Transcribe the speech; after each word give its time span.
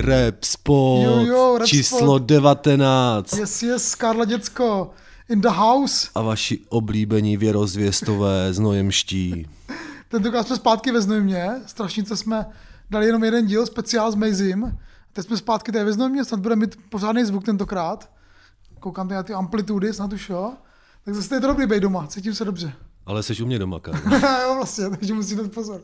Rap 0.00 0.44
spot 0.44 1.04
Jo, 1.04 1.20
jo, 1.26 1.58
rap 1.58 1.68
číslo 1.68 1.98
spot. 1.98 2.22
19 2.22 3.32
Yes, 3.32 3.62
yes, 3.62 3.94
Karla 3.94 4.24
děcko. 4.24 4.90
In 5.28 5.40
the 5.40 5.48
house. 5.48 6.08
a 6.14 6.22
vaši 6.22 6.60
oblíbení 6.68 7.36
věrozvěstové 7.36 8.52
znojemští. 8.52 9.46
Tentokrát 10.08 10.46
jsme 10.46 10.56
zpátky 10.56 10.92
ve 10.92 11.00
Znojmě. 11.00 11.50
Strašnice 11.66 12.16
jsme 12.16 12.46
dali 12.90 13.06
jenom 13.06 13.24
jeden 13.24 13.46
díl, 13.46 13.66
speciál 13.66 14.12
s 14.12 14.14
Mejzim. 14.14 14.78
Teď 15.12 15.26
jsme 15.26 15.36
zpátky 15.36 15.72
tady 15.72 15.84
ve 15.84 15.92
Znojmě, 15.92 16.24
snad 16.24 16.40
bude 16.40 16.56
mít 16.56 16.76
pořádný 16.90 17.24
zvuk 17.24 17.44
tentokrát. 17.44 18.10
Koukám 18.80 19.08
tady 19.08 19.16
na 19.16 19.22
ty 19.22 19.32
amplitudy, 19.32 19.92
snad 19.92 20.12
už 20.12 20.28
jo. 20.28 20.52
Tak 21.04 21.14
zase 21.14 21.34
je 21.34 21.40
to 21.40 21.46
dobrý 21.46 21.66
být 21.66 21.80
doma, 21.80 22.06
cítím 22.06 22.34
se 22.34 22.44
dobře. 22.44 22.72
Ale 23.06 23.22
seš 23.22 23.40
u 23.40 23.46
mě 23.46 23.58
doma, 23.58 23.80
Karlo. 23.80 24.00
jo, 24.42 24.54
vlastně, 24.54 24.90
takže 24.90 25.14
musím 25.14 25.38
dát 25.38 25.52
pozor. 25.52 25.80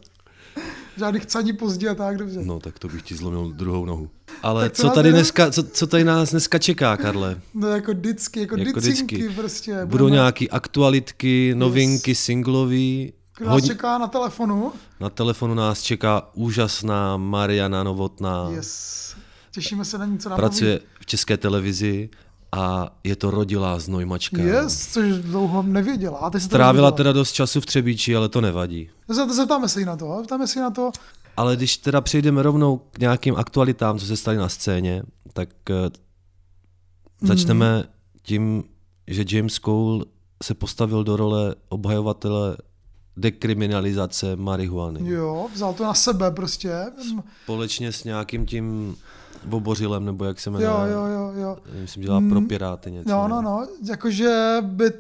Žádných 0.97 1.23
chcání 1.23 1.53
pozdě 1.53 1.89
a 1.89 1.95
tak, 1.95 2.17
dobře. 2.17 2.41
No, 2.43 2.61
tak 2.61 2.79
to 2.79 2.89
bych 2.89 3.03
ti 3.03 3.15
zlomil 3.17 3.53
druhou 3.53 3.85
nohu. 3.85 4.11
Ale 4.43 4.65
Tak 4.65 4.73
co 4.73 4.91
tady, 4.91 5.11
dneska, 5.13 5.51
co, 5.51 5.63
co 5.63 5.87
tady 5.87 6.05
nás 6.05 6.31
dneska 6.31 6.59
čeká, 6.59 6.97
Karle? 6.97 7.41
No 7.55 7.69
jako 7.69 7.93
vždycky, 7.93 8.41
jako, 8.41 8.57
Jako 8.57 8.81
dicinky 8.81 9.17
vždycky. 9.17 9.35
prostě. 9.41 9.73
Budou 9.85 10.05
Budeme- 10.05 10.11
nějaký 10.11 10.51
aktualitky, 10.51 11.55
novinky, 11.57 12.15
singlový. 12.15 13.13
Kdo 13.39 13.49
nás 13.51 13.65
čeká 13.65 13.99
na 13.99 14.07
telefonu? 14.07 14.73
Na 15.01 15.11
telefonu 15.11 15.55
nás 15.55 15.83
čeká 15.83 16.29
úžasná 16.35 17.17
Mariana 17.17 17.83
Novotná. 17.83 18.49
Yes. 18.51 19.01
Těšíme 19.51 19.85
se 19.85 19.99
na 19.99 20.05
ní, 20.07 20.19
co 20.19 20.29
nám 20.29 20.37
Pracuje 20.37 20.81
v 21.01 21.07
české 21.07 21.37
televizi 21.37 22.09
a 22.53 22.97
je 23.05 23.17
to 23.17 23.31
rodilá 23.31 23.79
znojmačka. 23.79 24.43
Yes, 24.43 24.93
což 24.93 25.19
dlouho 25.19 25.63
nevěděla. 25.63 26.19
A 26.19 26.31
to 26.31 26.41
Strávila 26.41 26.91
teda 26.91 27.13
dost 27.13 27.33
času 27.33 27.61
v 27.61 27.67
Třebíči, 27.67 28.17
ale 28.17 28.29
to 28.29 28.41
nevadí. 28.41 28.91
Zeptáme- 29.09 29.69
se 29.69 29.81
jí 29.81 29.87
na 29.87 29.97
to, 29.97 30.17
zeptáme 30.21 30.47
se 30.47 30.59
jí 30.59 30.63
na 30.63 30.71
to. 30.71 30.91
Ale 31.37 31.57
když 31.57 31.77
teda 31.77 32.01
přejdeme 32.01 32.43
rovnou 32.43 32.77
k 32.77 32.99
nějakým 32.99 33.37
aktualitám, 33.37 33.99
co 33.99 34.07
se 34.07 34.17
staly 34.17 34.37
na 34.37 34.49
scéně, 34.49 35.03
tak 35.33 35.49
eh, 35.71 35.91
začneme 37.23 37.85
tím, 38.23 38.65
že 39.07 39.25
James 39.29 39.55
Cole 39.55 40.05
se 40.43 40.55
postavil 40.55 41.05
do 41.05 41.17
role 41.17 41.55
obhajovatele 41.69 42.57
dekriminalizace 43.17 44.37
marihuany. 44.37 45.11
Jo, 45.11 45.49
vzal 45.55 45.75
to 45.75 45.85
na 45.85 45.95
sebe 45.95 46.31
prostě. 46.31 46.73
Společně 47.43 47.93
s 47.93 48.05
nějakým 48.05 48.47
tím 48.47 48.97
Vobořilem, 49.45 50.05
nebo 50.05 50.25
jak 50.25 50.41
se 50.41 50.51
jmenuje. 50.51 50.69
Jo, 50.71 50.79
jo, 50.87 51.07
jo, 51.07 51.33
jo. 51.43 51.57
Myslím, 51.81 52.03
dělá 52.03 52.21
pro 52.29 52.41
Piráty 52.41 52.91
něco. 52.91 53.11
No, 53.11 53.29
no, 53.29 53.43
no, 53.43 53.67
jakože 53.89 54.57
by 54.63 54.93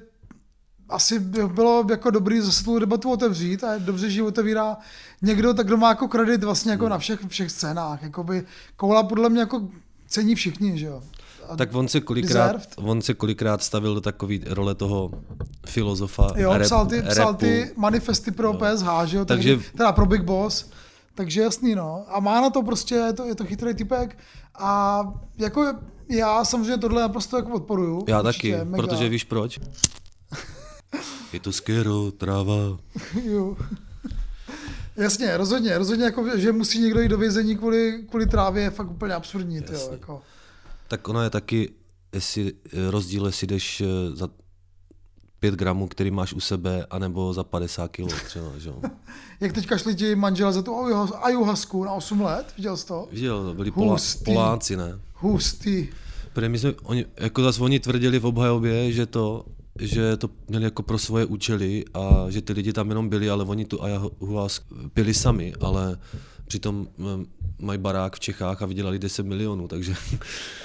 asi 0.88 1.19
by 1.19 1.46
bylo 1.48 1.84
jako 1.91 2.10
dobrý 2.10 2.41
zase 2.41 2.64
tu 2.64 2.78
debatu 2.78 3.11
otevřít 3.12 3.64
a 3.64 3.78
dobře, 3.78 4.11
že 4.11 4.18
ji 4.20 4.22
otevírá 4.22 4.77
někdo, 5.22 5.55
tak 5.55 5.66
kdo 5.66 5.77
má 5.77 5.88
jako 5.88 6.08
kredit 6.08 6.44
vlastně 6.44 6.70
jako 6.72 6.88
na 6.88 6.98
všech, 6.98 7.20
všech 7.28 7.50
scénách. 7.50 8.02
Jakoby 8.02 8.44
Koula 8.77 9.02
podle 9.02 9.28
mě 9.28 9.41
jako 9.41 9.68
cení 10.08 10.34
všichni, 10.34 10.78
že 10.78 10.86
jo. 10.86 11.02
A 11.48 11.56
Tak 11.56 11.74
on 11.74 11.89
se, 11.89 12.00
kolikrát, 12.00 12.46
Deserved. 12.46 12.74
on 12.77 13.02
se 13.02 13.14
kolikrát 13.14 13.62
stavil 13.62 13.95
do 13.95 14.00
takové 14.00 14.34
role 14.46 14.74
toho 14.74 15.11
filozofa 15.67 16.33
Jo, 16.36 16.52
rap, 16.52 16.62
psal 16.62 16.86
ty, 16.86 17.02
psal 17.02 17.34
ty 17.34 17.73
manifesty 17.77 18.30
pro 18.30 18.52
PSH, 18.55 18.86
že 19.05 19.17
jo, 19.17 19.24
Takže- 19.24 19.56
takže, 19.56 19.70
teda 19.77 19.92
pro 19.92 20.06
Big 20.06 20.23
Boss, 20.23 20.70
takže 21.15 21.41
jasný, 21.41 21.75
no. 21.75 22.05
A 22.09 22.21
má 22.21 22.41
na 22.41 22.51
to 22.51 22.63
prostě, 22.63 22.95
je 22.95 23.13
to, 23.13 23.25
je 23.25 23.35
to 23.35 23.45
chytrý 23.45 23.75
typek 23.75 24.19
a 24.55 25.03
jako 25.39 25.75
já 26.09 26.45
samozřejmě 26.45 26.79
tohle 26.79 27.03
naprosto 27.03 27.37
jako 27.37 27.51
podporuju. 27.51 28.05
Já 28.09 28.23
určitě, 28.23 28.53
taky, 28.53 28.71
mega. 28.71 28.87
protože 28.87 29.09
víš 29.09 29.25
proč? 29.25 29.61
Je 31.33 31.41
to 31.41 31.53
skero, 31.53 32.11
tráva. 32.11 32.55
Jo. 33.25 33.57
Jasně, 34.97 35.37
rozhodně, 35.37 35.79
rozhodně, 35.79 36.05
jako, 36.05 36.39
že 36.39 36.53
musí 36.53 36.81
někdo 36.81 37.01
jít 37.01 37.09
do 37.09 37.19
vězení 37.19 37.57
kvůli, 37.57 38.05
kvůli 38.09 38.27
trávě, 38.27 38.63
je 38.63 38.71
fakt 38.71 38.91
úplně 38.91 39.15
absurdní. 39.15 39.63
Tyjo, 39.63 39.89
jako. 39.92 40.23
Tak 40.89 41.09
ono 41.09 41.23
je 41.23 41.31
taky 41.31 41.73
jestli, 42.13 42.53
eh, 42.73 42.91
rozdíl, 42.91 43.27
jestli 43.27 43.47
jdeš 43.47 43.81
eh, 43.81 43.87
za 44.17 44.29
5 45.40 45.55
gramů, 45.55 45.89
který 45.89 46.11
máš 46.11 46.33
u 46.33 46.40
sebe, 46.40 46.86
anebo 46.90 47.33
za 47.33 47.45
50 47.45 47.89
kilo 47.89 48.08
třeba, 48.27 48.58
že 48.58 48.68
jo. 48.68 48.80
Jak 49.40 49.52
teďka 49.52 49.78
šli 49.78 49.95
ti 49.95 50.14
manžele 50.14 50.52
za 50.52 50.62
tu 50.62 50.70
aju- 50.73 51.18
ajuhasku 51.23 51.84
na 51.84 51.92
8 51.92 52.20
let, 52.20 52.46
viděl 52.56 52.77
jsi 52.77 52.86
to? 52.86 53.08
Viděl, 53.12 53.45
to 53.45 53.55
byli 53.55 53.70
Hustý. 53.74 54.24
Poláci, 54.24 54.77
ne? 54.77 54.98
Hustý. 55.14 55.89
Protože 56.33 56.48
my 56.48 56.58
jsme, 56.58 56.73
oni, 56.83 57.05
jako 57.17 57.42
zase 57.42 57.62
oni 57.62 57.80
tvrdili 57.80 58.18
v 58.18 58.27
obhajobě, 58.27 58.92
že 58.92 59.06
to, 59.06 59.45
že 59.79 60.17
to 60.17 60.30
měli 60.48 60.64
jako 60.64 60.83
pro 60.83 60.98
svoje 60.98 61.24
účely 61.24 61.84
a 61.95 62.27
že 62.29 62.42
ty 62.42 62.52
lidi 62.52 62.73
tam 62.73 62.89
jenom 62.89 63.08
byli, 63.08 63.30
ale 63.30 63.45
oni 63.45 63.64
tu 63.64 63.83
ayahuasku 63.83 64.74
pili 64.95 65.14
sami, 65.14 65.52
ale 65.61 65.98
přitom 66.50 66.88
mm, 66.98 67.27
mají 67.58 67.78
barák 67.78 68.16
v 68.16 68.20
Čechách 68.20 68.62
a 68.62 68.66
vydělali 68.66 68.98
10 68.98 69.27
milionů, 69.27 69.68
takže 69.68 69.94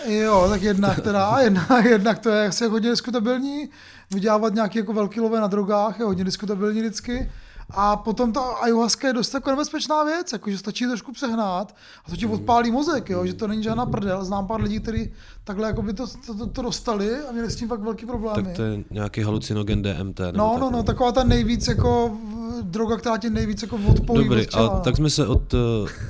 Jo, 0.08 0.46
tak 0.50 0.62
jednak 0.62 1.00
teda, 1.00 1.26
a 1.26 1.40
jedna, 1.40 1.68
jednak 1.90 2.20
to 2.20 2.30
je 2.30 2.48
asi 2.48 2.68
hodně 2.68 2.90
diskutabilní, 2.90 3.70
vydělávat 4.12 4.54
nějaké 4.54 4.80
jako 4.80 4.94
velký 4.94 5.20
lové 5.20 5.40
na 5.40 5.48
drogách 5.48 6.00
je 6.00 6.06
hodně 6.06 6.24
diskutabilní 6.24 6.82
vždycky. 6.82 7.32
A 7.70 7.96
potom 7.96 8.34
ta 8.34 8.42
ayahuasca 8.42 9.08
je 9.08 9.14
dost 9.14 9.34
jako 9.34 9.50
nebezpečná 9.50 10.04
věc, 10.04 10.34
jakože 10.34 10.58
stačí 10.58 10.86
trošku 10.86 11.12
přehnat 11.12 11.76
a 12.06 12.10
to 12.10 12.16
ti 12.16 12.26
odpálí 12.26 12.72
mozek, 12.72 13.10
jo, 13.10 13.26
že 13.26 13.34
to 13.34 13.48
není 13.48 13.64
žádná 13.64 13.86
prdel. 13.86 14.26
Znám 14.26 14.48
pár 14.48 14.62
lidí, 14.62 14.80
kteří 14.80 15.14
takhle 15.44 15.68
jako 15.68 15.82
by 15.82 15.94
to, 15.94 16.08
to, 16.08 16.34
to, 16.38 16.48
to, 16.48 16.62
dostali 16.62 17.18
a 17.30 17.32
měli 17.32 17.52
s 17.52 17.56
tím 17.56 17.68
fakt 17.68 17.80
velký 17.80 18.06
problémy. 18.06 18.44
tak 18.44 18.56
to 18.56 18.62
je 18.62 18.84
nějaký 18.92 19.22
halucinogen 19.22 19.82
DMT. 19.82 20.20
No, 20.20 20.52
tak, 20.52 20.62
no, 20.62 20.70
no, 20.72 20.84
taková 20.84 21.12
ta 21.12 21.24
nejvíc 21.24 21.68
jako 21.68 22.18
droga, 22.62 22.98
která 22.98 23.18
tě 23.18 23.30
nejvíc 23.30 23.62
jako 23.62 23.80
odpojí 23.88 24.24
Dobrý, 24.24 24.46
těla, 24.46 24.68
a 24.68 24.76
no. 24.76 24.82
tak 24.82 24.96
jsme 24.96 25.10
se 25.10 25.28
od 25.28 25.54
uh, 25.54 25.60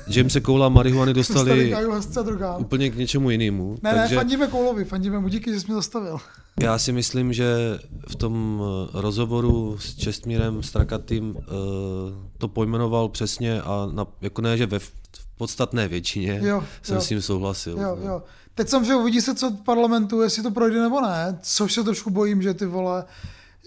Jamesa 0.07 0.39
Cola 0.41 0.69
marihuany 0.69 1.13
Dostali 1.13 1.75
úplně 2.57 2.89
k 2.89 2.95
něčemu 2.95 3.29
jinému. 3.29 3.78
Ne, 3.83 3.94
ne, 3.94 4.00
takže 4.00 4.16
fandíme 4.16 4.47
Koulovi, 4.47 4.85
fandíme 4.85 5.19
mu, 5.19 5.28
díky, 5.28 5.53
že 5.53 5.59
jsi 5.59 5.66
mě 5.66 5.75
zastavil. 5.75 6.17
já 6.59 6.78
si 6.78 6.91
myslím, 6.91 7.34
že 7.34 7.79
v 8.09 8.16
tom 8.16 8.61
eh, 8.63 9.01
rozhovoru 9.01 9.78
s 9.79 9.95
Čestmírem 9.95 10.63
Strakatým 10.63 11.35
uh, 11.35 11.44
to 12.38 12.47
pojmenoval 12.47 13.09
přesně 13.09 13.61
a 13.61 13.89
na, 13.94 14.07
jako 14.22 14.41
ne, 14.41 14.57
že 14.57 14.66
ve 14.66 14.79
v 14.79 14.91
podstatné 15.38 15.88
většině 15.88 16.39
Jo, 16.44 16.63
jsem 16.81 16.95
jo. 16.95 17.01
s 17.01 17.07
tím 17.07 17.22
souhlasil. 17.22 17.79
Jo, 17.79 17.97
jo. 18.03 18.23
Teď 18.55 18.69
jsem, 18.69 18.85
že 18.85 18.95
uvidí 18.95 19.22
se, 19.22 19.35
co 19.35 19.51
parlamentu, 19.51 20.22
jestli 20.22 20.44
to 20.44 20.51
projde 20.51 20.81
nebo 20.81 21.01
ne, 21.01 21.39
což 21.41 21.73
se 21.73 21.84
trošku 21.84 22.09
bojím, 22.09 22.41
že 22.41 22.53
ty 22.53 22.66
vole, 22.66 23.05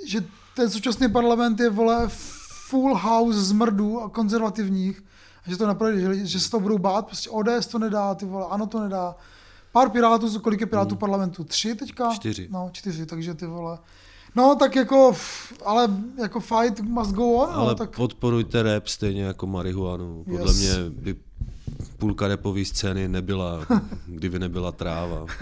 že 0.07 0.25
ten 0.57 0.71
současný 0.71 1.09
parlament 1.09 1.61
je, 1.61 1.71
vole, 1.71 2.09
full 2.69 2.95
house 2.97 3.43
zmrdů 3.43 4.03
a 4.03 4.09
konzervativních, 4.09 5.05
a 5.47 5.51
že 5.51 5.57
to 5.57 5.67
neprojde, 5.67 6.01
že, 6.01 6.27
že 6.27 6.41
se 6.41 6.51
to 6.51 6.61
budou 6.61 6.79
bát, 6.79 7.07
prostě 7.07 7.31
ODS 7.31 7.67
to 7.67 7.79
nedá, 7.79 8.15
ty 8.15 8.27
vole, 8.27 8.47
ano 8.51 8.67
to 8.67 8.81
nedá. 8.81 9.15
Pár 9.73 9.91
pirátů, 9.91 10.41
kolik 10.41 10.61
je 10.61 10.67
pirátů 10.67 10.95
v 10.95 10.99
parlamentu? 10.99 11.45
Tři 11.45 11.75
teďka? 11.75 12.07
Hmm. 12.07 12.15
Čtyři. 12.17 12.49
No, 12.51 12.69
čtyři, 12.73 13.07
takže 13.07 13.35
ty 13.35 13.47
vole. 13.47 13.79
No, 14.35 14.55
tak 14.55 14.77
jako, 14.77 15.13
ale 15.65 15.89
jako 16.19 16.41
fight 16.41 16.81
must 16.81 17.11
go 17.13 17.33
on, 17.33 17.51
Ale 17.55 17.69
no, 17.69 17.75
tak 17.75 17.97
podporujte 17.97 18.63
rap 18.63 18.89
stejně 18.89 19.23
jako 19.25 19.47
marihuanu. 19.47 20.25
Podle 20.25 20.53
Yes. 20.53 20.59
mě 20.59 20.91
by 20.91 21.17
půlka 21.99 22.29
repové 22.29 22.65
scény 22.65 23.09
nebyla, 23.09 23.67
kdyby 24.07 24.39
nebyla 24.39 24.73
tráva. 24.73 25.27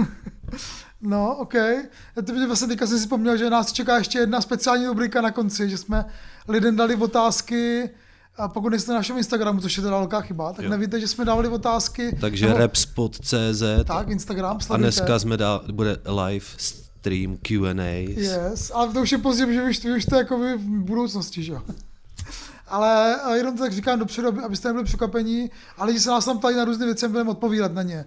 No, 1.00 1.36
OK. 1.36 1.54
Já 1.54 2.32
mě 2.32 2.46
vlastně 2.46 2.68
teďka 2.68 2.86
jsem 2.86 2.98
si 2.98 3.04
vzpomněl, 3.04 3.36
že 3.36 3.50
nás 3.50 3.72
čeká 3.72 3.98
ještě 3.98 4.18
jedna 4.18 4.40
speciální 4.40 4.86
rubrika 4.86 5.20
na 5.20 5.30
konci, 5.30 5.70
že 5.70 5.78
jsme 5.78 6.04
lidem 6.48 6.76
dali 6.76 6.94
otázky, 6.96 7.90
a 8.36 8.48
pokud 8.48 8.68
nejste 8.68 8.92
na 8.92 8.98
našem 8.98 9.16
Instagramu, 9.18 9.60
což 9.60 9.76
je 9.76 9.82
teda 9.82 9.96
velká 9.98 10.20
chyba, 10.20 10.52
tak 10.52 10.64
Jo. 10.64 10.70
nevíte, 10.70 11.00
že 11.00 11.08
jsme 11.08 11.24
dávali 11.24 11.48
otázky. 11.48 12.16
Takže 12.20 12.46
nebo- 12.46 12.58
rapspot.cz 12.58 13.62
Tak, 13.86 14.08
Instagram, 14.08 14.56
a 14.56 14.60
sledujte. 14.60 14.82
dneska 14.82 15.18
jsme 15.18 15.36
dá, 15.36 15.60
bude 15.72 15.96
live 16.24 16.46
stream 16.56 17.36
Q&A. 17.36 18.06
Yes, 18.18 18.70
ale 18.74 18.92
to 18.92 19.00
už 19.02 19.12
je 19.12 19.18
pozdě, 19.18 19.52
že 19.54 19.62
už, 19.62 19.84
už 19.96 20.04
to 20.04 20.14
je 20.14 20.18
jako 20.18 20.38
v 20.38 20.58
budoucnosti, 20.58 21.42
že 21.42 21.52
jo. 21.52 21.62
Ale 22.68 23.16
a 23.20 23.34
jenom 23.34 23.56
to 23.56 23.62
tak 23.62 23.72
říkám 23.72 23.98
dopředu, 23.98 24.28
aby- 24.28 24.42
abyste 24.42 24.68
nebyli 24.68 24.84
překvapení, 24.84 25.50
ale 25.78 25.86
lidi 25.86 26.00
se 26.00 26.10
nás 26.10 26.24
tam 26.24 26.38
ptají 26.38 26.56
na 26.56 26.64
různé 26.64 26.86
věci 26.86 27.06
a 27.06 27.08
budeme 27.08 27.30
odpovídat 27.30 27.72
na 27.72 27.82
ně. 27.82 28.04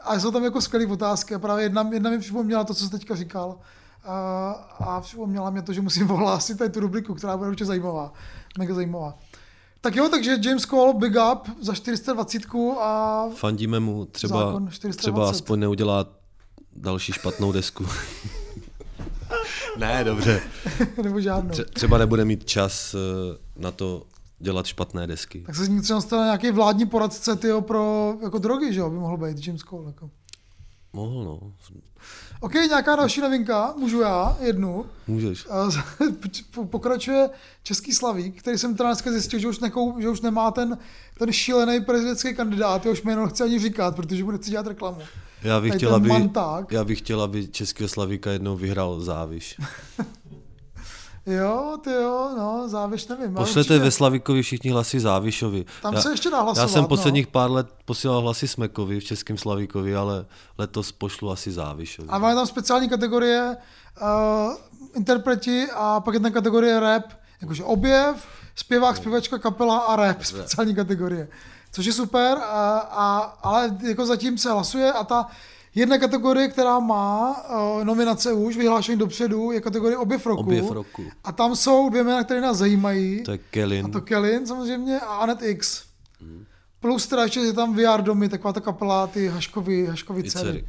A 0.00 0.18
jsou 0.20 0.30
tam 0.30 0.44
jako 0.44 0.60
skvělé 0.60 0.86
otázky 0.92 1.34
a 1.34 1.38
právě 1.38 1.64
jedna, 1.64 1.90
jedna 1.92 2.10
mi 2.10 2.18
připomněla 2.18 2.64
to, 2.64 2.74
co 2.74 2.84
jsi 2.84 2.90
teďka 2.90 3.14
říkal. 3.16 3.58
A, 4.04 4.50
a 4.78 5.00
připomněla 5.00 5.50
mě 5.50 5.62
to, 5.62 5.72
že 5.72 5.80
musím 5.80 6.10
ohlásit 6.10 6.58
tady 6.58 6.70
tu 6.70 6.80
rubriku, 6.80 7.14
která 7.14 7.36
bude 7.36 7.48
určitě 7.48 7.64
zajímavá. 7.64 8.12
Mega 8.58 8.74
zajímavá. 8.74 9.18
Tak 9.80 9.96
jo, 9.96 10.08
takže 10.08 10.36
James 10.44 10.62
Cole, 10.62 10.94
big 10.94 11.12
up 11.32 11.48
za 11.60 11.74
420 11.74 12.42
a 12.80 13.24
Fandíme 13.34 13.80
mu, 13.80 14.06
třeba, 14.06 14.38
Zákon 14.38 14.68
420. 14.70 14.98
třeba 14.98 15.30
aspoň 15.30 15.60
neudělá 15.60 16.06
další 16.76 17.12
špatnou 17.12 17.52
desku. 17.52 17.86
ne, 19.78 20.04
dobře. 20.04 20.40
nebo 21.02 21.20
žádnou. 21.20 21.50
Tře- 21.50 21.64
třeba 21.64 21.98
nebude 21.98 22.24
mít 22.24 22.44
čas 22.44 22.94
eh, 22.94 23.38
na 23.56 23.70
to 23.70 24.02
dělat 24.38 24.66
špatné 24.66 25.06
desky. 25.06 25.42
Tak 25.46 25.54
se 25.56 25.64
z 25.64 25.68
ní 25.68 25.80
třeba 25.80 26.00
stane 26.00 26.24
nějaký 26.24 26.50
vládní 26.50 26.86
poradce 26.86 27.36
tyjo, 27.36 27.60
pro 27.60 28.14
jako 28.22 28.38
drogy, 28.38 28.72
že 28.72 28.80
jo, 28.80 28.90
by 28.90 28.96
mohl 28.96 29.16
být 29.16 29.46
James 29.46 29.60
Cole. 29.62 29.86
Jako. 29.86 30.10
Mohl, 30.92 31.24
no. 31.24 31.52
OK, 32.40 32.54
nějaká 32.54 32.96
další 32.96 33.20
novinka, 33.20 33.74
můžu 33.76 34.00
já, 34.00 34.36
jednu. 34.40 34.86
Můžeš. 35.06 35.46
A 35.50 35.68
Pokračuje 36.70 37.30
Český 37.62 37.92
Slavík, 37.92 38.40
který 38.40 38.58
jsem 38.58 38.76
teda 38.76 38.88
dneska 38.88 39.12
zjistil, 39.12 39.38
že 39.38 39.48
už, 39.48 39.58
nekou, 39.58 40.00
že 40.00 40.08
už 40.08 40.20
nemá 40.20 40.50
ten, 40.50 40.78
ten 41.18 41.32
šílený 41.32 41.80
prezidentský 41.84 42.34
kandidát, 42.34 42.84
jehož 42.84 43.02
jméno 43.02 43.24
nechci 43.24 43.42
ani 43.42 43.58
říkat, 43.58 43.96
protože 43.96 44.24
mu 44.24 44.30
nechci 44.30 44.50
dělat 44.50 44.66
reklamu. 44.66 44.98
Já 45.42 45.60
bych, 45.60 45.74
chtěl, 45.74 45.94
aby, 45.94 46.10
já 46.70 46.84
bych 46.84 46.98
chtěl, 46.98 47.22
aby 47.22 47.48
Českého 47.48 47.88
Slavíka 47.88 48.30
jednou 48.30 48.56
vyhrál 48.56 49.00
záviš. 49.00 49.56
Jo, 51.30 51.78
ty 51.84 51.90
jo, 51.92 52.30
no, 52.38 52.68
závěš 52.68 53.06
nevím. 53.06 53.34
Pošlete 53.34 53.60
určitě- 53.60 53.78
ve 53.78 53.90
Slavíkovi 53.90 54.42
všichni 54.42 54.70
hlasy 54.70 55.00
Závišovi. 55.00 55.64
Tam 55.82 55.94
já, 55.94 56.00
se 56.00 56.10
ještě 56.10 56.30
dá 56.30 56.40
hlasovat, 56.40 56.64
Já 56.64 56.68
jsem 56.68 56.82
no. 56.82 56.88
posledních 56.88 57.26
pár 57.26 57.50
let 57.50 57.66
posílal 57.84 58.20
hlasy 58.20 58.48
Smekovi 58.48 59.00
v 59.00 59.04
Českém 59.04 59.38
Slavíkovi, 59.38 59.96
ale 59.96 60.26
letos 60.58 60.92
pošlu 60.92 61.30
asi 61.30 61.52
Závišovi. 61.52 62.08
A 62.08 62.18
máme 62.18 62.34
tam 62.34 62.46
speciální 62.46 62.88
kategorie 62.88 63.56
uh, 64.02 64.54
interpreti 64.94 65.66
a 65.74 66.00
pak 66.00 66.14
jedna 66.14 66.30
kategorie 66.30 66.80
rap, 66.80 67.04
jakože 67.40 67.64
objev, 67.64 68.26
zpěvák, 68.54 68.96
zpěvačka, 68.96 69.38
kapela 69.38 69.78
a 69.78 69.96
rap, 69.96 70.22
speciální 70.22 70.74
kategorie. 70.74 71.28
Což 71.72 71.86
je 71.86 71.92
super, 71.92 72.38
a, 72.38 72.78
a, 72.78 73.18
ale 73.42 73.76
jako 73.88 74.06
zatím 74.06 74.38
se 74.38 74.50
hlasuje 74.52 74.92
a 74.92 75.04
ta 75.04 75.26
jedna 75.74 75.98
kategorie, 75.98 76.48
která 76.48 76.78
má 76.78 77.30
uh, 77.30 77.84
nominace 77.84 78.32
už 78.32 78.56
vyhlášení 78.56 78.98
dopředu, 78.98 79.50
je 79.52 79.60
kategorie 79.60 79.96
objev 79.96 80.26
roku. 80.26 80.40
Objev 80.40 80.70
roku. 80.70 81.04
A 81.24 81.32
tam 81.32 81.56
jsou 81.56 81.88
dvě 81.90 82.04
jména, 82.04 82.24
které 82.24 82.40
nás 82.40 82.56
zajímají. 82.56 83.22
To 83.22 83.32
je 83.32 83.38
Kelin. 83.38 83.86
A 83.86 83.88
to 83.88 84.00
Kellyn 84.00 84.46
samozřejmě 84.46 85.00
a 85.00 85.06
Anet 85.06 85.42
X. 85.42 85.82
Plus 86.80 87.06
teda 87.06 87.22
ještě 87.22 87.40
je 87.40 87.52
tam 87.52 87.76
VR 87.76 88.02
domy, 88.02 88.28
taková 88.28 88.52
ta 88.52 88.60
kapela, 88.60 89.06
ty 89.06 89.28
Haškovi, 89.28 89.86
Haškovi 89.86 90.22
dcery. 90.22 90.44
dcery. 90.44 90.64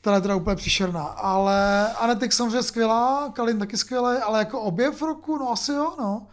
která 0.00 0.16
je 0.16 0.22
teda 0.22 0.34
úplně 0.34 0.56
příšerná. 0.56 1.02
Ale 1.02 1.88
Anet 1.92 2.22
X 2.22 2.36
samozřejmě 2.36 2.62
skvělá, 2.62 3.32
Kalin 3.34 3.58
taky 3.58 3.76
skvělý, 3.76 4.16
ale 4.18 4.38
jako 4.38 4.60
objev 4.60 5.02
roku, 5.02 5.38
no 5.38 5.52
asi 5.52 5.72
jo, 5.72 5.92
no. 5.98 6.26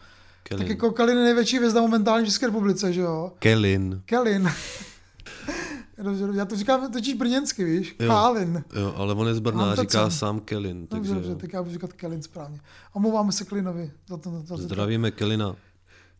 Kelin. 0.44 0.63
Tak 0.63 0.69
jako 0.69 0.92
Kalin 0.92 1.18
je 1.18 1.24
největší 1.24 1.57
hvězda 1.57 1.81
momentálně 1.81 2.24
v 2.24 2.27
České 2.27 2.45
republice, 2.45 2.94
že 2.94 3.01
jo? 3.01 3.31
Kelin. 3.39 4.01
Kelin. 4.06 4.51
Dobře, 6.04 6.22
dobře, 6.26 6.40
Já 6.40 6.46
to 6.46 6.56
říkám 6.56 6.92
totiž 6.92 7.14
brněnsky, 7.14 7.64
víš? 7.64 7.96
Jo. 8.00 8.08
Kálin. 8.08 8.64
Jo, 8.76 8.94
ale 8.98 9.14
on 9.14 9.28
je 9.28 9.36
z 9.36 9.40
Brna, 9.40 9.76
to 9.76 9.82
říká 9.82 10.02
cen. 10.04 10.12
sám 10.12 10.40
Kelin. 10.40 10.82
Dobře, 10.82 10.96
Takže 10.98 11.14
dobře, 11.14 11.36
tak 11.36 11.54
já 11.54 11.62
budu 11.62 11.74
říkat 11.74 11.94
Kelin 11.94 12.22
správně. 12.22 12.60
Omlouváme 12.94 13.32
se 13.32 13.46
Klinovi. 13.46 13.92
Za 14.10 14.18
to, 14.18 14.32
za 14.46 14.56
to, 14.58 14.62
zdravíme 14.62 15.12
Kelina. 15.12 15.56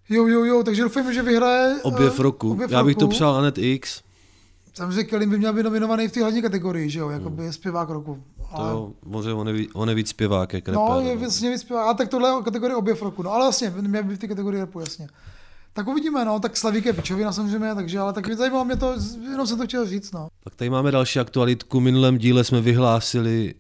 Jo, 0.10 0.27
jo, 0.27 0.44
jo, 0.44 0.63
takže 0.63 0.83
doufám, 0.83 1.13
že 1.13 1.22
vyhraje 1.24 1.75
Objev 1.83 2.19
eh, 2.19 2.24
roku. 2.24 2.51
objev 2.51 2.72
Já 2.72 2.83
bych 2.83 2.95
to 2.95 3.01
roku. 3.01 3.12
přál 3.12 3.36
Anet 3.36 3.57
X. 3.57 4.01
Samozřejmě 4.74 5.04
Kelly 5.04 5.25
by 5.25 5.38
měl 5.38 5.54
být 5.54 5.63
nominovaný 5.63 6.07
v 6.07 6.12
té 6.12 6.19
hlavní 6.22 6.42
kategorii, 6.42 6.89
že 6.89 7.00
jo, 7.00 7.10
jako 7.10 7.30
by 7.30 7.54
zpěvák 7.54 7.89
roku. 7.89 8.24
Ale, 8.51 8.72
To, 8.72 8.94
možná 9.06 9.36
on 9.36 9.48
je, 9.50 9.66
on 9.74 9.89
je 9.89 9.95
víc 9.95 10.10
zpěvák, 10.10 10.54
jak 10.54 10.68
no, 10.68 10.88
rapper. 10.88 11.06
je 11.06 11.18
vlastně 11.18 11.51
víc 11.51 11.62
zpěvák. 11.62 11.88
A 11.88 11.94
tak 11.94 12.10
tohle 12.10 12.30
je 12.30 12.44
kategorie 12.44 12.75
objev 12.75 13.01
roku, 13.01 13.24
no 13.24 13.31
ale 13.31 13.45
vlastně, 13.45 13.74
měl 13.81 14.04
by 14.04 14.16
v 14.16 14.19
té 14.19 14.27
kategorii 14.27 14.60
rapu, 14.62 14.80
jasně. 14.80 15.07
Tak 15.75 15.88
uvidíme, 15.88 16.25
no, 16.25 16.39
tak 16.39 16.57
Slavík 16.57 16.86
je 16.86 16.94
pičovina 16.94 17.31
samozřejmě, 17.31 17.75
takže, 17.75 18.00
ale 18.00 18.13
tak 18.13 18.27
mě 18.27 18.36
zajímalo 18.36 18.66
mě 18.66 18.75
to, 18.75 18.95
jenom 19.31 19.48
jsem 19.48 19.57
to 19.57 19.66
chtěl 19.66 19.86
říct, 19.88 20.12
no. 20.12 20.27
Tak 20.44 20.56
tady 20.56 20.69
máme 20.69 20.92
další 20.92 21.19
aktualitku. 21.19 21.80
V 21.80 21.83
minulém 21.83 22.18
díle 22.18 22.44
jsme 22.44 22.62
vyhlásili 22.62 23.56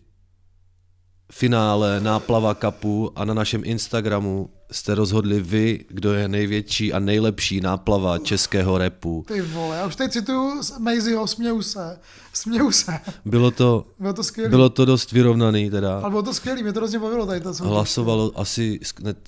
finále 1.31 1.99
náplava 2.01 2.53
kapu 2.53 3.11
a 3.15 3.25
na 3.25 3.33
našem 3.33 3.61
Instagramu 3.65 4.49
jste 4.71 4.95
rozhodli 4.95 5.39
vy, 5.41 5.85
kdo 5.89 6.13
je 6.13 6.27
největší 6.27 6.93
a 6.93 6.99
nejlepší 6.99 7.61
náplava 7.61 8.17
českého 8.19 8.77
repu. 8.77 9.23
Ty 9.27 9.41
vole, 9.41 9.77
já 9.77 9.85
už 9.85 9.95
tady 9.95 10.09
cituju 10.09 10.63
z 10.63 10.77
Maisieho, 10.79 11.27
směju 11.27 11.61
se, 11.61 11.99
směju 12.33 12.71
se. 12.71 12.99
Bylo 13.25 13.51
to, 13.51 13.85
Bylo 13.99 14.13
to 14.13 14.23
skvělé. 14.23 14.49
bylo 14.49 14.69
to 14.69 14.85
dost 14.85 15.11
vyrovnaný 15.11 15.69
teda. 15.69 15.99
Ale 15.99 16.09
bylo 16.09 16.23
to 16.23 16.33
skvělé, 16.33 16.61
mě 16.61 16.73
to 16.73 16.79
hrozně 16.79 16.99
bavilo 16.99 17.25
tady 17.25 17.41
to. 17.41 17.53
Hlasovalo 17.53 18.31
asi 18.35 18.79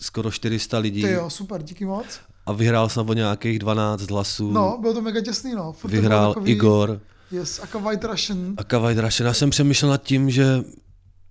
skoro 0.01 0.31
400 0.31 0.77
lidí 0.77 1.01
Ty 1.01 1.11
jo, 1.11 1.29
super, 1.29 1.63
díky 1.63 1.85
moc. 1.85 2.05
A 2.47 2.53
vyhrál 2.53 2.89
jsem 2.89 3.09
o 3.09 3.13
nějakých 3.13 3.59
12 3.59 4.09
hlasů. 4.09 4.51
No, 4.51 4.77
bylo 4.81 4.93
to 4.93 5.01
mega 5.01 5.21
těsný, 5.21 5.55
no. 5.55 5.71
Furt 5.73 5.91
vyhrál 5.91 6.33
takový, 6.33 6.51
Igor 6.51 6.99
Yes, 7.31 7.59
jako 7.59 7.79
White 7.79 8.03
Russian. 8.03 8.53
a 8.57 8.63
Kavaj 8.63 8.95
Drašen. 8.95 9.27
Já 9.27 9.33
jsem 9.33 9.49
přemýšlel 9.49 9.91
nad 9.91 10.03
tím, 10.03 10.29
že 10.29 10.63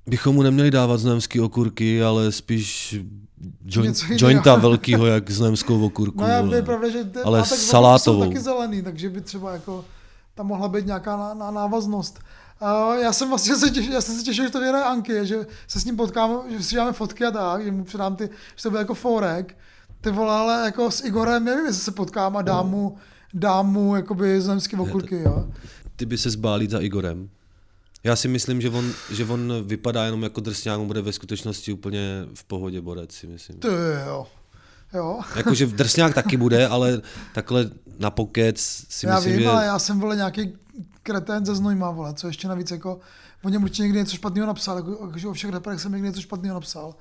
bychom 0.07 0.35
mu 0.35 0.43
neměli 0.43 0.71
dávat 0.71 0.97
znojemský 0.97 1.41
okurky, 1.41 2.03
ale 2.03 2.33
spíš 2.33 2.97
joint, 3.67 4.05
jointa 4.11 4.55
velkýho, 4.55 5.07
jak 5.07 5.31
znojemskou 5.31 5.87
okurku. 5.87 6.21
No 6.21 6.27
já 6.27 6.43
vole. 6.43 6.57
je 6.57 6.63
pravda, 6.63 6.89
že 6.89 7.05
ty, 7.05 7.19
Ale 7.19 7.41
a 7.41 7.45
tak 7.45 7.59
salátovou. 7.59 8.23
jsou 8.23 8.29
taky 8.29 8.41
zelený, 8.41 8.83
takže 8.83 9.11
by 9.11 9.21
třeba 9.21 9.53
jako 9.53 9.85
tam 10.35 10.47
mohla 10.47 10.69
být 10.69 10.87
nějaká 10.87 11.17
ná, 11.17 11.35
ná, 11.35 11.51
návaznost. 11.51 12.19
Uh, 12.63 12.95
já 12.95 13.13
jsem 13.13 13.29
vlastně 13.29 13.57
se 13.57 13.71
těšil, 13.71 13.93
já 13.93 14.01
jsem 14.01 14.15
se 14.15 14.23
těšil, 14.23 14.45
že 14.45 14.51
to 14.51 14.61
vyhraje 14.61 14.85
Anky, 14.85 15.27
že 15.27 15.47
se 15.69 15.81
s 15.81 15.85
ním 15.85 15.97
potkám, 15.97 16.41
že 16.51 16.63
si 16.63 16.77
dáme 16.77 16.93
fotky 16.93 17.25
a 17.25 17.31
tak, 17.31 17.65
že 17.65 17.73
mu 17.73 17.85
předám 17.85 18.17
ty, 18.17 18.31
že 18.57 18.63
to 18.63 18.71
bude 18.71 18.81
jako 18.81 18.95
forek. 18.95 19.57
Ty 20.07 20.13
vole, 20.13 20.35
ale 20.35 20.65
jako 20.65 20.91
s 20.91 21.05
Igorem, 21.05 21.45
nevím, 21.45 21.67
jestli 21.67 21.83
se 21.83 21.91
potkám 21.91 22.37
a 22.37 22.43
dám 22.43 22.71
mu, 22.71 22.97
dám 23.35 23.73
mu 23.73 23.97
jakoby 23.97 24.41
zemský 24.41 24.77
okurky, 24.77 25.23
jo. 25.23 25.49
Ty 25.97 26.07
by 26.07 26.19
se 26.19 26.31
zbálít 26.31 26.71
za 26.71 26.81
Igorem. 26.81 27.31
Já 28.05 28.17
si 28.17 28.29
myslím, 28.29 28.61
že 28.61 28.71
on, 28.71 28.93
že 29.11 29.25
on 29.25 29.53
vypadá 29.67 30.05
jenom 30.05 30.23
jako 30.23 30.41
drsňák, 30.41 30.81
on 30.81 30.87
bude 30.87 31.03
ve 31.03 31.13
skutečnosti 31.13 31.73
úplně 31.73 32.27
v 32.35 32.45
pohodě 32.45 32.81
borec, 32.81 33.13
si 33.13 33.27
myslím. 33.27 33.59
Ty 33.59 33.69
jo. 34.07 34.27
Jo. 34.95 35.21
Jakože 35.37 35.67
drsňák 35.67 36.15
taky 36.15 36.37
bude, 36.37 36.69
ale 36.69 37.03
takhle 37.35 37.71
na 37.99 38.11
pokec 38.11 38.61
si 38.89 39.07
já 39.07 39.15
myslím, 39.15 39.33
vím, 39.33 39.43
že... 39.43 39.49
ale 39.49 39.65
já 39.65 39.79
jsem 39.79 40.01
vole 40.01 40.17
nějaký 40.17 40.53
kretén 41.03 41.47
ze 41.47 41.55
Znojma, 41.55 41.91
vole, 41.91 42.15
co 42.15 42.27
ještě 42.27 42.49
navíc 42.49 42.71
jako, 42.71 43.01
o 43.45 43.49
něm 43.49 43.63
určitě 43.63 43.83
někdy 43.83 43.99
něco 43.99 44.17
špatného 44.17 44.47
napsal, 44.47 44.77
jako, 44.77 45.11
jako, 45.17 45.31
o 45.31 45.33
všech 45.33 45.51
reperech 45.51 45.81
jsem 45.81 45.93
někdy 45.93 46.09
něco 46.09 46.21
špatného 46.21 46.55
napsal. 46.55 46.95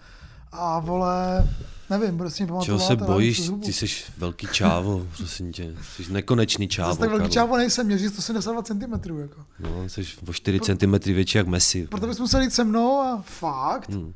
A 0.52 0.80
vole, 0.80 1.48
nevím, 1.90 2.18
prostě 2.18 2.46
pamatovat. 2.46 2.66
Čeho 2.66 2.80
se 2.80 2.96
bojíš? 2.96 3.52
Ty 3.66 3.74
jsi 3.74 3.86
velký 4.18 4.48
čávo, 4.48 5.08
prosím 5.18 5.52
tě. 5.52 5.74
Jsi 5.96 6.14
nekonečný 6.14 6.68
čávo, 6.68 6.96
tak 6.96 7.00
velký 7.00 7.18
Karlo. 7.18 7.34
čávo 7.34 7.58
nejsem, 7.58 7.86
měří 7.86 8.10
172 8.10 8.62
cm. 8.62 9.20
Jako. 9.20 9.46
No, 9.60 9.90
jsi 9.90 10.06
o 10.28 10.34
4 10.34 10.60
cm 10.60 11.14
větší 11.14 11.38
jak 11.38 11.48
Messi. 11.48 11.88
Proto 11.88 12.08
bys 12.08 12.20
musel 12.20 12.42
jít 12.42 12.54
se 12.54 12.64
mnou 12.64 13.00
a 13.00 13.24
fakt. 13.26 13.90
Hmm. 13.90 14.14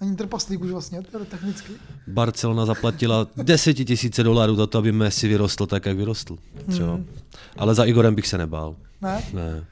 Není 0.00 0.16
trpaslík 0.16 0.60
už 0.60 0.70
vlastně, 0.70 1.02
to 1.02 1.18
je 1.18 1.24
technicky. 1.24 1.72
Barcelona 2.06 2.66
zaplatila 2.66 3.26
10 3.36 3.74
tisíce 3.74 4.22
dolarů 4.22 4.56
za 4.56 4.66
to, 4.66 4.78
aby 4.78 4.92
Messi 4.92 5.28
vyrostl 5.28 5.66
tak, 5.66 5.86
jak 5.86 5.96
vyrostl. 5.96 6.36
Třeba. 6.70 6.94
Hmm. 6.94 7.06
Ale 7.56 7.74
za 7.74 7.84
Igorem 7.84 8.14
bych 8.14 8.26
se 8.26 8.38
nebál. 8.38 8.76
Ne? 9.02 9.22
Ne. 9.32 9.64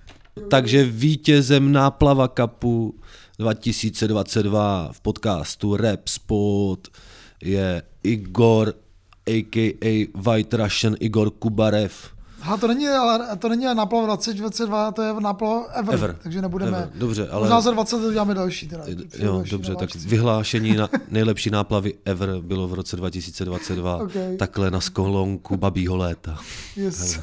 Takže 0.51 0.85
vítězem 0.85 1.73
náplava 1.73 2.29
kapu 2.29 2.95
2022 3.39 4.89
v 4.93 5.01
podcastu 5.01 5.77
Rap 5.77 6.09
Spot 6.09 6.89
je 7.45 7.83
Igor 8.03 8.75
a.k.a. 9.27 10.09
White 10.15 10.55
Russian 10.55 10.95
Igor 11.01 11.31
Kubarev. 11.31 12.15
Aha, 12.41 12.57
to 12.57 12.69
není, 12.69 12.89
ale 12.89 13.37
to 13.37 13.49
není 13.49 13.65
náplav 13.65 14.05
2022, 14.05 14.93
to 14.93 15.03
je 15.03 15.15
náplav 15.21 15.67
ever, 15.75 15.95
Ever. 15.95 16.17
takže 16.23 16.43
nebudeme. 16.43 16.77
Ever. 16.79 16.91
Dobře, 16.95 17.29
ale- 17.29 17.41
Možná 17.41 17.61
za 17.61 17.71
20 17.71 17.99
to 18.01 18.07
uděláme 18.09 18.35
další. 18.35 18.69
Teda. 18.69 18.85
Jo, 19.19 19.33
Další 19.33 19.51
dobře, 19.51 19.73
tak 19.75 19.81
navážci. 19.95 20.09
vyhlášení 20.09 20.77
na 20.77 20.89
nejlepší 21.11 21.51
náplavy 21.51 21.95
ever 22.05 22.41
bylo 22.41 22.69
v 22.69 22.75
roce 22.75 22.97
2022, 22.97 23.97
Ok. 23.97 24.13
takhle 24.39 24.71
na 24.71 24.81
skolonku 24.81 25.57
babího 25.57 25.97
léta. 25.97 26.39
Yes. 26.77 27.21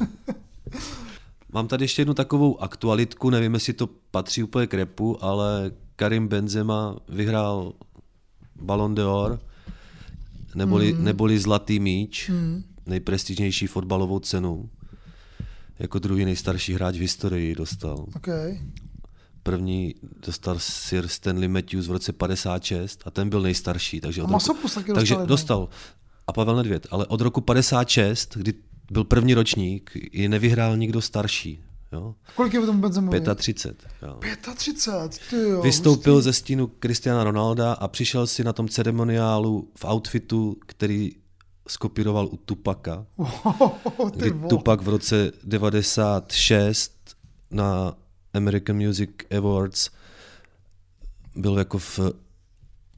Mám 1.53 1.67
tady 1.67 1.83
ještě 1.83 2.01
jednu 2.01 2.13
takovou 2.13 2.61
aktualitku, 2.63 3.29
nevím, 3.29 3.53
jestli 3.53 3.73
to 3.73 3.89
patří 4.11 4.43
úplně 4.43 4.67
k 4.67 4.73
repu, 4.73 5.17
ale 5.23 5.71
Karim 5.95 6.27
Benzema 6.27 6.95
vyhrál 7.09 7.73
Ballon 8.61 8.95
d'Or, 8.95 9.39
neboli, 10.55 10.93
mm. 10.93 11.03
neboli 11.03 11.39
Zlatý 11.39 11.79
míč, 11.79 12.29
mm. 12.29 12.63
nejprestižnější 12.86 13.67
fotbalovou 13.67 14.20
cenu. 14.20 14.70
Jako 15.79 16.00
druhý 16.00 16.25
nejstarší 16.25 16.74
hráč 16.74 16.96
v 16.96 17.01
historii 17.01 17.55
dostal. 17.55 18.05
okay. 18.15 18.60
První 19.43 19.96
dostal 20.25 20.55
Sir 20.60 21.08
Stanley 21.08 21.48
Matthews 21.48 21.88
v 21.88 21.91
roce 21.91 22.13
56 22.13 23.03
a 23.05 23.12
ten 23.12 23.29
byl 23.29 23.41
nejstarší. 23.41 24.01
Takže 24.01 24.22
A 24.22 24.24
od 24.24 24.48
roku- 24.48 24.74
taky 24.75 24.93
takže 24.93 25.13
jednou. 25.13 25.25
dostal. 25.25 25.70
A 26.27 26.34
Pavel 26.34 26.55
Nedvěd. 26.55 26.88
Ale 26.91 27.05
od 27.05 27.22
roku 27.22 27.41
56, 27.41 28.38
kdy 28.38 28.53
byl 28.91 29.03
první 29.03 29.34
ročník, 29.34 29.91
ji 30.12 30.29
nevyhrál 30.29 30.77
nikdo 30.77 31.01
starší. 31.01 31.63
Jo? 31.91 32.15
Kolik 32.36 32.53
je 32.53 32.60
v 32.60 32.65
tom 32.65 32.81
Benzemovi? 32.81 33.21
35. 33.36 33.91
Jo. 34.01 34.19
35, 34.55 35.19
ty 35.29 35.36
jo. 35.36 35.62
Vystoupil 35.62 36.13
hustý. 36.13 36.24
ze 36.24 36.33
stínu 36.33 36.71
Cristiana 36.79 37.24
Ronalda 37.24 37.74
a 37.74 37.88
přišel 37.88 38.27
si 38.27 38.43
na 38.43 38.53
tom 38.53 38.69
ceremoniálu 38.69 39.71
v 39.77 39.86
outfitu, 39.86 40.57
který 40.65 41.12
skopíroval 41.67 42.27
u 42.27 42.38
Tupaka. 42.38 43.05
Ty 44.12 44.17
Kdy 44.17 44.29
vole. 44.29 44.50
Tupac 44.50 44.83
v 44.83 44.89
roce 44.89 45.31
96 45.43 47.15
na 47.51 47.98
American 48.33 48.75
Music 48.75 49.10
Awards 49.38 49.89
byl 51.36 51.57
jako 51.57 51.77
v 51.77 52.00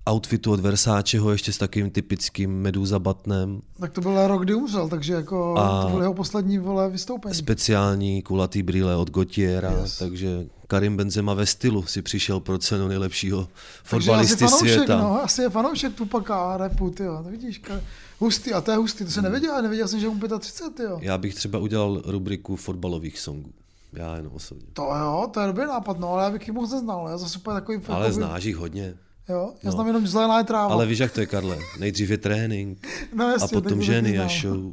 outfitu 0.09 0.51
od 0.51 0.59
Versáčeho, 0.59 1.31
ještě 1.31 1.53
s 1.53 1.57
takým 1.57 1.89
typickým 1.89 2.51
Meduza 2.61 2.99
batnem. 2.99 3.61
Tak 3.79 3.91
to 3.91 4.01
byl 4.01 4.27
rok, 4.27 4.41
kdy 4.43 4.53
umřel, 4.53 4.89
takže 4.89 5.13
jako 5.13 5.55
A- 5.57 5.83
to 5.83 5.89
byl 5.89 6.01
jeho 6.01 6.13
poslední 6.13 6.57
vole 6.57 6.89
vystoupení. 6.89 7.35
Speciální 7.35 8.21
kulatý 8.21 8.63
brýle 8.63 8.95
od 8.95 9.09
Gotiera, 9.11 9.71
Yes. 9.81 9.97
takže 9.97 10.45
Karim 10.67 10.97
Benzema 10.97 11.33
ve 11.33 11.45
stylu 11.45 11.83
si 11.83 12.01
přišel 12.01 12.39
pro 12.39 12.57
cenu 12.57 12.87
nejlepšího 12.87 13.47
Takže 13.89 14.11
asi 14.11 14.27
fotbalisty 14.29 14.45
fanoušek, 14.45 14.73
světa. 14.73 14.97
no, 14.97 15.23
asi 15.23 15.41
je 15.41 15.49
fanoušek 15.49 15.93
Tupaka 15.95 16.53
a 16.53 16.57
repu, 16.57 16.89
tyjo, 16.89 17.23
to 17.23 17.29
vidíš, 17.29 17.61
ka- 17.61 17.81
hustý, 18.19 18.53
a 18.53 18.61
to 18.61 18.71
je 18.71 18.77
hustý, 18.77 19.05
to 19.05 19.11
se 19.11 19.21
nevěděl, 19.21 19.61
nevěděl 19.61 19.87
jsem, 19.87 19.99
že 19.99 20.09
mu 20.09 20.19
35, 20.39 20.83
jo. 20.85 20.97
Já 21.01 21.17
bych 21.17 21.35
třeba 21.35 21.59
udělal 21.59 22.01
rubriku 22.05 22.55
fotbalových 22.55 23.19
songů. 23.19 23.49
Já 23.93 24.15
jenom 24.15 24.33
osobně. 24.33 24.65
To 24.73 24.83
jo, 24.83 25.27
to 25.33 25.39
je 25.39 25.47
dobrý 25.47 25.65
nápad, 25.65 25.99
no, 25.99 26.09
ale 26.13 26.23
já 26.23 26.31
bych 26.31 26.41
jich 26.47 26.51
moc 26.55 26.71
neznal, 26.71 27.07
já 27.09 27.17
zase 27.17 27.37
úplně 27.39 27.53
takový... 27.53 27.77
Ale 27.87 28.05
jakoby- 28.05 28.13
znáš 28.13 28.43
jich 28.43 28.55
hodně. 28.55 28.93
Jo, 29.29 29.53
já 29.63 29.69
No. 29.69 29.71
znám 29.71 29.87
jenom 29.87 30.07
zelená 30.07 30.43
tráva. 30.43 30.73
Ale 30.73 30.85
víš, 30.85 30.99
jak 30.99 31.11
to 31.11 31.19
je, 31.19 31.25
Karle? 31.25 31.57
Nejdřív 31.79 32.09
je 32.09 32.17
trénink, 32.17 32.87
no, 33.15 33.29
jasně, 33.29 33.57
a 33.57 33.61
potom 33.61 33.81
ženy 33.81 34.19
a 34.19 34.27
show. 34.41 34.71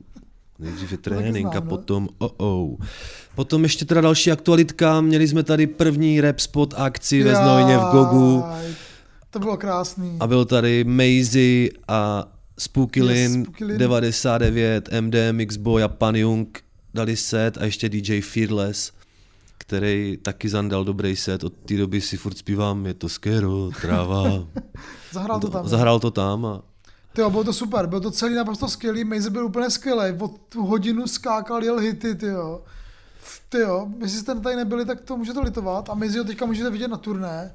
Nejdřív 0.59 0.93
je 0.93 0.99
trénink 0.99 1.47
a 1.47 1.51
znám, 1.51 1.65
no. 1.65 1.69
potom 1.69 2.09
oh 2.19 2.31
oh. 2.37 2.77
Potom 3.35 3.63
ještě 3.63 3.85
teda 3.85 4.01
další 4.01 4.33
aktualitka, 4.33 5.01
měli 5.01 5.29
jsme 5.29 5.43
tady 5.43 5.67
první 5.67 6.21
rap 6.21 6.39
spot 6.41 6.75
akci 6.77 7.23
ve 7.23 7.35
Znojně 7.35 7.79
v 7.79 7.83
Gogu 7.93 8.45
To 9.31 9.39
bylo 9.39 9.57
krásný. 9.57 10.17
a 10.21 10.27
byl 10.27 10.45
tady 10.45 10.85
Maisie 10.85 11.71
a 11.89 12.29
Spooky 12.59 13.01
Yes, 13.01 13.09
Lin, 13.09 13.43
Spooky 13.45 13.65
Lin. 13.65 13.79
99, 13.79 14.89
MDM, 15.01 15.41
X-Boy 15.41 15.83
a 15.83 15.89
Pan 15.89 16.17
Jung 16.17 16.59
dali 16.95 17.17
set 17.17 17.59
a 17.59 17.65
ještě 17.65 17.89
DJ 17.89 18.21
Fearless, 18.21 18.93
který 19.71 20.19
taky 20.23 20.49
zandal 20.49 20.85
dobrý 20.85 21.17
set, 21.17 21.45
od 21.45 21.53
té 21.53 21.77
doby 21.77 22.01
si 22.01 22.17
furt 22.17 22.39
zpívám, 22.39 22.87
je 22.87 22.95
to 22.95 23.09
skero, 23.09 23.71
tráva. 23.81 24.25
Zahrál 25.13 25.41
to 25.41 25.49
tam. 25.49 25.69
Zahrál 25.69 26.01
to 26.01 26.11
tam 26.11 26.47
a 26.47 26.63
Ty 27.13 27.23
bylo 27.29 27.45
to 27.45 27.53
super, 27.53 27.87
bylo 27.87 28.01
to 28.01 28.11
celý 28.11 28.35
naprosto 28.35 28.69
skvělý, 28.69 29.05
Maze 29.05 29.31
byl 29.31 29.47
úplně 29.47 29.71
skvělý, 29.71 30.19
od 30.19 30.41
tu 30.49 30.67
hodinu 30.67 31.07
skákal, 31.07 31.65
jel 31.65 31.79
hity, 31.79 32.15
ty 32.15 32.27
jo. 32.27 32.63
Ty 33.49 33.59
jo, 33.59 33.89
jestli 33.99 34.19
jste 34.19 34.41
tady 34.41 34.57
nebyli, 34.57 34.85
tak 34.85 35.01
to 35.01 35.17
můžete 35.17 35.41
litovat 35.41 35.91
a 35.91 35.95
Maze 35.95 36.19
ho 36.19 36.25
teďka 36.25 36.47
můžete 36.47 36.71
vidět 36.71 36.89
na 36.89 36.97
turné, 36.97 37.55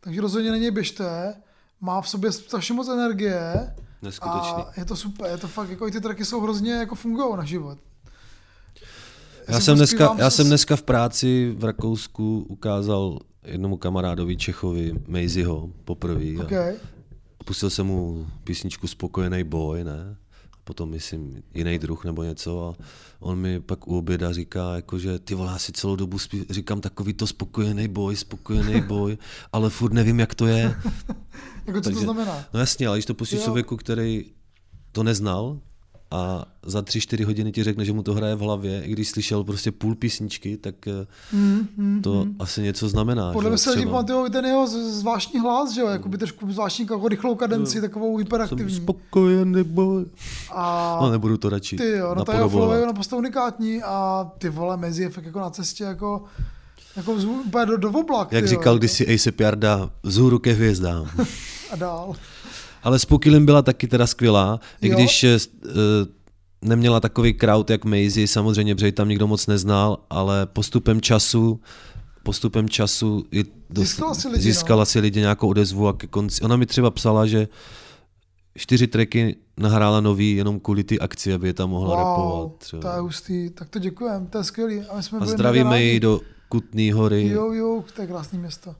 takže 0.00 0.20
rozhodně 0.20 0.50
na 0.50 0.56
něj 0.56 0.70
běžte, 0.70 1.34
má 1.80 2.00
v 2.00 2.08
sobě 2.08 2.32
strašně 2.32 2.74
moc 2.74 2.88
energie 2.88 3.74
Neskutečný. 4.02 4.62
a 4.62 4.72
je 4.76 4.84
to 4.84 4.96
super, 4.96 5.30
je 5.30 5.38
to 5.38 5.48
fakt, 5.48 5.70
jako 5.70 5.88
i 5.88 5.90
ty 5.90 6.00
tracky 6.00 6.24
jsou 6.24 6.40
hrozně 6.40 6.72
jako 6.72 6.94
fungují 6.94 7.36
na 7.36 7.44
život. 7.44 7.78
Já 9.48 9.60
jsem, 9.60 9.76
dneska, 9.76 10.16
já 10.18 10.30
jsem 10.30 10.46
dneska 10.46 10.76
v 10.76 10.82
práci 10.82 11.54
v 11.58 11.64
Rakousku 11.64 12.46
ukázal 12.48 13.18
jednomu 13.44 13.76
kamarádovi 13.76 14.36
Čechovi, 14.36 14.92
Mejziho, 15.06 15.70
poprvé. 15.84 16.42
OK, 16.42 16.52
A 17.40 17.44
pustil 17.44 17.70
jsem 17.70 17.86
mu 17.86 18.26
písničku 18.44 18.86
Spokojený 18.86 19.44
boj, 19.44 19.84
ne? 19.84 20.16
A 20.52 20.56
potom, 20.64 20.90
myslím, 20.90 21.42
jiný 21.54 21.78
druh 21.78 22.04
nebo 22.04 22.22
něco. 22.22 22.68
A 22.68 22.84
on 23.20 23.38
mi 23.38 23.60
pak 23.60 23.88
u 23.88 23.98
oběda 23.98 24.32
říká, 24.32 24.76
jako, 24.76 24.98
že 24.98 25.18
ty 25.18 25.34
vole, 25.34 25.52
já 25.52 25.58
si 25.58 25.72
celou 25.72 25.96
dobu 25.96 26.18
spí, 26.18 26.44
říkám 26.50 26.80
takový 26.80 27.14
to 27.14 27.26
spokojený 27.26 27.88
boj, 27.88 28.16
spokojený 28.16 28.80
boj, 28.86 29.18
ale 29.52 29.70
furt 29.70 29.92
nevím, 29.92 30.20
jak 30.20 30.34
to 30.34 30.46
je. 30.46 30.74
jako 31.66 31.80
co 31.80 31.90
to 31.90 32.00
znamená? 32.00 32.44
No 32.54 32.60
jasně, 32.60 32.88
ale 32.88 32.96
když 32.96 33.06
to 33.06 33.14
pustíš 33.14 33.40
člověku, 33.40 33.76
který 33.76 34.24
to 34.92 35.02
neznal 35.02 35.60
a 36.14 36.44
za 36.66 36.82
tři, 36.82 37.00
čtyři 37.00 37.24
hodiny 37.24 37.52
ti 37.52 37.64
řekne, 37.64 37.84
že 37.84 37.92
mu 37.92 38.02
to 38.02 38.14
hraje 38.14 38.34
v 38.34 38.40
hlavě, 38.40 38.82
i 38.84 38.92
když 38.92 39.08
slyšel 39.08 39.44
prostě 39.44 39.72
půl 39.72 39.94
písničky, 39.94 40.56
tak 40.56 40.74
mm, 41.32 42.00
to 42.02 42.26
asi 42.38 42.62
něco 42.62 42.88
znamená. 42.88 43.32
Podle 43.32 43.50
mě 43.50 43.58
se 43.58 43.70
lidi 43.70 43.86
pamatují 43.86 44.30
ten 44.30 44.44
jeho 44.44 44.66
zvláštní 44.90 45.40
hlas, 45.40 45.72
že 45.72 45.80
jo, 45.80 45.86
jakoby 45.88 46.18
trošku 46.18 46.52
zvláštní 46.52 46.86
jako 46.90 47.08
rychlou 47.08 47.34
kadenci, 47.34 47.80
takovou 47.80 48.16
Jsem 48.18 48.24
hyperaktivní. 48.24 48.74
spokojený 48.74 49.64
boj. 49.64 50.04
A 50.52 50.98
No 51.02 51.10
nebudu 51.10 51.36
to 51.36 51.48
radši 51.48 51.76
ty 51.76 51.90
jo, 51.90 52.14
no 52.14 52.24
ta 52.24 52.34
jeho 52.34 52.48
flow 52.48 52.72
je 52.72 52.86
naprosto 52.86 53.16
unikátní 53.16 53.82
a 53.82 54.30
ty 54.38 54.48
vole, 54.48 54.76
mezi 54.76 55.02
je 55.02 55.10
fakt 55.10 55.24
jako 55.24 55.40
na 55.40 55.50
cestě 55.50 55.84
jako, 55.84 56.24
jako 56.96 57.14
vzhů, 57.14 57.42
úplně 57.46 57.66
do, 57.66 57.76
do 57.76 57.90
oblak, 57.90 58.32
Jak 58.32 58.48
říkal 58.48 58.74
jo, 58.74 58.78
kdysi 58.78 59.14
Ace 59.14 59.32
Jarda, 59.40 59.90
vzhůru 60.02 60.38
ke 60.38 60.52
hvězdám. 60.52 61.10
A 61.70 61.76
dál. 61.76 62.14
Ale 62.84 62.98
Spooky 62.98 63.30
Lin 63.30 63.46
byla 63.46 63.62
taky 63.62 63.88
teda 63.88 64.06
skvělá, 64.06 64.60
i 64.80 64.88
Jo. 64.88 64.94
když 64.94 65.24
eh, 65.24 65.38
neměla 66.62 67.00
takový 67.00 67.34
crowd 67.34 67.70
jak 67.70 67.84
Maisie, 67.84 68.28
samozřejmě, 68.28 68.74
protože 68.74 68.92
tam 68.92 69.08
nikdo 69.08 69.26
moc 69.26 69.46
neznal, 69.46 69.98
ale 70.10 70.46
postupem 70.46 71.00
času 71.00 71.60
postupem 72.22 72.68
času 72.68 73.24
i 73.32 73.44
dos- 73.70 73.88
Získala 73.88 74.14
si 74.14 74.28
lidi, 74.28 74.38
no. 74.38 74.42
získala 74.42 74.84
si 74.84 75.00
lidi 75.00 75.20
nějakou 75.20 75.48
odezvu 75.48 75.88
a 75.88 75.92
ke 75.92 76.06
konci. 76.06 76.40
Ona 76.42 76.56
mi 76.56 76.66
třeba 76.66 76.90
psala, 76.90 77.26
že 77.26 77.48
čtyři 78.58 78.86
tracky 78.86 79.36
nahrála 79.56 80.00
nový 80.00 80.36
jenom 80.36 80.60
kvůli 80.60 80.84
ty 80.84 80.98
akci, 81.00 81.32
aby 81.34 81.46
je 81.48 81.52
tam 81.54 81.70
mohla 81.70 81.90
Wow, 81.96 81.98
repovat. 81.98 82.48
to 82.48 82.76
je 82.76 82.80
Třeba. 82.80 83.00
hustý, 83.00 83.50
tak 83.50 83.68
to 83.68 83.78
děkujem, 83.78 84.26
to 84.26 84.38
je 84.38 84.44
skvělý. 84.44 84.80
A 84.80 84.96
my 84.96 85.02
jsme 85.02 85.18
A 85.18 85.26
zdravíme 85.26 85.82
ji 85.82 86.00
do 86.00 86.20
Kutný 86.48 86.92
hory. 86.92 87.28
Jo, 87.28 87.52
jo, 87.52 87.84
to 87.96 88.02
je 88.02 88.08
krásné 88.08 88.38
město. 88.38 88.74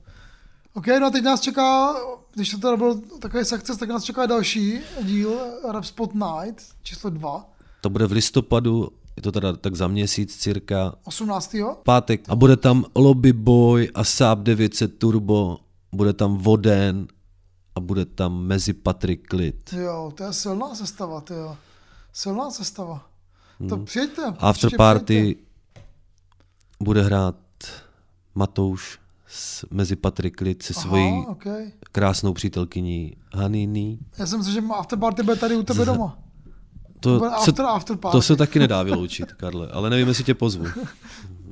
OK, 0.75 0.87
no 0.99 1.07
a 1.07 1.09
teď 1.09 1.23
nás 1.23 1.41
čeká, 1.41 1.95
když 2.33 2.51
to 2.51 2.57
teda 2.57 2.77
byl 2.77 3.01
takový 3.19 3.45
success, 3.45 3.77
tak 3.77 3.89
nás 3.89 4.03
čeká 4.03 4.25
další 4.25 4.79
díl 5.03 5.39
Rap 5.71 5.83
Spot 5.85 6.13
Night, 6.13 6.63
číslo 6.83 7.09
2, 7.09 7.49
To 7.81 7.89
bude 7.89 8.07
v 8.07 8.11
listopadu, 8.11 8.89
je 9.15 9.21
to 9.21 9.31
teda 9.31 9.53
tak 9.53 9.75
za 9.75 9.87
měsíc 9.87 10.35
cirka, 10.35 10.95
18. 11.03 11.55
pátek. 11.83 12.21
A 12.29 12.35
bude 12.35 12.57
tam 12.57 12.85
Lobby 12.95 13.33
Boy 13.33 13.89
a 13.93 14.03
Saab 14.03 14.39
900 14.39 14.99
Turbo, 14.99 15.57
bude 15.91 16.13
tam 16.13 16.37
Voden 16.37 17.07
a 17.75 17.79
bude 17.79 18.05
tam 18.05 18.43
mezi 18.43 18.73
Patrick 18.73 19.33
Lid. 19.33 19.73
Jo, 19.73 20.11
to 20.15 20.23
je 20.23 20.33
silná 20.33 20.75
sestava, 20.75 21.21
ty 21.21 21.33
jo. 21.33 21.57
Silná 22.13 22.51
sestava. 22.51 23.05
To 23.69 23.77
přijďte. 23.77 24.21
After 24.39 24.77
party 24.77 25.21
přijďte. 25.21 25.41
bude 26.79 27.01
hrát 27.01 27.35
Matouš 28.35 28.99
s, 29.35 29.65
mezi 29.71 29.95
Patrick 29.95 30.41
Lid 30.41 30.63
se 30.63 30.73
svojí 30.73 31.11
Aha, 31.13 31.27
okay. 31.27 31.71
krásnou 31.91 32.33
přítelkyní 32.33 33.15
Haniny. 33.33 33.97
Já 34.17 34.25
jsem 34.25 34.39
myslel, 34.39 34.53
že 34.53 34.61
after 34.73 34.99
party 34.99 35.23
bude 35.23 35.35
tady 35.35 35.55
u 35.55 35.63
tebe 35.63 35.85
doma. 35.85 36.19
To, 36.99 37.17
bude 37.17 37.29
se, 37.29 37.35
after, 37.35 37.65
after 37.65 37.97
party. 37.97 38.17
to 38.17 38.21
se 38.21 38.35
taky 38.35 38.59
nedá 38.59 38.83
vyloučit, 38.83 39.33
Karle, 39.33 39.67
ale 39.67 39.89
nevím, 39.89 40.07
jestli 40.07 40.23
tě 40.23 40.33
pozvu. 40.33 40.65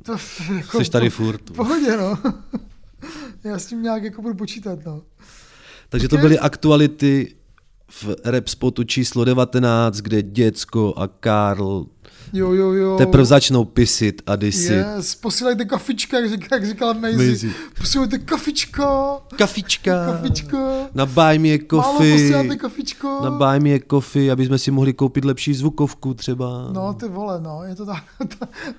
To, 0.02 0.16
jako, 0.56 0.84
Jsi 0.84 0.90
tady 0.90 1.10
furt. 1.10 1.50
Pohodě, 1.50 1.96
no. 1.96 2.18
Já 3.44 3.58
s 3.58 3.66
tím 3.66 3.82
nějak 3.82 4.02
jako 4.02 4.22
budu 4.22 4.34
počítat, 4.34 4.78
no. 4.86 5.02
Takže 5.88 6.08
to 6.08 6.16
Ok. 6.16 6.20
byly 6.22 6.38
aktuality 6.38 7.36
v 7.90 8.06
rap 8.24 8.48
spotu 8.48 8.84
číslo 8.84 9.24
19, 9.24 9.96
kde 9.96 10.22
Děcko 10.22 10.94
a 10.96 11.08
Karl 11.08 11.86
Jo, 12.32 12.52
jo, 12.52 12.72
jo. 12.72 12.96
teprve 12.98 13.24
začnou 13.24 13.64
pisit 13.64 14.22
a 14.26 14.36
disit. 14.36 14.72
Yes, 14.96 15.14
posílejte 15.14 15.64
kafička, 15.64 16.20
jak, 16.20 16.30
říká, 16.30 16.56
jak 16.56 16.66
říkala 16.66 16.92
Maisie. 16.92 17.26
Maisie. 17.28 17.52
Posílejte 17.78 18.18
kafičko, 18.18 19.20
Kafička. 19.36 20.06
kafičko. 20.06 20.86
Na 20.94 21.06
Buy 21.06 21.38
Me 21.38 21.48
Málo 21.72 21.98
posíláte 21.98 22.56
kafičko. 22.56 23.20
Na 23.24 23.30
Buy 23.30 23.60
Me 23.60 23.78
Coffee, 23.90 24.30
aby 24.30 24.46
jsme 24.46 24.58
si 24.58 24.70
mohli 24.70 24.92
koupit 24.92 25.24
lepší 25.24 25.54
zvukovku 25.54 26.14
třeba. 26.14 26.68
No 26.72 26.94
ty 26.94 27.08
vole, 27.08 27.40
no, 27.40 27.60
je 27.64 27.74
to 27.74 27.86
tak, 27.86 28.04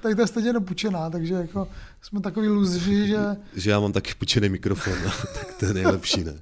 tak 0.02 0.16
to 0.16 0.22
je 0.22 0.28
stejně 0.28 0.54
dopučená, 0.54 1.10
takže 1.10 1.34
jako 1.34 1.68
jsme 2.02 2.22
takový 2.22 2.48
luzři, 2.48 3.08
že 3.08 3.18
Že 3.56 3.72
já 3.72 3.80
mám 3.80 3.92
taky 3.92 4.14
půjčený 4.20 4.50
mikrofon, 4.50 4.94
tak 5.34 5.54
to 5.60 5.66
je 5.66 5.74
nejlepší, 5.74 6.24
ne? 6.24 6.34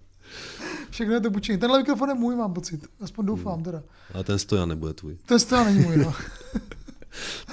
Všechno 0.94 1.14
je 1.14 1.20
dopučený. 1.20 1.58
Tenhle 1.58 1.78
mikrofon 1.80 2.10
je 2.10 2.16
můj, 2.16 2.36
mám 2.36 2.54
pocit, 2.54 2.82
aspoň 3.02 3.26
doufám 3.26 3.54
Hmm. 3.54 3.64
teda. 3.64 3.84
A 4.14 4.24
ten 4.24 4.40
stojan 4.40 4.70
nebude 4.70 4.94
tvůj. 4.94 5.18
Ten 5.26 5.40
stoja 5.40 5.64
není 5.64 5.80
můj, 5.80 5.98
no. 5.98 6.14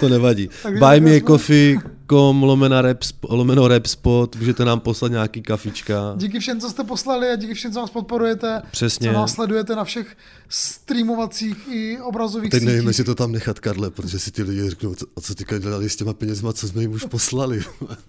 To 0.01 0.09
nevadí. 0.09 0.49
Buy 0.65 1.01
me 1.01 1.21
coffee.com 1.21 2.43
lomeno 2.43 2.83
rap, 2.83 3.03
sp- 3.03 3.25
lomeno 3.29 3.69
rap 3.69 3.87
spot, 3.87 4.37
můžete 4.37 4.65
nám 4.65 4.81
poslat 4.81 5.11
nějaký 5.13 5.43
kafička. 5.43 6.15
Díky 6.17 6.39
všem, 6.39 6.61
co 6.61 6.71
jste 6.71 6.85
poslali 6.85 7.29
a 7.31 7.37
díky 7.37 7.55
všem, 7.55 7.73
co 7.73 7.81
nás 7.81 7.91
podporujete, 7.91 8.63
Přesně. 8.71 9.09
co 9.09 9.13
nás 9.15 9.33
sledujete 9.33 9.77
na 9.77 9.85
všech 9.85 10.17
streamovacích 10.49 11.57
i 11.71 11.99
obrazových 12.01 12.51
Teď 12.51 12.63
nevím, 12.63 12.79
sítích. 12.81 12.89
jestli 12.89 13.05
to 13.05 13.15
tam 13.15 13.33
nechat, 13.33 13.61
Karle, 13.61 13.91
protože 13.91 14.19
si 14.19 14.31
ty 14.31 14.43
lidi 14.43 14.71
řeknou, 14.71 14.95
co- 14.95 15.07
co 15.23 15.35
ty 15.35 15.45
dělali 15.61 15.89
s 15.89 15.97
těma 15.97 16.13
penězma, 16.13 16.53
co 16.53 16.69
jsme 16.69 16.83
jim 16.83 16.93
už 16.93 17.05
poslali. 17.05 17.63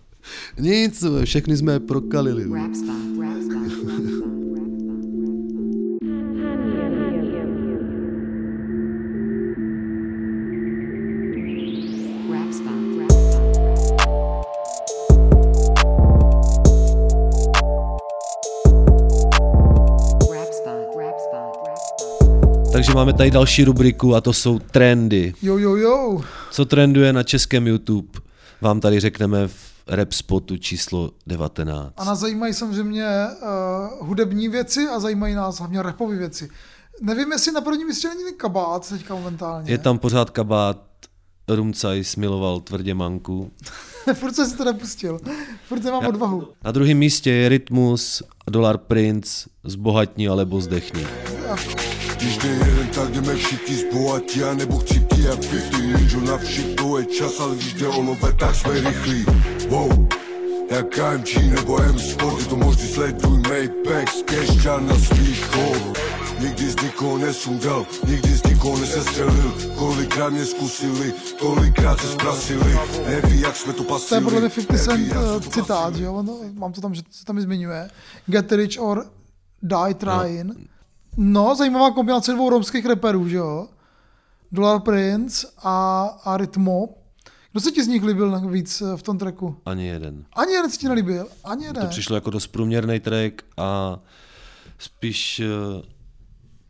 Nic, 0.59 1.03
všechny 1.25 1.57
jsme 1.57 1.73
je 1.73 1.79
prokalili. 1.79 2.43
Rap 2.43 2.75
spot. 2.75 2.87
Rap 3.21 3.43
spot. 3.43 3.89
Rap 3.89 4.01
spot. 4.07 4.40
Takže 22.73 22.93
máme 22.93 23.13
tady 23.13 23.31
další 23.31 23.63
rubriku 23.63 24.15
a 24.15 24.21
to 24.21 24.33
jsou 24.33 24.59
trendy. 24.59 25.33
Jo, 25.41 25.57
jo, 25.57 25.75
jo. 25.75 26.21
Co 26.51 26.65
trenduje 26.65 27.13
na 27.13 27.23
českém 27.23 27.67
YouTube, 27.67 28.19
vám 28.61 28.79
tady 28.79 28.99
řekneme 28.99 29.47
v 29.47 29.71
rap 29.87 30.13
spotu 30.13 30.57
číslo 30.57 31.11
19. 31.27 31.93
A 31.97 32.03
nás 32.03 32.19
zajímají 32.19 32.53
samozřejmě 32.53 33.05
uh, 33.99 34.07
hudební 34.07 34.49
věci 34.49 34.87
a 34.87 34.99
zajímají 34.99 35.35
nás 35.35 35.59
hlavně 35.59 35.81
rapové 35.81 36.15
věci. 36.15 36.49
Nevím, 37.01 37.31
jestli 37.31 37.51
na 37.51 37.61
prvním 37.61 37.87
místě 37.87 38.07
není 38.07 38.37
kabát 38.37 38.89
teďka 38.89 39.15
momentálně. 39.15 39.71
Je 39.71 39.77
tam 39.77 39.97
pořád 39.97 40.29
kabát, 40.29 40.77
Rumcaj 41.47 42.03
smiloval 42.03 42.59
tvrdě 42.59 42.93
manku. 42.93 43.51
Furt 44.13 44.35
jsem 44.35 44.49
si 44.49 44.57
to 44.57 44.65
nepustil. 44.65 45.19
Furt 45.67 45.83
nemám 45.83 46.05
odvahu. 46.05 46.47
Na 46.63 46.71
druhém 46.71 46.97
místě 46.97 47.31
je 47.31 47.49
Rytmus, 47.49 48.23
Dolar 48.49 48.77
Prince, 48.77 49.49
Zbohatní 49.63 50.27
alebo 50.27 50.61
zdechni. 50.61 51.07
Když 52.21 52.37
jde 52.37 52.49
jeden, 52.49 52.87
tak 52.87 53.11
jdeme 53.11 53.35
všichni 53.35 53.75
zbohatí 53.75 54.43
a 54.43 54.53
nebo 54.53 54.79
chcípky 54.79 55.21
jak 55.21 55.39
50 55.39 55.81
Ninja 55.81 56.31
na 56.31 56.37
všechno 56.37 56.97
je 56.97 57.05
čas, 57.05 57.39
ale 57.39 57.55
když 57.55 57.73
jde 57.73 57.87
o 57.87 58.03
nové, 58.03 58.33
tak 58.33 58.55
jsme 58.55 58.73
rychlí. 58.73 59.25
Wow, 59.69 60.07
jak 60.71 60.85
KMG 60.89 61.35
nebo 61.49 61.81
M-Sport, 61.81 62.39
je 62.39 62.45
to 62.45 62.55
možný 62.55 62.87
sleduj 62.87 63.37
Mapex, 63.37 64.23
cash 64.25 64.65
na 64.65 64.95
svých 64.95 65.55
hol 65.55 65.93
Nikdy 66.39 66.69
z 66.71 66.75
nikoho 66.83 67.17
nesundal, 67.17 67.85
nikdy 68.07 68.29
z 68.29 68.43
nikoho 68.43 68.77
nesestřelil. 68.77 69.53
Kolikrát 69.77 70.29
mě 70.29 70.45
zkusili, 70.45 71.13
kolikrát 71.39 71.99
se 71.99 72.07
zprasili. 72.07 72.79
Neví, 73.07 73.41
jak 73.41 73.55
jsme 73.55 73.73
to 73.73 73.83
To 73.83 73.93
je 73.93 73.99
pasili 73.99 74.21
podle 74.21 74.39
mě 74.39 74.49
50 74.49 74.77
Cent 74.77 75.15
uh, 75.15 75.41
citát, 75.41 75.95
jo? 75.95 76.13
Ono, 76.13 76.37
mám 76.53 76.73
to 76.73 76.81
tam, 76.81 76.95
že 76.95 77.01
se 77.11 77.25
tam 77.25 77.37
i 77.37 77.41
zmiňuje. 77.41 77.89
Get 78.25 78.51
rich 78.51 78.79
or 78.79 79.05
die 79.61 79.93
trying. 79.93 80.43
No, 80.43 80.53
zajímavá 81.55 81.91
kombinace 81.91 82.33
dvou 82.33 82.49
romských 82.49 82.85
reperů, 82.85 83.27
že 83.27 83.37
jo? 83.37 83.67
Dollar 84.51 84.81
Prince 84.81 85.47
a, 85.63 86.03
a 86.23 86.37
Rytmo. 86.37 86.89
Kdo 87.51 87.61
se 87.61 87.71
ti 87.71 87.83
z 87.83 87.87
nich 87.87 88.03
líbil 88.03 88.49
víc 88.49 88.81
eh, 88.81 88.97
v 88.97 89.03
tom 89.03 89.17
tracku? 89.17 89.55
Ani 89.65 89.87
jeden. 89.87 90.25
Ani 90.33 90.53
jeden 90.53 90.71
se 90.71 90.77
ti 90.77 90.87
nelíbil, 90.87 91.27
ani 91.43 91.65
jeden. 91.65 91.83
To 91.83 91.89
přišlo 91.89 92.15
jako 92.15 92.29
dost 92.29 92.47
průměrný 92.47 92.99
track 92.99 93.41
a 93.57 93.99
spíš 94.77 95.39
eh, 95.39 95.45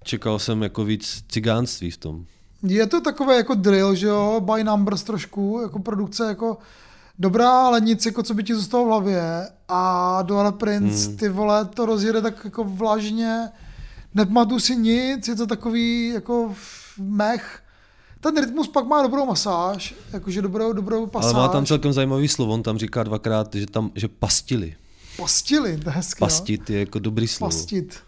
čekal 0.03 0.39
jsem 0.39 0.63
jako 0.63 0.83
víc 0.85 1.23
cigánství 1.29 1.91
v 1.91 1.97
tom. 1.97 2.25
Je 2.63 2.87
to 2.87 3.01
takové 3.01 3.35
jako 3.35 3.53
drill, 3.55 3.95
že 3.95 4.07
jo, 4.07 4.41
by 4.55 4.63
numbers 4.63 5.03
trošku, 5.03 5.59
jako 5.61 5.79
produkce 5.79 6.25
jako 6.27 6.57
dobrá, 7.19 7.65
ale 7.67 7.81
nic, 7.81 8.05
jako 8.05 8.23
co 8.23 8.33
by 8.33 8.43
ti 8.43 8.55
zůstalo 8.55 8.83
v 8.83 8.87
hlavě. 8.87 9.47
A 9.67 10.21
Dollar 10.21 10.53
Prince, 10.53 11.07
Hmm. 11.07 11.17
ty 11.17 11.29
vole, 11.29 11.65
to 11.65 11.85
rozjede 11.85 12.21
tak 12.21 12.45
jako 12.45 12.63
vlažně, 12.63 13.49
nepamatuju 14.13 14.59
si 14.59 14.75
nic, 14.75 15.27
je 15.27 15.35
to 15.35 15.47
takový 15.47 16.07
jako 16.07 16.55
mech. 16.97 17.61
Ten 18.19 18.37
rytmus 18.41 18.67
pak 18.67 18.87
má 18.87 19.01
dobrou 19.01 19.25
masáž, 19.25 19.95
jakože 20.13 20.41
dobrou, 20.41 20.73
dobrou 20.73 21.05
pasáž. 21.05 21.33
Ale 21.33 21.43
má 21.43 21.47
tam 21.47 21.65
celkem 21.65 21.93
zajímavý 21.93 22.27
slovo, 22.27 22.53
on 22.53 22.63
tam 22.63 22.77
říká 22.77 23.03
dvakrát, 23.03 23.55
že 23.55 23.65
tam, 23.65 23.91
že 23.95 24.07
pastili. 24.07 24.75
Pastily, 25.17 25.77
to 25.77 25.89
je 25.89 25.93
hezky. 25.93 26.19
Pastit 26.19 26.69
je 26.69 26.79
jako 26.79 26.99
dobrý 26.99 27.27
slovo. 27.27 27.51
Pastit. 27.51 27.99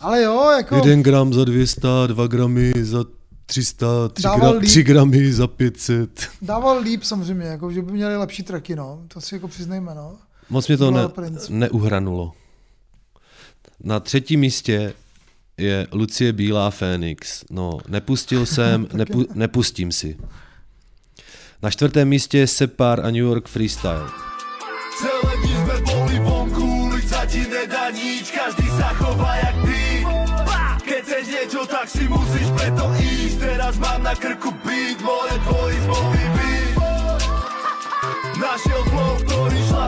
Ale 0.00 0.22
jo, 0.22 0.50
jako... 0.50 0.74
Jeden 0.74 1.02
gram 1.02 1.32
za 1.32 1.44
200, 1.44 1.88
dva 2.06 2.26
gramy 2.26 2.72
za 2.82 3.04
300, 3.46 4.08
tři, 4.08 4.22
Dával 4.22 4.50
gra, 4.50 4.60
líp. 4.60 4.70
tři 4.70 4.82
gramy 4.82 5.32
za 5.32 5.46
500. 5.46 6.28
Dával 6.42 6.78
líp 6.78 7.02
samozřejmě, 7.02 7.46
jako, 7.46 7.72
že 7.72 7.82
by 7.82 7.92
měli 7.92 8.16
lepší 8.16 8.42
tracky, 8.42 8.76
no. 8.76 9.02
To 9.08 9.20
si 9.20 9.34
jako 9.34 9.48
přiznejme, 9.48 9.94
no. 9.94 10.16
Moc 10.50 10.68
mě 10.68 10.76
to 10.76 10.90
ne, 10.90 11.02
neuhranulo. 11.48 12.32
Na 13.80 14.00
třetím 14.00 14.40
místě 14.40 14.94
je 15.60 15.86
Lucie 15.92 16.32
Bílá 16.32 16.70
Fénix. 16.70 17.44
No, 17.50 17.78
nepustil 17.88 18.46
jsem, 18.46 18.88
nepu, 18.92 19.26
nepustím 19.34 19.92
si. 19.92 20.16
Na 21.62 21.70
čtvrtém 21.70 22.08
místě 22.08 22.38
je 22.38 22.46
Separ 22.46 23.00
a 23.00 23.10
New 23.10 23.24
York 23.28 23.48
Freestyle. 23.48 24.08
Celé 25.00 25.32
dní 25.40 25.54
sme 25.64 25.76
boli 25.80 26.18
vonku, 26.20 26.66
ulica 26.92 27.24
ti 27.24 27.40
nedá 27.48 27.88
nič, 27.88 28.28
každý 28.32 28.68
sa 28.68 28.92
chová 29.00 29.32
jak 29.36 29.56
ty. 29.64 30.04
Keď 30.84 31.00
chceš 31.04 31.24
niečo, 31.28 31.60
tak 31.64 31.86
si 31.88 32.04
musíš 32.08 32.48
preto 32.52 32.84
ísť, 33.00 33.36
teraz 33.40 33.74
mám 33.80 34.02
na 34.04 34.12
krku 34.12 34.52
more 35.00 35.36
tvoj. 35.48 35.72
Našiel 38.40 38.82
flow, 38.88 39.14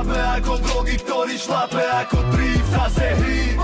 šlape 0.02 0.18
ako 0.42 0.52
drogy, 0.58 0.94
ktorý 0.98 1.34
šlape 1.38 1.78
ako 1.78 2.18
trip, 2.34 2.64
zase 2.74 3.06
hit. 3.22 3.54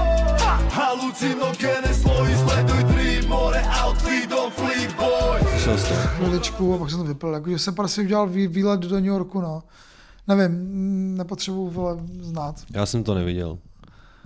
Halucinogéne 0.71 1.91
slohy, 1.91 2.31
sleduj 2.47 2.83
trip, 2.95 3.27
more 3.27 3.59
outfit, 3.83 4.31
don't 4.31 4.55
flip 4.55 4.87
boy. 4.95 5.43
Chviličku 6.15 6.75
a 6.75 6.79
pak 6.79 6.91
jsem 6.91 6.99
to 6.99 7.05
vypil. 7.05 7.35
Jakože 7.35 7.59
jsem 7.59 7.75
prostě 7.75 8.01
udělal 8.03 8.27
vý- 8.29 8.47
výlet 8.47 8.81
do 8.81 8.95
New 8.95 9.05
Yorku, 9.11 9.41
no. 9.41 9.63
Nevím, 10.29 10.51
mm, 10.51 11.15
nepotřebuji 11.19 11.71
vole 11.71 11.97
znát. 12.21 12.55
Já 12.71 12.87
jsem 12.87 13.03
to 13.05 13.15
neviděl. 13.15 13.59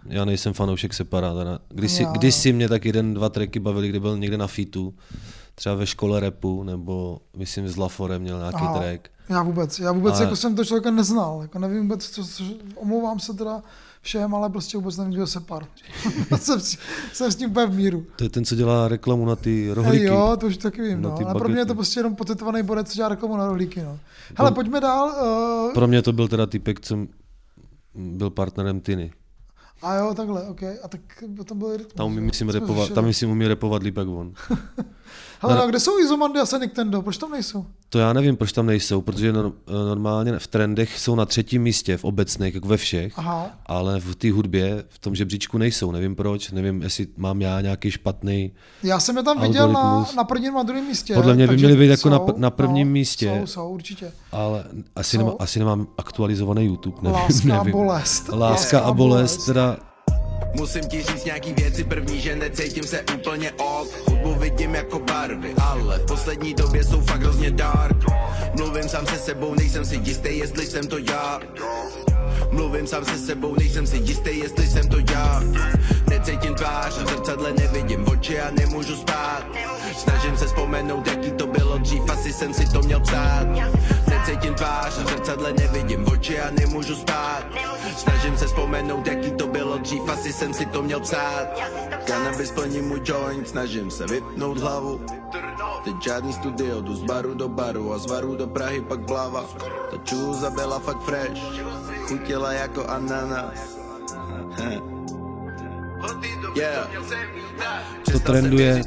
Já 0.07 0.25
nejsem 0.25 0.53
fanoušek 0.53 0.95
Separa. 0.95 1.35
Teda. 1.35 1.59
Když, 1.69 1.93
si, 1.93 2.05
když 2.05 2.35
si 2.35 2.53
mě 2.53 2.69
tak 2.69 2.85
jeden, 2.85 3.15
dva 3.15 3.29
tracky 3.29 3.61
bavili, 3.61 3.89
kdy 3.89 4.01
byl 4.01 4.19
někde 4.19 4.37
na 4.37 4.47
fitu, 4.47 4.95
třeba 5.55 5.75
ve 5.75 5.87
škole 5.87 6.21
repu, 6.21 6.63
nebo 6.63 7.19
myslím 7.37 7.69
s 7.69 7.77
Laforem 7.77 8.23
měl 8.23 8.39
nějaký 8.39 8.57
Aha. 8.61 8.79
track. 8.79 9.09
Já 9.29 9.43
vůbec, 9.43 9.79
já 9.79 9.93
vůbec 9.93 10.15
Ale- 10.15 10.23
jako 10.25 10.37
jsem 10.37 10.57
to 10.57 10.65
člověka 10.65 10.91
neznal. 10.91 11.39
Jako 11.43 11.59
nevím 11.59 11.83
vůbec, 11.83 12.11
co, 12.11 12.25
co, 12.25 12.45
omlouvám 12.77 13.21
se 13.21 13.35
teda 13.35 13.63
všem, 14.03 14.35
ale 14.35 14.51
prostě 14.51 14.79
vůbec 14.79 14.97
nevím, 14.97 15.13
kdo 15.13 15.27
se 15.27 15.41
par. 15.41 15.67
jsem, 16.37 16.61
s- 16.61 16.79
jsem 17.13 17.33
s 17.33 17.37
tím 17.37 17.51
úplně 17.51 17.67
v 17.67 17.75
míru. 17.75 18.07
To 18.17 18.25
je 18.25 18.31
ten, 18.31 18.45
co 18.45 18.55
dělá 18.55 18.89
reklamu 18.89 19.27
na 19.27 19.37
ty 19.37 19.71
rohlíky. 19.73 20.05
jo, 20.05 20.37
to 20.41 20.47
už 20.47 20.57
taky 20.57 20.83
vím, 20.83 21.03
no. 21.03 21.17
ty 21.17 21.25
A 21.25 21.35
pro 21.35 21.49
mě 21.49 21.59
je 21.61 21.67
to 21.67 21.75
prostě 21.75 22.01
jenom 22.01 22.15
pocitovaný 22.15 22.63
borec, 22.63 22.89
co 22.89 22.95
dělá 22.95 23.09
reklamu 23.09 23.37
na 23.37 23.47
rohlíky, 23.47 23.83
no. 23.83 23.99
Hele, 24.39 24.53
pojďme 24.53 24.81
dál. 24.81 25.09
Uh, 25.67 25.73
Pro 25.75 25.87
mě 25.87 26.03
to 26.03 26.13
byl 26.13 26.29
teda 26.29 26.47
typek, 26.47 26.81
co 26.81 26.99
byl 27.95 28.31
partnerem 28.31 28.81
Tiny. 28.81 29.13
a 29.83 29.95
jo, 29.95 30.15
takhle, 30.15 30.43
ok. 30.49 30.63
A 30.63 30.89
tak 30.89 31.01
tam 31.45 31.59
byl 31.59 31.73
rytmus. 31.77 31.93
Tam 31.95 32.13
myslím, 32.13 32.49
repovat, 32.49 32.91
tam 32.93 33.05
myslím 33.05 33.31
umí 33.31 33.49
repovat 33.49 33.83
líp 33.83 33.97
jak 33.97 34.09
on. 34.09 34.33
Hele, 35.43 35.55
No, 35.55 35.63
a 35.63 35.67
kde 35.67 35.81
jsou 35.81 35.99
Izomandy 35.99 36.41
a 36.41 36.59
Nintendo? 36.59 37.03
Proč 37.03 37.17
tam 37.17 37.31
nejsou? 37.31 37.67
To 37.89 37.99
já 37.99 38.13
nevím, 38.13 38.37
proč 38.37 38.53
tam 38.53 38.67
nejsou, 38.67 39.01
protože 39.01 39.33
nor- 39.33 39.53
normálně 39.89 40.39
v 40.39 40.47
trendech 40.47 40.99
jsou 40.99 41.15
na 41.15 41.27
třetím 41.27 41.63
místě, 41.63 41.97
v 41.97 42.05
obecných, 42.05 42.55
jako 42.55 42.69
ve 42.69 42.77
všech, 42.77 43.19
Aha. 43.19 43.51
ale 43.67 44.01
v 44.01 44.15
té 44.15 44.33
hudbě, 44.33 44.85
v 44.89 44.99
tom 44.99 45.15
žebříčku 45.15 45.59
nejsou, 45.59 45.93
nevím 45.93 46.15
proč, 46.17 46.51
nevím, 46.51 46.83
jestli 46.83 47.07
mám 47.17 47.41
já 47.41 47.61
nějaký 47.61 47.91
špatný, 47.91 48.53
Já 48.83 49.01
jsem 49.01 49.17
je 49.17 49.23
tam 49.23 49.41
viděl 49.41 49.73
na, 49.73 50.07
na 50.17 50.25
prvním 50.25 50.57
a 50.57 50.63
druhém 50.63 50.85
místě. 50.87 51.15
Podle 51.15 51.35
mě 51.35 51.47
by 51.47 51.57
měli 51.57 51.77
být 51.77 51.87
jako 51.91 52.09
na 52.11 52.19
jsou, 52.19 52.25
pr- 52.27 52.39
na 52.39 52.51
prvním 52.51 52.89
no, 52.89 52.93
místě. 52.93 53.37
Jsou, 53.41 53.47
jsou, 53.47 53.69
určitě. 53.71 54.13
ale 54.33 54.65
asi, 54.97 55.11
Jsou. 55.17 55.19
nemá, 55.19 55.33
asi 55.39 55.59
nemám 55.59 55.87
aktualizovaný 55.99 56.65
YouTube, 56.65 56.97
nevím, 57.03 57.15
Láska 57.21 57.55
a 57.55 57.59
nevím. 57.59 57.73
bolest. 57.73 58.29
Láska 58.33 58.81
a 58.81 58.93
bolest, 58.93 59.47
teda 59.47 59.77
Musím 60.55 60.89
ti 60.89 61.03
říct 61.03 61.25
nějaký 61.25 61.53
věci, 61.53 61.85
první, 61.85 62.21
že 62.21 62.37
necítím 62.37 62.85
se 62.85 63.05
úplně 63.15 63.53
ok. 63.53 63.89
Hudbu 64.09 64.35
vidím 64.35 64.75
jako 64.75 64.99
barvy, 64.99 65.55
ale 65.63 65.99
v 65.99 66.07
poslední 66.07 66.55
době 66.55 66.85
jsou 66.85 67.01
fakt 67.01 67.23
hrozně 67.23 67.51
dark. 67.51 67.97
Mluvím 68.57 68.89
sám 68.89 69.07
se 69.07 69.17
sebou, 69.17 69.55
nejsem 69.55 69.85
si 69.85 69.97
jistý, 69.97 70.39
jestli 70.39 70.67
jsem 70.67 70.87
to 70.87 70.99
já 70.99 71.41
Mluvím 72.53 72.87
sám 72.87 73.05
se 73.05 73.19
sebou, 73.19 73.55
nejsem 73.59 73.87
si 73.87 73.97
jistý, 73.97 74.39
jestli 74.39 74.67
jsem 74.67 74.89
to 74.89 74.97
já. 75.13 75.43
Necítím 76.09 76.55
tvář, 76.55 76.99
v 76.99 77.09
zrcadle 77.09 77.53
nevidím 77.53 78.09
oči 78.09 78.41
a 78.41 78.51
nemůžu 78.51 78.97
spát. 78.97 79.45
Snažím 79.97 80.37
se 80.37 80.47
vzpomenout, 80.47 81.07
jaký 81.07 81.31
to 81.31 81.47
bylo 81.47 81.79
dřív, 81.79 82.03
asi 82.11 82.33
jsem 82.33 82.55
si 82.55 82.73
to 82.73 82.81
měl 82.83 83.01
psát. 83.01 83.47
Necítím 84.09 84.55
tvář, 84.55 84.93
v 84.93 85.09
zrcadle 85.09 85.53
nevidím 85.53 86.07
oči 86.13 86.41
a 86.41 86.51
nemůžu 86.51 86.95
spát. 86.95 87.45
Snažím 87.97 88.39
se 88.39 88.47
vzpomenout, 88.47 89.07
jaký 89.07 89.31
to 89.31 89.47
bylo 89.47 89.79
dřív, 89.79 90.09
asi 90.09 90.33
jsem 90.33 90.55
si 90.55 90.67
to 90.67 90.83
měl 90.83 91.01
psát. 91.01 91.47
Cannabis 92.05 92.51
plní 92.51 92.83
můj 92.83 93.01
joint, 93.05 93.49
snažím 93.49 93.91
se 93.91 94.07
vypnout 94.07 94.59
hlavu. 94.59 95.01
Teď 95.85 95.95
žádný 96.03 96.33
studio, 96.33 96.81
jdu 96.81 96.95
z 96.95 97.03
baru 97.03 97.35
do 97.35 97.49
baru 97.49 97.93
a 97.93 97.99
z 97.99 98.07
baru 98.07 98.37
do 98.37 98.47
Prahy 98.47 98.81
pak 98.81 99.01
plava 99.07 99.45
Ta 99.91 99.97
čůza 100.05 100.51
byla 100.51 100.79
fakt 100.79 101.03
fresh, 101.03 101.41
chutila 102.09 102.53
jako 102.53 102.85
ananas 102.87 103.79
Yeah. 106.57 106.91
to 108.13 108.19
trenduje, 108.19 108.83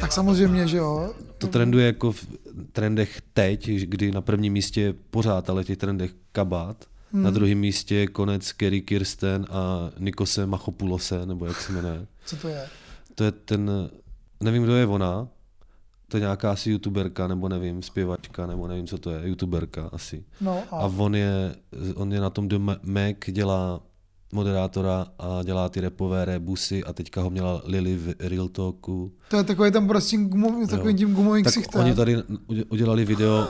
Tak 0.00 0.12
samozřejmě, 0.12 0.68
že 0.68 0.76
jo. 0.76 1.14
to 1.38 1.46
trenduje 1.46 1.86
jako 1.86 2.12
v 2.12 2.26
trendech 2.72 3.20
teď, 3.32 3.68
kdy 3.70 4.12
na 4.12 4.20
prvním 4.20 4.52
místě 4.52 4.80
je 4.80 4.92
pořád, 5.10 5.50
ale 5.50 5.64
těch 5.64 5.78
trendech 5.78 6.10
kabát. 6.32 6.84
Hmm. 7.12 7.22
Na 7.22 7.30
druhém 7.30 7.58
místě 7.58 7.94
je 7.94 8.06
konec 8.06 8.52
Kerry 8.52 8.80
Kirsten 8.80 9.46
a 9.50 9.90
Nikose 9.98 10.46
Machopulose, 10.46 11.26
nebo 11.26 11.46
jak 11.46 11.60
se 11.60 11.72
jmenuje. 11.72 12.06
Co 12.24 12.36
to 12.36 12.48
je? 12.48 12.66
To 13.14 13.24
je 13.24 13.32
ten, 13.32 13.70
nevím, 14.40 14.62
kdo 14.62 14.76
je 14.76 14.86
ona, 14.86 15.28
to 16.10 16.16
je 16.16 16.20
nějaká 16.20 16.50
asi 16.52 16.70
youtuberka, 16.70 17.26
nebo 17.26 17.48
nevím, 17.48 17.82
zpěvačka, 17.82 18.46
nebo 18.46 18.68
nevím, 18.68 18.86
co 18.86 18.98
to 18.98 19.10
je, 19.10 19.28
youtuberka 19.28 19.88
asi. 19.92 20.24
No 20.40 20.62
a, 20.70 20.76
A 20.76 20.86
on 20.96 21.14
je, 21.14 21.54
on 21.94 22.12
je 22.12 22.20
na 22.20 22.30
tom 22.30 22.48
The 22.48 22.58
Mac, 22.82 23.16
dělá 23.30 23.80
moderátora 24.32 25.06
a 25.18 25.42
dělá 25.42 25.68
ty 25.68 25.80
repové 25.80 26.24
rebusy 26.24 26.84
a 26.84 26.92
teďka 26.92 27.20
ho 27.22 27.30
měla 27.30 27.62
Lily 27.64 27.96
v 27.96 28.14
Real 28.20 28.48
Talku. 28.48 29.12
to 29.28 29.36
je 29.36 29.44
takový 29.44 29.70
ten 29.72 29.86
prostě 29.88 30.10
tím 30.10 30.28
gumovým, 30.28 30.68
takovým 30.68 30.96
tím 30.96 31.14
gumovým 31.14 31.44
Tak 31.44 31.52
ksichtem. 31.52 31.80
oni 31.80 31.94
tady 31.94 32.16
udělali 32.68 33.04
video 33.04 33.48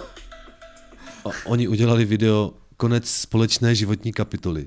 oni 1.46 1.68
udělali 1.68 2.04
video 2.04 2.52
konec 2.76 3.08
společné 3.10 3.74
životní 3.74 4.12
kapitoly. 4.12 4.66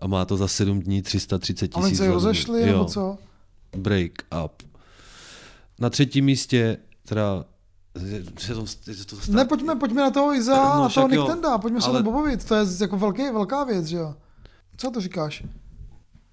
A 0.00 0.06
má 0.06 0.24
to 0.24 0.36
za 0.36 0.48
7 0.48 0.80
dní 0.80 1.02
330 1.02 1.70
A 1.74 1.76
oni 1.76 1.84
tisíc. 1.84 1.98
se 1.98 2.04
zhlédnutí. 2.04 2.14
rozešli, 2.24 2.66
nebo 2.66 2.84
co? 2.84 3.18
Break 3.76 4.12
up. 4.44 4.52
Na 5.78 5.90
třetím 5.90 6.24
místě, 6.24 6.76
teda... 7.08 7.44
Je 8.06 8.22
to, 8.54 8.64
je 8.90 9.04
to 9.04 9.16
Ne, 9.28 9.44
pojďme, 9.44 9.76
pojďme 9.76 10.02
na 10.02 10.10
toho 10.10 10.34
Iza 10.34 10.54
No, 10.76 10.84
a 10.84 10.88
toho 10.88 11.08
Nicktenda, 11.08 11.58
pojďme 11.58 11.80
se 11.80 11.86
o 11.86 11.90
ale- 11.90 12.02
tom 12.02 12.12
pobavit, 12.12 12.44
to 12.44 12.54
je 12.54 12.64
jako 12.80 12.98
velký, 12.98 13.22
velká 13.22 13.64
věc, 13.64 13.86
že 13.86 13.96
jo. 13.96 14.14
Co 14.76 14.90
to 14.90 15.00
říkáš? 15.00 15.42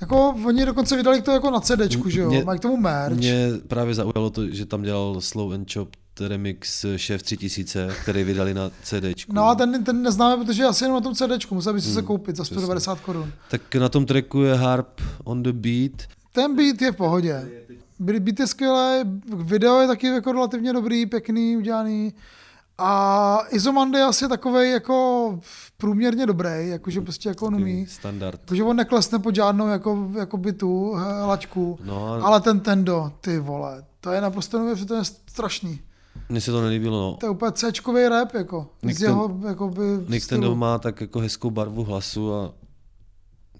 Jako, 0.02 0.36
oni 0.46 0.66
dokonce 0.66 0.96
vydali 0.98 1.22
to 1.22 1.32
jako 1.32 1.52
na 1.52 1.60
CDčku, 1.60 2.10
že 2.10 2.22
jo, 2.22 2.30
Mě- 2.30 2.44
mají 2.44 2.60
k 2.60 2.62
tomu 2.62 2.78
merch. 2.78 3.18
Mě 3.18 3.48
právě 3.68 3.94
zaujalo 3.96 4.30
to, 4.30 4.48
že 4.50 4.66
tam 4.66 4.82
dělal 4.82 5.22
Slow 5.22 5.54
and 5.54 5.74
Chop 5.74 5.90
remix 6.20 6.86
Chef 6.98 7.24
3000, 7.24 7.90
který 8.02 8.24
vydali 8.24 8.54
na 8.54 8.72
CDčku. 8.84 9.34
No 9.34 9.46
a 9.46 9.56
ten, 9.56 9.84
ten 9.84 10.02
neznáme, 10.04 10.46
protože 10.46 10.64
asi 10.64 10.84
jenom 10.84 10.96
na 10.96 11.02
tom 11.02 11.16
CDčku, 11.16 11.56
musel 11.56 11.74
bys 11.74 11.84
si 11.84 11.90
se 11.94 12.00
Hmm, 12.00 12.08
koupit 12.08 12.36
za 12.36 12.44
přesně. 12.44 12.58
190 12.62 13.00
korun. 13.00 13.32
Tak 13.50 13.76
na 13.76 13.90
tom 13.90 14.06
tracku 14.06 14.42
je 14.42 14.56
Harp 14.56 15.02
on 15.24 15.44
the 15.44 15.52
Beat. 15.54 15.92
Ten 16.32 16.56
beat 16.56 16.82
je 16.82 16.92
v 16.92 16.96
pohodě. 16.96 17.50
Beat 18.00 18.40
je 18.40 18.48
skvělý, 18.48 19.04
video 19.36 19.80
je 19.80 19.88
taky 19.88 20.08
jako 20.08 20.32
relativně 20.32 20.74
dobrý, 20.74 21.06
pěkný, 21.06 21.58
udělaný. 21.58 22.14
A 22.78 23.40
Izomandy 23.50 23.98
je 23.98 24.04
asi 24.04 24.28
takovej 24.28 24.72
jako 24.72 25.40
průměrně 25.78 26.26
dobrý, 26.26 26.50
jakože 26.60 27.02
prostě 27.02 27.30
jako 27.30 27.46
on 27.46 27.56
umí. 27.56 27.86
Standard. 27.88 28.40
Jakože 28.42 28.64
on 28.64 28.76
neklesne 28.76 29.20
pod 29.20 29.36
žádnou 29.36 29.68
jako, 29.68 30.12
jako 30.18 30.38
by 30.38 30.54
tu 30.54 30.94
he, 30.94 31.26
lačku. 31.26 31.80
No 31.84 32.14
a 32.14 32.22
Ale 32.24 32.42
ten 32.42 32.60
Tendo, 32.60 33.12
ty 33.22 33.40
vole, 33.40 33.84
to 34.02 34.12
je 34.12 34.22
naprosto 34.22 34.58
neuvěřitelně 34.58 35.04
strašný. 35.30 35.80
mně 36.30 36.42
se 36.42 36.52
to 36.52 36.62
nelíbilo. 36.62 37.12
No. 37.12 37.18
To 37.20 37.26
je 37.26 37.30
úplně 37.30 37.52
C-čkový 37.52 38.08
rap, 38.08 38.34
jako. 38.34 38.68
Nick 38.84 39.00
z 39.00 39.02
jeho, 39.02 39.40
jako 39.48 39.70
by, 39.70 39.82
Nick. 40.08 40.28
Tendo 40.28 40.56
má 40.56 40.78
tak 40.80 41.02
jako 41.02 41.20
hezkou 41.20 41.52
barvu 41.52 41.84
hlasu 41.84 42.34
a 42.34 42.54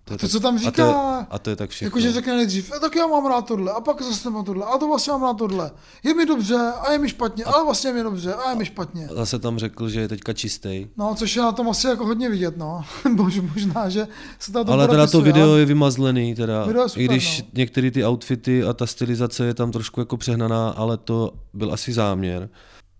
to, 0.06 0.14
je 0.14 0.18
to, 0.18 0.22
tak, 0.22 0.32
co 0.32 0.40
tam 0.40 0.56
A 0.56 0.60
to, 0.60 0.66
je, 0.66 0.72
říká, 0.72 1.28
a 1.30 1.40
to 1.40 1.50
je 1.50 1.56
tak 1.56 1.70
všechno. 1.70 1.88
Jakože 1.88 2.12
řekne 2.12 2.36
nejdřív, 2.36 2.72
"E, 2.76 2.80
tak 2.80 2.96
já 2.96 3.08
mám 3.08 3.26
rád 3.26 3.42
tohle, 3.48 3.72
a 3.72 3.82
pak 3.82 4.02
zase 4.02 4.30
mám 4.30 4.46
tohle, 4.46 4.66
a 4.66 4.78
to 4.78 4.88
vlastně 4.88 5.12
mám 5.12 5.24
rád 5.24 5.38
tohle. 5.38 5.72
Je 6.04 6.14
mi 6.14 6.26
dobře, 6.26 6.56
a 6.56 6.92
je 6.92 6.98
mi 7.00 7.10
špatně, 7.10 7.44
ale 7.46 7.64
vlastně 7.66 7.90
je 7.90 7.94
mi 7.94 8.04
dobře, 8.04 8.34
a 8.34 8.50
je 8.50 8.56
mi 8.56 8.66
špatně. 8.66 9.08
Zase 9.16 9.40
tam 9.40 9.60
řekl, 9.60 9.90
že 9.90 10.00
je 10.00 10.08
teďka 10.08 10.34
čistý. 10.34 10.88
No, 10.98 11.16
což 11.16 11.36
je 11.36 11.42
na 11.42 11.52
tom 11.52 11.70
asi 11.70 11.88
jako 11.88 12.06
hodně 12.06 12.30
vidět, 12.30 12.58
no. 12.58 12.84
Bož, 13.16 13.40
možná, 13.40 13.90
že 13.90 14.08
se 14.40 14.52
tom 14.52 14.70
Ale 14.70 14.88
teda 14.88 15.08
to 15.08 15.22
video 15.22 15.50
ale- 15.50 15.60
je 15.60 15.66
vymazlený, 15.66 16.36
teda, 16.36 16.66
Video 16.66 16.84
je 16.84 16.90
super, 16.90 17.04
i 17.04 17.08
když 17.08 17.42
no. 17.42 17.48
některé 17.54 17.92
ty 17.92 18.06
outfity 18.06 18.64
a 18.64 18.74
ta 18.74 18.88
stylizace 18.88 19.46
je 19.46 19.54
tam 19.54 19.72
trošku 19.72 20.00
jako 20.00 20.18
přehnaná, 20.18 20.70
ale 20.70 20.98
to 20.98 21.32
byl 21.54 21.74
asi 21.74 21.94
záměr. 21.94 22.50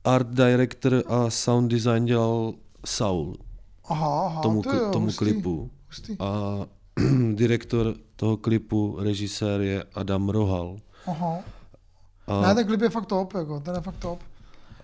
Art 0.04 0.28
director 0.28 1.04
a 1.08 1.30
sound 1.30 1.72
design 1.72 2.06
dělal 2.06 2.54
Saul 2.86 3.38
Aha, 3.90 4.22
aha, 4.26 4.42
tomu, 4.42 4.62
to 4.62 4.76
jo, 4.76 4.90
tomu 4.92 5.06
hustý, 5.06 5.18
klipu. 5.18 5.70
Hustý. 5.88 6.16
A 6.20 6.58
direktor 7.34 7.96
toho 8.16 8.38
klipu, 8.38 8.96
režisér 9.00 9.62
je 9.62 9.84
Adam 9.96 10.30
Rohal. 10.30 10.78
Aha. 11.08 11.40
A, 12.28 12.42
Ne, 12.42 12.56
ten 12.56 12.68
klip 12.68 12.82
je 12.82 12.90
fakt 12.90 13.06
top, 13.06 13.34
jako, 13.34 13.60
ten 13.60 13.76
je 13.76 13.82
fakt 13.82 13.96
top. 14.00 14.20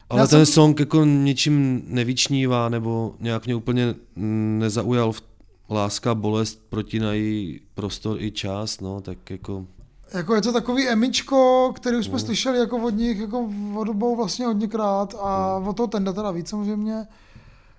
ale 0.09 0.21
já 0.21 0.27
ten 0.27 0.45
jsem- 0.45 0.53
song 0.53 0.79
jako 0.79 1.05
ničím 1.05 1.83
nevyčnívá, 1.87 2.69
nebo 2.69 3.15
nějak 3.19 3.45
mě 3.45 3.55
úplně 3.55 3.95
nezaujal 4.15 5.11
v 5.11 5.21
Láska, 5.69 6.15
bolest 6.15 6.61
protínají 6.69 7.59
prostor 7.73 8.21
i 8.21 8.31
čas, 8.31 8.79
no, 8.79 9.01
tak 9.01 9.29
jako 9.29 9.65
Jako 10.13 10.35
je 10.35 10.41
to 10.41 10.53
takový 10.53 10.87
emičko, 10.89 11.71
který 11.75 11.97
už 11.97 12.05
jsme 12.05 12.13
Mm. 12.13 12.19
slyšeli 12.19 12.57
jako 12.59 12.77
od 12.77 12.89
nich 12.89 13.19
jako 13.19 13.49
od 13.75 13.89
obou 13.89 14.15
vlastně 14.15 14.45
hodněkrát 14.45 15.15
a 15.21 15.59
Mm. 15.59 15.67
od 15.67 15.77
toho 15.77 15.87
Tenda 15.87 16.13
teda 16.13 16.31
víc 16.31 16.49
samozřejmě. 16.49 17.07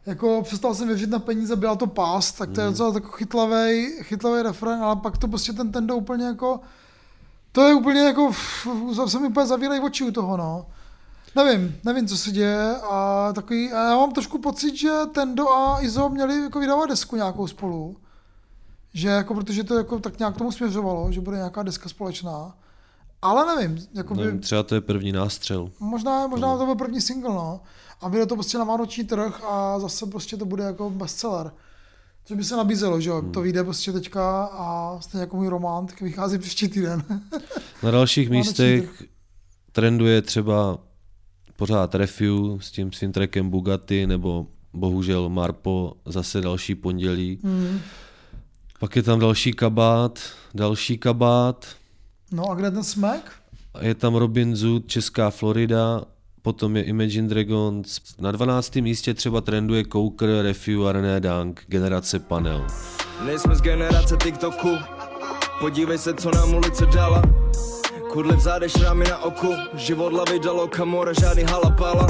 Jako 0.07 0.43
přestal 0.43 0.75
jsem 0.75 0.89
věřit 0.89 1.11
na 1.11 1.19
peníze, 1.19 1.57
byla 1.57 1.77
to 1.77 1.87
pás, 1.87 2.33
tak 2.33 2.51
to 2.51 2.61
Mm. 2.61 2.65
je 2.67 2.71
docela 2.71 2.95
jako 2.95 3.09
chytlavej, 3.09 3.99
chytlavej 4.03 4.43
refren, 4.43 4.83
ale 4.83 4.97
pak 4.97 5.19
to 5.19 5.29
prostě 5.29 5.53
ten 5.53 5.73
Tendo 5.73 5.97
úplně 5.97 6.25
jako, 6.25 6.61
to 7.53 7.63
je 7.69 7.75
úplně 7.75 8.01
jako, 8.01 8.33
se 9.07 9.19
mi 9.19 9.27
úplně 9.29 9.47
zavírají 9.47 9.81
oči 9.81 10.05
u 10.05 10.11
toho, 10.11 10.37
no. 10.37 10.67
Nevím, 11.37 11.77
nevím, 11.85 12.09
co 12.09 12.19
se 12.19 12.31
děje 12.31 12.77
a 12.91 13.29
takový, 13.35 13.73
a 13.73 13.89
já 13.91 13.97
mám 13.97 14.13
trošku 14.13 14.39
pocit, 14.39 14.77
že 14.77 14.91
Tendo 15.15 15.51
a 15.51 15.83
Izo 15.83 16.09
měli 16.09 16.43
jako 16.43 16.61
vydávat 16.61 16.87
desku 16.89 17.17
nějakou 17.17 17.47
spolu. 17.47 17.97
Že 18.95 19.09
jako, 19.09 19.35
protože 19.35 19.65
to 19.65 19.77
jako 19.77 19.99
tak 19.99 20.19
nějak 20.19 20.35
k 20.35 20.39
tomu 20.39 20.53
směřovalo, 20.53 21.13
že 21.13 21.21
bude 21.21 21.37
nějaká 21.37 21.63
deska 21.63 21.89
společná. 21.89 22.55
Ale 23.23 23.57
nevím, 23.57 23.87
jako 23.95 24.15
by, 24.15 24.25
nevím, 24.25 24.41
třeba 24.41 24.63
to 24.63 24.75
je 24.75 24.81
první 24.81 25.13
nástřel. 25.13 25.71
možná, 25.81 26.27
možná 26.27 26.59
to 26.59 26.65
byl 26.67 26.75
první 26.75 27.01
single, 27.01 27.35
no. 27.35 27.61
A 28.03 28.09
vyjde 28.09 28.27
to 28.27 28.35
prostě 28.35 28.59
na 28.59 28.65
vánoční 28.65 29.05
trh 29.05 29.45
a 29.45 29.79
zase 29.79 30.07
prostě 30.07 30.37
to 30.37 30.45
bude 30.45 30.65
jako 30.65 30.91
bestseller. 30.91 31.53
Což 32.25 32.37
by 32.37 32.45
se 32.45 32.57
nabízelo, 32.57 33.01
že 33.01 33.11
jo, 33.11 33.23
to 33.23 33.41
vyjde 33.41 33.65
prostě 33.65 33.93
teďka 33.93 34.45
a 34.45 34.99
stejně 35.01 35.21
jako 35.21 35.37
můj 35.37 35.49
román, 35.49 35.87
tak 35.87 36.01
vychází 36.01 36.39
příští 36.39 36.69
týden. 36.69 37.03
Na 37.83 37.91
dalších 37.91 38.31
místech 38.37 39.03
trenduje 39.73 40.23
třeba 40.23 40.79
pořád 41.57 41.95
Refu 41.95 42.61
s 42.61 42.71
tím 42.71 42.93
svým 42.93 43.13
trackem 43.13 43.51
Bugatti, 43.51 44.07
nebo 44.07 44.47
bohužel 44.73 45.29
Marpo 45.29 45.93
zase 46.07 46.41
další 46.41 46.75
pondělí. 46.75 47.39
Mm. 47.43 47.81
Pak 48.81 48.97
je 48.97 49.03
tam 49.03 49.21
další 49.21 49.53
kabát, 49.53 50.19
další 50.55 50.99
kabát, 50.99 51.67
No 52.33 52.51
a 52.51 52.55
kde 52.55 52.71
ten 52.71 52.85
smek? 52.85 53.33
je 53.81 53.95
tam 53.95 54.15
Robin 54.15 54.57
Zoot, 54.57 54.87
Česká 54.87 55.31
Florida, 55.31 56.05
potom 56.43 56.77
je 56.77 56.83
Imagine 56.83 57.29
Dragons. 57.29 58.01
Na 58.19 58.33
12. 58.33 58.77
místě 58.77 59.15
třeba 59.15 59.41
trenduje 59.41 59.85
Coker, 59.93 60.29
Refu 60.43 60.87
a 60.87 60.93
René 60.93 61.21
Dank, 61.21 61.63
generace 61.67 62.19
Panel. 62.19 62.67
Nejsme 63.25 63.55
z 63.55 63.61
generace 63.61 64.17
TikToku. 64.17 64.77
Podívej 65.61 65.99
se, 65.99 66.15
co 66.15 66.31
nám 66.31 66.55
ulice 66.55 66.87
dala. 66.87 67.23
Kudly 68.13 68.37
v 68.37 68.41
šrámy 68.69 69.05
na 69.05 69.19
oku. 69.19 69.55
Život 69.75 70.13
lavy 70.13 70.39
dalo 70.39 70.69
kamora, 70.69 71.13
žádný 71.13 71.43
halapala. 71.43 72.07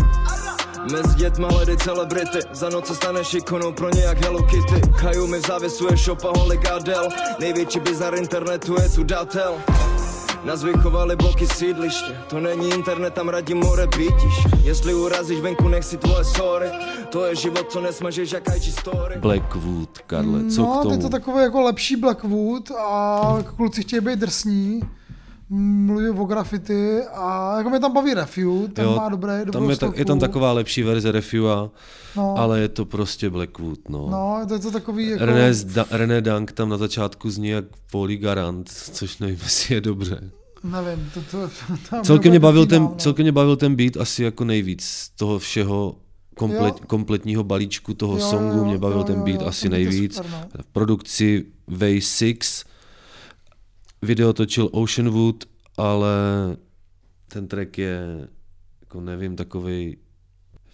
Mezi 0.92 1.14
dětma 1.16 1.48
hledej 1.48 1.76
celebrity. 1.76 2.38
Za 2.52 2.68
noc 2.68 2.86
se 2.86 2.94
staneš 2.94 3.34
ikonou 3.34 3.72
pro 3.72 3.90
ně 3.90 4.02
jak 4.02 4.24
Hello 4.24 4.42
Kitty. 4.42 4.80
Kaju 5.00 5.26
mi 5.26 5.38
v 5.38 5.46
závěsu 5.46 5.86
je 5.90 5.96
Adele. 6.70 7.08
Největší 7.40 7.80
bizar 7.80 8.14
internetu 8.14 8.74
je 8.82 8.88
tu 8.88 9.02
datel 9.04 9.54
nás 10.44 10.64
vychovali 10.64 11.16
bloky 11.16 11.46
sídliště 11.46 12.16
To 12.28 12.40
není 12.40 12.70
internet, 12.70 13.14
tam 13.14 13.28
radí 13.28 13.54
more 13.54 13.86
pítiš 13.86 14.46
Jestli 14.64 14.94
urazíš 14.94 15.40
venku, 15.40 15.68
nech 15.68 15.84
si 15.84 15.96
tvoje 15.96 16.24
sorry 16.24 16.70
To 17.10 17.24
je 17.26 17.36
život, 17.36 17.70
co 17.70 17.80
nesmažeš 17.80 18.32
jak 18.32 18.56
IG 18.56 18.78
story 18.78 19.16
Blackwood, 19.18 19.98
Karle, 20.06 20.50
co 20.50 20.62
no, 20.62 20.78
k 20.78 20.82
tomu? 20.82 20.94
je 20.94 21.00
to 21.00 21.08
takový 21.08 21.42
jako 21.42 21.60
lepší 21.60 21.96
Blackwood 21.96 22.70
a 22.70 23.38
kluci 23.56 23.82
chtějí 23.82 24.00
být 24.00 24.18
drsní. 24.18 24.80
Mluví 25.54 26.08
o 26.08 26.24
graffiti 26.24 27.00
a 27.14 27.56
jako 27.58 27.70
mě 27.70 27.80
tam 27.80 27.92
baví 27.92 28.14
Refu, 28.14 28.68
ten 28.72 28.84
Jo, 28.84 28.96
má 28.96 29.08
dobré, 29.08 29.38
dobrou 29.44 29.60
tam 29.60 29.70
je, 29.70 29.76
ta, 29.76 29.92
je 29.94 30.04
tam 30.04 30.18
taková 30.18 30.52
lepší 30.52 30.82
verze 30.82 31.12
Refua, 31.12 31.70
no, 32.16 32.38
ale 32.38 32.60
je 32.60 32.68
to 32.68 32.84
prostě 32.84 33.30
Blackwood, 33.30 33.88
no. 33.88 34.08
No, 34.10 34.40
to 34.48 34.54
je 34.54 34.60
to 34.60 34.70
takový 34.70 35.08
jako... 35.08 35.24
René, 35.24 35.52
da, 35.64 35.86
René 35.90 36.20
Dank 36.20 36.52
tam 36.52 36.68
na 36.68 36.76
začátku 36.76 37.30
zní 37.30 37.48
jak 37.48 37.64
Poli 37.90 38.16
Garant, 38.16 38.68
což 38.68 39.18
nevím, 39.18 39.38
jestli 39.42 39.74
je 39.74 39.80
dobře. 39.80 40.30
Nevím, 40.64 41.10
to, 41.14 41.20
to, 41.30 41.50
to 41.90 42.02
Celkem 42.02 42.30
mě, 42.30 42.40
bavil 42.40 42.66
ten, 42.66 42.82
no. 42.82 42.94
celkem 42.98 43.24
mě 43.24 43.32
bavil 43.32 43.56
ten 43.56 43.76
beat 43.76 43.96
asi 43.96 44.22
jako 44.24 44.44
nejvíc 44.44 44.84
z 44.84 45.08
toho 45.10 45.38
všeho 45.38 45.96
komplet, 46.36 46.74
Jo. 46.80 46.84
kompletního 46.86 47.44
balíčku 47.44 47.94
toho 47.94 48.18
Jo, 48.18 48.30
songu, 48.30 48.58
jo, 48.58 48.64
mě 48.64 48.78
bavil 48.78 48.98
jo, 48.98 49.04
ten 49.04 49.22
beat 49.22 49.40
jo, 49.40 49.46
asi 49.46 49.68
nejvíc. 49.68 50.14
super, 50.16 50.30
no. 50.30 50.62
V 50.62 50.66
produkci 50.66 51.44
Way 51.68 52.00
6, 52.00 52.64
video 54.02 54.32
točil 54.32 54.68
Oceanwood, 54.72 55.44
ale 55.76 56.10
ten 57.28 57.48
track 57.48 57.78
je, 57.78 58.28
jako 58.80 59.00
nevím, 59.00 59.36
takový 59.36 59.96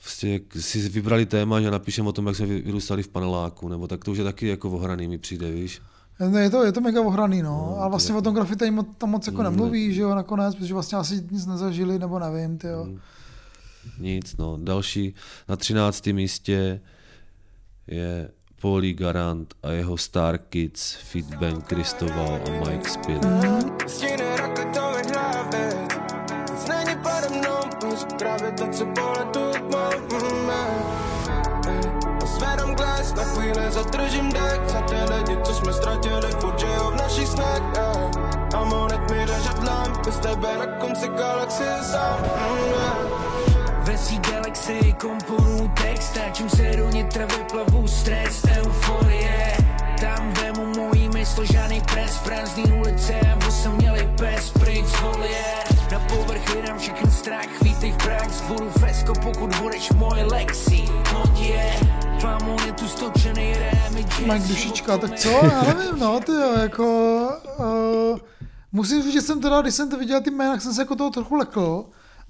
Prostě 0.03 0.29
jak 0.29 0.43
si 0.61 0.89
vybrali 0.89 1.27
téma, 1.27 1.61
že 1.61 1.71
napíšeme 1.71 2.09
o 2.09 2.13
tom, 2.13 2.27
jak 2.27 2.37
jsme 2.37 2.47
vy- 2.47 2.61
vyrůstali 2.63 3.03
v 3.03 3.09
paneláku, 3.09 3.69
nebo 3.69 3.87
tak 3.87 4.05
to 4.05 4.11
už 4.13 4.19
je 4.19 4.25
taky 4.25 4.47
jako 4.49 4.71
ohraný 4.71 5.09
mi 5.09 5.19
přijde, 5.19 5.51
víš. 5.51 5.81
Ne, 6.29 6.43
je 6.43 6.51
to, 6.51 6.65
je 6.65 6.73
to 6.73 6.81
mega 6.81 7.01
ohraný, 7.01 7.43
no. 7.43 7.49
No, 7.77 7.83
a 7.83 7.89
vlastně 7.89 8.13
je- 8.13 8.19
o 8.19 8.23
tom 8.23 8.35
grafite 8.35 8.73
tam 8.99 9.11
moc 9.11 9.27
jako 9.27 9.43
Ne. 9.43 9.51
nemluví, 9.51 9.95
že 9.95 10.01
jo, 10.01 10.15
nakonec, 10.15 10.55
protože 10.55 10.75
vlastně 10.75 10.99
asi 10.99 11.23
nic 11.31 11.47
nezažili, 11.47 11.99
nebo 11.99 12.19
nevím, 12.19 12.59
ty 12.59 12.67
jo. 12.67 12.85
Mm. 12.85 12.99
Nic, 13.99 14.37
no. 14.37 14.59
Další 14.63 15.15
na 15.49 15.57
13. 15.57 16.13
místě 16.13 16.81
je 17.87 18.31
Pauli 18.61 18.93
Garant 18.95 19.55
a 19.63 19.71
jeho 19.71 19.97
Star 19.97 20.39
Kids, 20.39 20.95
Fitbank, 20.95 21.67
Kristoval 21.67 22.41
a 22.47 22.51
Mike 22.51 22.89
Spill. 22.89 23.21
Poletu 28.95 29.49
zvedám 32.39 32.75
glas, 32.75 33.15
na 33.15 33.25
chvíli 33.25 33.71
zadržím 33.71 34.33
dech 34.33 34.61
Za 34.67 34.81
ty 34.81 34.97
lidi, 35.15 35.37
co 35.43 35.55
jsme 35.55 35.73
ztratili 35.73 36.31
Furt 36.41 36.59
žijou 36.59 36.91
v 36.91 36.97
našich 36.97 37.29
snech 37.29 37.63
eh. 37.79 38.57
A 38.57 38.65
monet 38.65 39.11
mi 39.11 39.27
Bez 40.05 40.19
tebe 40.19 40.59
na 40.59 40.67
konci 40.67 41.09
galaxie 41.09 41.77
sám 41.83 42.21
mm, 42.21 42.75
eh. 42.75 43.29
Ve 43.83 43.99
svý 43.99 44.19
galaxii 44.19 44.93
komponuju 44.93 45.69
Stáčím 46.09 46.49
se 46.49 46.77
do 46.77 46.89
nitra, 46.91 47.27
vyplavu 47.27 47.89
stres, 47.89 48.45
euforie. 48.57 49.57
Tam 50.01 50.33
vemu 50.33 50.67
mojí 50.77 51.09
mysl, 51.09 51.45
žádný 51.45 51.81
pres 51.81 52.19
Prázdný 52.19 52.65
ulice, 52.81 53.21
aby 53.33 53.53
jsem 53.53 53.73
měli 53.73 54.09
pes 54.19 54.51
pryč 54.51 54.87
z 54.87 55.01
volie. 55.01 55.45
Na 55.93 55.99
povrch 55.99 56.55
vydám 56.55 56.79
všechny 56.79 57.11
strach, 57.11 57.63
vítej 57.63 57.93
v 57.93 57.97
prach 57.97 58.31
Zbudu 58.31 58.71
fesko, 58.71 59.13
pokud 59.23 59.57
budeš 59.57 59.91
moje 59.91 60.25
lexi. 60.25 60.85
Hoď 61.13 61.41
je, 61.41 61.73
famo 62.21 62.57
je 62.67 62.73
tu 62.73 62.89
stočený 62.89 63.55
remič 63.55 64.19
Mike 64.19 64.49
dušička, 64.49 64.99
tak 64.99 65.15
co, 65.19 65.29
já 65.53 65.75
nevím, 65.75 65.99
no 65.99 66.21
ty 66.21 66.33
jo, 66.33 66.53
jako... 66.59 66.85
Uh, 67.59 68.19
musím 68.73 69.03
říct, 69.03 69.13
že 69.13 69.21
jsem 69.21 69.41
teda, 69.41 69.61
když 69.61 69.75
jsem 69.75 69.91
to 69.91 69.99
viděl 69.99 70.21
ty 70.21 70.31
jména, 70.31 70.61
jsem 70.61 70.75
se 70.75 70.83
jako 70.83 70.97
toho 70.97 71.11
trochu 71.11 71.35
lekl, 71.35 71.85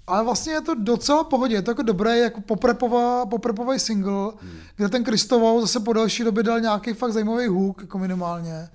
ale 0.08 0.24
vlastně 0.24 0.52
je 0.52 0.60
to 0.60 0.74
docela 0.74 1.24
pohodě, 1.24 1.54
je 1.54 1.62
to 1.62 1.70
jako 1.70 1.82
dobré, 1.82 2.18
jako 2.18 2.40
poprepová, 2.40 3.26
poprepový 3.26 3.78
single, 3.78 4.32
hmm. 4.40 4.58
kde 4.76 4.88
ten 4.88 5.04
Kristovou 5.04 5.60
zase 5.60 5.80
po 5.80 5.92
další 5.92 6.24
době 6.24 6.42
dal 6.42 6.60
nějaký 6.60 6.92
fakt 6.92 7.12
zajímavý 7.12 7.46
hook, 7.46 7.80
jako 7.80 7.98
minimálně. 7.98 8.68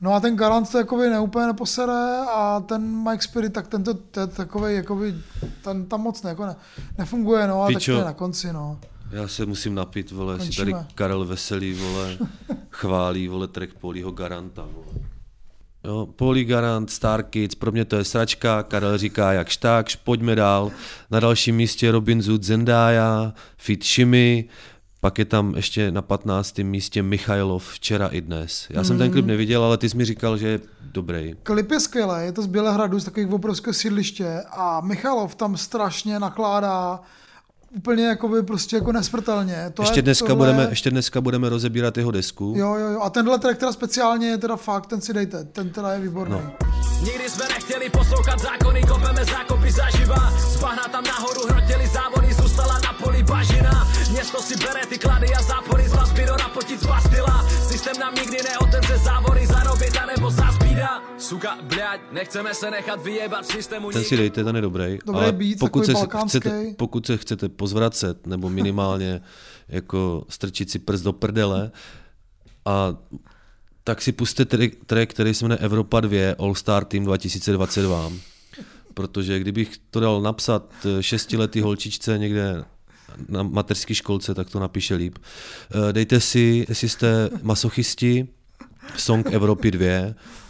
No 0.00 0.14
a 0.14 0.20
ten 0.20 0.36
Garant 0.36 0.72
to 0.72 0.78
jakoby 0.78 1.10
neúplně 1.10 1.46
neposere 1.46 2.18
a 2.34 2.62
ten 2.66 3.08
Mike 3.10 3.22
Spirit, 3.22 3.52
tak 3.52 3.68
ten 3.68 3.84
to, 3.84 3.90
je 4.20 4.26
takový, 4.26 4.74
jakoby, 4.74 5.14
ten 5.62 5.86
tam 5.86 6.00
moc 6.00 6.22
ne, 6.22 6.30
jako 6.30 6.46
ne, 6.46 6.56
nefunguje, 6.98 7.46
no 7.46 7.62
a 7.62 7.72
tak 7.72 7.84
to 7.84 7.92
je 7.92 8.04
na 8.04 8.12
konci, 8.12 8.52
no. 8.52 8.78
Já 9.10 9.28
se 9.28 9.46
musím 9.46 9.74
napít, 9.74 10.10
vole, 10.10 10.34
si 10.34 10.44
Končíme. 10.44 10.72
tady 10.72 10.86
Karel 10.94 11.24
Veselý, 11.24 11.74
vole, 11.74 12.18
chválí, 12.70 13.28
vole, 13.28 13.48
track 13.48 13.74
Polího 13.74 14.10
Garanta, 14.10 14.62
vole. 14.72 15.15
Jo, 15.86 16.08
Poli 16.16 16.44
Garant, 16.44 16.90
Star 16.90 17.22
Kids, 17.22 17.54
pro 17.54 17.72
mě 17.72 17.84
to 17.84 17.96
je 17.96 18.04
sračka, 18.04 18.62
Karel 18.62 18.98
říká 18.98 19.32
jakž 19.32 19.56
takž, 19.56 19.96
pojďme 19.96 20.34
dál. 20.34 20.72
Na 21.10 21.20
dalším 21.20 21.56
místě 21.56 21.90
Robin 21.90 22.22
Zoot 22.22 22.42
Zendaya, 22.42 23.32
Fit 23.56 23.84
Shimi, 23.84 24.48
pak 25.00 25.18
je 25.18 25.24
tam 25.24 25.54
ještě 25.56 25.90
na 25.90 26.02
15. 26.02 26.58
místě 26.58 27.02
Michailov 27.02 27.72
včera 27.72 28.06
i 28.06 28.20
dnes. 28.20 28.66
Já 28.70 28.84
jsem 28.84 28.98
ten 28.98 29.10
klip 29.10 29.26
neviděl, 29.26 29.64
ale 29.64 29.78
ty 29.78 29.88
jsi 29.88 29.96
mi 29.96 30.04
říkal, 30.04 30.36
že 30.36 30.48
je 30.48 30.60
dobrý. 30.80 31.34
Klip 31.42 31.70
je 31.70 31.80
skvělý, 31.80 32.24
je 32.24 32.32
to 32.32 32.42
z 32.42 32.46
Bělehradu, 32.46 33.00
z 33.00 33.04
takových 33.04 33.32
obrovského 33.32 33.74
sídliště 33.74 34.42
a 34.50 34.80
Michalov 34.80 35.34
tam 35.34 35.56
strašně 35.56 36.18
nakládá 36.18 37.00
úplně 37.76 38.06
jakoby 38.06 38.42
prostě 38.42 38.76
jako 38.76 38.92
nesmrtelně. 38.92 39.70
To 39.74 39.82
Ještě 39.82 39.98
je, 39.98 40.02
dneska, 40.02 40.26
tohle- 40.26 40.36
budeme, 40.46 40.66
ještě 40.70 40.90
dneska 40.90 41.20
budeme 41.20 41.48
rozebírat 41.48 41.96
jeho 41.96 42.10
desku. 42.10 42.54
Jo, 42.56 42.74
jo, 42.74 42.88
jo. 42.88 43.00
A 43.02 43.10
tenhle 43.10 43.38
track 43.38 43.58
teda 43.58 43.72
speciálně 43.72 44.26
je 44.28 44.38
teda 44.38 44.56
fakt, 44.56 44.86
ten 44.86 45.00
si 45.00 45.12
dejte, 45.12 45.44
ten 45.44 45.70
teda 45.70 45.92
je 45.92 46.00
výborný. 46.00 46.32
No. 46.34 46.52
Nikdy 47.04 47.30
jsme 47.30 47.44
nechtěli 47.48 47.90
poslouchat 47.90 48.38
zákony, 48.40 48.80
kopeme 48.82 49.24
zákopy 49.24 49.70
zaživa. 49.72 50.32
Z 50.38 50.56
bahna 50.60 50.82
tam 50.92 51.04
nahoru 51.04 51.40
hrotili 51.48 51.86
závody, 51.86 52.34
zůstala 52.34 52.74
na 52.84 52.92
poli 53.04 53.22
bažina. 53.22 53.88
Město 54.10 54.42
si 54.42 54.56
bere 54.56 54.86
ty 54.88 54.98
klady 54.98 55.26
a 55.34 55.42
zápory 55.42 55.88
z 55.88 55.92
vazby 55.92 56.24
do 56.26 56.36
napotit 56.36 56.80
z 56.80 56.86
bastila. 56.86 57.46
Systém 57.68 57.98
nám 58.00 58.14
nikdy 58.14 58.36
neotevře 58.48 58.98
závory, 58.98 59.35
Suka, 61.18 61.56
bľať, 61.62 62.00
nechceme 62.12 62.54
se 62.54 62.70
nechat 62.70 63.02
vyjebat 63.02 63.46
systému 63.46 63.90
Ten 63.90 64.04
si 64.04 64.16
dejte, 64.16 64.44
ten 64.44 64.56
je 64.56 64.62
dobrý. 64.62 64.98
Dobrý 65.06 65.22
ale 65.22 65.32
být, 65.32 65.58
pokud 65.58 65.86
se, 65.86 65.92
chcete, 66.26 66.74
pokud 66.76 67.06
se 67.06 67.16
chcete 67.16 67.48
pozvracet, 67.48 68.26
nebo 68.26 68.50
minimálně 68.50 69.20
jako 69.68 70.24
strčit 70.28 70.70
si 70.70 70.78
prst 70.78 71.02
do 71.02 71.12
prdele, 71.12 71.70
a 72.64 72.96
tak 73.84 74.02
si 74.02 74.12
puste 74.12 74.44
track, 74.86 75.10
který 75.10 75.34
se 75.34 75.44
jmenuje 75.44 75.58
Evropa 75.58 76.00
2 76.00 76.34
All 76.38 76.54
Star 76.54 76.84
Team 76.84 77.04
2022. 77.04 78.12
Protože 78.94 79.38
kdybych 79.38 79.78
to 79.90 80.00
dal 80.00 80.22
napsat 80.22 80.72
eh, 80.84 81.02
šestiletý 81.02 81.60
holčičce 81.60 82.18
někde 82.18 82.64
na 83.28 83.42
mateřské 83.42 83.94
školce, 83.94 84.34
tak 84.34 84.50
to 84.50 84.60
napíše 84.60 84.94
líp. 84.94 85.18
Eh, 85.18 85.92
dejte 85.92 86.20
si, 86.20 86.66
jestli 86.68 86.88
jste 86.88 87.30
masochisti, 87.42 88.28
song 88.96 89.26
Evropy 89.32 89.70
2 89.70 89.86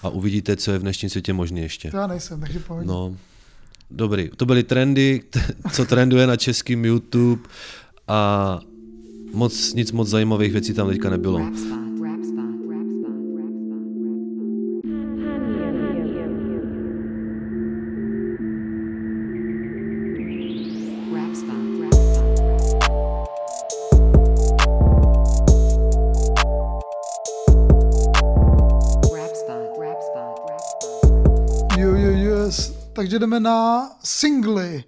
a 0.02 0.08
uvidíte, 0.08 0.56
co 0.56 0.72
je 0.72 0.78
v 0.78 0.82
dnešním 0.82 1.10
světě 1.10 1.32
možné 1.32 1.60
ještě. 1.60 1.90
To 1.90 1.96
já 1.96 2.06
nejsem, 2.06 2.40
takže 2.40 2.58
pohodě. 2.58 2.86
No, 2.86 3.16
dobrý. 3.90 4.30
To 4.36 4.46
byly 4.46 4.62
trendy, 4.62 5.22
co 5.72 5.84
trenduje 5.84 6.26
na 6.26 6.36
českým 6.36 6.84
YouTube 6.84 7.42
a 8.08 8.60
moc, 9.32 9.74
nic 9.74 9.92
moc 9.92 10.08
zajímavých 10.08 10.52
věcí 10.52 10.74
tam 10.74 10.88
teďka 10.88 11.10
nebylo. 11.10 11.50
Takže 33.06 33.18
jdeme 33.18 33.40
na 33.40 33.90
singly. 34.04 34.84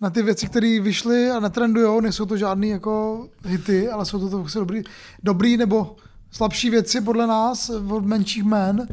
Na 0.00 0.10
ty 0.10 0.22
věci, 0.22 0.46
které 0.46 0.80
vyšly 0.80 1.30
a 1.30 1.40
netrendujou, 1.40 2.00
nejsou 2.00 2.26
to 2.26 2.36
žádný 2.36 2.68
jako 2.68 3.26
hity, 3.44 3.88
ale 3.88 4.06
jsou 4.06 4.18
to, 4.18 4.42
to 4.42 4.58
dobrý, 4.58 4.82
dobrý 5.22 5.56
nebo 5.56 5.96
slabší 6.30 6.70
věci 6.70 7.00
podle 7.00 7.26
nás 7.26 7.70
od 7.70 8.06
menších 8.06 8.42
jmen. 8.42 8.88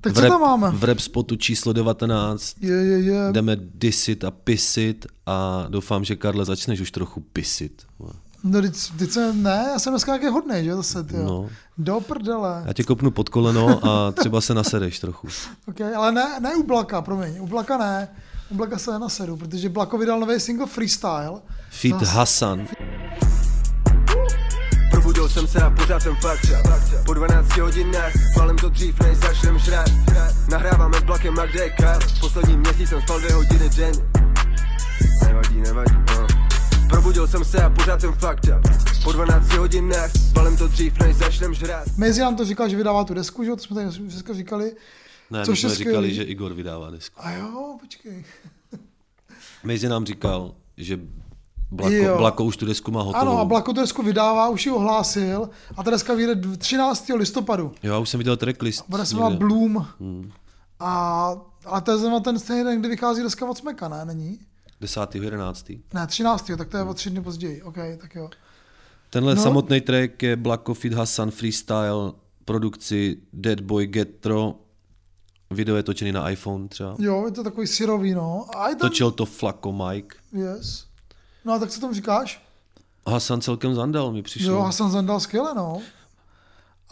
Tak 0.00 0.14
co 0.14 0.20
v, 0.20 0.22
rap, 0.22 0.32
tam 0.32 0.40
máme? 0.40 0.70
v 0.70 0.84
rap 0.84 1.00
spotu 1.00 1.36
číslo 1.36 1.72
19 1.72 2.56
Je, 2.60 2.74
je, 2.74 3.00
je. 3.00 3.32
jdeme 3.32 3.56
disit 3.74 4.24
a 4.24 4.30
pisit 4.30 5.06
a 5.26 5.66
doufám, 5.68 6.04
že 6.04 6.16
Karle 6.16 6.44
začneš 6.44 6.80
už 6.80 6.90
trochu 6.90 7.20
pisit. 7.20 7.86
No, 8.44 8.62
teď, 8.62 8.74
teď 8.98 9.10
jsem, 9.10 9.42
ne, 9.42 9.68
já 9.72 9.78
jsem 9.78 9.92
dneska 9.92 10.12
nějaký 10.12 10.26
hodnej, 10.34 10.64
že 10.64 10.74
zase, 10.74 11.04
ty. 11.04 11.16
No. 11.16 11.48
Do 11.78 12.00
prdele. 12.00 12.62
Já 12.66 12.72
tě 12.72 12.84
kopnu 12.84 13.10
pod 13.10 13.28
koleno 13.28 13.84
a 13.86 14.12
třeba 14.12 14.40
se 14.40 14.54
nasedeš 14.54 14.98
trochu. 14.98 15.28
Okay, 15.68 15.94
ale 15.94 16.12
ne, 16.12 16.40
ne 16.40 16.54
u 16.54 16.62
Blaka, 16.62 17.02
promiň, 17.02 17.36
u 17.40 17.46
Blaka 17.46 17.78
ne. 17.78 18.08
U 18.50 18.54
Blaka 18.54 18.78
se 18.78 18.90
nenasedu, 18.90 19.36
protože 19.36 19.68
Blako 19.68 19.98
vydal 19.98 20.20
nový 20.20 20.40
single 20.40 20.66
Freestyle. 20.66 21.40
Fit 21.70 21.96
Zas- 21.96 22.14
Hasan. 22.14 22.66
Probudil 24.90 25.28
jsem 25.28 25.46
se 25.46 25.58
a 25.62 25.70
pořád 25.70 26.02
jsem 26.02 26.16
fakt 26.16 26.40
Po 27.06 27.14
12 27.14 27.56
hodinách, 27.58 28.12
palem 28.34 28.56
to 28.56 28.68
dřív 28.68 29.00
než 29.00 29.18
začnem 29.18 29.58
žrát 29.58 29.88
Nahráváme 30.50 30.98
s 30.98 31.02
Blakem 31.02 31.38
a 31.38 31.46
kde 31.46 31.74
Poslední 32.20 32.56
měsíc 32.56 32.88
jsem 32.88 33.02
spal 33.02 33.18
dvě 33.20 33.32
hodiny 33.32 33.68
denně 33.76 34.02
Nevadí, 35.26 35.60
nevadí, 35.60 35.94
no. 36.18 36.19
Probudil 36.90 37.26
jsem 37.28 37.44
se 37.44 37.62
a 37.62 37.70
pořád 37.70 38.00
jsem 38.00 38.12
fakt 38.12 38.40
Po 39.04 39.12
12 39.12 39.52
hodinách, 39.52 40.10
palem 40.34 40.56
to 40.56 40.68
dřív 40.68 40.98
než 40.98 41.16
začnem 41.16 41.54
žrát 41.54 41.88
Mezi 41.96 42.20
nám 42.20 42.36
to 42.36 42.44
říkal, 42.44 42.68
že 42.68 42.76
vydává 42.76 43.04
tu 43.04 43.14
desku, 43.14 43.44
že 43.44 43.50
jo, 43.50 43.56
to 43.56 43.62
jsme 43.62 43.74
tady 43.74 43.98
dneska 43.98 44.34
říkali. 44.34 44.72
Ne, 45.30 45.44
Což 45.44 45.62
my 45.62 45.68
jsme 45.70 45.76
říkali, 45.78 45.94
skvělý. 45.96 46.14
že 46.14 46.22
Igor 46.22 46.54
vydává 46.54 46.90
desku. 46.90 47.20
A 47.24 47.30
jo, 47.32 47.76
počkej. 47.80 48.24
Mezi 49.64 49.88
nám 49.88 50.06
říkal, 50.06 50.54
že 50.76 51.00
Blako, 51.70 51.94
Jo. 51.94 52.16
Blako 52.18 52.44
už 52.44 52.56
tu 52.56 52.66
desku 52.66 52.90
má 52.90 53.02
hotovou. 53.02 53.20
Ano, 53.22 53.38
a 53.38 53.44
Blako 53.44 53.72
tu 53.72 53.80
desku 53.80 54.02
vydává, 54.02 54.48
už 54.48 54.66
ji 54.66 54.72
ohlásil 54.72 55.50
a 55.76 55.82
ta 55.82 55.90
deska 55.90 56.14
vyjde 56.14 56.34
dv- 56.34 56.56
13. 56.56 57.10
listopadu. 57.16 57.72
Jo, 57.82 57.92
já 57.92 57.98
už 57.98 58.08
jsem 58.08 58.18
viděl 58.18 58.36
tracklist. 58.36 58.84
Bude 58.88 59.06
se 59.06 59.14
jmenovat. 59.14 59.38
Bloom. 59.38 59.86
Hmm. 60.00 60.30
A, 60.80 61.32
ale 61.66 61.80
to 61.80 61.90
je 61.90 61.98
zrovna 61.98 62.20
ten 62.20 62.38
stejný 62.38 62.64
den, 62.64 62.80
kdy 62.80 62.88
vychází 62.88 63.22
deska 63.22 63.50
od 63.50 63.58
Smeka, 63.58 63.88
ne? 63.88 64.04
Není? 64.04 64.38
10. 64.80 65.14
11. 65.14 65.72
Ne, 65.94 66.06
13. 66.06 66.50
tak 66.58 66.68
to 66.68 66.76
je 66.76 66.82
o 66.82 66.94
tři 66.94 67.10
dny 67.10 67.20
později. 67.22 67.62
OK, 67.62 67.76
tak 68.00 68.14
jo. 68.14 68.30
Tenhle 69.10 69.34
No. 69.34 69.42
samotný 69.42 69.80
track 69.80 70.22
je 70.22 70.36
Blacko 70.36 70.74
Fit 70.74 70.92
Hassan 70.92 71.30
Freestyle, 71.30 72.12
produkci 72.44 73.16
Dead 73.32 73.60
Boy 73.60 73.86
Getro, 73.86 74.54
video 75.50 75.76
je 75.76 75.82
točený 75.82 76.12
na 76.12 76.30
iPhone 76.30 76.68
třeba. 76.68 76.94
Jo, 76.98 77.26
je 77.26 77.32
to 77.32 77.44
takový 77.44 77.66
syrový, 77.66 78.14
no. 78.14 78.46
A 78.56 78.68
je 78.68 78.74
tam... 78.76 78.88
Točil 78.90 79.10
to 79.10 79.26
Flako 79.26 79.72
Mike. 79.72 80.16
Yes. 80.32 80.86
No 81.44 81.52
a 81.52 81.58
tak 81.58 81.70
co 81.70 81.80
tomu 81.80 81.94
říkáš? 81.94 82.42
Hassan 83.06 83.40
celkem 83.40 83.74
zandal 83.74 84.12
mi 84.12 84.22
přišlo. 84.22 84.52
Jo, 84.52 84.60
Hasan 84.60 84.90
Zandal 84.90 85.20
skvěle, 85.20 85.54
no. 85.54 85.80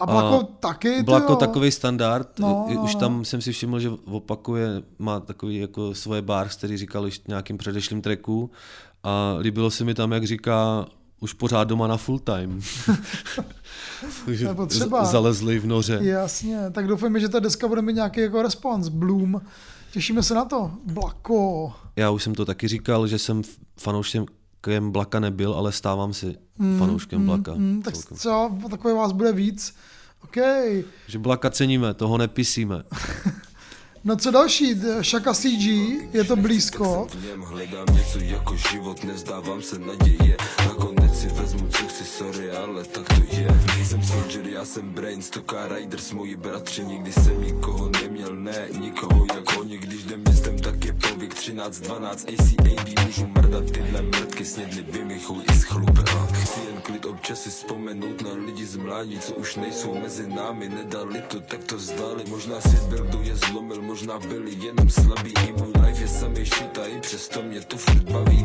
A 0.00 0.06
Blako 0.06 0.42
taky, 0.60 0.96
ty 0.96 1.02
Blako 1.02 1.32
jo. 1.32 1.36
takový 1.36 1.70
standard, 1.70 2.38
No, 2.38 2.66
no, 2.74 2.82
už 2.82 2.94
no. 2.94 3.00
tam 3.00 3.24
jsem 3.24 3.40
si 3.40 3.52
všiml, 3.52 3.80
že 3.80 3.90
opakuje, 4.04 4.82
má 4.98 5.20
takový 5.20 5.56
jako 5.56 5.94
svoje 5.94 6.22
bars, 6.22 6.56
který 6.56 6.76
říkal 6.76 7.04
už 7.04 7.20
nějakým 7.28 7.58
předešlým 7.58 8.02
tracku 8.02 8.50
a 9.02 9.36
líbilo 9.40 9.70
se 9.70 9.84
mi 9.84 9.94
tam, 9.94 10.12
jak 10.12 10.24
říká, 10.26 10.86
už 11.20 11.32
pořád 11.32 11.64
doma 11.64 11.86
na 11.86 11.96
full 11.96 12.18
time. 12.18 12.60
Takže 14.24 14.48
potřeba. 14.54 15.04
zalezli 15.04 15.58
v 15.58 15.66
noře. 15.66 15.98
Jasně, 16.02 16.58
tak 16.72 16.86
doufujeme, 16.86 17.20
že 17.20 17.28
ta 17.28 17.40
deska 17.40 17.68
bude 17.68 17.82
mít 17.82 17.92
nějaký 17.92 18.20
jako 18.20 18.42
respons. 18.42 18.88
Bloom. 18.88 19.40
Těšíme 19.92 20.22
se 20.22 20.34
na 20.34 20.44
to. 20.44 20.70
Blako. 20.86 21.72
Já 21.96 22.10
už 22.10 22.22
jsem 22.22 22.34
to 22.34 22.44
taky 22.44 22.68
říkal, 22.68 23.06
že 23.06 23.18
jsem 23.18 23.40
f- 23.40 23.56
fanouškem 24.68 24.90
Blaka 24.92 25.20
nebyl, 25.20 25.52
ale 25.52 25.72
stávám 25.72 26.14
si 26.14 26.36
fanouškem 26.78 27.26
Blaka. 27.26 27.52
Hmm, 27.52 27.82
tak 27.82 27.94
celkem. 27.94 28.16
třeba 28.16 28.50
takové 28.70 28.94
vás 28.94 29.12
bude 29.12 29.32
víc. 29.32 29.74
OK. 30.24 30.36
Že 31.06 31.18
Blaka 31.18 31.50
ceníme, 31.50 31.94
toho 31.94 32.18
nepisíme. 32.18 32.82
No 34.04 34.16
co 34.16 34.30
další? 34.30 34.74
Shaka 35.02 35.34
CG, 35.34 35.66
je 36.12 36.24
to 36.24 36.36
blízko. 36.36 37.06
V 37.10 37.24
něm 37.24 37.40
hledám 37.40 37.86
něco 37.92 38.18
jako 38.18 38.56
život, 38.56 39.04
nezdávám 39.04 39.62
se 39.62 39.78
naděje 39.78 40.36
Nakonec 40.66 41.20
si 41.20 41.28
vezmu, 41.28 41.68
co 41.68 41.86
chci, 41.86 42.04
sorry, 42.04 42.50
ale 42.50 42.84
tak 42.84 43.07
já 44.58 44.64
jsem 44.64 44.92
Brains, 44.92 45.30
to 45.30 45.40
Riders, 45.76 46.12
moji 46.12 46.36
bratři, 46.36 46.84
nikdy 46.84 47.12
jsem 47.12 47.42
nikoho 47.42 47.90
neměl, 48.02 48.36
ne, 48.36 48.68
nikoho 48.80 49.26
jako 49.34 49.60
oni, 49.60 49.78
když 49.78 50.02
jdem 50.02 50.20
městem, 50.20 50.58
tak 50.58 50.84
je 50.84 50.92
povyk 50.92 51.34
13, 51.34 51.80
12, 51.80 52.28
ACAB, 52.28 53.04
můžu 53.04 53.26
mrdat 53.26 53.70
tyhle 53.70 54.02
mrtky, 54.02 54.44
snědli 54.44 54.82
vymichou 54.82 55.40
i 55.40 55.54
z 55.54 55.64
chci 56.32 56.60
jen 56.66 56.80
klid 56.80 57.06
občas 57.06 57.42
si 57.42 57.50
vzpomenout 57.50 58.22
na 58.22 58.30
lidi 58.46 58.66
z 58.66 58.76
mládí, 58.76 59.18
co 59.18 59.34
už 59.34 59.56
nejsou 59.56 59.94
mezi 60.00 60.28
námi, 60.28 60.68
nedali 60.68 61.22
to, 61.28 61.40
tak 61.40 61.64
to 61.64 61.76
vzdali, 61.76 62.24
možná 62.28 62.60
svět 62.60 62.82
byl, 62.82 63.04
kdo 63.04 63.22
je 63.22 63.36
zlomil, 63.36 63.82
možná 63.82 64.18
byli 64.18 64.50
jenom 64.50 64.90
slabí, 64.90 65.34
i 65.48 65.52
můj 65.52 65.72
life 65.86 66.02
je 66.02 66.08
samý 66.08 66.44
shit 66.44 66.78
a 66.78 66.86
i 66.86 67.00
přesto 67.00 67.42
mě 67.42 67.60
to 67.60 67.76
furt 67.76 68.02
baví. 68.02 68.44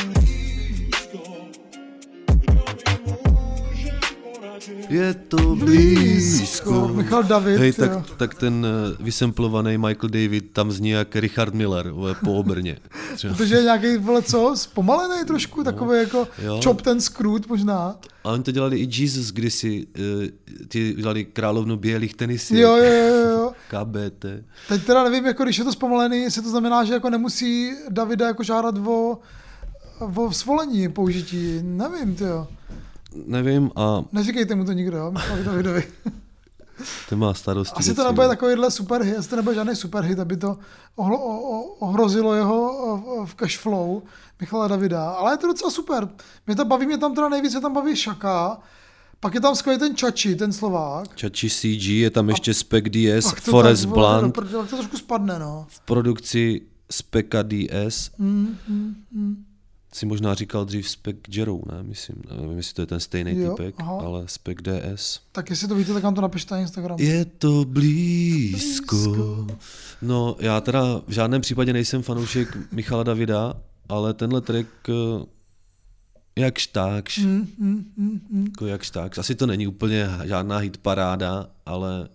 Je 4.89 5.13
to 5.13 5.55
blízko. 5.55 6.87
Michal 6.87 7.23
David, 7.23 7.59
Hej, 7.59 7.73
jo. 7.77 7.85
tak, 7.87 8.17
tak 8.17 8.35
ten 8.35 8.65
eh, 8.65 9.03
vysemplovaný 9.03 9.77
Michael 9.77 10.09
David 10.09 10.51
tam 10.53 10.71
zní 10.71 10.89
jak 10.89 11.15
Richard 11.15 11.53
Miller 11.53 11.93
po 12.25 12.33
obrně. 12.33 12.77
Protože 13.21 13.55
je 13.55 13.63
nějaký, 13.63 13.97
vole, 13.97 14.21
co, 14.21 14.53
zpomalený 14.55 15.25
trošku, 15.25 15.63
takový 15.63 15.97
jako 15.99 16.17
No. 16.17 16.45
Jo. 16.45 16.61
chop 16.63 16.81
ten 16.81 17.01
scroot 17.01 17.47
možná. 17.47 17.95
A 18.23 18.31
oni 18.31 18.43
to 18.43 18.51
dělali 18.51 18.77
i 18.79 19.01
Jesus 19.01 19.31
kdysi, 19.31 19.87
eh, 19.95 20.29
ti 20.67 20.93
dělali 20.93 21.25
královnu 21.25 21.77
bělých 21.77 22.13
tenisů. 22.15 22.55
Jo, 22.55 22.75
jo, 22.77 22.93
jo, 22.93 23.29
jo. 23.29 23.51
KBT. 23.69 24.25
Teď 24.67 24.83
teda 24.85 25.03
nevím, 25.03 25.25
jako 25.25 25.43
když 25.43 25.57
je 25.57 25.63
to 25.63 25.71
zpomalený, 25.71 26.21
jestli 26.21 26.41
to 26.41 26.49
znamená, 26.49 26.83
že 26.83 26.93
jako 26.93 27.09
nemusí 27.09 27.71
Davida 27.89 28.27
jako 28.27 28.43
žádat 28.43 28.75
o, 28.87 29.17
o 30.15 30.31
svolení 30.31 30.89
použití. 30.89 31.59
Nevím, 31.63 32.15
ty 32.15 32.23
jo. 32.23 32.47
Nevím 33.25 33.71
a 33.75 34.03
Neříkejte 34.11 34.55
mu 34.55 34.65
to 34.65 34.71
nikdo, 34.71 34.97
jo, 34.97 35.11
Michalovi 35.15 35.43
Davidovi. 35.43 35.83
ten 37.09 37.19
má 37.19 37.33
starosti. 37.33 37.75
Asi 37.79 37.95
to 37.95 38.03
nebude 38.03 38.27
takovýhle 38.27 38.71
super 38.71 39.01
hit, 39.01 39.17
asi 39.17 39.29
to 39.29 39.35
nebude 39.35 39.55
žádný 39.55 39.75
super 39.75 40.03
hit, 40.03 40.19
aby 40.19 40.37
to 40.37 40.57
ohlo, 40.95 41.19
o, 41.19 41.59
o, 41.59 41.61
ohrozilo 41.61 42.33
jeho 42.33 43.25
v 43.25 43.35
cash 43.35 43.57
flow 43.57 44.01
Michala 44.39 44.67
Davida. 44.67 45.09
Ale 45.09 45.33
je 45.33 45.37
to 45.37 45.47
docela 45.47 45.71
super. 45.71 46.09
Mě 46.47 46.55
to 46.55 46.65
baví, 46.65 46.85
mě 46.85 46.97
tam 46.97 47.15
teda 47.15 47.29
nejvíce 47.29 47.61
tam 47.61 47.73
baví 47.73 47.95
Šaka, 47.95 48.57
pak 49.19 49.33
je 49.33 49.41
tam 49.41 49.55
skvělý 49.55 49.79
ten 49.79 49.95
Čači, 49.95 50.35
ten 50.35 50.53
Slovák. 50.53 51.15
Čači 51.15 51.49
CG, 51.49 51.87
je 51.87 52.09
tam 52.09 52.29
ještě 52.29 52.53
Spec 52.53 52.85
DS, 52.85 53.25
Pak 53.25 53.41
Forest 53.41 53.85
Blunt, 53.85 54.35
to 54.51 54.65
trošku 54.65 54.97
spadne, 54.97 55.39
no. 55.39 55.65
v 55.69 55.79
produkci 55.79 56.61
Speka 56.91 57.43
DS. 57.43 58.11
Mm, 58.17 58.57
mm, 58.67 58.95
mm. 59.11 59.45
Si 59.93 60.05
možná 60.05 60.33
říkal 60.33 60.65
dřív 60.65 60.89
Spec 60.89 61.15
Jero, 61.29 61.59
ne? 61.71 61.83
Myslím, 61.83 62.15
nevím, 62.41 62.57
jestli 62.57 62.73
to 62.73 62.81
je 62.81 62.85
ten 62.85 62.99
stejný 62.99 63.37
Jo, 63.37 63.51
typek, 63.51 63.75
aha. 63.77 63.99
ale 64.05 64.23
Spec 64.27 64.57
DS. 64.61 65.19
Tak 65.31 65.49
jestli 65.49 65.67
to 65.67 65.75
víte, 65.75 65.93
tak 65.93 66.03
nám 66.03 66.15
to 66.15 66.21
napište 66.21 66.55
na 66.55 66.61
Instagram. 66.61 66.99
Je 66.99 67.25
to 67.25 67.65
blízko. 67.65 69.47
No, 70.01 70.35
já 70.39 70.61
teda 70.61 71.01
v 71.07 71.11
žádném 71.11 71.41
případě 71.41 71.73
nejsem 71.73 72.01
fanoušek 72.03 72.57
Michala 72.71 73.03
Davida, 73.03 73.53
ale 73.89 74.13
tenhle 74.13 74.41
track 74.41 74.67
eh, 74.89 75.25
jakž 76.35 76.67
takž, 76.67 77.17
Mm, 77.17 77.47
mm, 77.57 77.85
mm, 77.97 78.21
mm. 78.29 78.45
jako 78.45 78.65
jakž 78.65 78.89
takž. 78.89 79.17
Asi 79.17 79.35
to 79.35 79.47
není 79.47 79.67
úplně 79.67 80.07
žádná 80.25 80.57
hit 80.57 80.77
paráda, 80.77 81.49
ale 81.65 82.09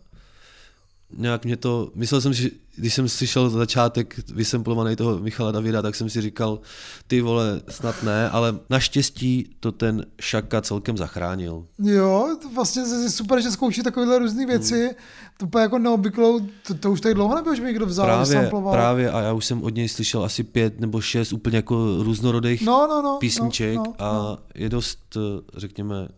nějak 1.17 1.45
mě 1.45 1.57
to, 1.57 1.91
myslel 1.95 2.21
jsem 2.21 2.35
si, 2.35 2.51
když 2.77 2.95
jsem 2.95 3.09
slyšel 3.09 3.51
začátek 3.51 4.31
vysemplovaný 4.35 4.97
toho 4.97 5.19
Michala 5.19 5.53
Davida, 5.53 5.83
tak 5.83 5.95
jsem 5.95 6.11
si 6.11 6.21
říkal, 6.21 6.61
ty 7.07 7.21
vole, 7.21 7.61
snad 7.69 8.03
ne, 8.03 8.31
ale 8.31 8.59
naštěstí 8.71 9.57
to 9.61 9.73
ten 9.73 10.07
Šaka 10.21 10.61
celkem 10.63 10.97
zachránil. 10.97 11.67
Jo, 11.79 12.37
to 12.43 12.49
vlastně 12.55 12.83
je 13.03 13.11
super, 13.11 13.41
že 13.43 13.51
zkouší 13.51 13.83
takovéhle 13.83 14.19
různé 14.19 14.47
věci. 14.47 14.91
To 15.39 15.47
úplně 15.47 15.63
jako 15.63 15.79
neobvyklou, 15.79 16.41
to, 16.67 16.75
to 16.75 16.91
už 16.93 17.01
tady 17.01 17.15
dlouho 17.15 17.35
nebylo, 17.35 17.55
že 17.55 17.63
mi 17.63 17.69
někdo 17.69 17.87
vzal, 17.87 18.07
Právě, 18.07 18.27
vysamploval. 18.27 18.73
právě 18.75 19.11
a 19.11 19.21
já 19.21 19.33
už 19.33 19.45
jsem 19.45 19.63
od 19.63 19.75
něj 19.75 19.89
slyšel 19.89 20.25
asi 20.25 20.43
pět 20.45 20.81
nebo 20.81 21.01
šest 21.01 21.33
úplně 21.33 21.57
jako 21.57 22.03
různorodých 22.03 22.63
No, 22.67 22.87
no, 22.91 23.03
no, 23.03 23.17
písniček 23.21 23.77
no, 23.77 23.83
no, 23.87 23.95
a 24.05 24.39
je 24.55 24.69
dost, 24.69 25.17
eh, 25.17 25.21
řekněme, 25.57 26.09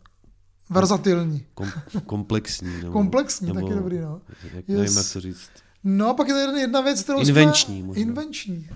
Verzatilní. 0.70 1.42
kom, 1.54 1.68
komplexní. 2.06 2.76
Nebo, 2.80 2.92
Komplexní, 2.92 3.52
taky 3.52 3.74
dobrý, 3.74 3.98
no. 3.98 4.20
Jak, 4.54 4.68
Yes. 4.68 4.78
Nevím, 4.78 4.96
jak 4.96 5.12
to 5.12 5.20
říct. 5.20 5.50
No 5.90 6.08
a 6.08 6.14
pak 6.14 6.28
je 6.28 6.34
tady 6.34 6.60
jedna, 6.60 6.80
věc, 6.80 7.02
kterou 7.02 7.18
Invenční 7.20 7.78
jsme... 7.78 7.86
možná. 7.86 8.02
Invenční. 8.02 8.68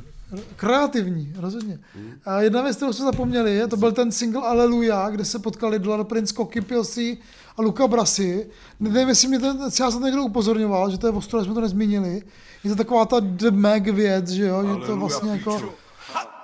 Kreativní, 0.56 1.32
rozhodně. 1.36 1.78
A 2.24 2.40
jedna 2.40 2.62
věc, 2.62 2.76
kterou 2.76 2.92
jsme 2.92 3.04
zapomněli, 3.04 3.54
je, 3.54 3.66
to 3.66 3.76
byl 3.76 3.92
ten 3.92 4.12
single 4.12 4.42
Aleluja, 4.42 5.10
kde 5.10 5.24
se 5.24 5.38
potkali 5.38 5.78
Dollar 5.78 6.04
Prince, 6.04 6.34
Koky 6.34 6.60
Pilsi 6.60 7.18
a 7.56 7.62
Luca 7.62 7.86
Brasi. 7.86 8.46
Nevím, 8.80 9.08
jestli 9.08 9.28
mě 9.28 9.38
ten, 9.38 9.58
já 9.80 9.90
jsem 9.90 10.00
to 10.00 10.06
někdo 10.06 10.22
upozorňoval, 10.22 10.90
že 10.90 10.98
to 10.98 11.06
je 11.06 11.12
ostro, 11.12 11.44
jsme 11.44 11.54
to 11.54 11.60
nezmínili. 11.60 12.22
Je 12.64 12.70
to 12.70 12.76
taková 12.76 13.04
ta 13.04 13.20
The 13.20 13.50
Mag 13.50 13.88
věc, 13.88 14.28
že 14.28 14.46
jo, 14.46 14.62
že 14.62 14.86
to 14.86 14.96
vlastně 14.96 15.30
jako... 15.30 15.60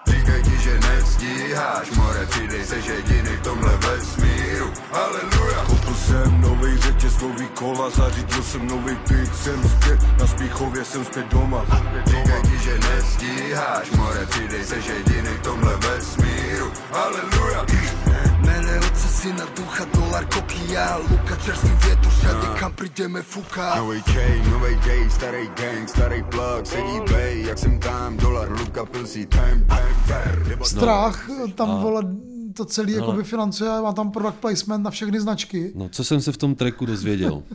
Říkaj 0.07 0.43
ti, 0.43 0.63
že 0.63 0.81
nestíháš, 0.81 1.91
more, 1.91 2.27
přidej 2.27 2.65
se 2.65 2.77
jediný 2.77 3.37
v 3.41 3.43
tomhle 3.43 3.77
vesmíru. 3.77 4.38
Aleluja. 4.93 5.65
Koupil 5.67 5.95
jsem 5.95 6.41
novej 6.41 6.79
řetěz, 6.79 7.21
nový 7.21 7.47
kola, 7.55 7.91
zařídil 7.91 8.43
jsem 8.43 8.67
nový 8.67 8.97
byt, 9.09 9.37
jsem 9.37 9.69
zpět, 9.69 10.01
na 10.21 10.27
Spíchově 10.27 10.85
jsem 10.85 11.05
zpět 11.05 11.27
doma. 11.29 11.65
Říkaj 12.07 12.43
ti, 12.43 12.59
že 12.59 12.79
nestíháš, 12.79 13.91
more, 13.91 14.27
přidej 14.27 14.65
se 14.65 14.77
jediný 14.77 15.29
v 15.29 15.43
tomhle 15.43 15.77
vesmíru. 15.77 16.73
Aleluja. 16.93 17.67
Mene 18.47 18.79
oce 18.79 19.09
syna 19.09 19.45
ducha, 19.57 19.85
dolar, 19.95 20.25
koky, 20.25 20.73
já, 20.73 20.97
Luka, 20.97 21.37
čerstvý 21.37 21.71
větr, 21.85 22.09
všade 22.09 22.47
kam 22.61 22.73
přijdeme 22.73 23.23
fuka. 23.23 23.75
Novej 23.77 24.03
chain, 24.03 24.51
novej 24.51 24.77
day, 24.87 25.11
starý 25.11 25.49
gang, 25.49 25.89
starý 25.89 26.23
plug, 26.23 26.67
sedí 26.67 27.01
bej, 27.11 27.43
jak 27.43 27.59
jsem 27.59 27.79
tam, 27.79 28.17
dolar, 28.17 28.51
Luka, 28.51 28.85
pilsí, 28.85 29.27
time, 29.27 29.65
time, 29.67 29.97
time. 30.07 30.65
Strach, 30.65 31.27
tam 31.55 31.83
vole, 31.83 32.03
to 32.59 32.65
celý 32.65 32.93
Hele. 32.93 33.07
jakoby 33.07 33.25
financuje, 33.25 33.71
má 33.71 33.93
tam 33.93 34.11
product 34.11 34.35
placement 34.41 34.85
na 34.85 34.91
všechny 34.91 35.21
značky. 35.21 35.73
No, 35.75 35.89
co 35.89 36.05
jsem 36.05 36.21
se 36.21 36.33
v 36.33 36.37
tom 36.37 36.55
tracku 36.55 36.87
dozvěděl? 36.87 37.43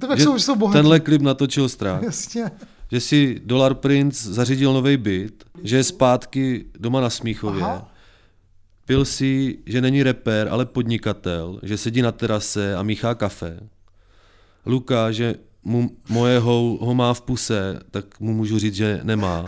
To 0.00 0.06
tak 0.06 0.20
jsou, 0.20 0.38
jsou 0.38 0.56
bohatí. 0.56 0.78
tenhle 0.78 1.00
klip 1.00 1.22
natočil 1.22 1.68
strach, 1.68 2.02
Jasně. 2.02 2.50
že 2.92 3.00
si 3.00 3.40
Dollar 3.44 3.74
Prince 3.74 4.32
zařídil 4.34 4.72
nový 4.72 4.96
byt, 4.96 5.44
že 5.62 5.76
je 5.76 5.84
zpátky 5.84 6.64
doma 6.78 7.00
na 7.00 7.10
Smíchově. 7.10 7.62
Aha. 7.62 7.92
Pil 8.86 9.04
si, 9.04 9.58
že 9.66 9.80
není 9.80 10.02
rapper, 10.02 10.48
ale 10.50 10.66
podnikatel, 10.66 11.60
že 11.62 11.76
sedí 11.78 12.02
na 12.02 12.12
terase 12.12 12.74
a 12.76 12.82
míchá 12.82 13.14
kafe. 13.14 13.60
Luka, 14.66 15.12
že 15.12 15.34
mu 15.64 15.90
moje 16.08 16.38
ho, 16.38 16.78
ho 16.80 16.94
má 16.94 17.14
v 17.14 17.20
puse, 17.20 17.80
tak 17.90 18.20
mu 18.20 18.34
můžu 18.34 18.58
říct, 18.58 18.74
že 18.74 19.00
nemá. 19.02 19.46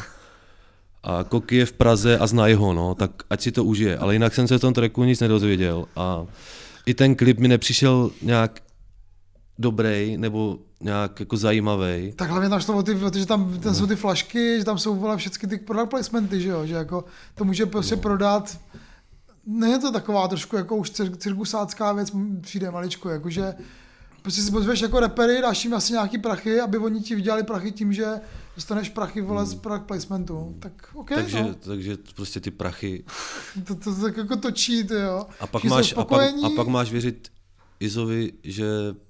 A 1.02 1.24
Koky 1.24 1.56
je 1.56 1.66
v 1.66 1.72
Praze 1.72 2.18
a 2.18 2.26
zná 2.26 2.44
ho, 2.56 2.72
no, 2.74 2.94
tak 2.94 3.10
ať 3.30 3.40
si 3.40 3.52
to 3.52 3.64
užije. 3.64 3.98
Ale 3.98 4.14
jinak 4.14 4.34
jsem 4.34 4.48
se 4.48 4.58
v 4.58 4.60
tom 4.60 4.74
tracku 4.74 5.04
nic 5.04 5.20
nedozvěděl. 5.20 5.86
A 5.96 6.26
i 6.86 6.94
ten 6.94 7.14
klip 7.14 7.38
mi 7.38 7.48
nepřišel 7.48 8.10
nějak 8.22 8.60
dobrý 9.58 10.16
nebo 10.16 10.58
nějak 10.80 11.20
jako 11.20 11.36
zajímavý. 11.36 12.12
Tak 12.16 12.30
hlavně 12.30 12.48
tam 12.48 12.60
šlo 12.60 12.76
o 12.76 12.82
ty, 12.82 12.96
že 13.14 13.26
tam, 13.26 13.58
tam 13.60 13.74
jsou 13.74 13.86
ty 13.86 13.96
flašky, 13.96 14.58
že 14.58 14.64
tam 14.64 14.78
jsou 14.78 14.96
vole, 14.96 15.16
všechny 15.16 15.48
ty 15.48 15.56
product 15.58 15.90
placementy, 15.90 16.40
že 16.40 16.48
jo, 16.48 16.66
že 16.66 16.74
jako 16.74 17.04
to 17.34 17.44
může 17.44 17.66
prostě 17.66 17.96
No. 17.96 18.02
prodat, 18.02 18.58
není 19.46 19.80
to 19.80 19.92
taková 19.92 20.28
trošku 20.28 20.56
jako 20.56 20.76
už 20.76 20.90
cir- 20.90 21.16
cirkusácká 21.16 21.92
věc, 21.92 22.12
přijde 22.40 22.70
maličko, 22.70 23.08
jakože 23.08 23.54
prostě 24.22 24.42
si 24.42 24.50
pozveš 24.50 24.80
jako 24.80 25.00
repery, 25.00 25.42
dáš 25.42 25.64
jim 25.64 25.74
asi 25.74 25.92
nějaký 25.92 26.18
prachy, 26.18 26.60
aby 26.60 26.78
oni 26.78 27.00
ti 27.00 27.14
vydělali 27.14 27.42
prachy 27.42 27.72
tím, 27.72 27.92
že 27.92 28.20
dostaneš 28.54 28.88
prachy 28.88 29.20
vole 29.20 29.46
z 29.46 29.54
product 29.54 29.86
placementu, 29.86 30.56
tak 30.58 30.72
OK, 30.94 31.10
Hmm. 31.10 31.20
takže, 31.22 31.42
no. 31.42 31.54
takže 31.54 31.96
prostě 32.16 32.40
ty 32.40 32.50
prachy. 32.50 33.04
to, 33.66 33.74
to, 33.74 33.94
to, 33.94 34.00
tak 34.00 34.16
jako 34.16 34.36
točí, 34.36 34.84
ty 34.84 34.94
jo. 34.94 35.26
A 35.40 35.46
pak, 35.46 35.60
Všichni 35.60 35.76
máš, 35.76 35.94
a, 35.96 36.04
pak, 36.04 36.20
a 36.44 36.50
pak 36.56 36.66
máš 36.68 36.92
věřit 36.92 37.28
Izovi, 37.80 38.32
že 38.44 38.66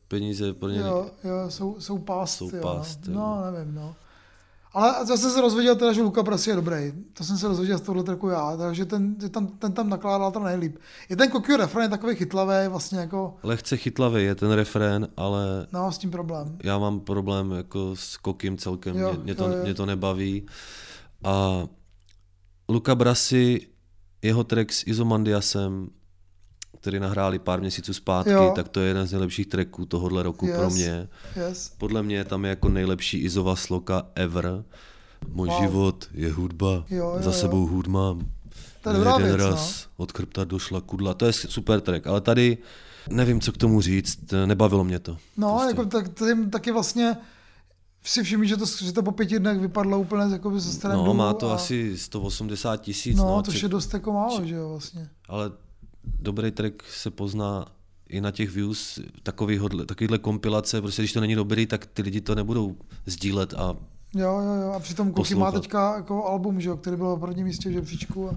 peníze 0.09 0.55
pro 0.55 0.69
ně... 0.69 0.79
Jo, 0.79 1.11
jo, 1.25 1.51
jsou, 1.51 1.77
jsou 1.81 1.99
past, 1.99 2.39
Jsou 2.39 2.57
jo, 2.57 2.63
past, 2.63 2.99
jo. 3.07 3.13
no. 3.15 3.21
no, 3.45 3.51
nevím, 3.53 3.75
no. 3.75 3.97
Ale 4.73 5.07
zase 5.07 5.31
se 5.31 5.41
rozvěděl 5.41 5.77
teda, 5.77 5.93
že 5.93 6.03
Luka 6.03 6.23
Prasi 6.23 6.51
je 6.51 6.57
dobrý. 6.57 6.93
To 7.13 7.25
jsem 7.25 7.39
se 7.39 7.49
rozvěděl 7.49 7.79
z 7.79 7.81
tohohle 7.81 8.03
tracku 8.05 8.29
já, 8.29 8.57
takže 8.57 8.85
ten, 8.85 9.15
ten, 9.15 9.47
ten 9.47 9.73
tam 9.73 9.89
nakládal 9.89 10.33
ten 10.33 10.43
nejlíp. 10.43 10.77
Je 11.09 11.17
ten 11.17 11.31
Kokio 11.31 11.57
refrén 11.57 11.83
je 11.83 11.89
takový 11.89 12.17
chytlavý, 12.17 12.69
vlastně 12.69 12.99
jako, 12.99 13.37
Lehce 13.43 13.77
chytlavý 13.77 14.25
je 14.25 14.35
ten 14.35 14.51
refrén, 14.53 15.09
ale 15.17 15.67
no, 15.73 15.93
s 15.93 15.99
tím 15.99 16.11
problém. 16.11 16.59
já 16.65 16.79
mám 16.79 17.01
problém 17.01 17.51
jako 17.53 17.97
s 17.97 18.17
Kokim 18.17 18.59
celkem, 18.59 18.97
Jo, 18.99 19.13
mě, 19.13 19.19
mě, 19.25 19.35
to, 19.35 19.49
jo, 19.49 19.57
jo. 19.57 19.63
mě 19.63 19.75
to 19.75 19.87
nebaví. 19.87 20.47
A 21.25 21.65
Luka 22.69 22.95
Brasi, 22.95 23.67
jeho 24.23 24.45
track 24.45 24.73
s 24.73 24.87
Izomandiasem, 24.87 25.89
který 26.81 27.01
nahráli 27.01 27.39
pár 27.39 27.61
měsíců 27.61 27.93
zpátky, 27.95 28.31
Jo. 28.31 28.53
tak 28.57 28.69
to 28.69 28.81
je 28.81 28.89
jeden 28.89 29.07
z 29.07 29.13
nejlepších 29.13 29.47
tracků 29.47 29.87
tohohle 29.87 30.23
roku 30.23 30.47
pro 30.55 30.65
Yes. 30.65 30.75
mě. 30.75 31.09
Yes. 31.49 31.73
Podle 31.79 32.03
mě 32.03 32.25
tam 32.25 32.45
je 32.45 32.49
jako 32.49 32.69
nejlepší 32.69 33.19
Izova 33.19 33.57
sloka 33.57 34.03
ever. 34.15 34.65
Můj 35.29 35.49
Wow. 35.49 35.61
život 35.63 36.09
je 36.15 36.33
hudba, 36.33 36.85
Jo, 36.91 37.13
jo, 37.17 37.17
za 37.21 37.33
sebou 37.33 37.67
hud 37.67 37.87
mám. 37.87 38.21
To 38.83 38.89
je 38.91 38.95
dobrá 38.97 39.13
Jeden 39.13 39.27
věc, 39.27 39.41
no. 39.41 39.51
raz 39.51 39.87
od 39.97 40.13
chrbta 40.13 40.45
došla 40.45 40.81
kudla. 40.81 41.15
To 41.15 41.27
je 41.27 41.33
super 41.33 41.81
track, 41.81 42.07
ale 42.07 42.21
tady 42.21 42.59
nevím, 43.11 43.41
co 43.41 43.53
k 43.53 43.57
tomu 43.57 43.81
říct, 43.81 44.19
nebavilo 44.47 44.85
mě 44.85 44.99
to. 44.99 45.17
No, 45.37 45.49
Prostě. 45.51 45.67
jako 45.69 45.85
tak, 45.85 46.15
tím 46.19 46.51
taky 46.51 46.73
vlastně 46.73 47.17
si 48.05 48.23
všimni, 48.23 48.49
že 48.49 48.57
to, 48.57 48.67
že 48.67 48.93
to 48.93 49.03
po 49.03 49.13
pěti 49.13 49.39
dnech 49.39 49.59
vypadlo 49.61 49.99
úplně 50.01 50.33
jako 50.33 50.61
ze 50.61 50.79
trendu. 50.81 51.05
No, 51.05 51.15
má 51.15 51.33
to 51.35 51.51
a, 51.51 51.55
asi 51.55 51.99
180 51.99 52.77
tisíc. 52.77 53.17
No, 53.19 53.25
no, 53.25 53.43
to 53.43 53.53
je 53.53 53.69
dost 53.69 53.95
jako 53.95 54.13
málo, 54.13 54.45
že 54.45 54.55
jo, 54.55 54.69
vlastně. 54.69 55.09
ale 55.29 55.51
dobrý 56.05 56.51
track 56.51 56.83
se 56.83 57.11
pozná 57.11 57.67
i 58.09 58.21
na 58.21 58.31
těch 58.31 58.51
views, 58.51 58.99
takovýhle, 59.23 60.19
kompilace, 60.21 60.83
prostě 60.83 61.03
když 61.03 61.13
to 61.13 61.21
není 61.21 61.35
dobrý, 61.35 61.67
tak 61.67 61.87
ty 61.87 62.03
lidi 62.03 62.21
to 62.21 62.35
nebudou 62.35 62.77
sdílet 63.07 63.55
a 63.55 63.77
Jo, 64.15 64.41
jo, 64.41 64.55
jo. 64.63 64.73
A 64.73 64.81
přitom 64.81 65.13
Koky 65.13 65.35
má 65.35 65.47
Poslouchat. 65.47 65.63
teďka 65.63 65.97
jako 65.97 66.25
album, 66.25 66.61
že 66.61 66.69
jo, 66.69 66.77
který 66.77 66.97
byl 66.97 67.17
v 67.17 67.21
prvním 67.21 67.47
místě 67.47 67.69
v 67.69 67.73
žebříčku. 67.73 68.29
A... 68.29 68.35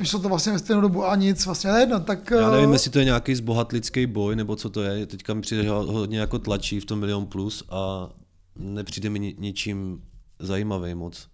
Vyšlo 0.00 0.18
to 0.18 0.28
vlastně 0.28 0.52
ve 0.52 0.58
stejnou 0.58 0.80
dobu 0.80 1.04
a 1.04 1.16
nic, 1.16 1.46
vlastně 1.46 1.72
nejedno, 1.72 2.00
tak... 2.00 2.30
já 2.30 2.48
eh, 2.48 2.50
nevím, 2.50 2.72
jestli 2.72 2.90
to 2.90 2.98
je 2.98 3.04
nějaký 3.04 3.34
zbohatlický 3.34 4.06
boj, 4.06 4.36
nebo 4.36 4.56
co 4.56 4.70
to 4.70 4.82
je, 4.82 5.06
teďka 5.06 5.34
mi 5.34 5.40
přijde, 5.40 5.62
že 5.62 5.70
ho 5.70 5.92
hodně 5.92 6.18
jako 6.18 6.38
tlačí 6.38 6.80
v 6.80 6.84
tom 6.84 6.98
Milion 6.98 7.26
Plus 7.26 7.64
a 7.70 8.10
nepřijde 8.56 9.10
mi 9.10 9.18
ni- 9.18 9.34
ničím 9.38 10.02
zajímavý 10.38 10.94
moc. 10.94 11.28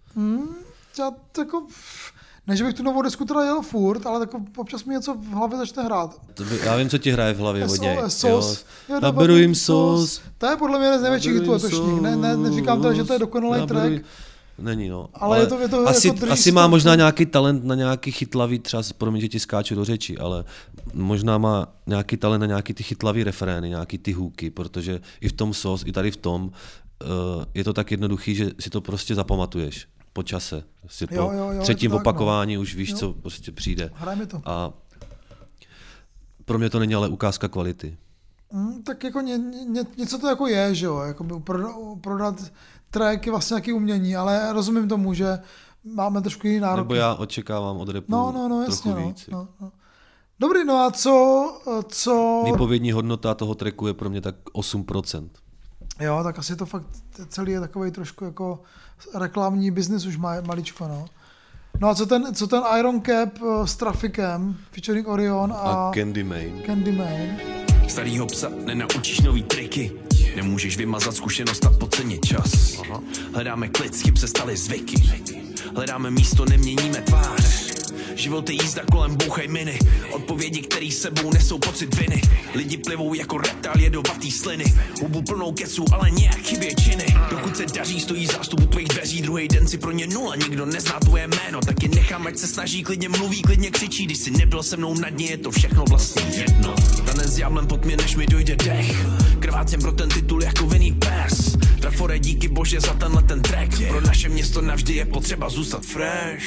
Já 0.99 1.11
to 1.33 1.41
jako... 1.41 1.67
Ne, 2.47 2.57
že 2.57 2.65
bych 2.65 2.75
tu 2.75 2.83
novou 2.83 3.03
desku 3.03 3.25
teda 3.25 3.45
jel 3.45 3.63
furt, 3.63 4.07
ale 4.07 4.21
jako 4.21 4.41
občas 4.57 4.85
mi 4.85 4.95
něco 4.95 5.15
v 5.15 5.27
hlavě 5.27 5.59
začne 5.59 5.83
hrát. 5.83 6.21
To 6.35 6.45
by, 6.45 6.59
já 6.65 6.77
vím, 6.77 6.89
co 6.89 6.99
ti 6.99 7.11
hraje 7.13 7.35
v 7.35 7.39
hlavě 7.39 7.67
hodně. 7.67 7.99
SOS. 8.09 8.65
Naberu 9.03 9.37
jim 9.37 9.55
sos. 9.55 10.21
To 10.39 10.47
je 10.47 10.57
podle 10.57 10.79
mě 10.79 10.87
jeden 10.87 11.01
z 11.01 11.03
největších 11.03 11.33
hitů 11.33 11.53
letošních. 11.53 12.01
Ne, 12.01 12.17
ne, 12.17 12.37
neříkám 12.37 12.83
teda, 12.83 12.95
že 12.95 13.05
to 13.05 13.13
je 13.13 13.19
dokonalý 13.19 13.67
track. 13.67 13.93
Není, 14.59 14.89
no. 14.89 15.09
Ale 15.15 15.39
je 15.41 15.47
to- 15.47 15.59
je 15.61 15.69
to 15.69 15.89
asi, 15.89 16.09
jako 16.09 16.31
asi 16.33 16.53
má 16.53 16.67
možná 16.67 16.95
nějaký 16.95 17.27
talent 17.27 17.65
na 17.65 17.75
nějaký 17.75 18.11
chytlavý, 18.13 18.59
třeba, 18.59 18.83
promiň, 18.99 19.21
že 19.21 19.29
ti 19.29 19.41
skáču 19.41 19.75
do 19.75 19.85
řeči, 19.85 20.19
ale 20.19 20.45
možná 20.95 21.39
má 21.39 21.67
nějaký 21.87 22.17
talent 22.17 22.41
na 22.41 22.47
nějaký 22.47 22.75
ty 22.75 22.83
chytlavý 22.83 23.25
refrény, 23.25 23.69
nějaký 23.69 23.99
ty 23.99 24.13
hůky, 24.13 24.51
protože 24.51 25.01
i 25.21 25.29
v 25.29 25.33
tom 25.33 25.55
sos, 25.55 25.83
i 25.87 25.93
tady 25.93 26.11
v 26.11 26.17
tom 26.17 26.45
uh, 26.45 27.45
je 27.55 27.65
to 27.65 27.73
tak 27.73 27.91
jednoduchý, 27.91 28.35
že 28.35 28.51
si 28.61 28.71
to 28.71 28.81
prostě 28.81 29.15
zapamatuješ 29.15 29.87
po 30.17 30.23
čase. 30.23 30.65
Prostě 30.81 31.07
po 31.07 31.15
Jo, 31.15 31.31
jo, 31.33 31.39
jo, 31.39 31.51
je 31.51 31.57
to 31.57 31.63
třetím 31.63 31.91
tak, 31.91 31.95
no. 31.95 32.01
opakování 32.01 32.59
už 32.59 32.75
víš, 32.75 32.91
Jo. 32.91 32.97
co 32.97 33.13
prostě 33.13 33.53
přijde. 33.53 33.91
Hraje 33.95 34.17
mi 34.17 34.27
to. 34.27 34.41
A 34.45 34.73
pro 36.45 36.59
mě 36.59 36.71
to 36.71 36.79
není 36.79 36.95
ale 36.95 37.09
ukázka 37.09 37.49
kvality. 37.49 37.97
Hmm, 38.51 38.83
tak 38.83 39.05
jako 39.05 39.21
ně, 39.21 39.39
ně, 39.39 39.83
něco 39.97 40.19
to 40.19 40.29
jako 40.29 40.47
je, 40.47 40.75
že 40.75 40.87
jo, 40.87 40.99
jako 40.99 41.43
prodat, 42.01 42.35
track 42.91 43.27
je 43.27 43.33
vlastně 43.33 43.55
nějaký 43.55 43.73
umění, 43.73 44.17
ale 44.17 44.53
rozumím 44.53 44.89
tomu, 44.89 45.15
že 45.15 45.39
máme 45.85 46.23
trošku 46.23 46.47
jiný 46.47 46.61
nároky. 46.61 46.81
Nebo 46.81 46.95
já 46.95 47.15
očekávám 47.15 47.77
od 47.77 47.89
repu 47.89 48.13
No, 48.13 48.33
no, 48.33 48.49
no, 48.49 48.57
trochu 48.65 48.71
jasně, 48.71 48.95
no, 48.95 49.09
víc. 49.09 49.27
no, 49.33 49.49
no. 49.61 49.73
Dobrý, 50.39 50.65
no 50.65 50.75
a 50.75 50.91
co, 50.91 51.15
co... 51.89 52.43
Výpovědní 52.47 52.93
hodnota 52.93 53.35
toho 53.35 53.55
tracku 53.55 53.87
je 53.87 53.95
pro 53.95 54.11
mě 54.11 54.21
tak 54.21 54.35
8%. 54.55 55.29
Jo, 56.01 56.21
tak 56.23 56.39
asi 56.39 56.57
to 56.57 56.67
fakt 56.67 56.87
celý 57.29 57.53
je 57.53 57.61
takový 57.61 57.91
trošku 57.91 58.25
jako 58.25 58.63
reklamní 59.15 59.71
biznis 59.71 60.07
už 60.07 60.17
má 60.17 60.41
maličko, 60.41 60.89
no. 60.89 61.07
No 61.81 61.89
a 61.89 61.95
co 61.95 62.07
ten, 62.07 62.35
co 62.35 62.47
ten 62.47 62.63
Iron 62.79 63.03
Cap 63.03 63.29
eh, 63.43 63.67
s 63.67 63.77
Trafikem, 63.77 64.57
featuring 64.71 65.09
Orion 65.09 65.53
a, 65.53 65.57
A 65.57 65.93
Candyman. 65.95 66.63
Candyman. 66.67 67.37
Starýho 67.89 68.27
psa 68.27 68.51
nenaučíš 68.65 69.21
nový 69.21 69.43
triky 69.43 69.93
Nemůžeš 70.37 70.77
vymazat 70.77 71.15
zkušenost 71.15 71.65
a 71.67 71.71
podcenit 71.71 72.27
čas 72.27 72.77
Hledáme 73.35 73.69
klid, 73.69 73.97
chyb 73.97 74.17
se 74.17 74.29
staly 74.29 74.57
zvyky 74.57 75.23
Hledáme 75.75 76.11
místo, 76.11 76.45
neměníme 76.45 77.01
tváře 77.03 77.66
Život 78.15 78.49
je 78.49 78.55
jízda 78.63 78.83
kolem 78.93 79.17
bouchaj 79.17 79.49
miny. 79.49 79.79
Odpovědi, 80.13 80.61
který 80.61 80.93
sebou 80.93 81.33
nesou 81.33 81.59
pocit 81.59 81.95
viny. 81.95 82.23
Lidi 82.55 82.77
plivou 82.77 83.15
jako 83.15 83.39
reptál 83.39 83.81
jedovatý 83.81 84.31
sliny. 84.31 84.65
Hubu 85.01 85.23
plnou 85.23 85.53
keců, 85.53 85.85
ale 85.93 86.11
nějak 86.11 86.39
chybě 86.39 86.75
činy. 86.75 87.07
Dokud 87.31 87.57
se 87.57 87.67
daří, 87.67 88.01
stojí 88.01 88.27
zástup 88.27 88.61
u 88.61 88.67
tvých 88.67 88.89
dveří. 88.89 89.23
Druhý 89.23 89.49
den 89.49 89.69
si 89.69 89.79
pro 89.79 89.93
ně 89.93 90.07
nula, 90.07 90.37
nikdo 90.37 90.67
nezná 90.67 91.01
tvoje 91.01 91.29
jméno. 91.29 91.61
Tak 91.61 91.83
je 91.83 91.89
nechám, 91.89 92.27
ať 92.27 92.37
se 92.37 92.47
snaží, 92.47 92.83
klidně 92.83 93.09
mluví, 93.09 93.43
klidně 93.43 93.71
křičí. 93.71 94.05
Když 94.05 94.19
jsi 94.19 94.31
nebyl 94.31 94.63
se 94.63 94.77
mnou 94.77 94.95
na 94.95 95.11
dně, 95.11 95.27
je 95.27 95.37
to 95.37 95.51
všechno 95.51 95.85
vlastně 95.89 96.23
jedno. 96.23 96.75
Tanec 97.07 97.33
s 97.33 97.43
pod 97.69 97.85
mě, 97.85 97.97
než 97.97 98.17
mi 98.17 98.27
dojde 98.27 98.57
dech. 98.57 99.07
Krvácím 99.39 99.81
pro 99.81 99.93
ten 99.93 100.09
titul 100.09 100.43
jako 100.43 100.67
vinný 100.67 100.93
pes 100.93 101.56
Trafore, 101.87 102.19
díky 102.19 102.49
bože 102.49 102.81
za 102.81 102.95
tenhle 102.95 103.23
ten 103.23 103.43
track 103.43 103.71
Pro 103.89 104.01
naše 104.01 104.29
město 104.29 104.61
navždy 104.61 104.95
je 104.95 105.05
potřeba 105.05 105.49
zůstat 105.49 105.85
fresh 105.85 106.47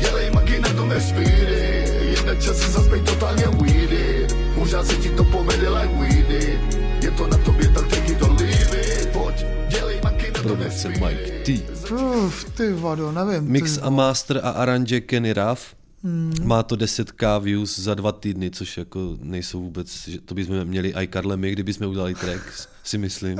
Dělej 0.00 0.30
magi 0.30 0.60
na 0.60 0.68
tom 0.68 0.88
vesmíry 0.88 1.84
Jeden 2.10 2.40
čas 2.40 2.56
si 2.56 2.70
zas 2.70 2.88
bej 2.88 3.00
totálně 3.00 3.44
weedy 3.46 4.26
Možná 4.56 4.84
se 4.84 4.96
ti 4.96 5.10
to 5.10 5.24
povede 5.24 5.68
like 5.68 5.94
weedy 5.94 6.60
Je 7.02 7.10
to 7.10 7.26
na 7.26 7.38
tobě, 7.38 7.68
tak 7.68 7.84
or 8.22 8.30
leave 8.30 8.80
it 8.80 9.08
Pojď, 9.12 9.44
dělej 9.68 10.00
magi 10.04 10.26
na 10.26 10.32
tom 10.32 10.42
Produkce 10.42 10.88
vesmíry 10.88 11.14
Mike 11.14 11.44
T. 11.44 11.94
Uf, 11.94 12.44
ty 12.44 12.72
vado, 12.72 13.12
nevím. 13.12 13.50
Mix 13.50 13.74
ty, 13.76 13.80
a 13.80 13.90
master 13.90 14.40
a 14.42 14.50
aranže 14.50 15.00
Kenny 15.00 15.32
Ruff. 15.32 15.74
Hmm. 16.04 16.34
Má 16.42 16.62
to 16.62 16.76
10k 16.76 17.40
views 17.40 17.78
za 17.78 17.94
dva 17.94 18.12
týdny, 18.12 18.50
což 18.50 18.76
jako 18.76 19.16
nejsou 19.20 19.62
vůbec, 19.62 20.08
že 20.08 20.20
to 20.20 20.34
bychom 20.34 20.64
měli 20.64 20.94
i 20.94 21.06
Karle 21.06 21.36
my, 21.36 21.52
kdybychom 21.52 21.86
udělali 21.86 22.14
track, 22.14 22.68
si 22.84 22.98
myslím. 22.98 23.38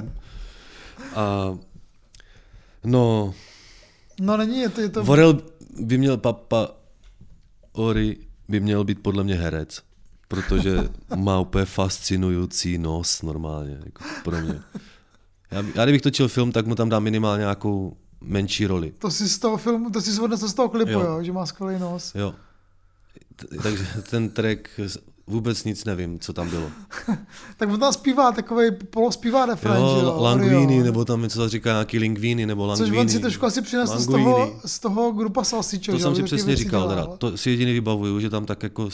A 1.15 1.57
no, 2.85 3.35
No 4.21 4.37
není, 4.37 4.59
je 4.59 4.69
to, 4.69 4.81
je 4.81 4.89
to 4.89 5.05
Vorel 5.05 5.39
by 5.81 5.99
měl 5.99 6.17
papa 6.17 6.69
Ori 7.73 8.17
by 8.49 8.61
měl 8.61 8.85
být 8.85 9.03
podle 9.03 9.25
mě 9.25 9.35
herec, 9.35 9.83
protože 10.29 10.79
má 11.17 11.41
úplně 11.41 11.65
fascinující 11.65 12.79
nos 12.79 13.23
normálně, 13.23 13.81
jako 13.85 14.05
pro 14.25 14.41
mě. 14.41 14.61
Já, 15.51 15.65
já 15.75 15.85
kdybych 15.85 16.03
točil 16.03 16.29
film, 16.29 16.53
tak 16.53 16.67
mu 16.67 16.75
tam 16.75 16.89
dám 16.89 17.03
minimálně 17.03 17.41
nějakou 17.41 17.97
menší 18.21 18.67
roli. 18.67 18.93
to 18.99 19.11
si 19.11 19.29
z 19.29 19.39
toho 19.39 19.57
filmu, 19.57 19.91
to 19.91 20.01
si 20.01 20.13
z 20.49 20.55
toho 20.55 20.69
klipu, 20.69 20.91
jo. 20.91 21.01
Jo. 21.01 21.07
jo, 21.07 21.23
že 21.23 21.33
má 21.33 21.47
skvělý 21.47 21.79
nos. 21.81 22.15
Jo. 22.15 22.35
T- 23.37 23.47
takže 23.63 23.87
ten 24.11 24.31
track 24.31 24.69
vůbec 25.27 25.65
nic 25.65 25.85
nevím, 25.85 26.19
co 26.19 26.33
tam 26.33 26.51
bylo. 26.51 26.67
Tak 27.57 27.69
on 27.69 27.81
tam 27.81 27.93
zpívá 27.93 28.33
takový 28.33 28.71
polospívá 28.91 29.47
refrén, 29.47 29.77
že 29.77 29.81
jo. 29.81 29.99
Jo, 30.03 30.17
Languini, 30.23 30.83
nebo 30.83 31.05
tam 31.05 31.23
něco 31.23 31.49
říká 31.49 31.71
nějaký 31.71 31.99
Lingvini, 31.99 32.47
nebo 32.47 32.69
Což 32.69 32.81
Languini. 32.81 33.01
on 33.01 33.09
si 33.09 33.19
trošku 33.19 33.47
asi 33.47 33.63
přinesl 33.63 33.99
z 33.99 34.07
toho, 34.07 34.53
z 34.65 34.79
toho 34.79 35.13
grupa 35.13 35.45
Salsičo. 35.45 35.93
To 35.93 35.99
jsem 35.99 36.11
jo, 36.11 36.17
si 36.17 36.23
přesně 36.23 36.57
říkal, 36.57 36.89
teda. 36.89 37.07
to 37.07 37.37
si 37.37 37.51
jediný 37.51 37.73
vybavuju, 37.73 38.21
že 38.21 38.31
tam 38.31 38.47
tak 38.47 38.63
jako 38.63 38.89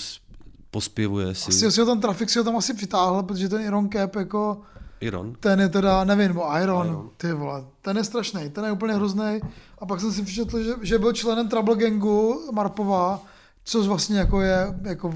pospěvuje 0.70 1.34
si. 1.34 1.48
Asi 1.48 1.70
si 1.70 1.80
ho 1.80 1.86
tam 1.86 2.00
trafik 2.00 2.30
si 2.30 2.38
ho 2.38 2.44
tam 2.44 2.56
asi 2.56 2.74
přitáhl, 2.74 3.22
protože 3.22 3.48
ten 3.48 3.60
Iron 3.62 3.88
Cap 3.90 4.16
jako, 4.16 4.60
Iron. 5.00 5.34
ten 5.40 5.60
je 5.60 5.68
teda, 5.68 6.04
nevím, 6.04 6.28
nebo 6.28 6.56
Iron, 6.62 6.86
Iron. 6.86 7.10
ty 7.16 7.32
vole, 7.32 7.64
ten 7.82 7.96
je 7.96 8.04
strašný, 8.04 8.50
ten 8.50 8.64
je 8.64 8.72
úplně 8.72 8.94
hrozný. 8.94 9.40
A 9.78 9.86
pak 9.86 10.00
jsem 10.00 10.12
si 10.12 10.22
přečetl, 10.22 10.62
že, 10.62 10.72
že 10.82 10.98
byl 10.98 11.12
členem 11.12 11.48
Trouble 11.48 11.76
Gangu 11.76 12.50
Marpová, 12.52 13.22
což 13.68 13.86
vlastně 13.86 14.18
jako 14.18 14.40
je, 14.40 14.74
jako, 14.82 15.14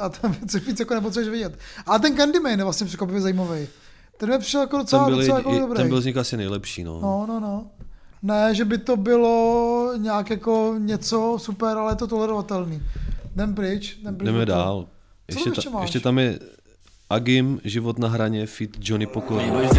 a 0.00 0.08
tam 0.08 0.36
což 0.48 0.66
víc 0.66 0.80
jako 0.80 0.94
nepotřebuješ 0.94 1.30
vidět. 1.30 1.58
A 1.86 1.98
ten 1.98 2.16
Candyman 2.16 2.58
je 2.58 2.64
vlastně 2.64 2.86
překvapivě 2.86 3.20
zajímavý. 3.20 3.66
Ten 4.16 4.30
mi 4.30 4.38
přišel 4.38 4.60
jako 4.60 4.76
docela, 4.76 5.04
Ten 5.04 5.14
byl, 5.14 5.20
docela 5.20 5.38
jako 5.38 5.58
dobrý. 5.58 5.76
ten 5.76 5.88
byl 5.88 6.00
z 6.00 6.04
nich 6.04 6.16
asi 6.16 6.36
nejlepší, 6.36 6.84
no. 6.84 7.00
No, 7.00 7.26
no, 7.28 7.40
no. 7.40 7.66
Ne, 8.22 8.54
že 8.54 8.64
by 8.64 8.78
to 8.78 8.96
bylo 8.96 9.92
nějak 9.96 10.30
jako 10.30 10.74
něco 10.78 11.36
super, 11.40 11.78
ale 11.78 11.92
je 11.92 11.96
to 11.96 12.06
tolerovatelný. 12.06 12.82
Jdem 13.34 13.54
pryč. 13.54 13.96
Jdem 14.00 14.16
pryč 14.16 14.26
Jdeme 14.26 14.46
dál. 14.46 14.86
Ještě, 15.28 15.48
ještě 15.48 15.70
ta, 15.70 15.82
ještě 15.82 16.00
tam 16.00 16.18
je 16.18 16.38
Agim, 17.10 17.60
život 17.64 17.98
na 17.98 18.08
hraně, 18.08 18.46
fit 18.46 18.76
Johnny 18.80 19.06
Pokorný. 19.06 19.46
Yeah, 19.46 19.74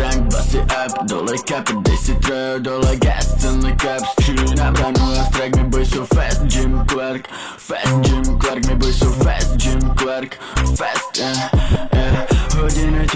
yeah. 11.17 12.45
Hodiny 12.55 13.07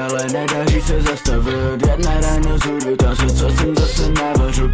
ale 0.00 0.26
nedaří 0.26 0.80
se 0.80 1.02
zastavit, 1.02 1.86
jedna 1.88 2.20
ráno 2.20 2.58
zůru, 2.58 2.96
tam 2.96 3.16
se, 3.16 3.26
co 3.26 3.50
jsem 3.50 3.74
zase 3.76 4.10
navařil. 4.12 4.70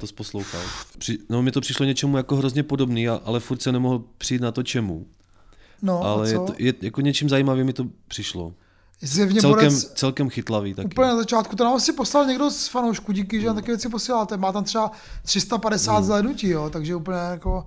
To 0.00 0.06
jsi 0.06 0.14
poslouchal. 0.14 0.60
Při, 0.98 1.18
no 1.30 1.42
mi 1.42 1.52
to 1.52 1.60
přišlo 1.60 1.86
něčemu 1.86 2.16
jako 2.16 2.36
hrozně 2.36 2.62
podobný, 2.62 3.08
ale 3.08 3.40
furt 3.40 3.62
se 3.62 3.72
nemohl 3.72 4.04
přijít 4.18 4.42
na 4.42 4.52
to 4.52 4.62
čemu. 4.62 5.06
No, 5.82 6.02
ale 6.02 6.30
je, 6.30 6.34
to, 6.38 6.54
je, 6.58 6.74
jako 6.82 7.00
něčím 7.00 7.28
zajímavým 7.28 7.66
mi 7.66 7.72
to 7.72 7.84
přišlo. 8.08 8.54
Zjevně 9.00 9.40
Celkem, 9.40 9.68
Borec, 9.68 9.92
celkem 9.92 10.30
chytlavý 10.30 10.74
taky. 10.74 10.86
úplně 10.86 11.08
na 11.08 11.16
začátku, 11.16 11.56
to 11.56 11.64
nám 11.64 11.74
asi 11.74 11.92
poslal 11.92 12.26
někdo 12.26 12.50
z 12.50 12.68
fanoušků, 12.68 13.12
díky, 13.12 13.40
že 13.40 13.46
nám 13.46 13.56
taky 13.56 13.66
věci 13.66 13.88
posíláte. 13.88 14.36
Má 14.36 14.52
tam 14.52 14.64
třeba 14.64 14.90
350 15.22 15.92
Hmm. 15.94 16.04
zhlédnutí, 16.04 16.48
jo, 16.48 16.70
takže 16.70 16.94
úplně 16.96 17.18
jako 17.18 17.66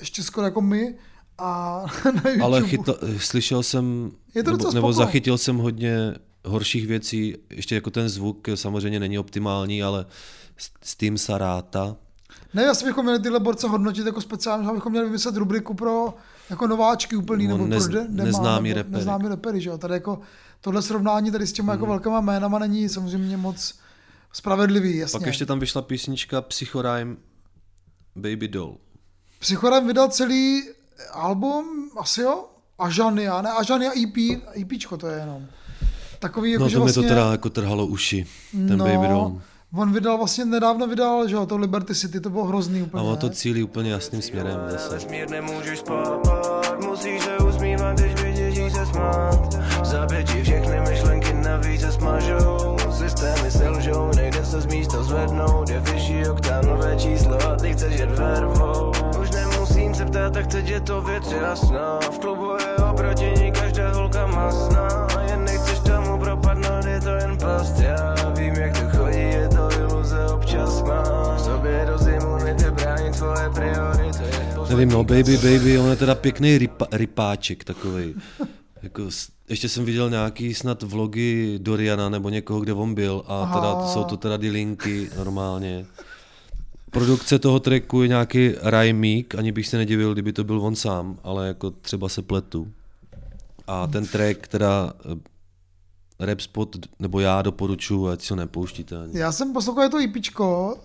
ještě 0.00 0.22
skoro 0.22 0.44
jako 0.46 0.60
my. 0.60 0.94
a 1.38 1.82
na 2.04 2.10
YouTube. 2.30 2.42
Ale 2.44 2.62
chytla, 2.68 2.94
slyšel 3.18 3.62
jsem, 3.62 4.10
Je 4.34 4.42
to 4.42 4.50
nebo, 4.50 4.70
nebo 4.72 4.92
zachytil 4.92 5.38
jsem 5.38 5.56
hodně 5.56 6.14
horších 6.44 6.86
věcí, 6.86 7.36
ještě 7.50 7.74
jako 7.74 7.90
ten 7.90 8.08
zvuk 8.08 8.48
samozřejmě 8.54 9.00
není 9.00 9.18
optimální, 9.18 9.82
ale 9.82 10.06
s, 10.82 10.96
tím 10.96 11.18
Saráta, 11.18 11.96
Ne, 12.54 12.68
asi 12.68 12.84
bychom 12.84 13.04
měli 13.04 13.20
tyhle 13.20 13.40
borce 13.40 13.68
hodnotit 13.68 14.06
jako 14.06 14.20
speciálně, 14.20 14.66
že 14.66 14.72
bychom 14.72 14.92
měli 14.92 15.06
vymyslet 15.06 15.36
rubriku 15.36 15.74
pro 15.74 16.14
jako 16.50 16.66
nováčky 16.66 17.16
úplný, 17.16 17.46
Nebo 17.46 17.58
nebo 17.58 17.76
nez- 17.76 17.84
pro 17.84 17.92
de, 17.92 18.08
demá, 18.08 18.24
neznámý 18.24 18.68
nebo 18.68 18.78
repery. 18.78 18.96
Neznámý 18.96 19.28
repery, 19.28 19.60
že 19.60 19.70
jo. 19.70 19.78
Tady 19.78 19.94
jako 19.94 20.20
tohle 20.60 20.82
srovnání 20.82 21.30
tady 21.30 21.46
s 21.46 21.52
těma 21.52 21.72
Hmm. 21.72 21.80
jako 21.82 21.90
velkýma 21.90 22.20
jménama 22.20 22.58
není 22.58 22.88
samozřejmě 22.88 23.36
moc 23.36 23.74
spravedlivý, 24.32 24.96
jasně. 24.96 25.18
Pak 25.18 25.26
ještě 25.26 25.46
tam 25.46 25.60
vyšla 25.60 25.82
písnička 25.82 26.42
Psychorime 26.42 27.16
Baby 28.16 28.48
Doll. 28.48 28.76
Psychorem 29.38 29.86
vydal 29.86 30.08
celý 30.08 30.62
album, 31.12 31.90
asi 31.98 32.20
jo? 32.20 32.44
Ažania, 32.78 33.42
ne 33.42 33.50
Ažania 33.50 33.90
EP, 34.02 34.42
EPčko 34.60 34.96
to 34.96 35.06
je 35.06 35.18
jenom. 35.20 35.46
Takový 36.18 36.50
jako, 36.50 36.62
No 36.62 36.68
že 36.68 36.74
to 36.76 36.80
mi 36.80 36.84
vlastně, 36.84 37.02
to 37.02 37.08
teda 37.08 37.32
jako 37.32 37.50
trhalo 37.50 37.86
uši, 37.86 38.26
ten 38.52 38.78
no, 38.78 38.84
Baby 38.84 39.08
Doll. 39.08 39.42
On 39.74 39.92
vydal 39.92 40.16
vlastně, 40.18 40.44
nedávno 40.44 40.86
vydal, 40.86 41.28
že 41.28 41.34
jo, 41.34 41.46
to 41.46 41.56
Liberty 41.56 41.94
City, 41.94 42.20
to 42.20 42.30
bylo 42.30 42.44
hrozný 42.44 42.80
A 42.80 42.84
úplně. 42.84 43.02
ono 43.02 43.16
to 43.16 43.30
cílí 43.30 43.62
úplně 43.62 43.90
jasným 43.90 44.22
směrem 44.22 44.60
zase. 44.70 44.94
Vesmír 44.94 45.30
nemůžeš 45.30 45.78
spát, 45.78 46.20
musíš 46.88 47.22
se 47.22 47.36
usmívat, 47.38 48.00
když 48.00 48.22
vidíš 48.22 48.72
se 48.72 48.86
smát. 48.86 49.58
Zaběti 49.84 50.42
všechny 50.42 50.80
myšlenky 50.90 51.32
navíc 51.32 51.80
se 51.80 51.92
smažou, 51.92 52.76
systémy 52.98 53.50
selžou, 53.50 54.10
nejde 54.16 54.44
se 54.44 54.60
z 54.60 54.66
místa 54.66 55.02
zvednout, 55.02 55.68
je 55.70 55.80
vyšší 55.80 56.26
oktan, 56.28 56.66
nové 56.66 56.96
číslo 56.96 57.34
a 57.48 57.56
ty 57.56 57.72
chceš 57.72 57.98
jet 58.00 58.10
vervou. 58.18 58.92
Už 59.22 59.30
nemusím 59.30 59.94
se 59.94 60.04
ptát, 60.04 60.32
tak 60.32 60.46
teď 60.46 60.68
je 60.68 60.80
to 60.80 61.02
věc 61.02 61.32
jasná, 61.32 61.98
v 62.10 62.18
klubu 62.18 62.50
je 62.60 62.84
oproti 62.90 63.32
ní 63.42 63.52
každá 63.52 63.92
holka 63.92 64.26
masná, 64.26 64.99
Nevím, 74.80 74.92
no, 74.94 75.04
Baby 75.04 75.36
Baby, 75.36 75.78
on 75.78 75.90
je 75.90 75.96
teda 75.96 76.14
pěkný 76.14 76.58
rypa, 76.58 76.86
rypáček 76.92 77.64
takový. 77.64 78.14
Jako, 78.82 79.08
ještě 79.48 79.68
jsem 79.68 79.84
viděl 79.84 80.10
nějaký 80.10 80.54
snad 80.54 80.82
vlogy 80.82 81.58
Doriana 81.58 82.08
nebo 82.08 82.28
někoho, 82.28 82.60
kde 82.60 82.72
on 82.72 82.94
byl 82.94 83.24
a 83.26 83.50
teda, 83.54 83.86
jsou 83.86 84.04
to 84.04 84.16
teda 84.16 84.38
ty 84.38 84.50
linky 84.50 85.10
normálně. 85.16 85.86
Produkce 86.90 87.38
toho 87.38 87.60
tracku 87.60 88.02
je 88.02 88.08
nějaký 88.08 88.52
Rajmík, 88.62 89.34
ani 89.34 89.52
bych 89.52 89.66
se 89.66 89.76
nedivil, 89.76 90.12
kdyby 90.12 90.32
to 90.32 90.44
byl 90.44 90.60
on 90.60 90.76
sám, 90.76 91.18
ale 91.22 91.48
jako 91.48 91.70
třeba 91.70 92.08
se 92.08 92.22
pletu. 92.22 92.72
A 93.66 93.86
ten 93.86 94.06
track 94.06 94.48
teda 94.48 94.92
eh, 96.20 96.26
Rap 96.26 96.40
Spot, 96.40 96.76
nebo 96.98 97.20
já 97.20 97.42
doporučuji, 97.42 98.08
ať 98.08 98.22
si 98.22 98.32
ho 98.32 98.36
nepouštíte 98.36 99.02
ani. 99.02 99.18
Já 99.18 99.32
jsem 99.32 99.52
poslouchal 99.52 99.88
to 99.88 99.98
EPčko, 99.98 100.76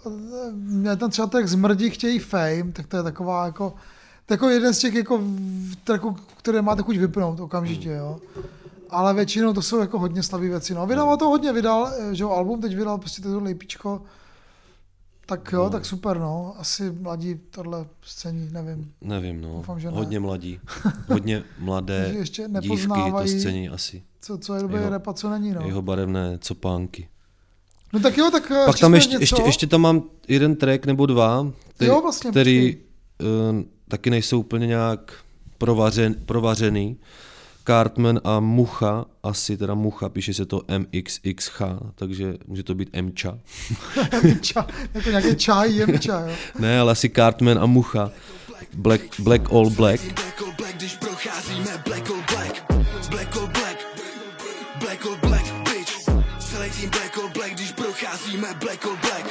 měl 0.54 0.98
ten 0.98 1.12
třeba 1.12 1.28
track 1.28 1.48
Zmrdí 1.48 1.90
chtějí 1.90 2.20
fame, 2.20 2.72
tak 2.74 2.88
to 2.88 2.98
je 2.98 3.04
taková 3.04 3.46
jako, 3.46 3.74
jako 4.30 4.50
jeden 4.50 4.74
z 4.74 4.80
těch 4.80 4.94
jako 4.94 5.24
tracků, 5.84 6.18
které 6.38 6.62
máte 6.62 6.82
chuť 6.82 6.98
vypnout 6.98 7.40
okamžitě, 7.40 7.90
jo. 7.90 8.20
Ale 8.90 9.14
většinou 9.14 9.54
to 9.54 9.62
jsou 9.62 9.80
jako 9.80 10.00
hodně 10.00 10.24
slabé 10.24 10.48
věci. 10.48 10.74
No, 10.74 10.88
vydal 10.88 11.18
to 11.18 11.28
hodně, 11.28 11.54
vydal, 11.54 11.92
že 12.12 12.24
jo, 12.24 12.30
album 12.30 12.62
teď 12.62 12.76
vydal 12.76 12.98
prostě 12.98 13.22
tohle 13.22 13.52
EPčko. 13.52 14.02
Tak 15.26 15.52
jo, 15.52 15.70
tak 15.70 15.86
super, 15.86 16.20
no. 16.20 16.56
Asi 16.58 16.92
mladí 16.92 17.40
tohle 17.50 17.86
scéní, 18.02 18.50
nevím. 18.52 18.92
Nevím, 19.02 19.42
no. 19.42 19.54
Doufám, 19.54 19.80
že 19.80 19.92
ne. 19.92 19.98
Hodně 19.98 20.20
mladí. 20.20 20.60
Hodně 21.08 21.44
mladé 21.60 22.14
ještě 22.18 22.50
dívky 22.60 22.88
to 22.88 23.28
scéní 23.28 23.70
asi. 23.70 24.04
Co, 24.26 24.38
co 24.38 24.56
je 24.56 24.62
dobrý 24.62 24.78
Jeho- 24.78 24.90
rap 24.90 25.08
a 25.08 25.14
co 25.14 25.30
není, 25.30 25.52
no. 25.52 25.62
Jeho 25.66 25.82
barevné 25.82 26.38
copánky. 26.42 27.08
No 27.94 28.00
tak 28.00 28.18
jo, 28.18 28.30
tak 28.32 28.52
Pak 28.66 28.80
tam 28.80 28.96
ještě, 28.96 29.18
ještě, 29.20 29.42
ještě 29.42 29.68
tam 29.68 29.82
mám 29.82 30.04
jeden 30.28 30.56
track 30.56 30.86
nebo 30.86 31.06
dva, 31.06 31.52
který, 31.76 31.90
Jo, 31.90 32.02
vlastně, 32.02 32.32
který 32.32 32.78
uh, 33.22 33.62
taky 33.88 34.10
nejsou 34.10 34.40
úplně 34.40 34.68
nějak 34.68 35.14
provařen, 35.58 36.16
provařený. 36.26 36.98
Cartman 37.68 38.20
a 38.24 38.40
Mucha, 38.40 39.06
asi 39.24 39.58
teda 39.58 39.74
Mucha, 39.74 40.10
píše 40.10 40.34
se 40.34 40.46
to 40.46 40.62
MXXH, 40.78 41.62
takže 41.96 42.34
může 42.48 42.64
to 42.64 42.76
být 42.76 42.90
Mča. 43.02 43.40
Ča, 44.42 44.68
jako 44.94 45.10
nějaký 45.10 45.36
čaj, 45.36 45.76
jemča, 45.76 46.20
jo. 46.20 46.36
ne, 46.60 46.80
ale 46.80 46.92
asi 46.92 47.10
Cartman 47.10 47.60
a 47.60 47.66
Mucha. 47.66 48.12
Black, 48.74 49.02
Black 49.20 49.52
All 49.52 49.70
Black. 49.70 50.02
Black 50.02 50.42
all 50.42 50.54
black, 50.58 50.76
když 50.76 50.96
procházíme 50.96 51.84
Black 51.86 52.10
all 52.10 52.24
black 52.36 52.55
Black 54.96 55.08
all 55.08 55.30
black, 55.30 55.46
bitch. 55.64 55.92
Celý 56.40 56.70
tým 56.70 56.90
Black 56.90 57.18
all 57.18 57.30
black, 57.30 57.52
když 57.52 57.72
procházíme 57.72 58.54
Black 58.54 58.86
all 58.86 58.96
black. 58.96 59.26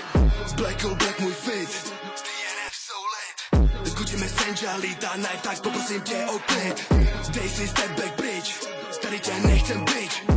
Black 0.56 0.84
all 0.84 0.94
black, 0.94 1.20
můj 1.20 1.32
fit. 1.32 1.92
DNF 2.04 2.74
jsou 2.74 3.02
lit 3.14 3.88
Skutíme 3.88 4.28
Senja, 4.28 4.76
lítá 4.76 5.08
knife, 5.08 5.38
tak 5.42 5.60
poprosím 5.60 6.00
tě 6.00 6.26
o 6.34 6.38
klid. 6.38 6.92
Dej 7.28 7.48
si 7.48 7.68
step 7.68 7.90
back, 7.90 8.16
bridge 8.16 8.54
Tady 9.02 9.20
tě 9.20 9.32
nechcem 9.44 9.84
bitch 9.84 10.33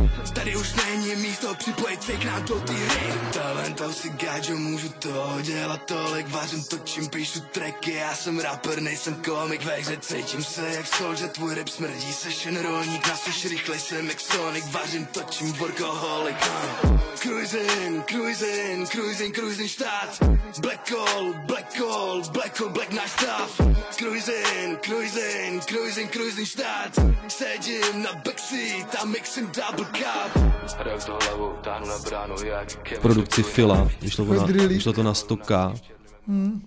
Tady 0.48 0.60
už 0.60 0.74
není 0.74 1.16
místo 1.16 1.54
připojit 1.54 2.02
se 2.02 2.12
k 2.12 2.24
nám 2.24 2.44
do 2.44 2.60
té 2.60 2.72
hry. 2.72 3.12
Talentou 3.32 3.92
si 3.92 4.08
gáďo, 4.08 4.56
můžu 4.56 4.88
toho 4.88 5.40
dělat 5.40 5.80
tolik. 5.84 6.28
Vařím, 6.28 6.64
točím, 6.64 7.08
píšu 7.08 7.40
tracky. 7.40 7.92
Já 7.92 8.14
jsem 8.14 8.40
rapper, 8.40 8.82
nejsem 8.82 9.14
komik. 9.14 9.64
Ve 9.64 9.76
hře 9.76 9.96
cítím 10.00 10.44
se 10.44 10.68
jak 10.68 10.86
sol, 10.86 11.14
že 11.14 11.28
tvůj 11.28 11.54
rap 11.54 11.68
smrdí. 11.68 12.12
Seš 12.12 12.46
jen 12.46 12.62
rolník, 12.62 13.08
naseš 13.08 13.46
rychle, 13.46 13.78
jsem 13.78 14.08
jak 14.08 14.20
Sonic. 14.20 14.64
Vařím, 14.70 15.06
točím, 15.06 15.52
workoholik. 15.52 16.36
Uh. 16.84 17.00
Cruising, 17.14 18.06
cruising, 18.06 18.88
cruising, 18.88 19.34
cruising 19.34 19.70
štát. 19.70 20.18
Black 20.60 20.90
hole, 20.90 21.32
black 21.46 21.80
hole, 21.80 22.22
black 22.32 22.60
hole, 22.60 22.72
black 22.72 22.92
náš 22.92 23.10
stav 23.10 23.60
Cruising, 23.96 24.78
cruising, 24.80 25.64
cruising, 25.64 26.10
cruising 26.10 26.48
štát. 26.48 26.92
Sedím 27.28 28.02
na 28.02 28.12
backseat 28.12 28.94
a 29.02 29.04
mixím 29.04 29.46
double 29.46 29.84
cup 29.84 30.37
Hraju 30.78 30.98
to 31.06 31.18
hlavou, 31.24 31.52
táhnu 31.64 31.86
na 31.88 31.98
bránu 31.98 32.34
jak 32.44 32.70
v 32.96 32.98
produkci 32.98 33.42
Fila, 33.42 33.90
vyšlo 34.02 34.24
to 34.24 34.34
na, 34.34 34.44
vyšlo 34.46 34.92
to 34.92 35.02
na 35.02 35.12
100k. 35.12 35.78
Hmm. 36.26 36.62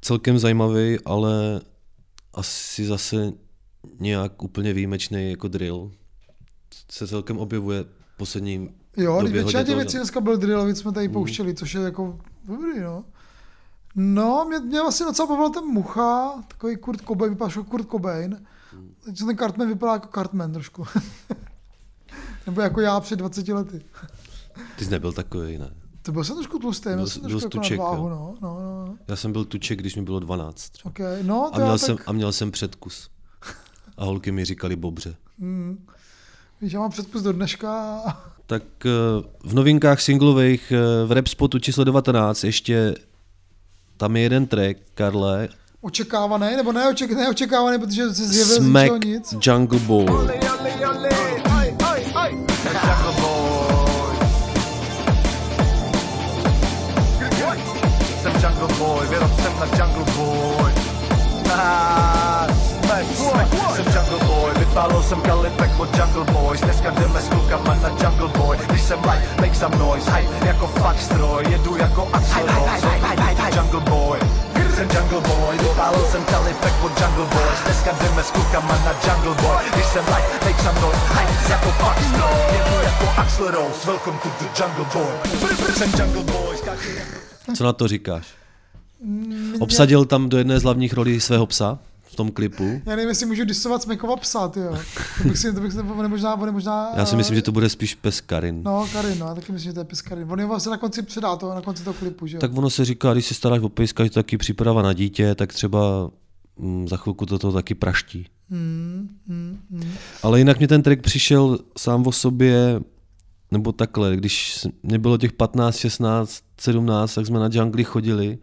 Celkem 0.00 0.38
zajímavý, 0.38 0.98
ale 1.04 1.60
asi 2.34 2.84
zase 2.86 3.32
nějak 4.00 4.42
úplně 4.42 4.72
výjimečný 4.72 5.30
jako 5.30 5.48
drill. 5.48 5.90
Se 6.90 7.08
celkem 7.08 7.38
objevuje 7.38 7.82
v 7.84 8.16
posledním 8.16 8.74
Jo, 8.96 9.16
době 9.22 9.32
většina 9.32 9.62
těch 9.64 9.76
věcí 9.76 9.96
dneska 9.96 10.20
byl 10.20 10.36
drill, 10.36 10.64
víc 10.66 10.78
jsme 10.78 10.92
tady 10.92 11.06
Mhm. 11.08 11.12
pouštěli, 11.12 11.54
což 11.54 11.74
je 11.74 11.80
jako 11.80 12.18
dobrý, 12.44 12.80
no. 12.80 13.04
No, 13.94 14.44
mě, 14.48 14.58
mě 14.58 14.80
vlastně 14.80 15.06
docela 15.06 15.28
bavil 15.28 15.50
ten 15.50 15.64
Mucha, 15.64 16.32
takový 16.48 16.76
Kurt 16.76 17.00
Cobain, 17.08 17.32
vypadá 17.32 17.50
jako 17.50 17.64
Kurt 17.64 17.90
Cobain. 17.90 18.46
Teď 19.04 19.18
ten 19.18 19.36
Cartman 19.36 19.68
vypadá 19.68 19.92
jako 19.92 20.08
Cartman 20.14 20.52
trošku. 20.52 20.84
Nebo 22.46 22.60
jako 22.60 22.80
já 22.80 23.00
před 23.00 23.16
20 23.16 23.48
lety. 23.48 23.80
Ty 24.78 24.84
jsi 24.84 24.90
nebyl 24.90 25.12
takový, 25.12 25.58
ne? 25.58 25.70
To 26.02 26.12
byl 26.12 26.24
jsem 26.24 26.36
trošku 26.36 26.58
tlustý, 26.58 26.88
Byl 26.94 27.06
jsem 27.06 27.22
byl 27.22 27.30
trošku 27.30 27.46
jako 27.46 27.58
tuček, 27.58 27.78
jo? 27.78 27.96
no. 27.96 28.08
no, 28.08 28.36
no, 28.40 28.84
no. 28.86 28.94
Já 29.08 29.16
jsem 29.16 29.32
byl 29.32 29.44
tuček, 29.44 29.78
když 29.78 29.96
mi 29.96 30.02
bylo 30.02 30.20
12. 30.20 30.70
třeba. 30.70 30.90
Okay. 30.90 31.22
No, 31.22 31.50
a, 31.54 31.58
měl 31.58 31.70
já 31.70 31.78
jsem, 31.78 31.96
tak, 31.96 32.08
a 32.08 32.12
měl 32.12 32.32
jsem 32.32 32.50
předkus. 32.50 33.08
A 33.96 34.04
holky 34.04 34.32
mi 34.32 34.44
říkali 34.44 34.76
bobře. 34.76 35.14
mm, 35.38 35.86
víš, 36.60 36.72
já 36.72 36.80
mám 36.80 36.90
předpis 36.90 37.22
do 37.22 37.32
dneška. 37.32 38.00
Tak 38.46 38.62
eh, 38.86 38.90
v 39.44 39.54
novinkách 39.54 40.00
singlových 40.00 40.72
eh, 40.72 41.06
v 41.06 41.12
rap 41.12 41.26
spotu 41.26 41.58
číslo 41.58 41.84
19 41.84 42.44
ještě 42.44 42.94
tam 43.96 44.16
je 44.16 44.22
jeden 44.22 44.46
track, 44.46 44.78
Karle, 44.94 45.48
Očekávaný, 45.80 46.56
nebo 46.56 46.72
neoček, 46.72 47.10
neočekávaný, 47.10 47.78
protože 47.78 48.14
se 48.14 48.26
zjevil 48.26 48.54
z 48.54 48.56
Smack 48.66 49.04
nic. 49.04 49.34
Jungle 49.46 49.78
Boy. 49.78 50.06
Jsem 50.06 51.21
Vypálil 64.72 65.02
jsem 65.02 65.20
kalipek 65.20 65.80
od 65.80 65.88
Jungle 65.98 66.32
Boys. 66.32 66.60
Dneska 66.60 66.90
jdeme 66.90 67.20
s 67.20 67.28
klukama 67.28 67.74
na 67.74 67.88
Jungle 67.88 68.28
Boy. 68.28 68.56
Když 68.68 68.82
jsem 68.82 68.98
live, 69.00 69.26
make 69.40 69.54
some 69.54 69.76
noise, 69.76 70.10
hype, 70.10 70.46
jako 70.46 70.66
fakt 70.66 71.00
stroj. 71.00 71.44
Jedu 71.50 71.76
jako 71.76 72.08
Axl 72.12 72.40
Rose, 72.40 72.86
Jungle 73.56 73.80
Boy. 73.80 74.18
Jsem 74.74 74.88
Jungle 74.94 75.20
Boy, 75.20 75.58
vypálil 75.58 76.04
jsem 76.10 76.24
kalipek 76.24 76.72
od 76.84 77.00
Jungle 77.00 77.26
Boys. 77.26 77.58
Dneska 77.64 77.90
jdeme 78.02 78.22
s 78.22 78.30
klukama 78.30 78.74
na 78.84 78.92
Jungle 79.04 79.42
Boy. 79.42 79.64
Když 79.74 79.86
jsem 79.86 80.04
live, 80.04 80.28
make 80.44 80.62
some 80.62 80.80
noise, 80.80 81.00
hype, 81.14 81.52
jako 81.52 81.68
fakt 81.68 82.02
stroj. 82.04 82.40
Jedu 82.52 82.76
jako 82.84 83.20
Axl 83.20 83.50
Rose, 83.50 83.86
welcome 83.86 84.18
to 84.22 84.28
the 84.38 84.62
Jungle 84.62 84.86
Boy. 84.94 85.14
Jsem 85.74 85.90
Jungle 85.98 86.32
Boy, 86.32 86.56
skáču 86.56 86.88
Co 87.56 87.64
na 87.64 87.72
to 87.72 87.88
říkáš? 87.88 88.26
Obsadil 89.60 90.04
tam 90.04 90.28
do 90.28 90.38
jedné 90.38 90.60
z 90.60 90.62
hlavních 90.62 90.92
rolí 90.92 91.20
svého 91.20 91.46
psa 91.46 91.78
v 92.12 92.16
tom 92.16 92.30
klipu. 92.30 92.82
Já 92.86 92.96
nevím, 92.96 93.08
jestli 93.08 93.26
můžu 93.26 93.44
disovat 93.44 93.82
Smekova 93.82 94.16
psa, 94.16 94.48
ty 94.48 94.60
jo. 94.60 94.78
To 95.22 95.28
bych 95.28 95.38
si, 95.38 95.52
to 95.52 95.60
bych 95.60 95.72
si, 95.72 95.78
on 95.78 96.02
je 96.02 96.08
možná, 96.08 96.34
on 96.34 96.48
je 96.48 96.52
možná... 96.52 96.90
Já 96.96 97.06
si 97.06 97.16
myslím, 97.16 97.36
že 97.36 97.42
to 97.42 97.52
bude 97.52 97.68
spíš 97.68 97.94
pes 97.94 98.20
Karin. 98.20 98.62
No, 98.62 98.88
Karin, 98.92 99.18
no, 99.18 99.26
já 99.26 99.34
taky 99.34 99.52
myslím, 99.52 99.70
že 99.70 99.74
to 99.74 99.80
je 99.80 99.84
pes 99.84 100.02
Karin. 100.02 100.32
On 100.32 100.40
je 100.40 100.46
vlastně 100.46 100.70
na 100.70 100.76
konci 100.76 101.02
předá 101.02 101.36
to, 101.36 101.54
na 101.54 101.60
konci 101.60 101.84
toho 101.84 101.94
klipu, 101.94 102.26
že 102.26 102.36
jo. 102.36 102.40
Tak 102.40 102.56
ono 102.56 102.70
se 102.70 102.84
říká, 102.84 103.12
když 103.12 103.26
se 103.26 103.34
staráš 103.34 103.60
o 103.60 103.68
pejska, 103.68 104.04
že 104.04 104.10
to 104.10 104.14
taky 104.14 104.38
příprava 104.38 104.82
na 104.82 104.92
dítě, 104.92 105.34
tak 105.34 105.52
třeba 105.52 106.10
mm, 106.56 106.88
za 106.88 106.96
chvilku 106.96 107.26
to, 107.26 107.38
to 107.38 107.52
taky 107.52 107.74
praští. 107.74 108.26
Hmm, 108.50 109.08
hmm, 109.28 109.58
hmm. 109.70 109.92
Ale 110.22 110.38
jinak 110.38 110.58
mě 110.58 110.68
ten 110.68 110.82
track 110.82 111.02
přišel 111.02 111.58
sám 111.78 112.06
o 112.06 112.12
sobě, 112.12 112.80
nebo 113.50 113.72
takhle, 113.72 114.16
když 114.16 114.66
mě 114.82 114.98
bylo 114.98 115.18
těch 115.18 115.32
15, 115.32 115.76
16, 115.76 116.42
17, 116.60 117.14
tak 117.14 117.26
jsme 117.26 117.38
na 117.38 117.48
jungli 117.52 117.84
chodili 117.84 118.38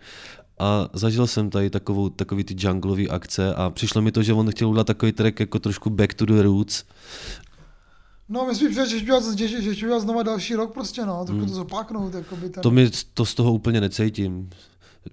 a 0.60 0.90
zažil 0.94 1.28
jsem 1.28 1.50
tady 1.50 1.70
takovou, 1.70 2.10
takový 2.10 2.44
ty 2.44 2.56
junglové 2.58 3.08
akce 3.08 3.54
a 3.56 3.70
přišlo 3.70 4.02
mi 4.02 4.12
to, 4.12 4.24
že 4.24 4.34
on 4.34 4.52
chtěl 4.52 4.70
udělat 4.70 4.88
takový 4.88 5.12
track 5.12 5.40
jako 5.40 5.60
trošku 5.60 5.90
back 5.90 6.14
to 6.14 6.26
the 6.26 6.42
roots. 6.42 6.84
No, 8.30 8.46
myslím, 8.46 8.74
že 8.74 8.86
že 8.86 8.98
udělat, 8.98 9.24
že, 9.36 9.48
že, 9.48 9.74
že 9.74 9.86
udělat 9.86 10.00
znova 10.00 10.24
další 10.24 10.56
rok 10.56 10.74
prostě, 10.74 11.06
no, 11.06 11.26
trošku 11.26 11.46
to 11.46 11.54
zopáknout, 11.54 12.14
jakoby 12.14 12.50
ten... 12.50 12.64
To 12.64 12.72
mi 12.72 12.90
to 13.14 13.26
z 13.26 13.36
toho 13.36 13.54
úplně 13.54 13.82
necítím. 13.82 14.50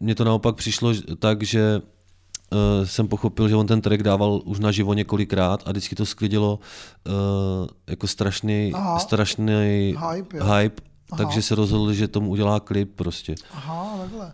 Mně 0.01 0.15
to 0.15 0.25
naopak 0.25 0.57
přišlo 0.57 0.93
tak, 1.19 1.43
že 1.43 1.83
uh, 1.83 2.87
jsem 2.87 3.09
pochopil, 3.09 3.49
že 3.49 3.57
on 3.57 3.67
ten 3.67 3.81
track 3.81 4.03
dával 4.03 4.43
už 4.45 4.59
naživo 4.59 4.95
několikrát 4.95 5.63
a 5.67 5.71
vždycky 5.71 5.95
to 5.95 6.07
sklidilo 6.07 6.59
uh, 7.07 7.13
jako 7.87 8.07
strašný, 8.07 8.73
Aha. 8.75 8.99
strašný 8.99 9.97
Hype, 10.13 10.39
hype 10.39 10.83
Aha. 11.11 11.17
takže 11.17 11.43
se 11.43 11.55
rozhodl, 11.55 11.93
že 11.93 12.09
tomu 12.09 12.31
udělá 12.31 12.61
klip 12.61 12.97
prostě. 12.97 13.35
Aha, 13.53 13.99
takhle. 14.01 14.33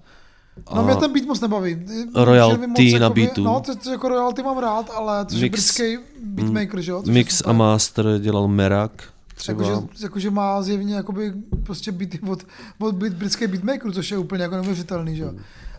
No 0.74 0.78
A 0.78 0.82
mě 0.82 0.96
ten 0.96 1.12
beat 1.12 1.26
moc 1.26 1.40
nebaví. 1.40 1.86
royalty 2.14 2.66
moc, 2.66 2.78
na 2.78 2.84
jakoby- 2.84 3.22
beatu. 3.26 3.42
No, 3.44 3.60
to, 3.60 3.76
to 3.76 3.90
jako 3.90 4.08
royalty 4.08 4.42
mám 4.42 4.58
rád, 4.58 4.90
ale 4.94 5.24
to 5.24 5.34
je 5.36 5.50
britský 5.50 5.98
beatmaker, 6.24 6.80
že 6.80 6.90
jo? 6.90 7.02
Mix 7.06 7.42
a 7.46 7.52
master 7.52 8.06
dělal 8.18 8.48
Merak 8.48 9.02
třeba. 9.34 9.62
Jakože, 9.68 9.86
jakože 10.02 10.30
má 10.30 10.62
zjevně 10.62 10.94
jakoby 10.94 11.32
prostě 11.66 11.92
beaty 11.92 12.20
od, 12.30 12.46
od 12.78 12.94
beat, 12.94 13.12
britských 13.14 13.48
beatmakerů, 13.48 13.92
což 13.92 14.10
je 14.10 14.18
úplně 14.18 14.42
jako 14.42 14.54
neuvěřitelný, 14.54 15.16
že 15.16 15.22
jo. 15.22 15.32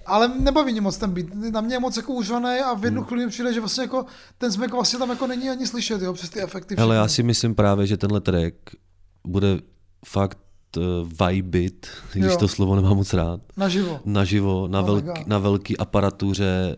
Ale 0.06 0.28
nebaví 0.40 0.72
mě 0.72 0.82
moc 0.82 0.98
ten 0.98 1.12
beat. 1.12 1.28
Na 1.52 1.62
mě 1.62 1.76
je 1.76 1.80
moc 1.80 1.98
jako 1.98 2.14
užvaný 2.14 2.60
a 2.60 2.74
v 2.74 2.86
jednu 2.86 3.02
Hmm. 3.02 3.08
chvíli 3.08 3.28
přijde, 3.28 3.54
že 3.54 3.60
vlastně 3.60 3.84
jako 3.84 4.06
ten 4.38 4.52
smek 4.52 4.72
vlastně 4.72 5.00
tam 5.00 5.10
jako 5.10 5.28
není 5.28 5.50
ani 5.50 5.68
slyšet, 5.68 6.02
jo, 6.02 6.14
přes 6.14 6.30
ty 6.30 6.42
efekty. 6.42 6.76
Ale 6.76 6.96
já 6.96 7.08
si 7.08 7.24
myslím 7.24 7.56
právě, 7.56 7.88
že 7.88 7.98
tenhle 7.98 8.22
track 8.22 8.56
bude 9.28 9.60
fakt 10.06 10.38
vibit, 11.26 11.88
i 12.16 12.20
když 12.20 12.32
Jo. 12.32 12.38
to 12.38 12.48
slovo 12.48 12.76
nemám 12.76 12.96
moc 12.98 13.14
rád. 13.14 13.40
Naživo. 13.58 14.00
Naživo, 14.06 14.68
na, 14.68 14.82
No, 14.82 14.88
velk, 14.88 15.06
mega. 15.06 15.24
na 15.28 15.38
velký 15.38 15.78
aparatuře, 15.78 16.76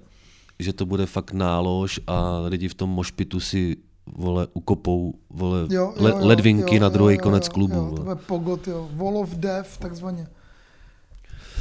že 0.59 0.73
to 0.73 0.85
bude 0.85 1.05
fakt 1.05 1.31
nálož 1.33 1.99
a 2.07 2.39
lidi 2.47 2.67
v 2.67 2.73
tom 2.73 2.89
mošpitu 2.89 3.39
si 3.39 3.77
vole, 4.15 4.47
ukopou 4.53 5.13
vole, 5.29 5.59
Jo, 5.59 5.67
jo, 5.69 5.93
le, 5.97 6.09
jo, 6.11 6.17
ledvinky 6.21 6.75
jo, 6.75 6.81
na 6.81 6.87
jo, 6.87 6.93
druhý 6.93 7.15
jo, 7.15 7.21
konec 7.23 7.47
jo, 7.47 7.53
klubu. 7.53 7.75
Jo, 7.75 7.93
to 7.95 8.01
bude 8.03 8.15
pogot, 8.15 8.67
jo. 8.67 8.89
Wall 8.93 9.17
of 9.17 9.29
Death, 9.29 9.77
takzvaně. 9.77 10.27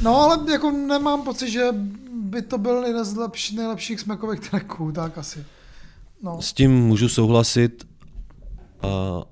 No, 0.01 0.21
ale 0.21 0.51
jako 0.51 0.71
nemám 0.71 1.21
pocit, 1.23 1.49
že 1.49 1.67
by 2.13 2.41
to 2.41 2.57
byl 2.57 2.83
jeden 2.85 3.05
z 3.05 3.15
lepší, 3.15 3.55
nejlepších 3.55 3.99
smekových 3.99 4.39
tracků, 4.49 4.91
tak 4.91 5.17
asi. 5.17 5.45
No. 6.23 6.41
S 6.41 6.53
tím 6.53 6.71
můžu 6.77 7.09
souhlasit, 7.09 7.87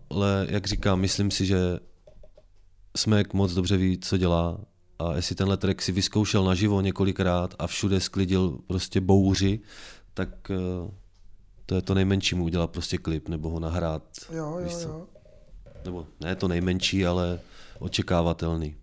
ale 0.09 0.47
jak 0.49 0.67
říkám, 0.67 0.99
myslím 0.99 1.31
si, 1.31 1.45
že 1.45 1.79
Smek 2.97 3.33
moc 3.33 3.53
dobře 3.53 3.77
ví, 3.77 3.97
co 3.97 4.17
dělá 4.17 4.59
a 4.99 5.15
jestli 5.15 5.35
tenhle 5.35 5.57
track 5.57 5.81
si 5.81 5.91
vyzkoušel 5.91 6.43
naživo 6.43 6.81
několikrát 6.81 7.55
a 7.59 7.67
všude 7.67 7.99
sklidil 7.99 8.59
prostě 8.67 9.01
bouři, 9.01 9.59
tak 10.13 10.51
eh, 10.51 10.91
to 11.65 11.75
je 11.75 11.81
to 11.81 11.93
nejmenší 11.93 12.35
mu 12.35 12.43
udělat 12.43 12.69
prostě 12.69 12.97
klip 12.97 13.29
nebo 13.29 13.49
ho 13.49 13.59
nahrát. 13.59 14.03
Jo, 14.31 14.59
víš 14.63 14.73
jo, 14.73 14.79
co? 14.79 14.87
jo. 14.87 15.07
Nebo 15.85 16.07
ne 16.19 16.35
to 16.35 16.47
nejmenší, 16.47 17.05
ale 17.05 17.39
očekávatelný. 17.79 18.75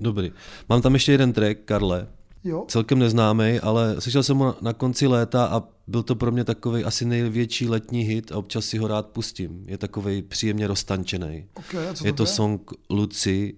Dobrý. 0.00 0.32
Mám 0.68 0.82
tam 0.82 0.94
ještě 0.94 1.12
jeden 1.12 1.32
track, 1.32 1.58
Karle. 1.64 2.06
Jo. 2.44 2.64
Celkem 2.68 2.98
neznámý, 2.98 3.60
ale 3.60 4.00
slyšel 4.00 4.22
jsem 4.22 4.36
ho 4.38 4.44
na- 4.46 4.56
na 4.60 4.72
konci 4.72 5.06
léta 5.06 5.44
a 5.46 5.62
byl 5.86 6.02
to 6.02 6.14
pro 6.14 6.30
mě 6.32 6.44
takový 6.44 6.84
asi 6.84 7.04
největší 7.04 7.68
letní 7.68 8.02
hit 8.02 8.32
a 8.32 8.36
občas 8.38 8.64
si 8.64 8.78
ho 8.78 8.88
rád 8.88 9.06
pustím. 9.06 9.64
Je 9.66 9.78
takový 9.78 10.22
příjemně 10.22 10.66
roztančený. 10.66 11.46
Ok, 11.54 11.74
a 11.90 11.94
co 11.94 12.06
je 12.06 12.12
to 12.12 12.22
bude? 12.22 12.32
song 12.32 12.70
Lucy, 12.90 13.54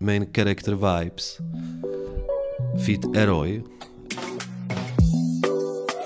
Main 0.00 0.26
Character 0.36 0.74
Vibes, 0.74 1.40
feat 2.84 3.16
Eroy. 3.16 3.64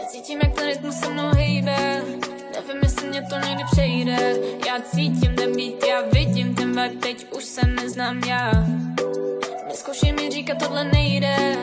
Já 0.01 0.07
cítím, 0.11 0.39
jak 0.43 0.55
ten 0.55 0.66
rytmus 0.66 0.95
se 0.95 1.11
mnou 1.11 1.29
hejbe 1.35 2.03
Nevím, 2.53 2.83
jestli 2.83 3.09
mě 3.09 3.22
to 3.31 3.37
někdy 3.49 3.64
přejde 3.72 4.37
Já 4.66 4.81
cítím 4.81 5.35
ten 5.37 5.57
beat, 5.57 5.83
já 5.89 6.03
vidím 6.12 6.55
ten 6.55 6.68
vibe 6.68 6.97
Teď 7.01 7.27
už 7.37 7.45
se 7.45 7.66
neznám 7.66 8.18
já 8.29 8.53
Neskoušej 9.68 10.12
mi 10.12 10.31
říkat, 10.31 10.59
tohle 10.59 10.85
nejde 10.85 11.57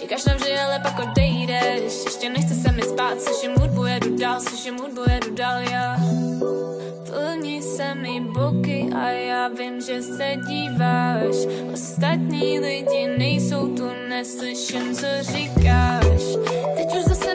Říkáš 0.00 0.22
že 0.46 0.60
ale 0.60 0.80
pak 0.80 0.98
odejdeš. 0.98 2.04
Ještě 2.04 2.30
nechce 2.30 2.54
se 2.54 2.72
mi 2.72 2.82
spát, 2.82 3.20
slyším 3.20 3.56
hudbu, 3.60 3.84
jedu 3.84 4.16
dál 4.16 4.40
Slyším 4.40 4.78
hudbu, 4.78 5.00
jedu 5.10 5.34
dál, 5.34 5.62
já. 5.62 5.96
Plní 7.10 7.62
se 7.62 7.94
mi 7.94 8.20
boky 8.20 8.90
a 8.94 9.08
já 9.08 9.48
vím, 9.48 9.80
že 9.80 10.02
se 10.02 10.36
díváš. 10.48 11.36
Ostatní 11.72 12.60
lidi 12.60 13.08
nejsou 13.18 13.68
tu, 13.76 13.90
neslyším, 14.08 14.94
co 14.94 15.06
říkáš. 15.20 16.22
Teď 16.76 16.96
už 16.98 17.04
zase 17.04 17.34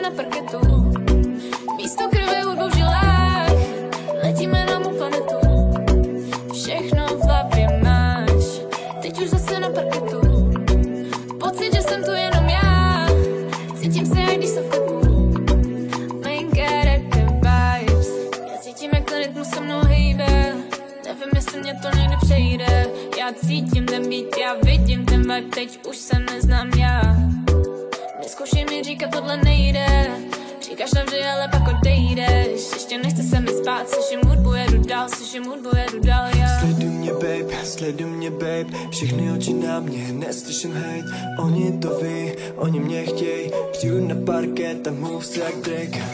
neslyším 40.44 40.72
hate 40.72 41.36
Oni 41.38 41.78
to 41.78 42.00
ví, 42.00 42.32
oni 42.56 42.80
mě 42.80 43.04
chtěj 43.04 43.52
Přijdu 43.72 44.08
na 44.08 44.14
parket 44.26 44.86
a 44.86 44.90
moves 44.90 45.36
jak 45.36 45.54
Drake 45.54 46.04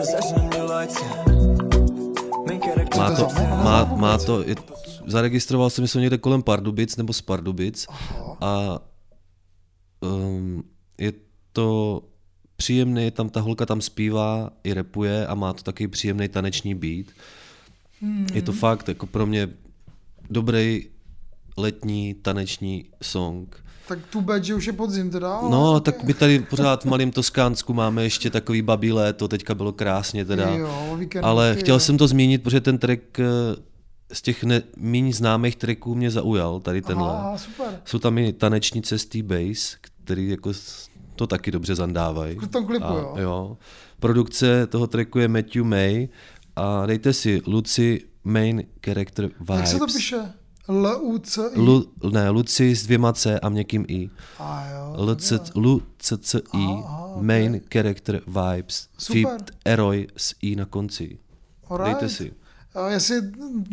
Začne 0.00 0.42
mě 0.42 0.58
character 2.60 2.98
Má 2.98 3.10
to, 3.10 3.28
má, 3.64 3.84
má 3.84 4.18
to, 4.18 4.42
je, 4.42 4.54
zaregistroval 5.06 5.70
jsem 5.70 5.88
se 5.88 6.00
někde 6.00 6.18
kolem 6.18 6.42
Pardubic 6.42 6.96
nebo 6.96 7.12
z 7.12 7.22
Pardubic. 7.22 7.86
A 8.40 8.78
um, 10.00 10.64
je 10.98 11.12
to 11.52 12.02
příjemný, 12.56 13.10
tam 13.10 13.28
ta 13.28 13.40
holka 13.40 13.66
tam 13.66 13.80
zpívá 13.80 14.50
i 14.64 14.74
repuje 14.74 15.26
a 15.26 15.34
má 15.34 15.52
to 15.52 15.62
taky 15.62 15.88
příjemný 15.88 16.28
taneční 16.28 16.74
beat. 16.74 17.06
Hmm. 18.00 18.26
Je 18.34 18.42
to 18.42 18.52
fakt 18.52 18.88
jako 18.88 19.06
pro 19.06 19.26
mě 19.26 19.48
dobrý 20.30 20.84
letní 21.58 22.14
taneční 22.14 22.84
song. 23.02 23.56
Tak 23.88 23.98
tu 24.10 24.20
bad, 24.20 24.44
že 24.44 24.54
už 24.54 24.66
je 24.66 24.72
podzim 24.72 25.10
teda. 25.10 25.34
ale 25.34 25.50
No, 25.50 25.80
tak 25.80 26.04
my 26.04 26.14
tady 26.14 26.38
pořád 26.38 26.82
v 26.82 26.86
malém 26.86 27.10
Toskánsku 27.10 27.74
máme 27.74 28.02
ještě 28.02 28.30
takový 28.30 28.62
babí 28.62 28.92
léto, 28.92 29.28
teďka 29.28 29.54
bylo 29.54 29.72
krásně 29.72 30.24
teda. 30.24 30.50
Jo, 30.50 30.96
víkend, 30.98 31.24
ale 31.24 31.56
chtěl 31.58 31.74
jo. 31.74 31.80
jsem 31.80 31.98
to 31.98 32.08
zmínit, 32.08 32.42
protože 32.42 32.60
ten 32.60 32.78
track 32.78 33.20
eh, 33.20 33.24
z 34.12 34.22
těch 34.22 34.44
ne, 34.44 34.62
méně 34.76 35.12
známých 35.12 35.56
tracků 35.56 35.94
mě 35.94 36.10
zaujal, 36.10 36.60
tady 36.60 36.82
tenhle. 36.82 37.10
Aha, 37.10 37.38
super. 37.38 37.80
Jsou 37.84 37.98
tam 37.98 38.18
i 38.18 38.32
tanečnice 38.32 38.98
z 38.98 39.06
T-Base, 39.06 39.76
který 39.80 40.28
jako 40.28 40.52
to 41.16 41.26
taky 41.26 41.50
dobře 41.50 41.74
zandávají. 41.74 42.38
V 42.38 42.46
tom 42.48 42.66
klipu, 42.66 42.84
a, 42.84 42.92
jo. 42.92 43.14
jo. 43.18 43.56
Produkce 44.00 44.66
toho 44.66 44.86
tracku 44.86 45.18
je 45.18 45.28
Matthew 45.28 45.64
May 45.64 46.08
a 46.56 46.86
dejte 46.86 47.12
si 47.12 47.42
Lucy 47.46 48.04
Main 48.24 48.62
Character 48.84 49.30
Vibes. 49.40 49.56
Jak 49.58 49.66
se 49.66 49.78
to 49.78 49.86
píše? 49.86 50.16
L-U-C-I? 50.68 51.58
Lu, 51.58 51.92
ne, 52.12 52.30
Lucy 52.30 52.76
s 52.76 52.82
dvěma 52.82 53.12
C 53.12 53.40
a 53.40 53.48
měkkým 53.48 53.84
I. 53.88 54.10
A 54.38 54.70
jo, 54.70 55.16
C, 55.98 56.18
C, 56.18 56.40
I, 56.54 56.66
Main 57.20 57.60
Character 57.72 58.20
Vibes, 58.26 58.88
Super. 58.98 59.36
Eroy 59.64 60.06
s 60.16 60.34
I 60.42 60.56
na 60.56 60.64
konci. 60.64 61.18
Alright. 61.70 62.00
Dejte 62.00 62.08
si. 62.14 62.32
A 62.74 62.88
jestli 62.88 63.20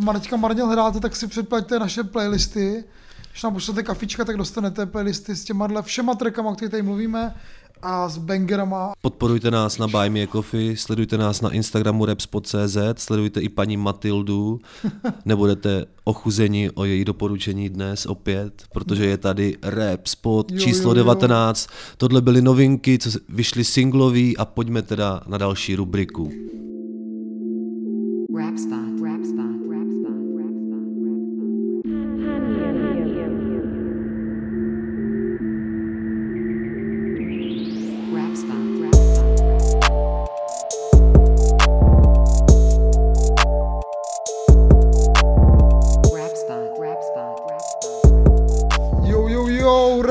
Marťka 0.03 0.35
marně 0.37 0.63
hledáte, 0.63 0.99
tak 0.99 1.15
si 1.15 1.27
předplaťte 1.27 1.79
naše 1.79 2.03
playlisty. 2.03 2.83
Když 3.31 3.43
nám 3.43 3.53
pošlete 3.53 3.83
kafička, 3.83 4.25
tak 4.25 4.37
dostanete 4.37 4.85
playlisty 4.85 5.35
s 5.35 5.43
těma 5.43 5.81
všema 5.81 6.15
trackama, 6.15 6.49
o 6.49 6.55
kterých 6.55 6.71
tady 6.71 6.83
mluvíme. 6.83 7.35
A 7.81 8.09
s 8.09 8.17
bangerama. 8.17 8.93
Podporujte 9.01 9.51
nás 9.51 9.77
na 9.77 9.87
Buy 9.87 10.09
Me 10.09 10.23
a 10.23 10.27
Coffee, 10.27 10.77
sledujte 10.77 11.17
nás 11.17 11.41
na 11.41 11.49
Instagramu 11.49 12.05
repspot.cz, 12.05 12.77
sledujte 12.97 13.41
i 13.41 13.49
paní 13.49 13.77
Matildu, 13.77 14.59
nebudete 15.25 15.85
ochuzeni 16.03 16.69
o 16.69 16.85
její 16.85 17.05
doporučení 17.05 17.69
dnes 17.69 18.05
opět, 18.05 18.63
protože 18.73 19.05
je 19.05 19.17
tady 19.17 19.57
Repspot 19.63 20.51
Jo, 20.51 20.59
číslo 20.59 20.91
jo, 20.91 20.97
jo. 20.97 21.03
19. 21.03 21.67
Tohle 21.97 22.21
byly 22.21 22.41
novinky, 22.41 22.99
co 22.99 23.09
vyšly 23.29 23.63
singlový 23.63 24.37
a 24.37 24.45
pojďme 24.45 24.81
teda 24.81 25.21
na 25.27 25.37
další 25.37 25.75
rubriku. 25.75 26.31
Rap 28.37 28.55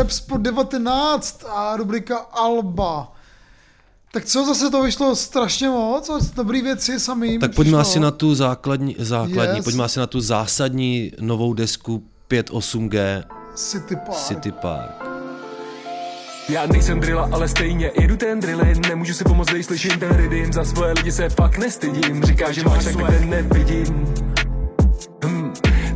jo, 0.04 0.08
Rap 0.08 0.10
Spot 0.10 0.40
19 0.40 1.44
a 1.48 1.76
rubrika 1.76 2.18
Alba. 2.18 3.12
Tak 4.12 4.24
co, 4.24 4.46
zase 4.46 4.70
to 4.70 4.82
vyšlo 4.82 5.16
strašně 5.16 5.68
moc, 5.68 6.10
a 6.10 6.18
dobrý 6.36 6.62
věci 6.62 7.00
sami. 7.00 7.38
Tak 7.38 7.54
pojďme 7.54 7.78
asi 7.78 8.00
na 8.00 8.10
tu 8.10 8.34
základní, 8.34 8.96
základní 8.98 9.56
Yes. 9.56 9.64
pojďme 9.64 9.84
asi 9.84 9.98
na 9.98 10.06
tu 10.06 10.20
zásadní 10.20 11.12
novou 11.20 11.54
desku 11.54 12.02
5.8G 12.30 13.24
City 13.54 13.96
Park. 13.96 14.18
City 14.18 14.52
Park. 14.52 15.04
Já 16.48 16.66
nejsem 16.66 17.00
drilla, 17.00 17.28
ale 17.32 17.48
stejně 17.48 17.90
jedu 18.00 18.16
ten 18.16 18.40
drillin 18.40 18.80
Nemůžu 18.88 19.14
si 19.14 19.24
pomoct, 19.24 19.48
když 19.48 19.66
slyším 19.66 19.98
ten 19.98 20.16
rhythm 20.16 20.52
Za 20.52 20.64
svoje 20.64 20.92
lidi 20.92 21.12
se 21.12 21.28
fakt 21.28 21.58
nestydím 21.58 22.24
Říká, 22.24 22.52
že 22.52 22.64
máš 22.64 22.84
tak, 22.84 22.96
tak 22.96 23.06
ten 23.06 23.30
nevidím 23.30 24.14
hm, 25.24 25.52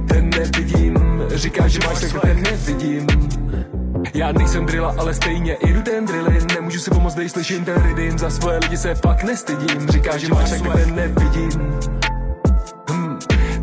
Ten 0.09 0.31
nevidím 0.31 1.23
Říká, 1.35 1.69
že 1.69 1.79
máš 1.87 2.01
tak, 2.01 2.13
tak 2.13 2.23
ten 2.23 2.43
nevidím 2.43 3.07
já 4.15 4.33
nejsem 4.33 4.67
drilla, 4.67 4.95
ale 4.99 5.15
stejně 5.15 5.57
jedu 5.67 5.83
ten 5.83 6.07
drillin. 6.07 6.47
Nemůžu 6.55 6.79
si 6.81 6.91
pomoct, 6.91 7.15
když 7.15 7.33
slyším 7.33 7.65
ten 7.65 7.83
rhythm 7.83 8.19
Za 8.19 8.31
svoje 8.31 8.59
lidi 8.59 8.77
se 8.77 8.95
fakt 8.95 9.23
nestydím. 9.23 9.89
Říká, 9.89 10.17
že 10.19 10.29
máš 10.29 10.51
tak, 10.51 10.63
ten 10.73 10.95
nevidím. 10.95 11.51
Hm, 12.93 13.19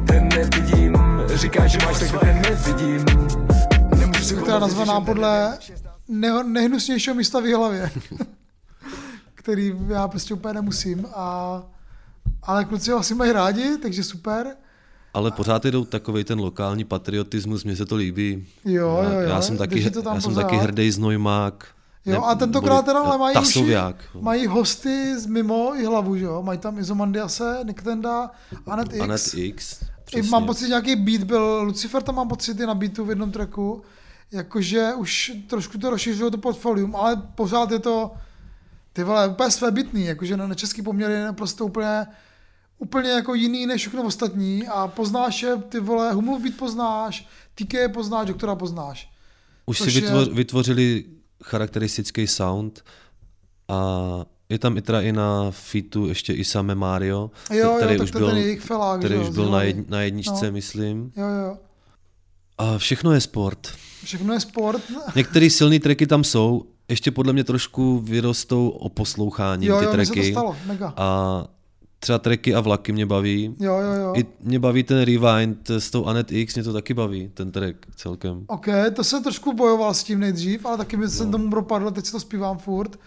Ten 0.07 0.29
nevidím. 0.29 0.95
Říká, 1.35 1.67
že 1.67 1.77
máš 1.85 1.99
tak, 1.99 2.19
ten 2.19 2.41
nevidím. 2.41 3.05
Nemůžu 3.99 4.23
si 4.23 4.35
která 4.35 4.59
nazvaná 4.59 5.01
podle 5.01 5.57
ne- 6.07 6.43
nejhnusnějšího 6.43 7.15
místa 7.15 7.39
v 7.39 7.55
hlavě, 7.55 7.91
který 9.35 9.73
já 9.87 10.07
prostě 10.07 10.33
úplně 10.33 10.53
nemusím. 10.53 11.05
A, 11.15 11.61
ale 12.43 12.65
kluci 12.65 12.91
ho 12.91 12.97
asi 12.97 13.15
mají 13.15 13.31
rádi, 13.31 13.77
takže 13.81 14.03
super. 14.03 14.55
Ale 15.15 15.31
pořád 15.31 15.65
jdou 15.65 15.85
takový 15.85 16.23
ten 16.23 16.39
lokální 16.39 16.83
patriotismus, 16.83 17.63
mně 17.63 17.75
se 17.75 17.85
to 17.85 17.95
líbí. 17.95 18.47
Jo, 18.65 18.99
já, 19.03 19.11
jo, 19.13 19.19
jo, 19.19 19.29
já 19.29 19.41
jsem 19.41 19.57
taky, 19.57 19.91
já 20.05 20.21
jsem 20.21 20.35
taky 20.35 20.55
hrdý 20.55 20.91
znojmák. 20.91 21.67
Jo, 22.05 22.23
a 22.23 22.35
tentokrát 22.35 22.85
teda 22.85 22.99
ale 22.99 23.17
mají, 23.17 23.33
Tasoviák. 23.33 23.95
mají 24.21 24.47
hosty 24.47 25.19
z 25.19 25.25
mimo 25.25 25.75
i 25.75 25.85
hlavu, 25.85 26.17
že 26.17 26.25
jo? 26.25 26.41
Mají 26.43 26.59
tam 26.59 26.79
Izomandiase, 26.79 27.59
Niktenda, 27.63 28.31
Anet 28.67 28.93
X. 28.93 29.01
Anet 29.01 29.33
X. 29.33 29.83
I 30.15 30.21
mám 30.21 30.45
pocit, 30.45 30.67
nějaký 30.67 30.95
beat 30.95 31.23
byl, 31.23 31.61
Lucifer 31.63 32.03
tam 32.03 32.15
mám 32.15 32.27
pocit 32.27 32.59
i 32.59 32.65
na 32.65 32.75
beatu 32.75 33.05
v 33.05 33.09
jednom 33.09 33.31
tracku, 33.31 33.81
jakože 34.31 34.93
už 34.93 35.31
trošku 35.47 35.77
to 35.77 35.89
rozšiřuje 35.89 36.31
to 36.31 36.37
portfolium, 36.37 36.95
ale 36.95 37.21
pořád 37.35 37.71
je 37.71 37.79
to, 37.79 38.11
ty 38.93 39.03
vole, 39.03 39.27
úplně 39.27 39.51
svébytný, 39.51 40.05
jakože 40.05 40.37
na, 40.37 40.47
na 40.47 40.55
český 40.55 40.81
poměr 40.81 41.11
je 41.11 41.31
prostě 41.31 41.63
úplně, 41.63 42.05
úplně 42.77 43.09
jako 43.09 43.33
jiný 43.33 43.65
než 43.65 43.81
všechno 43.81 44.03
ostatní 44.03 44.67
a 44.67 44.87
poznáš 44.87 45.43
je, 45.43 45.57
ty 45.57 45.79
vole, 45.79 46.13
Humluv 46.13 46.41
beat 46.41 46.55
poznáš, 46.55 47.27
TK 47.55 47.73
je 47.73 47.89
poznáš, 47.89 48.27
doktora 48.27 48.55
poznáš. 48.55 49.09
Už 49.65 49.77
si 49.77 49.83
což 49.83 49.93
je- 49.93 50.01
vytvoř, 50.01 50.27
vytvořili 50.29 51.05
charakteristický 51.43 52.27
sound 52.27 52.83
a 53.67 53.79
je 54.49 54.59
tam 54.59 54.77
i 54.77 54.81
teda 54.81 55.01
i 55.01 55.11
na 55.11 55.51
fitu 55.51 56.07
ještě 56.07 56.33
i 56.33 56.43
samé 56.43 56.75
Mario, 56.75 57.31
Jo, 57.51 57.57
jo, 57.57 57.73
který 57.77 57.97
tak 57.97 58.03
už 58.03 58.11
byl, 58.11 58.31
felák, 58.59 58.99
který 58.99 59.13
že 59.15 59.19
už 59.21 59.27
jo, 59.27 59.33
byl 59.33 59.49
na, 59.49 59.59
na 59.87 60.01
jedničce, 60.01 60.45
No. 60.45 60.51
myslím. 60.51 61.11
Jo, 61.17 61.27
jo. 61.27 61.57
A 62.57 62.77
všechno 62.77 63.11
je 63.11 63.21
sport. 63.21 63.67
Všechno 64.03 64.33
je 64.33 64.39
sport. 64.39 64.81
Některé 65.15 65.49
silné 65.49 65.79
tracky 65.79 66.07
tam 66.07 66.23
jsou, 66.23 66.65
ještě 66.89 67.11
podle 67.11 67.33
mě 67.33 67.43
trošku 67.43 67.99
vyrostou 67.99 68.69
o 68.69 68.89
poslouchání 68.89 69.65
Jo, 69.65 69.79
ty 69.79 69.85
jo, 69.85 69.93
mně 69.93 70.05
se 70.05 70.09
to 70.09 70.13
tracky. 70.15 70.31
stalo, 70.31 70.55
mega. 70.65 70.93
A 70.97 71.47
třeba 72.05 72.19
tracky 72.19 72.55
a 72.55 72.61
vlaky 72.61 72.91
mě 72.91 73.05
baví. 73.05 73.55
Jo, 73.59 73.77
jo, 73.79 73.93
jo. 73.93 74.13
I 74.15 74.25
mě 74.41 74.59
baví 74.59 74.83
ten 74.83 75.01
rewind 75.01 75.69
s 75.69 75.91
tou 75.91 76.05
Anet 76.05 76.31
X, 76.31 76.55
mě 76.55 76.63
to 76.63 76.73
taky 76.73 76.93
baví, 76.93 77.31
ten 77.33 77.51
track 77.51 77.75
celkem. 77.95 78.43
OK, 78.47 78.65
to 78.93 79.03
jsem 79.03 79.23
trošku 79.23 79.53
bojoval 79.53 79.93
s 79.93 80.03
tím 80.03 80.19
nejdřív, 80.19 80.65
ale 80.65 80.77
taky 80.77 80.97
mi 80.97 81.09
jsem 81.09 81.31
tomu 81.31 81.49
propadl, 81.49 81.91
teď 81.91 82.05
si 82.05 82.11
to 82.11 82.19
zpívám 82.19 82.57
furt. 82.57 82.99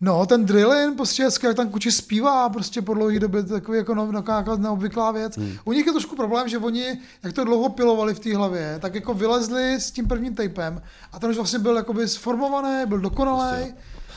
No, 0.00 0.26
ten 0.26 0.46
drillin, 0.46 0.96
prostě 0.96 1.24
hezky, 1.24 1.46
jak 1.46 1.56
tam 1.56 1.68
kuči 1.68 1.92
zpívá, 1.92 2.48
prostě 2.48 2.82
po 2.82 2.94
dlouhé 2.94 3.18
době 3.18 3.42
takový 3.42 3.78
jako 3.78 3.94
no, 3.94 4.10
nějaká 4.10 4.56
neobvyklá 4.56 5.12
věc. 5.12 5.36
Hmm. 5.36 5.56
U 5.64 5.72
nich 5.72 5.86
je 5.86 5.92
trošku 5.92 6.16
problém, 6.16 6.48
že 6.48 6.58
oni, 6.58 6.98
jak 7.22 7.32
to 7.32 7.44
dlouho 7.44 7.68
pilovali 7.68 8.14
v 8.14 8.20
té 8.20 8.36
hlavě, 8.36 8.78
tak 8.80 8.94
jako 8.94 9.14
vylezli 9.14 9.74
s 9.74 9.90
tím 9.90 10.08
prvním 10.08 10.34
tapem 10.34 10.82
a 11.12 11.18
ten 11.18 11.30
už 11.30 11.36
vlastně 11.36 11.58
byl 11.58 11.76
jakoby 11.76 12.08
sformovaný, 12.08 12.86
byl 12.86 12.98
dokonalý. 12.98 13.74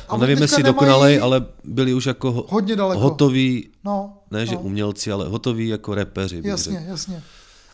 A 0.10 0.18
nevím, 0.18 0.38
jestli 0.42 0.64
nemají- 0.64 0.74
dokonalej, 0.76 1.20
ale 1.22 1.46
byli 1.64 1.94
už 1.94 2.06
jako 2.06 2.32
ho- 2.32 2.46
Hodně 2.50 2.76
daleko. 2.76 3.02
hotoví, 3.02 3.70
No, 3.84 4.18
ne 4.32 4.46
že 4.46 4.56
no. 4.56 4.62
umělci, 4.62 5.12
ale 5.12 5.28
hotoví 5.28 5.68
jako 5.68 5.96
repeři. 5.96 6.42
Jasně, 6.46 6.74
řekl. 6.74 6.86
jasně. 6.90 7.24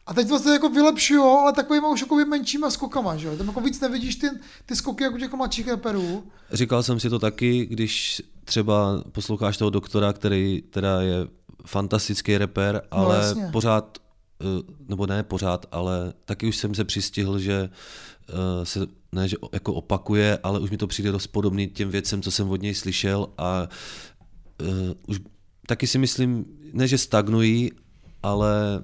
A 0.08 0.14
teď 0.14 0.28
vlastně 0.28 0.52
jako 0.52 0.70
vylepšují, 0.70 1.20
ale 1.20 1.54
takovýma 1.54 1.90
už 1.90 2.02
jako 2.02 2.16
menšíma 2.16 2.70
skokama, 2.70 3.18
že 3.18 3.28
jo? 3.28 3.38
Tam 3.38 3.48
jako 3.48 3.62
víc 3.62 3.80
nevidíš 3.80 4.16
ty, 4.16 4.28
ty 4.66 4.76
skoky 4.76 5.04
jako 5.04 5.18
těch 5.18 5.34
mladších 5.34 5.68
reperů. 5.68 6.24
Říkal 6.52 6.84
jsem 6.84 7.00
si 7.00 7.10
to 7.10 7.20
taky, 7.20 7.66
když 7.66 8.22
třeba 8.46 9.04
posloucháš 9.12 9.58
toho 9.58 9.70
doktora, 9.70 10.14
který 10.14 10.64
teda 10.70 11.02
je 11.02 11.28
fantastický 11.66 12.38
reper, 12.38 12.82
ale 12.92 13.18
jasně. 13.18 13.50
pořád, 13.54 13.98
eh, 14.42 14.46
nebo 14.90 15.08
ne 15.08 15.24
pořád, 15.24 15.66
ale 15.72 16.14
taky 16.26 16.48
už 16.48 16.58
jsem 16.58 16.76
se 16.76 16.84
přistihl, 16.84 17.40
že 17.40 17.70
se 18.64 18.80
ne, 19.12 19.28
že 19.28 19.38
jako 19.54 19.74
opakuje, 19.74 20.40
ale 20.44 20.60
už 20.60 20.70
mi 20.72 20.78
to 20.78 20.88
přijde 20.88 21.12
dost 21.12 21.28
podobný 21.28 21.68
těm 21.68 21.90
věcem, 21.90 22.22
co 22.22 22.32
jsem 22.32 22.50
od 22.50 22.62
něj 22.62 22.76
slyšel 22.76 23.28
a 23.38 23.68
uh, 24.62 24.68
už 25.08 25.22
taky 25.68 25.88
si 25.88 25.98
myslím, 25.98 26.46
ne 26.74 26.88
že 26.88 26.98
stagnují, 26.98 27.72
ale 28.24 28.84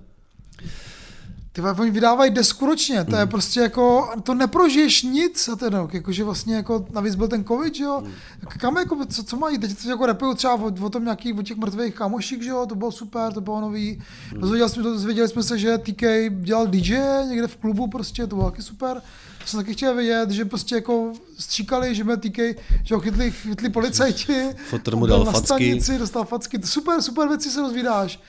Ty 1.52 1.62
oni 1.62 1.92
vydávají 1.92 2.32
desku 2.32 2.66
ročně, 2.66 3.04
to 3.06 3.16
je 3.16 3.22
Hmm. 3.22 3.30
prostě 3.30 3.60
jako, 3.60 4.10
to 4.24 4.34
neprožiješ 4.34 5.04
nic 5.04 5.46
za 5.46 5.56
ten 5.56 5.74
rok, 5.74 5.94
jakože 5.94 6.24
vlastně 6.24 6.56
jako, 6.56 6.86
navíc 6.92 7.16
byl 7.16 7.28
ten 7.28 7.46
covid, 7.46 7.76
že 7.76 7.84
jo, 7.84 8.02
Hmm. 8.06 8.14
kam 8.58 8.78
jako, 8.78 9.06
co, 9.06 9.24
co 9.24 9.38
mají, 9.38 9.58
teď 9.58 9.84
to 9.84 9.90
jako 9.90 10.06
repují 10.06 10.36
třeba 10.36 10.54
o, 10.56 10.86
o 10.86 10.90
tom 10.90 11.04
nějaký, 11.04 11.34
o 11.34 11.42
těch 11.42 11.58
mrtvých 11.58 11.96
kamoších, 11.96 12.44
že 12.44 12.50
jo, 12.50 12.66
to 12.66 12.76
bylo 12.76 12.92
super, 12.92 13.34
to 13.34 13.42
bylo 13.42 13.62
nový, 13.62 14.02
Hmm. 14.32 14.42
dozvěděli 14.42 14.70
jsme, 14.70 14.84
dozvěděli 14.84 15.28
jsme 15.28 15.44
se, 15.44 15.58
že 15.58 15.78
TK 15.78 16.04
dělal 16.42 16.68
DJ 16.68 16.98
někde 17.30 17.48
v 17.48 17.58
klubu 17.58 17.88
prostě, 17.88 18.28
to 18.28 18.36
bylo 18.36 18.52
taky 18.52 18.62
super, 18.64 19.02
jsem 19.50 19.60
taky 19.60 19.74
chtěl 19.74 19.96
vědět, 19.96 20.30
že 20.32 20.46
prostě 20.46 20.76
jako 20.76 21.14
stříkali, 21.40 21.96
že 21.96 22.04
byl 22.04 22.18
TK, 22.18 22.38
že 22.84 22.96
ho 22.96 23.02
chytli, 23.02 23.32
chytli 23.32 23.70
policajti, 23.70 24.50
Fotr 24.70 24.96
mu 24.96 25.06
dal 25.06 25.24
na 25.26 25.32
facky. 25.32 25.46
stanici, 25.46 25.98
dostal 25.98 26.26
facky, 26.26 26.60
super, 26.64 27.02
super 27.02 27.28
věci 27.28 27.50
se 27.52 27.60
dozvídáš. 27.60 28.20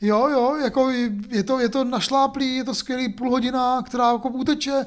Jo, 0.00 0.28
jo, 0.28 0.56
jako 0.62 0.90
je 1.30 1.42
to, 1.42 1.60
je 1.60 1.68
to 1.68 1.84
našláplý, 1.84 2.56
je 2.56 2.64
to 2.64 2.74
skvělý 2.74 3.08
půl 3.08 3.30
hodina, 3.30 3.82
která 3.82 4.12
jako 4.12 4.28
uteče. 4.28 4.86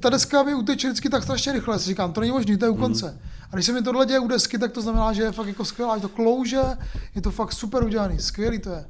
Ta 0.00 0.10
deska 0.10 0.42
mi 0.42 0.54
uteče 0.54 0.88
vždycky 0.88 1.08
tak 1.08 1.22
strašně 1.22 1.52
rychle, 1.52 1.78
si 1.78 1.84
říkám, 1.84 2.12
to 2.12 2.20
není 2.20 2.32
možný, 2.32 2.56
to 2.56 2.64
je 2.64 2.70
u 2.70 2.74
konce. 2.76 3.20
A 3.52 3.56
když 3.56 3.66
se 3.66 3.72
mi 3.72 3.82
tohle 3.82 4.06
děje 4.06 4.18
u 4.18 4.28
desky, 4.28 4.58
tak 4.58 4.72
to 4.72 4.82
znamená, 4.82 5.12
že 5.12 5.22
je 5.22 5.32
fakt 5.32 5.46
jako 5.46 5.64
skvělá, 5.64 5.94
je 5.94 6.00
to 6.00 6.08
klouže, 6.08 6.60
je 7.14 7.22
to 7.22 7.30
fakt 7.30 7.52
super 7.52 7.84
udělaný, 7.84 8.18
skvělý 8.18 8.58
to 8.58 8.70
je. 8.70 8.84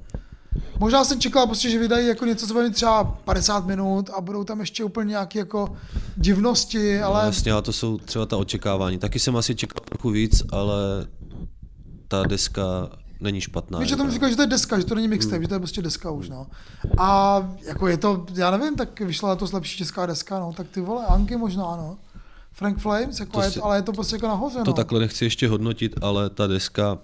Možná 0.79 1.05
jsem 1.05 1.21
čekal 1.21 1.47
prostě, 1.47 1.71
že 1.71 1.79
vydají 1.79 2.07
jako 2.07 2.25
něco, 2.25 2.47
co 2.47 2.53
bude 2.55 2.65
mít 2.67 2.75
třeba 2.75 3.05
50 3.05 3.67
minut 3.67 4.11
a 4.17 4.21
budou 4.21 4.45
tam 4.45 4.61
ještě 4.61 4.85
úplně 4.85 5.09
nějaké 5.11 5.39
jako 5.39 5.77
divnosti, 6.17 7.01
ale 7.03 7.21
ale... 7.21 7.27
jasně, 7.27 7.53
a 7.53 7.61
to 7.61 7.73
jsou 7.73 7.99
třeba 7.99 8.27
ta 8.27 8.37
očekávání. 8.37 8.99
Taky 8.99 9.19
jsem 9.19 9.37
asi 9.37 9.55
čekal 9.55 9.81
trochu 9.89 10.11
víc, 10.11 10.43
ale 10.53 11.07
ta 12.09 12.23
deska 12.23 12.63
není 13.21 13.41
špatná. 13.41 13.79
Víš, 13.79 13.89
že 13.89 13.97
tam 13.97 14.11
říkal, 14.11 14.29
že 14.29 14.37
to 14.37 14.43
je 14.43 14.47
deska, 14.49 14.79
že 14.79 14.85
to 14.85 14.95
není 14.95 15.09
mixtape, 15.09 15.43
že 15.43 15.49
to 15.49 15.55
je 15.55 15.59
prostě 15.61 15.83
deska 15.83 16.11
už, 16.11 16.29
no. 16.29 16.47
A 16.99 17.41
jako 17.67 17.89
je 17.89 17.97
to, 17.97 18.27
já 18.35 18.51
nevím, 18.51 18.77
tak 18.77 19.01
vyšla 19.01 19.37
to 19.37 19.47
lepší 19.53 19.79
česká 19.79 20.07
deska, 20.07 20.39
no, 20.39 20.53
tak 20.57 20.69
ty 20.69 20.81
vole, 20.81 21.07
Anky 21.07 21.37
možná, 21.37 21.63
no. 21.63 21.99
Frank 22.53 22.79
Flames, 22.79 23.21
jako 23.21 23.33
To 23.33 23.43
je, 23.43 23.51
si- 23.51 23.61
ale 23.61 23.77
je 23.79 23.83
to 23.83 23.93
prostě 23.93 24.17
jako 24.17 24.27
nahoře, 24.29 24.59
To 24.59 24.65
no. 24.71 24.73
takhle 24.73 25.01
nechci 25.01 25.25
ještě 25.25 25.49
hodnotit, 25.49 25.95
ale 26.03 26.31
ta 26.31 26.47
deska 26.47 26.99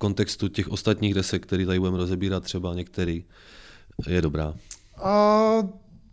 kontextu 0.00 0.48
těch 0.48 0.68
ostatních 0.68 1.14
desek, 1.14 1.42
který 1.42 1.66
tady 1.66 1.78
budeme 1.78 1.96
rozebírat, 1.98 2.42
třeba 2.44 2.74
některý, 2.74 3.24
je 4.08 4.22
dobrá. 4.22 4.54
A 5.02 5.40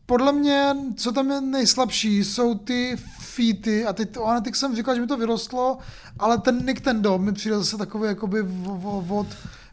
podle 0.06 0.34
mě, 0.34 0.76
co 0.96 1.12
tam 1.12 1.32
je 1.32 1.42
nejslabší, 1.42 2.24
jsou 2.24 2.56
ty 2.56 2.98
feety 3.20 3.86
a 3.86 3.94
teď 3.94 4.18
o 4.18 4.26
Anetik 4.26 4.56
jsem 4.56 4.76
říkal, 4.76 4.96
že 4.96 5.02
mi 5.02 5.08
to 5.08 5.18
vyrostlo, 5.18 5.78
ale 6.20 6.38
ten 6.38 6.66
Nick 6.66 6.82
ten 6.82 7.02
dom 7.02 7.22
mi 7.24 7.34
přijde 7.34 7.56
zase 7.58 7.78
takový 7.78 8.08
jakoby 8.08 8.42
v- 8.42 9.04
v- 9.08 9.14
od, 9.14 9.28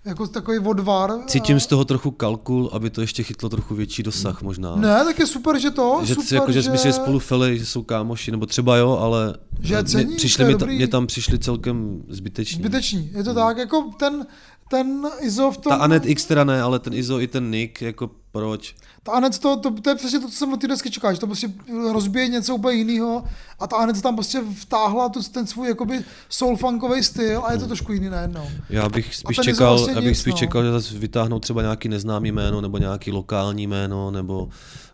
jako 0.05 0.27
takový 0.27 0.59
odvar. 0.59 1.11
Cítím 1.27 1.61
z 1.61 1.67
toho 1.67 1.85
trochu 1.85 2.11
kalkul, 2.11 2.71
aby 2.73 2.91
to 2.91 3.01
ještě 3.01 3.23
chytlo 3.23 3.49
trochu 3.49 3.75
větší 3.75 4.03
dosah 4.03 4.43
možná. 4.43 4.77
Ne, 4.77 5.05
tak 5.05 5.19
je 5.19 5.27
super, 5.27 5.59
že 5.59 5.71
to, 5.71 6.01
že, 6.05 6.15
super, 6.15 6.29
si, 6.29 6.35
jako, 6.35 6.53
že, 6.53 6.63
že... 6.63 6.71
myslí 6.71 6.93
spolu 6.93 7.19
fely, 7.19 7.59
že 7.59 7.67
jsou 7.67 7.83
kámoši, 7.83 8.31
nebo 8.31 8.47
třeba 8.47 8.77
jo, 8.77 8.99
ale 9.01 9.35
Že 9.61 9.75
je 9.75 9.83
mě, 9.83 9.91
cení, 9.91 10.17
přišli 10.17 10.37
to 10.37 10.43
je 10.43 10.49
mi, 10.49 10.55
ta, 10.55 10.59
dobrý. 10.59 10.77
mě 10.77 10.89
tam 10.89 11.07
přišli 11.07 11.39
celkem 11.39 12.03
zbyteční. 12.09 12.59
Zbytečný, 12.59 13.11
je 13.15 13.25
to 13.25 13.35
tak, 13.35 13.57
jako 13.59 13.91
ten, 13.99 14.27
ten 14.75 15.03
Izo 15.21 15.51
v 15.51 15.57
tom... 15.57 15.71
Ta 15.71 15.77
Anet 15.77 16.07
X 16.07 16.25
teda 16.25 16.45
ne, 16.45 16.63
ale 16.63 16.79
ten 16.79 16.95
Izo 16.95 17.21
i 17.21 17.27
ten 17.27 17.51
Nick, 17.51 17.83
jako 17.83 18.11
proč? 18.33 18.75
Ta 19.03 19.13
Anet, 19.13 19.39
to, 19.39 19.57
to, 19.57 19.71
to, 19.71 19.91
je 19.91 19.97
přesně 19.97 20.21
to, 20.21 20.29
co 20.29 20.35
jsem 20.35 20.53
od 20.53 20.61
té 20.61 20.69
desky 20.69 20.91
čekal, 20.91 21.15
že 21.15 21.21
to 21.21 21.27
prostě 21.27 21.51
rozbije 21.93 22.29
něco 22.29 22.55
úplně 22.55 22.79
jiného 22.79 23.25
a 23.59 23.67
ta 23.67 23.77
Anet 23.77 24.03
tam 24.03 24.15
prostě 24.15 24.41
vtáhla 24.61 25.09
tu, 25.09 25.23
ten 25.23 25.47
svůj 25.47 25.69
jakoby 25.69 26.05
soul 26.29 26.57
funkový 26.57 27.03
styl 27.03 27.43
a 27.45 27.53
je 27.53 27.59
to 27.59 27.67
trošku 27.67 27.93
jiný 27.93 28.09
najednou. 28.09 28.49
Já 28.71 28.89
bych 28.89 29.15
spíš 29.15 29.37
čekal, 29.37 29.77
vlastně 29.77 29.95
já 29.95 30.01
bych 30.01 30.09
nic, 30.09 30.19
spíš 30.19 30.35
no. 30.35 30.39
čekal, 30.39 30.65
že 30.65 30.73
zase 30.73 30.99
vytáhnou 30.99 31.41
třeba 31.41 31.63
nějaký 31.63 31.89
neznámý 31.89 32.33
jméno, 32.33 32.61
nebo 32.61 32.79
nějaký 32.79 33.13
lokální 33.13 33.67
jméno, 33.67 34.11
nebo... 34.11 34.49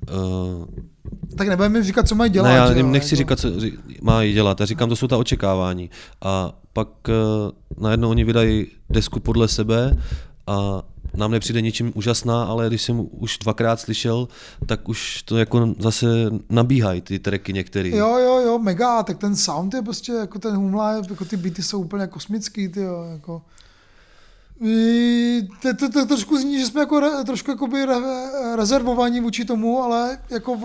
Uh, 0.09 0.65
Tak 1.37 1.49
nebudeme 1.49 1.79
mi 1.79 1.85
říkat, 1.85 2.09
co 2.09 2.15
mají 2.15 2.31
dělat. 2.31 2.49
ne, 2.49 2.55
já 2.55 2.73
jim 2.73 2.93
nechci 2.93 3.15
jako. 3.15 3.17
říkat, 3.17 3.39
co 3.39 3.49
mají 4.03 4.33
dělat, 4.33 4.61
já 4.61 4.67
říkám, 4.67 4.89
to 4.89 4.97
jsou 4.97 5.07
ta 5.07 5.17
očekávání. 5.19 5.91
A 6.23 6.53
pak 6.73 6.89
uh, 7.09 7.83
najednou 7.85 8.11
oni 8.11 8.25
vydají 8.25 8.67
desku 8.91 9.21
podle 9.21 9.49
sebe 9.49 9.97
a 10.47 10.83
nám 11.17 11.31
nepřijde 11.31 11.61
ničím 11.61 11.93
úžasná, 11.95 12.45
ale 12.45 12.67
když 12.69 12.83
jsem 12.83 13.07
už 13.11 13.39
dvakrát 13.39 13.81
slyšel, 13.81 14.29
tak 14.67 14.89
už 14.89 15.23
to 15.23 15.37
jako 15.37 15.75
zase 15.79 16.07
nabíhají 16.51 17.01
ty 17.01 17.19
tracky 17.19 17.53
některý. 17.53 17.91
Jo, 17.97 18.19
jo, 18.19 18.41
jo, 18.47 18.59
mega, 18.59 19.03
tak 19.03 19.19
ten 19.19 19.37
sound 19.37 19.75
je 19.75 19.83
prostě, 19.83 20.13
jako 20.13 20.39
ten 20.39 20.57
humla, 20.57 20.93
jako 20.93 21.25
ty 21.25 21.37
beaty 21.37 21.63
jsou 21.63 21.81
úplně 21.81 22.07
kosmický, 22.07 22.69
ty 22.69 22.81
jo, 22.81 23.07
jako. 23.13 23.43
To, 25.63 25.75
to, 25.79 25.89
to, 25.93 26.07
trošku 26.07 26.39
zní, 26.39 26.61
že 26.61 26.67
jsme 26.67 26.81
jako 26.81 27.25
trošku 27.27 27.51
jakoby 27.51 27.85
re, 27.85 27.97
rezervovaní 28.57 29.21
vůči 29.21 29.45
tomu, 29.45 29.83
ale 29.83 30.19
jako 30.31 30.61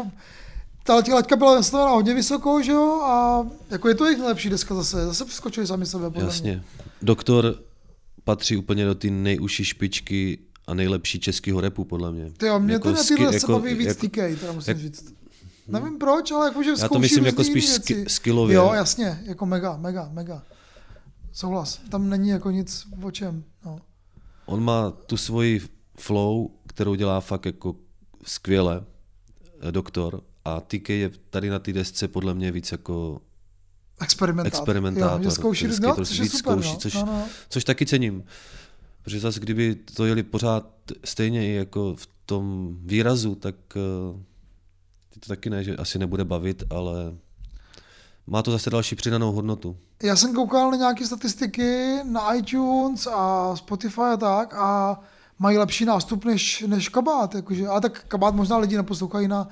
ta 0.84 0.96
laťka 0.96 1.36
byla 1.36 1.56
nastavena 1.56 1.90
hodně 1.90 2.14
vysoko, 2.14 2.62
že 2.62 2.72
jo, 2.72 3.02
a 3.04 3.46
jako 3.70 3.88
je 3.88 3.96
to 3.96 4.06
jejich 4.06 4.20
nejlepší 4.20 4.50
deska 4.50 4.76
zase, 4.76 5.06
zase 5.06 5.26
přeskočili 5.26 5.68
sami 5.68 5.86
sebe, 5.86 6.04
podle 6.10 6.22
mě. 6.24 6.28
Jasně. 6.28 6.64
Doktor 7.02 7.56
patří 8.24 8.58
úplně 8.58 8.86
do 8.86 8.96
té 8.96 9.08
nejužší 9.08 9.66
špičky 9.66 10.40
a 10.68 10.74
nejlepší 10.74 11.20
českého 11.20 11.62
repu, 11.62 11.84
podle 11.84 12.12
mě. 12.12 12.32
Ty 12.38 12.46
jo, 12.46 12.60
mě 12.60 12.74
jako 12.74 12.94
ten 12.94 13.04
ski- 13.04 13.24
jako, 13.24 13.40
se 13.40 13.48
baví 13.48 13.74
víc 13.74 13.96
TK, 13.96 14.16
teda 14.40 14.52
musím 14.52 14.72
jak- 14.72 14.80
říct. 14.80 15.14
Nevím 15.68 15.98
proč, 15.98 16.32
ale 16.32 16.48
jakože 16.48 16.72
Já 16.80 16.88
to 16.90 17.00
myslím 17.00 17.26
jako 17.26 17.44
spíš 17.44 17.70
skillově. 18.08 18.56
Jo, 18.56 18.72
jasně, 18.74 19.20
jako 19.26 19.46
mega, 19.46 19.78
mega, 19.78 20.10
mega. 20.14 20.44
Souhlas, 21.34 21.80
tam 21.90 22.10
není 22.10 22.30
jako 22.30 22.52
nic 22.52 22.84
o 23.04 23.12
čem. 23.12 23.44
On 24.46 24.64
má 24.64 24.92
tu 24.92 25.18
svoji 25.18 25.62
flow, 26.00 26.50
kterou 26.68 26.96
dělá 26.96 27.22
fakt 27.22 27.46
jako 27.46 27.76
skvěle, 28.24 28.84
eh, 29.62 29.72
doktor, 29.72 30.22
a 30.46 30.62
TK 30.62 30.90
je 30.90 31.12
tady 31.30 31.50
na 31.50 31.60
té 31.60 31.74
desce 31.74 32.08
podle 32.08 32.34
mě 32.34 32.52
víc 32.52 32.72
jako 32.72 33.22
Experimentátor. 34.02 34.60
experimentátor. 34.60 35.26
Jo, 35.26 35.32
zkouší, 35.32 35.66
vždycky 35.66 35.86
no, 35.86 35.96
což 35.96 36.20
víc 36.20 36.38
super, 36.38 36.54
zkouší, 36.54 36.72
no. 36.74 36.78
což, 36.80 36.94
No, 36.94 37.06
no. 37.06 37.28
což 37.50 37.64
taky 37.64 37.86
cením. 37.86 38.24
Protože 39.04 39.20
zase 39.20 39.40
kdyby 39.40 39.76
to 39.76 40.06
jeli 40.06 40.24
pořád 40.24 40.68
stejně 41.04 41.48
i 41.48 41.54
jako 41.54 41.96
v 41.96 42.08
tom 42.26 42.78
výrazu, 42.82 43.36
tak 43.36 43.56
uh, 43.76 44.20
to 45.20 45.28
taky 45.28 45.50
ne, 45.50 45.64
že 45.64 45.76
asi 45.76 46.00
nebude 46.00 46.24
bavit, 46.24 46.64
ale 46.70 47.16
má 48.28 48.42
to 48.42 48.52
zase 48.52 48.70
další 48.70 48.96
přidanou 48.96 49.32
hodnotu. 49.32 49.78
Já 50.04 50.16
jsem 50.16 50.36
koukal 50.36 50.72
na 50.72 50.78
nějaké 50.78 51.06
statistiky 51.06 51.98
na 52.04 52.34
iTunes 52.34 53.08
a 53.08 53.56
Spotify 53.56 54.02
a 54.02 54.18
tak 54.18 54.54
a 54.54 55.00
mají 55.40 55.58
lepší 55.58 55.86
nástup 55.86 56.26
než, 56.26 56.64
než 56.68 56.90
kabát. 56.90 57.36
Jakože, 57.36 57.68
a 57.68 57.80
tak 57.80 58.04
kabát 58.08 58.36
možná 58.36 58.58
lidi 58.58 58.78
neposlouchají 58.78 59.28
na, 59.28 59.48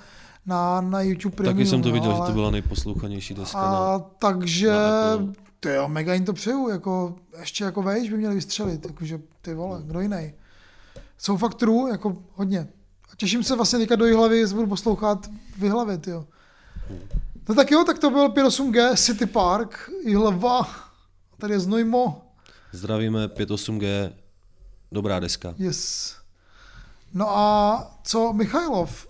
na, 0.46 0.82
na 0.82 1.02
YouTube 1.02 1.36
Premium. 1.36 1.58
Taky 1.58 1.70
jsem 1.70 1.82
to 1.82 1.92
viděl, 1.92 2.12
ale... 2.12 2.20
že 2.20 2.32
to 2.32 2.34
byla 2.34 2.52
nejposlouchanější 2.52 3.34
deska. 3.34 3.60
A 3.60 3.72
na, 3.72 4.00
takže, 4.00 4.70
na 4.70 5.34
to 5.60 5.70
jo, 5.70 5.88
mega 5.88 6.14
jim 6.14 6.26
to 6.26 6.34
přeju, 6.34 6.70
jako, 6.70 7.16
ještě 7.40 7.64
jako 7.64 7.82
vejš 7.82 8.10
by 8.10 8.18
měli 8.18 8.36
vystřelit, 8.36 8.86
jakože 8.86 9.20
ty 9.42 9.54
vole, 9.54 9.82
kdo 9.86 10.00
jiný. 10.00 10.34
Jsou 11.18 11.38
fakt 11.38 11.54
true, 11.54 11.92
jako 11.92 12.18
hodně. 12.34 12.68
A 13.12 13.16
těším 13.18 13.44
se 13.44 13.56
vlastně 13.56 13.80
teďka 13.80 13.96
do 13.96 14.06
Jihlavy, 14.06 14.48
budu 14.48 14.68
poslouchat 14.68 15.30
v 15.58 15.64
Jihlavě, 15.64 16.00
jo. 16.08 16.26
No 17.50 17.56
tak 17.56 17.72
jo, 17.72 17.84
tak 17.84 18.00
to 18.00 18.10
byl 18.10 18.30
58G 18.30 18.96
City 18.98 19.26
Park, 19.26 19.90
Jihlava, 20.06 20.70
tady 21.38 21.54
je 21.54 21.60
Znojmo, 21.60 22.22
Zdravíme 22.72 23.28
58G, 23.28 24.12
dobrá 24.92 25.20
deska. 25.20 25.54
yes. 25.58 26.16
No 27.14 27.38
a 27.38 27.98
co 28.04 28.34
Michailov? 28.34 29.08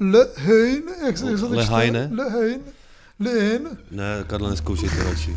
Lehein, 0.00 0.82
jak 1.06 1.18
se, 1.18 1.30
jak 1.30 1.38
se 1.38 1.40
to 1.40 1.46
čte? 1.48 1.56
Lehajne? 1.56 2.10
Lehein, 2.12 2.60
Lehein. 3.20 3.78
Ne, 3.90 4.24
Karle, 4.26 4.50
neskoušejte 4.50 5.04
radši. 5.04 5.36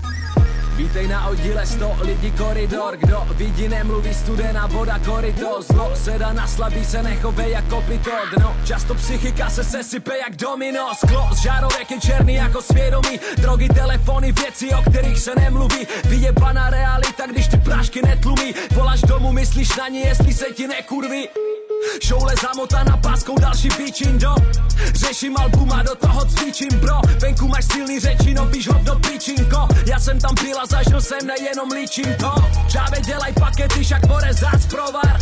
Vítej 0.80 1.08
na 1.08 1.28
oddíle 1.28 1.66
100 1.66 1.98
lidí 2.02 2.32
koridor. 2.32 2.98
Kdo 2.98 3.28
vidí 3.36 3.68
nemluví 3.68 4.14
studená 4.14 4.68
voda 4.68 5.00
koryto 5.00 5.62
Zlo 5.62 5.92
seda 5.96 6.34
na 6.34 6.48
slabý 6.48 6.86
se 6.86 7.04
nechovej 7.04 7.52
jako 7.52 7.82
pito 7.82 8.12
Dno 8.38 8.56
často 8.66 8.96
psychika 8.96 9.50
se 9.50 9.64
sesype 9.64 10.18
jak 10.18 10.36
domino. 10.36 10.92
Sklo 10.96 11.30
z 11.34 11.42
žárovek 11.42 11.92
je 11.92 12.00
černý 12.00 12.34
jako 12.34 12.62
svědomí. 12.62 13.20
Drogy, 13.38 13.68
telefony, 13.70 14.32
věci 14.32 14.70
o 14.74 14.82
kterých 14.90 15.20
se 15.20 15.36
nemluví. 15.36 15.88
Vyjebaná 16.06 16.70
realita, 16.70 17.28
když 17.28 17.48
ty 17.48 17.58
prášky 17.58 18.02
netlumí. 18.02 18.54
Voláš 18.76 19.02
domů, 19.02 19.32
myslíš 19.32 19.76
na 19.76 19.88
ní, 19.88 20.00
jestli 20.00 20.34
se 20.34 20.46
ti 20.46 20.68
nekurví 20.68 21.28
Šoule 22.04 22.34
zamotaná 22.42 22.98
páskou 22.98 23.40
další 23.40 23.70
píčin 23.70 24.20
do 24.20 24.36
Řeším 24.94 25.38
album 25.38 25.72
a 25.72 25.84
do 25.84 25.96
toho 25.96 26.26
cvičím 26.26 26.80
bro. 26.80 26.96
Venku 27.20 27.48
máš 27.48 27.66
silný 27.66 28.00
řeči, 28.00 28.34
no 28.34 28.46
víš 28.46 28.68
hovno 28.68 28.96
píčinko. 29.00 29.68
Já 29.86 30.00
jsem 30.00 30.20
tam 30.20 30.36
byl 30.44 30.60
a 30.62 30.66
zažil 30.66 31.02
jsem 31.02 31.20
nejenom 31.28 31.72
líčím 31.72 32.16
to 32.20 32.34
Čáve 32.72 33.02
dělaj 33.02 33.34
pakety, 33.34 33.84
však 33.84 34.08
more 34.08 34.34
zás 34.34 34.66
provar. 34.66 35.20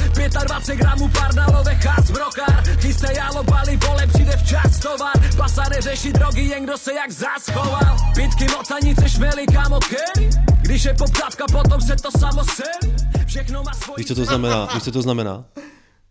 25 0.48 0.76
gramů 0.76 1.10
pardalové 1.10 1.76
chás 1.76 2.12
brokár. 2.12 2.64
Chystej 2.82 3.16
jalo 3.16 3.44
bali, 3.44 3.78
vole 3.78 4.08
přijde 4.08 4.38
včas 4.38 4.80
tovar. 4.80 5.18
Pasa 5.38 5.64
neřeší 5.70 6.14
drogy, 6.14 6.42
jen 6.42 6.64
kdo 6.64 6.78
se 6.78 6.94
jak 6.94 7.12
zaschoval 7.12 7.98
Pitky, 8.16 8.46
motanice, 8.58 9.10
šmely, 9.10 9.46
kámo, 9.54 9.80
kerry 9.80 10.30
Když 10.62 10.86
je 10.86 10.94
poptávka, 10.94 11.46
potom 11.52 11.82
se 11.82 11.96
to 11.96 12.20
samo 12.20 12.44
sel 12.44 12.92
Všechno 13.26 13.64
má 13.64 13.74
svůj 13.74 13.96
Víš, 13.98 14.08
co 14.08 14.16
to 14.16 14.26
znamená? 14.26 14.70
Víš, 14.74 14.84
co 14.84 14.92
to 14.92 15.02
znamená? 15.02 15.44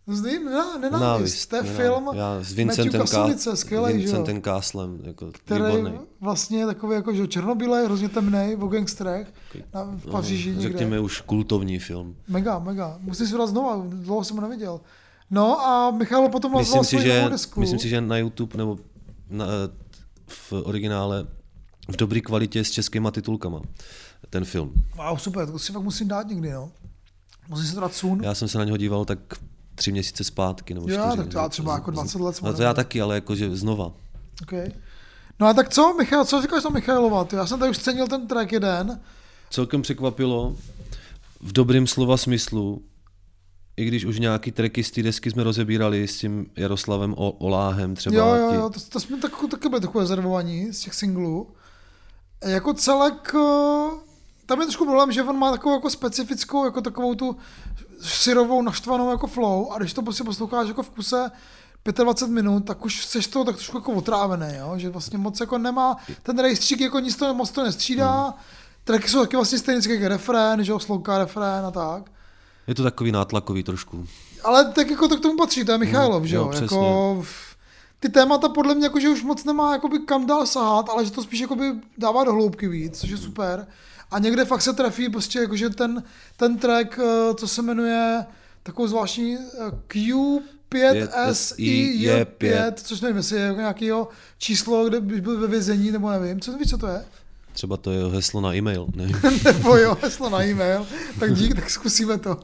Zdý, 0.07 0.39
ne, 0.39 0.89
nenávist. 0.91 1.49
To 1.49 1.55
je 1.55 1.63
film 1.63 2.09
Já 2.13 2.37
s 2.43 2.53
Vincentem, 2.53 3.01
Kasulice, 3.01 3.55
skvělej, 3.57 3.93
že? 3.93 3.99
Vincentem 3.99 4.41
Káslem, 4.41 4.99
jako 5.03 5.31
který 5.31 5.63
výborný. 5.63 5.99
vlastně 6.21 6.59
je 6.59 6.65
takový 6.65 6.95
jako, 6.95 7.13
že 7.13 7.27
černobílej, 7.27 7.85
hrozně 7.85 8.09
temnej, 8.09 8.55
o 8.55 8.67
gangstrech 8.67 9.33
na, 9.73 9.83
v 9.83 10.11
Paříži 10.11 10.53
No, 10.55 10.61
řekněme 10.61 10.99
už 10.99 11.21
kultovní 11.21 11.79
film. 11.79 12.15
Mega, 12.27 12.59
mega. 12.59 12.97
Musím 13.01 13.25
si 13.27 13.31
ho 13.31 13.37
dát 13.37 13.47
znova, 13.47 13.83
dlouho 13.89 14.23
jsem 14.23 14.37
ho 14.37 14.41
neviděl. 14.41 14.79
No 15.31 15.59
a 15.65 15.91
Michal 15.91 16.29
potom 16.29 16.51
Myslím 16.51 16.77
nazval 16.79 16.83
si, 16.83 17.07
že, 17.07 17.27
desku. 17.29 17.59
myslím 17.59 17.79
si, 17.79 17.89
že 17.89 18.01
na 18.01 18.17
YouTube 18.17 18.57
nebo 18.57 18.77
na, 19.29 19.45
v 20.27 20.53
originále 20.53 21.27
v 21.91 21.95
dobré 21.97 22.21
kvalitě 22.21 22.63
s 22.63 22.71
českýma 22.71 23.11
titulkama 23.11 23.61
ten 24.29 24.45
film. 24.45 24.73
Wow, 24.95 25.17
super, 25.17 25.51
to 25.51 25.59
si 25.59 25.73
fakt 25.73 25.83
musím 25.83 26.07
dát 26.07 26.27
někdy, 26.27 26.51
no. 26.51 26.71
Musím 27.49 27.65
si 27.65 27.73
to 27.73 27.79
dát 27.81 27.93
sun. 27.93 28.19
Já 28.23 28.35
jsem 28.35 28.47
se 28.47 28.57
na 28.57 28.63
něho 28.63 28.77
díval 28.77 29.05
tak 29.05 29.19
tři 29.77 29.91
měsíce 29.91 30.23
zpátky, 30.23 30.73
nebo 30.73 30.89
Jo, 30.89 30.97
čtyři. 31.01 31.17
tak 31.17 31.27
to 31.27 31.37
já 31.37 31.49
třeba 31.49 31.73
jako 31.73 31.91
20 31.91 32.21
let 32.21 32.35
jsem 32.35 32.47
No 32.47 32.53
to 32.53 32.61
já 32.61 32.73
taky, 32.73 33.01
ale 33.01 33.15
jakože 33.15 33.55
znova. 33.55 33.91
Okay. 34.43 34.71
No 35.39 35.47
a 35.47 35.53
tak 35.53 35.69
co, 35.69 35.93
Michal, 35.93 36.25
co 36.25 36.41
říkáš 36.41 36.63
na 36.63 36.69
Michailova? 36.69 37.23
Ty? 37.23 37.35
Já 37.35 37.45
jsem 37.47 37.59
tady 37.59 37.71
už 37.71 37.77
cenil 37.77 38.07
ten 38.07 38.27
track 38.27 38.51
jeden. 38.51 38.99
Celkem 39.49 39.81
překvapilo 39.81 40.55
v 41.41 41.51
dobrým 41.51 41.87
slova 41.87 42.17
smyslu, 42.17 42.81
i 43.77 43.85
když 43.85 44.05
už 44.05 44.19
nějaký 44.19 44.51
tracky 44.51 44.83
z 44.83 44.91
té 44.91 45.03
desky 45.03 45.31
jsme 45.31 45.43
rozebírali 45.43 46.07
s 46.07 46.17
tím 46.19 46.45
Jaroslavem 46.57 47.13
o- 47.17 47.31
Oláhem 47.31 47.95
třeba. 47.95 48.15
Jo, 48.17 48.35
jo, 48.35 48.53
jo, 48.53 48.69
to, 48.69 48.79
to 48.89 48.99
jsme 48.99 49.17
tak, 49.17 49.31
taky 49.51 49.69
byli 49.69 49.81
trochu 49.81 49.99
rezervovaní 49.99 50.73
z 50.73 50.79
těch 50.79 50.93
singlů. 50.93 51.47
Jako 52.45 52.73
celek, 52.73 53.35
eh, 53.35 53.89
tam 54.45 54.59
je 54.59 54.65
trošku 54.65 54.85
problém, 54.85 55.11
že 55.11 55.23
on 55.23 55.37
má 55.37 55.51
takovou 55.51 55.75
jako 55.75 55.89
specifickou, 55.89 56.65
jako 56.65 56.81
takovou 56.81 57.15
tu 57.15 57.37
syrovou, 58.01 58.61
naštvanou 58.61 59.11
jako 59.11 59.27
flow 59.27 59.71
a 59.71 59.77
když 59.79 59.93
to 59.93 60.01
prostě 60.01 60.23
posloucháš 60.23 60.67
jako 60.67 60.83
v 60.83 60.89
kuse 60.89 61.31
25 62.03 62.33
minut, 62.33 62.59
tak 62.65 62.85
už 62.85 63.05
seš 63.05 63.27
toho 63.27 63.45
tak 63.45 63.55
trošku 63.55 63.77
jako 63.77 63.91
otrávený, 63.93 64.47
jo? 64.57 64.73
že 64.77 64.89
vlastně 64.89 65.17
moc 65.17 65.39
jako 65.39 65.57
nemá, 65.57 65.97
ten 66.23 66.39
rejstřík 66.39 66.81
jako 66.81 66.99
nic 66.99 67.15
to 67.15 67.33
moc 67.33 67.51
to 67.51 67.63
nestřídá, 67.63 68.21
Hmm. 68.23 68.33
tracky 68.83 69.09
jsou 69.09 69.19
taky 69.19 69.35
vlastně 69.35 69.57
stejný 69.59 69.81
jako 69.89 70.07
refrén, 70.07 70.63
že 70.63 70.71
jo, 70.71 70.79
slouká 70.79 71.17
refrén 71.17 71.65
a 71.67 71.71
tak. 71.71 72.03
Je 72.67 72.75
to 72.75 72.83
takový 72.83 73.11
nátlakový 73.11 73.63
trošku. 73.63 74.07
Ale 74.43 74.71
tak 74.71 74.89
jako 74.89 75.07
to 75.07 75.17
k 75.17 75.19
tomu 75.21 75.37
patří, 75.37 75.65
to 75.65 75.71
je 75.71 75.77
Michailov, 75.77 76.21
Mm, 76.21 76.27
že 76.27 76.35
jo, 76.35 76.41
jo, 76.41 76.49
přesně. 76.49 76.65
jako, 76.65 77.23
ty 77.99 78.09
témata 78.09 78.49
podle 78.49 78.75
mě 78.75 78.85
jakože 78.85 79.09
už 79.09 79.23
moc 79.23 79.43
nemá 79.43 79.73
jakoby 79.73 79.99
kam 79.99 80.25
dál 80.25 80.45
sahat, 80.45 80.89
ale 80.89 81.05
že 81.05 81.11
to 81.11 81.23
spíš 81.23 81.39
jakoby 81.39 81.71
dává 81.97 82.23
do 82.23 82.33
hloubky 82.33 82.67
víc, 82.67 82.99
což 82.99 83.09
je 83.09 83.17
super. 83.17 83.67
A 84.11 84.19
někde 84.19 84.45
fakt 84.45 84.61
se 84.61 84.73
trefí 84.73 85.09
prostě 85.09 85.39
jakože 85.39 85.69
ten, 85.69 86.03
ten 86.37 86.57
track, 86.57 86.99
eh, 86.99 87.03
co 87.35 87.47
se 87.47 87.61
jmenuje 87.61 88.25
takovou 88.63 88.87
zvláštní 88.87 89.37
eh, 89.37 89.41
Q5SI5, 89.87 92.73
což 92.75 93.01
nevím, 93.01 93.17
jestli 93.17 93.37
je 93.37 93.43
jako 93.43 93.59
nějakého 93.59 94.07
číslo, 94.37 94.89
kde 94.89 95.01
by 95.01 95.21
byl 95.21 95.39
ve 95.39 95.47
vězení, 95.47 95.91
nebo 95.91 96.11
nevím, 96.11 96.39
co 96.39 96.57
víš, 96.57 96.69
co 96.69 96.77
to 96.77 96.87
je? 96.87 97.05
Třeba 97.53 97.77
to 97.77 97.91
je 97.91 98.11
heslo 98.11 98.41
na 98.41 98.55
e-mail, 98.55 98.87
nevím. 98.95 99.21
nebo 99.43 99.77
jo, 99.77 99.97
heslo 100.01 100.29
na 100.29 100.43
e-mail, 100.43 100.87
tak 101.19 101.33
dík, 101.33 101.55
tak 101.55 101.69
zkusíme 101.69 102.17
to. 102.17 102.39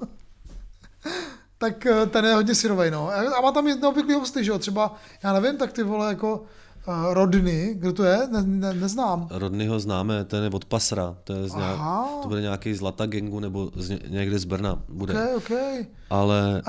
tak 1.57 1.85
eh, 1.85 2.05
ten 2.05 2.25
je 2.25 2.33
hodně 2.33 2.55
syrovej, 2.55 2.91
no. 2.91 3.09
A 3.09 3.41
má 3.41 3.51
tam 3.51 3.67
i 3.67 3.75
neobvyklý 3.75 4.13
hosty, 4.13 4.43
že 4.43 4.51
jo, 4.51 4.59
třeba, 4.59 4.95
já 5.23 5.33
nevím, 5.33 5.57
tak 5.57 5.73
ty 5.73 5.83
vole 5.83 6.09
jako 6.09 6.45
Rodny, 6.87 7.75
kdo 7.77 7.93
to 7.93 8.03
je, 8.03 8.27
ne, 8.31 8.43
ne, 8.43 8.73
neznám. 8.73 9.27
Rodnyho 9.31 9.79
známe, 9.79 10.25
ten 10.25 10.43
je 10.43 10.49
od 10.49 10.65
Pasra, 10.65 11.17
to, 11.23 11.33
je 11.33 11.49
z 11.49 11.55
nějak, 11.55 11.79
to 12.21 12.27
bude 12.27 12.41
nějaký 12.41 12.73
Zlata 12.73 13.05
Gengu 13.05 13.39
nebo 13.39 13.71
z 13.75 13.89
ně, 13.89 13.99
někde 14.07 14.39
z 14.39 14.45
Brna 14.45 14.83
bude. 14.89 15.13
Ok, 15.13 15.51
ok. 15.51 15.57
Ale 16.09 16.61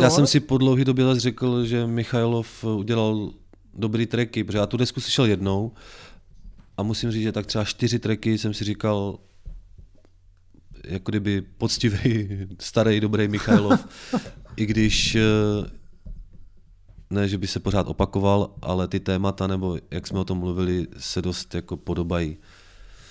já 0.00 0.10
jsem 0.10 0.26
si 0.26 0.40
po 0.40 0.58
dlouhý 0.58 0.84
době 0.84 1.04
zase 1.04 1.20
řekl, 1.20 1.64
že 1.64 1.86
Michailov 1.86 2.64
udělal 2.64 3.30
dobrý 3.74 4.06
tracky, 4.06 4.44
protože 4.44 4.58
já 4.58 4.66
tu 4.66 4.76
desku 4.76 5.00
slyšel 5.00 5.24
jednou 5.24 5.72
a 6.76 6.82
musím 6.82 7.10
říct, 7.10 7.22
že 7.22 7.32
tak 7.32 7.46
třeba 7.46 7.64
čtyři 7.64 7.98
tracky 7.98 8.38
jsem 8.38 8.54
si 8.54 8.64
říkal, 8.64 9.18
jako 10.86 11.10
kdyby 11.10 11.42
poctivý, 11.42 12.28
starý, 12.60 13.00
dobrý 13.00 13.28
Michailov, 13.28 13.86
i 14.56 14.66
když 14.66 15.14
eh, 15.14 15.20
ne, 17.14 17.28
že 17.28 17.38
by 17.38 17.46
se 17.46 17.60
pořád 17.60 17.88
opakoval, 17.88 18.50
ale 18.62 18.88
ty 18.88 19.00
témata, 19.00 19.46
nebo 19.46 19.78
jak 19.90 20.06
jsme 20.06 20.18
o 20.18 20.24
tom 20.24 20.38
mluvili, 20.38 20.86
se 20.98 21.22
dost 21.22 21.54
jako 21.54 21.76
podobají. 21.76 22.36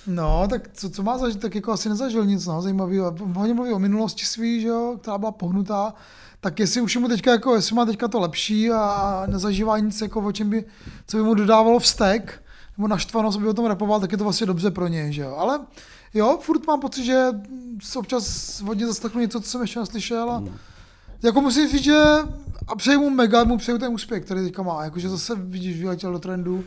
No, 0.06 0.46
tak 0.50 0.68
co, 0.72 0.90
co 0.90 1.02
má 1.02 1.18
zažít, 1.18 1.40
tak 1.40 1.54
jako 1.54 1.72
asi 1.72 1.88
nezažil 1.88 2.26
nic 2.26 2.46
no, 2.46 2.62
zajímavého. 2.62 3.14
Hodně 3.34 3.54
mluví 3.54 3.72
o 3.72 3.78
minulosti 3.78 4.24
svý, 4.24 4.60
že 4.60 4.68
jo, 4.68 4.96
která 5.00 5.18
byla 5.18 5.32
pohnutá, 5.32 5.94
tak 6.40 6.60
jestli 6.60 6.80
už 6.80 6.96
mu 6.96 7.08
teďka, 7.08 7.30
jako, 7.30 7.54
jestli 7.54 7.76
má 7.76 7.84
teďka 7.84 8.08
to 8.08 8.20
lepší 8.20 8.70
a 8.70 9.22
nezažívá 9.26 9.78
nic, 9.78 10.00
jako, 10.00 10.20
o 10.20 10.32
čem 10.32 10.50
by, 10.50 10.64
co 11.06 11.16
by 11.16 11.22
mu 11.22 11.34
dodávalo 11.34 11.78
vztek, 11.78 12.42
nebo 12.78 12.88
naštvanost, 12.88 13.38
aby 13.38 13.48
o 13.48 13.54
tom 13.54 13.66
repoval, 13.66 14.00
tak 14.00 14.12
je 14.12 14.18
to 14.18 14.24
vlastně 14.24 14.46
dobře 14.46 14.70
pro 14.70 14.88
něj, 14.88 15.12
že 15.12 15.22
jo. 15.22 15.36
Ale 15.38 15.60
jo, 16.14 16.38
furt 16.42 16.66
mám 16.66 16.80
pocit, 16.80 17.04
že 17.04 17.28
občas 17.96 18.60
hodně 18.60 18.86
zaslechnu 18.86 19.20
něco, 19.20 19.40
co 19.40 19.48
jsem 19.48 19.60
ještě 19.60 19.80
neslyšel 19.80 20.30
a 20.30 20.44
jako 21.24 21.40
musím 21.40 21.68
říct, 21.68 21.82
že 21.82 22.02
a 22.66 22.76
přeju 22.76 23.00
mu 23.00 23.10
mega, 23.10 23.44
mu 23.44 23.58
přeju 23.58 23.78
ten 23.78 23.92
úspěch, 23.92 24.24
který 24.24 24.44
teďka 24.44 24.62
má, 24.62 24.84
jakože 24.84 25.08
zase 25.08 25.34
vidíš, 25.34 25.78
vyletěl 25.78 26.12
do 26.12 26.18
trendu. 26.18 26.64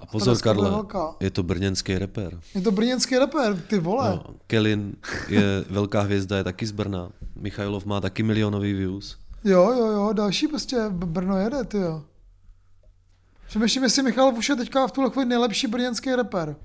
A 0.00 0.06
pozor, 0.06 0.34
bude 0.34 0.42
Karle, 0.42 0.70
velká. 0.70 1.14
je 1.20 1.30
to 1.30 1.42
brněnský 1.42 1.98
reper. 1.98 2.40
Je 2.54 2.60
to 2.60 2.70
brněnský 2.70 3.18
rapper, 3.18 3.62
ty 3.68 3.78
vole. 3.78 4.10
No, 4.10 4.34
Kelin 4.46 4.96
je 5.28 5.64
velká 5.70 6.00
hvězda, 6.00 6.36
je 6.36 6.44
taky 6.44 6.66
z 6.66 6.72
Brna. 6.72 7.08
Michailov 7.36 7.86
má 7.86 8.00
taky 8.00 8.22
milionový 8.22 8.72
views. 8.72 9.16
Jo, 9.44 9.72
jo, 9.78 9.86
jo, 9.86 10.12
další 10.12 10.48
prostě 10.48 10.76
Brno 10.90 11.38
jede, 11.38 11.64
ty 11.64 11.76
jo. 11.78 12.02
Přemýšlím, 13.48 13.82
jestli 13.82 14.02
Michal 14.02 14.34
už 14.34 14.48
je 14.48 14.56
teďka 14.56 14.86
v 14.86 14.92
tuhle 14.92 15.10
chvíli 15.10 15.28
nejlepší 15.28 15.66
brněnský 15.66 16.14
rapper. 16.14 16.56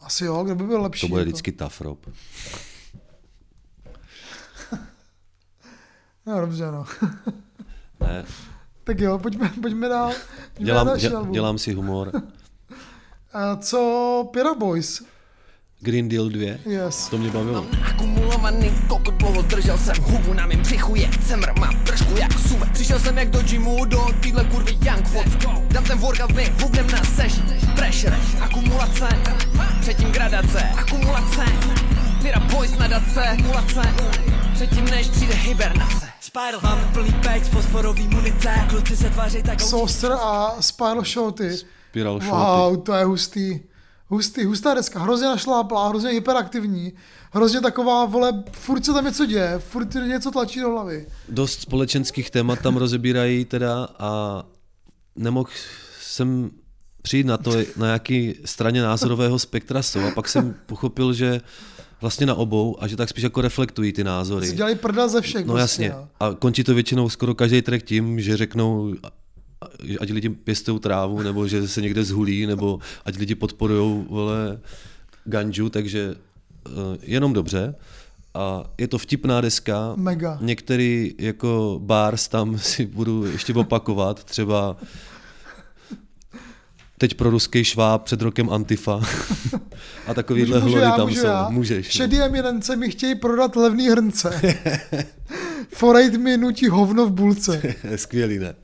Asi 0.00 0.24
jo, 0.24 0.44
kdo 0.44 0.54
by 0.54 0.64
byl 0.64 0.82
lepší. 0.82 1.00
To 1.00 1.08
bude 1.08 1.20
jako. 1.20 1.28
vždycky 1.28 1.52
tough 1.52 1.80
No 6.26 6.40
dobře, 6.40 6.70
no. 6.72 6.84
Ne, 8.00 8.24
tak 8.84 9.00
jo, 9.00 9.18
pojďme, 9.18 9.50
pojďme 9.62 9.88
dál. 9.88 10.08
Pojďme 10.54 10.60
na 10.60 10.64
dělám, 10.66 10.86
další 10.86 11.08
dě, 11.08 11.14
album. 11.14 11.32
dělám 11.32 11.58
si 11.58 11.72
humor. 11.72 12.12
A 13.32 13.56
co 13.56 14.28
Pira 14.32 14.54
Boys? 14.54 15.02
Green 15.80 16.08
Deal 16.08 16.28
2, 16.28 16.58
Yes. 16.66 17.08
to 17.08 17.18
mě 17.18 17.30
bavilo. 17.30 17.66
Akumulovaný 17.88 18.70
kokot 18.88 19.14
dlouho 19.14 19.42
držel 19.42 19.78
jsem 19.78 19.96
hubu 20.02 20.32
na 20.34 20.46
mým 20.46 20.60
břichu 20.60 20.94
je 20.96 21.08
cemr, 21.26 21.58
mám 21.60 21.84
trošku 21.84 22.16
jak 22.16 22.32
suve 22.32 22.66
Přišel 22.72 22.98
jsem 23.00 23.18
jak 23.18 23.30
do 23.30 23.42
gymu, 23.42 23.84
do 23.84 24.06
týhle 24.20 24.44
kurvy 24.44 24.72
Young 24.82 25.08
Fox 25.08 25.30
Dám 25.68 25.84
ten 25.84 25.98
workout 25.98 26.32
mi 26.34 26.52
hubnem 26.62 26.86
na 26.90 27.04
seš 27.04 27.32
Pressure, 27.76 28.16
akumulace, 28.40 29.08
předtím 29.80 30.08
gradace 30.12 30.60
Akumulace, 30.62 31.44
Pira 32.22 32.40
Boys 32.40 32.78
nadace 32.78 33.28
Akumulace, 33.28 33.82
předtím 34.54 34.84
než 34.84 35.08
přijde 35.08 35.34
hibernace 35.34 36.06
Spiral, 36.36 36.60
máme 36.62 36.90
plný 36.92 37.12
packs, 37.22 37.48
fosforový 37.48 38.08
munice 38.08 38.48
Kluci 38.68 38.96
se 38.96 39.10
tváří 39.10 39.42
tak 39.42 39.60
Saucer 39.60 40.12
a 40.12 40.56
Spiral 40.60 41.04
Shorty. 41.04 41.56
Spiral 41.90 42.18
Wow, 42.18 42.82
to 42.82 42.92
je 42.94 43.04
hustý. 43.04 43.60
Hustý, 44.08 44.44
hustá 44.44 44.74
deska, 44.74 45.00
hrozně 45.00 45.26
našláplá, 45.26 45.88
hrozně 45.88 46.10
hyperaktivní, 46.10 46.92
hrozně 47.32 47.60
taková, 47.60 48.04
vole, 48.04 48.44
furt 48.52 48.84
se 48.84 48.92
tam 48.92 49.04
něco 49.04 49.26
děje, 49.26 49.58
furt 49.58 49.94
něco 49.94 50.30
tlačí 50.30 50.60
do 50.60 50.70
hlavy. 50.70 51.06
Dost 51.28 51.60
společenských 51.60 52.30
témat 52.30 52.60
tam 52.60 52.76
rozebírají 52.76 53.44
teda 53.44 53.88
a 53.98 54.42
nemohl 55.16 55.48
jsem 56.00 56.50
přijít 57.02 57.26
na 57.26 57.36
to, 57.36 57.52
na 57.76 57.88
jaký 57.88 58.34
straně 58.44 58.82
názorového 58.82 59.38
spektra 59.38 59.82
jsou 59.82 60.00
a 60.00 60.10
pak 60.10 60.28
jsem 60.28 60.54
pochopil, 60.66 61.12
že 61.12 61.40
vlastně 62.06 62.26
na 62.26 62.34
obou 62.34 62.76
a 62.80 62.86
že 62.86 62.96
tak 62.96 63.08
spíš 63.08 63.24
jako 63.24 63.40
reflektují 63.40 63.92
ty 63.92 64.04
názory. 64.04 64.46
Si 64.46 64.56
dělají 64.56 64.76
prdel 64.76 65.08
ze 65.08 65.20
všech. 65.20 65.46
No 65.46 65.54
prostě, 65.54 65.62
jasně. 65.62 65.86
jo. 65.86 66.08
A 66.20 66.34
končí 66.34 66.64
to 66.64 66.74
většinou 66.74 67.08
skoro 67.08 67.34
každý 67.34 67.62
track 67.62 67.82
tím, 67.84 68.20
že 68.20 68.36
řeknou, 68.36 68.94
ať 70.00 70.10
lidi 70.10 70.28
pěstují 70.28 70.80
trávu, 70.80 71.22
nebo 71.22 71.48
že 71.48 71.68
se 71.68 71.80
někde 71.80 72.04
zhulí, 72.04 72.46
nebo 72.46 72.78
ať 73.04 73.18
lidi 73.18 73.34
podporují 73.34 74.04
vole 74.08 74.60
ganžu, 75.24 75.68
takže 75.68 76.14
uh, 76.14 76.72
jenom 77.02 77.32
dobře. 77.32 77.74
A 78.34 78.64
je 78.78 78.88
to 78.88 78.98
vtipná 78.98 79.40
deska. 79.40 79.92
Mega. 79.96 80.38
Některý 80.40 81.14
jako 81.18 81.80
bars 81.82 82.28
tam 82.28 82.58
si 82.58 82.86
budu 82.86 83.24
ještě 83.26 83.54
opakovat, 83.54 84.24
třeba 84.24 84.76
teď 86.98 87.14
pro 87.14 87.30
ruský 87.30 87.64
šváb, 87.64 88.02
před 88.02 88.22
rokem 88.22 88.50
Antifa. 88.50 89.00
A 90.06 90.14
takovýhle 90.14 90.60
Můžu 90.60 90.70
hlody 90.70 90.84
já, 90.86 90.96
tam 90.96 91.08
můžu 91.08 91.20
jsou. 91.20 91.26
já? 91.26 91.48
Můžeš. 91.48 91.86
no. 91.86 91.92
Šedý 91.92 92.20
eminence 92.20 92.76
mi 92.76 92.90
chtějí 92.90 93.14
prodat 93.14 93.56
levný 93.56 93.88
hrnce. 93.88 94.40
Forejt 95.74 96.14
mi 96.14 96.36
nutí 96.36 96.68
hovno 96.68 97.06
v 97.06 97.10
bulce. 97.12 97.62
Skvělý, 97.96 98.38
ne? 98.38 98.54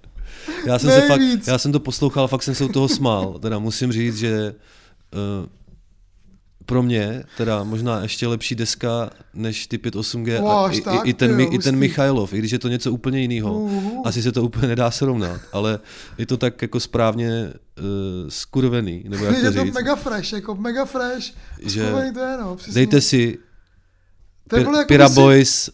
Já 0.66 0.78
jsem, 0.78 0.90
se 0.90 1.00
fakt, 1.00 1.20
já 1.46 1.58
jsem 1.58 1.72
to 1.72 1.80
poslouchal, 1.80 2.28
fakt 2.28 2.42
jsem 2.42 2.54
se 2.54 2.64
u 2.64 2.68
toho 2.68 2.88
smál. 2.88 3.38
Teda 3.38 3.58
musím 3.58 3.92
říct, 3.92 4.16
že 4.16 4.54
uh, 5.40 5.46
pro 6.66 6.82
mě 6.82 7.24
teda 7.36 7.64
možná 7.64 8.02
ještě 8.02 8.26
lepší 8.26 8.54
deska 8.54 9.10
než 9.34 9.66
ty 9.66 9.76
5.8G 9.78 10.40
Wow, 10.40 10.50
a 10.50 10.70
i, 10.70 10.80
tak, 10.80 11.06
i, 11.06 11.08
i, 11.10 11.14
ten, 11.14 11.40
jo, 11.40 11.48
i 11.52 11.58
ten. 11.58 11.76
Michailov, 11.76 12.32
i 12.32 12.38
když 12.38 12.50
je 12.52 12.58
to 12.58 12.68
něco 12.68 12.92
úplně 12.92 13.20
jiného. 13.20 13.54
Uhu. 13.60 14.06
Asi 14.06 14.22
se 14.22 14.32
to 14.32 14.42
úplně 14.42 14.68
nedá 14.68 14.90
srovnat, 14.90 15.40
ale 15.52 15.78
je 16.18 16.26
to 16.26 16.36
tak 16.36 16.62
jako 16.62 16.80
správně 16.80 17.52
uh, 17.78 17.84
skurvený, 18.28 19.04
nebo 19.08 19.24
jak 19.24 19.36
je 19.36 19.42
to 19.50 19.52
to 19.58 19.64
říct. 19.64 19.74
mega 19.74 19.96
fresh, 19.96 20.32
jako 20.32 20.54
mega 20.54 20.84
fresh. 20.84 21.32
že 21.66 21.90
to 21.90 22.20
je, 22.20 22.36
no, 22.40 22.56
přesně. 22.56 22.74
dejte 22.74 23.00
si 23.00 23.38
To 24.48 24.56
Pir- 24.56 24.76
jako 24.76 24.88
Pira 24.88 25.08
si- 25.08 25.14
Boys 25.14 25.70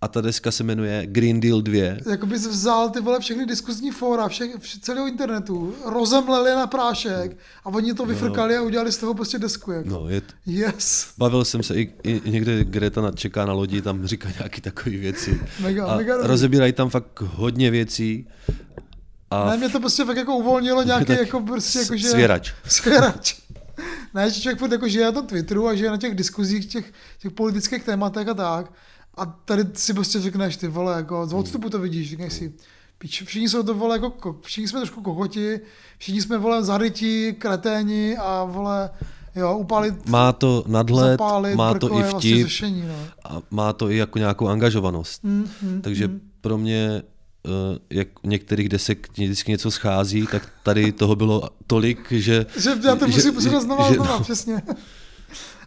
a 0.00 0.08
ta 0.08 0.20
deska 0.20 0.50
se 0.50 0.64
jmenuje 0.64 1.02
Green 1.06 1.40
Deal 1.40 1.60
2. 1.62 1.82
Jako 2.10 2.26
bys 2.26 2.46
vzal 2.46 2.90
ty 2.90 3.00
vole 3.00 3.20
všechny 3.20 3.46
diskuzní 3.46 3.90
fóra, 3.90 4.28
všech, 4.28 4.56
vš, 4.58 4.78
celého 4.78 5.06
internetu, 5.06 5.74
rozemleli 5.84 6.50
na 6.50 6.66
prášek 6.66 7.36
a 7.64 7.66
oni 7.66 7.94
to 7.94 8.06
vyfrkali 8.06 8.56
a 8.56 8.62
udělali 8.62 8.92
z 8.92 8.98
toho 8.98 9.14
prostě 9.14 9.38
desku. 9.38 9.72
Jako. 9.72 9.88
No, 9.88 10.08
je, 10.08 10.20
t- 10.20 10.34
Yes. 10.46 11.08
Bavil 11.18 11.44
jsem 11.44 11.62
se 11.62 11.74
i, 11.74 11.92
i 12.02 12.30
někde 12.30 12.64
Greta 12.64 13.00
na- 13.00 13.12
čeká 13.12 13.44
na 13.46 13.52
lodi, 13.52 13.82
tam 13.82 14.06
říká 14.06 14.28
nějaký 14.38 14.60
takové 14.60 14.96
věci. 14.96 15.40
Mega, 15.60 15.86
a 15.86 15.96
mega 15.96 16.16
rozebírají 16.26 16.72
tam 16.72 16.90
fakt 16.90 17.20
hodně 17.20 17.70
věcí. 17.70 18.28
A 19.30 19.50
Ne, 19.50 19.56
mě 19.56 19.68
to 19.68 19.80
prostě 19.80 20.04
fakt 20.04 20.16
jako 20.16 20.36
uvolnilo 20.36 20.82
nějaký 20.82 21.12
jako 21.12 21.40
prostě 21.40 21.78
jako, 21.78 21.96
že... 21.96 22.08
svěrač. 22.08 22.52
Svěrač. 22.68 23.36
Ne, 24.14 24.30
že 24.30 24.40
člověk 24.40 24.58
furt 24.58 24.72
jako 24.72 24.88
žije 24.88 25.04
na 25.04 25.12
tom 25.12 25.26
Twitteru 25.26 25.68
a 25.68 25.74
žije 25.74 25.90
na 25.90 25.96
těch 25.96 26.14
diskuzích, 26.14 26.66
těch, 26.66 26.92
těch 27.18 27.32
politických 27.32 27.84
tématech 27.84 28.28
a 28.28 28.34
tak. 28.34 28.72
A 29.18 29.26
tady 29.26 29.64
si 29.74 29.94
prostě 29.94 30.20
řekneš, 30.20 30.56
ty 30.56 30.68
vole, 30.68 30.96
jako 30.96 31.26
z 31.26 31.32
odstupu 31.32 31.70
to 31.70 31.78
vidíš, 31.78 32.10
řekneš 32.10 32.32
si, 32.32 32.52
pič, 32.98 33.22
všichni 33.22 33.48
jsou 33.48 33.62
to 33.62 33.74
vole, 33.74 33.96
jako, 33.96 34.08
ko- 34.08 34.36
všichni 34.42 34.68
jsme 34.68 34.80
trošku 34.80 35.02
kokoti, 35.02 35.60
všichni 35.98 36.22
jsme 36.22 36.38
vole 36.38 36.64
zarytí, 36.64 37.32
kreténi 37.32 38.16
a 38.16 38.44
vole, 38.44 38.90
jo, 39.36 39.58
upálit, 39.58 40.08
má 40.08 40.32
to 40.32 40.64
nadhled, 40.66 41.10
zapálit, 41.10 41.56
má 41.56 41.74
to 41.74 41.86
i 41.86 42.02
vlastně 42.02 42.34
vtip 42.34 42.46
řešení, 42.46 42.84
no. 42.88 42.94
a 43.24 43.42
má 43.50 43.72
to 43.72 43.90
i 43.90 43.96
jako 43.96 44.18
nějakou 44.18 44.48
angažovanost. 44.48 45.24
Mm, 45.24 45.48
mm, 45.62 45.80
Takže 45.82 46.08
mm. 46.08 46.20
pro 46.40 46.58
mě, 46.58 47.02
eh, 47.46 47.50
jak 47.90 48.08
u 48.22 48.28
některých 48.28 48.68
desek 48.68 49.08
vždycky 49.12 49.50
něco 49.50 49.70
schází, 49.70 50.26
tak 50.26 50.48
tady 50.62 50.92
toho 50.92 51.16
bylo 51.16 51.48
tolik, 51.66 52.12
že... 52.12 52.46
Že 52.62 52.70
já 52.84 52.96
to 52.96 53.08
musím 53.08 53.34
poslouchat 53.34 53.60
znova 53.60 53.84
a 53.84 53.88
že- 53.88 53.94
znova, 53.94 54.20
přesně. 54.20 54.62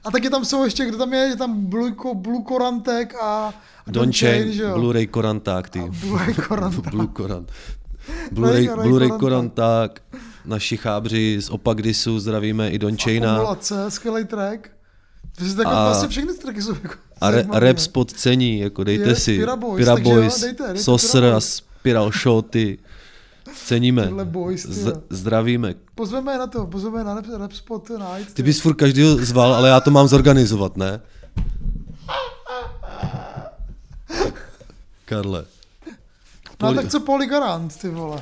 A 0.03 0.11
taky 0.11 0.29
tam 0.29 0.45
jsou 0.45 0.63
ještě, 0.63 0.85
kdo 0.85 0.97
tam 0.97 1.13
je, 1.13 1.19
je 1.19 1.35
tam 1.35 1.65
Blue, 1.65 1.91
Blue 2.13 2.43
Korantek 2.43 3.15
a, 3.21 3.53
a 3.87 3.91
Don? 3.91 4.11
Blu-ray 4.75 5.07
Koranták, 5.07 5.69
ty. 5.69 5.79
Blu-ray 5.79 6.33
Koranták. 6.47 6.89
Blue 6.91 7.07
Korant. 7.07 7.51
Blu-ray, 8.31 8.67
Ray- 8.67 8.81
Blu-ray 8.81 9.09
Ray 9.09 9.19
Koranták, 9.19 10.01
naši 10.45 10.77
chábři 10.77 11.37
z 11.41 11.49
Opagdisu, 11.49 12.19
zdravíme 12.19 12.69
i 12.69 12.79
Don 12.79 12.97
Chaina. 12.97 13.33
Akumulace, 13.33 13.91
skvělý 13.91 14.25
track. 14.25 14.69
To 15.37 15.55
tak 15.55 15.67
A- 15.67 15.85
vlastně 15.85 16.09
všechny 16.09 16.33
tracky 16.33 16.61
jsou 16.61 16.73
jako 16.83 16.95
A, 17.21 17.31
re, 17.31 17.45
rap 17.51 17.79
spod 17.79 18.11
cení, 18.13 18.59
jako 18.59 18.83
dejte 18.83 19.09
Yes, 19.09 19.23
si 19.23 19.37
Pira 19.37 19.55
Boys, 19.55 19.77
Pira 19.77 19.93
takže 19.95 20.09
jo, 20.11 20.15
Boys, 20.15 20.41
dejte, 20.41 20.63
dejte 20.63 20.79
Sosr 20.83 21.25
a. 21.25 21.39
Spiral 21.39 22.11
Shoty. 22.11 22.77
Ceníme. 23.55 24.11
Boys, 24.23 24.63
ty 24.63 24.73
Z, 24.73 25.03
zdravíme. 25.09 25.75
Pozveme 25.95 26.37
na 26.37 26.47
to, 26.47 26.67
pozveme 26.67 27.03
na 27.03 27.13
rap, 27.15 27.25
rap 27.37 27.51
spot 27.53 27.89
night. 27.89 28.33
Ty 28.33 28.43
bys 28.43 28.61
furt 28.61 28.73
každýho 28.75 29.15
zval, 29.25 29.53
ale 29.53 29.69
já 29.69 29.79
to 29.79 29.91
mám 29.91 30.07
zorganizovat, 30.07 30.77
ne? 30.77 31.01
Karle. 35.05 35.45
No 36.63 36.73
tak 36.73 36.87
co 36.87 36.99
Poli 36.99 37.27
Garant, 37.27 37.77
ty 37.77 37.89
vole. 37.89 38.21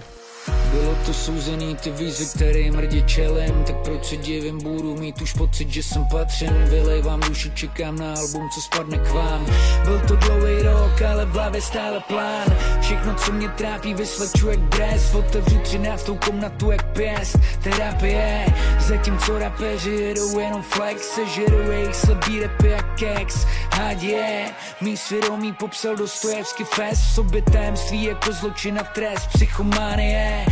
Bylo 0.71 0.95
to 1.05 1.13
souzený 1.13 1.75
ty 1.75 1.91
výzvy, 1.91 2.25
který 2.35 2.71
mrdě 2.71 3.01
čelem. 3.01 3.63
Tak 3.63 3.75
proč 3.75 4.05
se 4.05 4.17
divím, 4.17 4.57
budu 4.57 4.95
mít 4.95 5.21
už 5.21 5.33
pocit, 5.33 5.69
že 5.69 5.83
jsem 5.83 6.05
patřen. 6.05 6.65
Vylejvám 6.69 7.19
duši, 7.19 7.51
čekám 7.55 7.97
na 7.97 8.13
album, 8.13 8.49
co 8.55 8.61
spadne 8.61 8.97
k 8.97 9.11
vám. 9.11 9.45
Byl 9.83 10.01
to 10.07 10.15
dlouhý 10.15 10.61
rok, 10.61 11.01
ale 11.01 11.25
v 11.25 11.31
hlavě 11.31 11.61
stále 11.61 11.99
plán. 11.99 12.47
Všechno, 12.81 13.15
co 13.15 13.31
mě 13.31 13.49
trápí, 13.49 13.93
vysleču 13.93 14.49
jak 14.49 14.59
dres. 14.59 15.15
Otevřu 15.15 15.59
třináctou 15.59 16.15
komnatu 16.15 16.71
jak 16.71 16.93
pěst. 16.93 17.37
Terapie, 17.63 18.45
zatímco 18.79 19.39
rapeři 19.39 19.91
jedou 19.91 20.39
jenom 20.39 20.61
flex 20.61 21.01
Sežerou 21.01 21.71
jejich 21.71 21.95
slabý 21.95 22.39
rapy 22.39 22.67
jak 22.67 22.99
keks 22.99 23.45
Ať 23.71 24.03
je, 24.03 24.45
mý 24.81 24.97
svědomí 24.97 25.53
popsal 25.53 25.95
Dostojevský 25.95 26.63
fest. 26.63 27.01
V 27.01 27.13
sobě 27.15 27.41
tajemství 27.41 28.03
jako 28.03 28.33
zločin 28.33 28.79
a 28.79 28.83
trest. 28.83 29.27
Psychománie, 29.33 30.45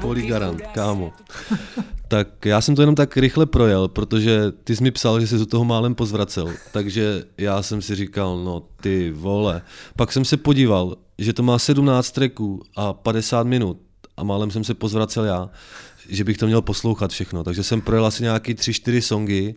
Poligarant, 0.00 0.62
kámo. 0.62 1.12
tak 2.08 2.46
já 2.46 2.60
jsem 2.60 2.74
to 2.74 2.82
jenom 2.82 2.94
tak 2.94 3.16
rychle 3.16 3.46
projel, 3.46 3.88
protože 3.88 4.52
ty 4.64 4.76
jsi 4.76 4.82
mi 4.82 4.90
psal, 4.90 5.20
že 5.20 5.26
jsi 5.26 5.38
do 5.38 5.46
toho 5.46 5.64
málem 5.64 5.94
pozvracel, 5.94 6.48
takže 6.72 7.24
já 7.38 7.62
jsem 7.62 7.82
si 7.82 7.94
říkal, 7.94 8.44
no 8.44 8.62
ty 8.80 9.10
vole. 9.10 9.62
Pak 9.96 10.12
jsem 10.12 10.24
se 10.24 10.36
podíval, 10.36 10.96
že 11.18 11.32
to 11.32 11.42
má 11.42 11.58
17 11.58 12.10
tracků 12.10 12.62
a 12.76 12.92
50 12.92 13.46
minut 13.46 13.80
a 14.16 14.24
málem 14.24 14.50
jsem 14.50 14.64
se 14.64 14.74
pozvracel 14.74 15.24
já, 15.24 15.50
že 16.08 16.24
bych 16.24 16.38
to 16.38 16.46
měl 16.46 16.62
poslouchat 16.62 17.10
všechno. 17.10 17.44
Takže 17.44 17.62
jsem 17.62 17.80
projel 17.80 18.06
asi 18.06 18.22
nějaký 18.22 18.54
3-4 18.54 19.00
songy, 19.00 19.54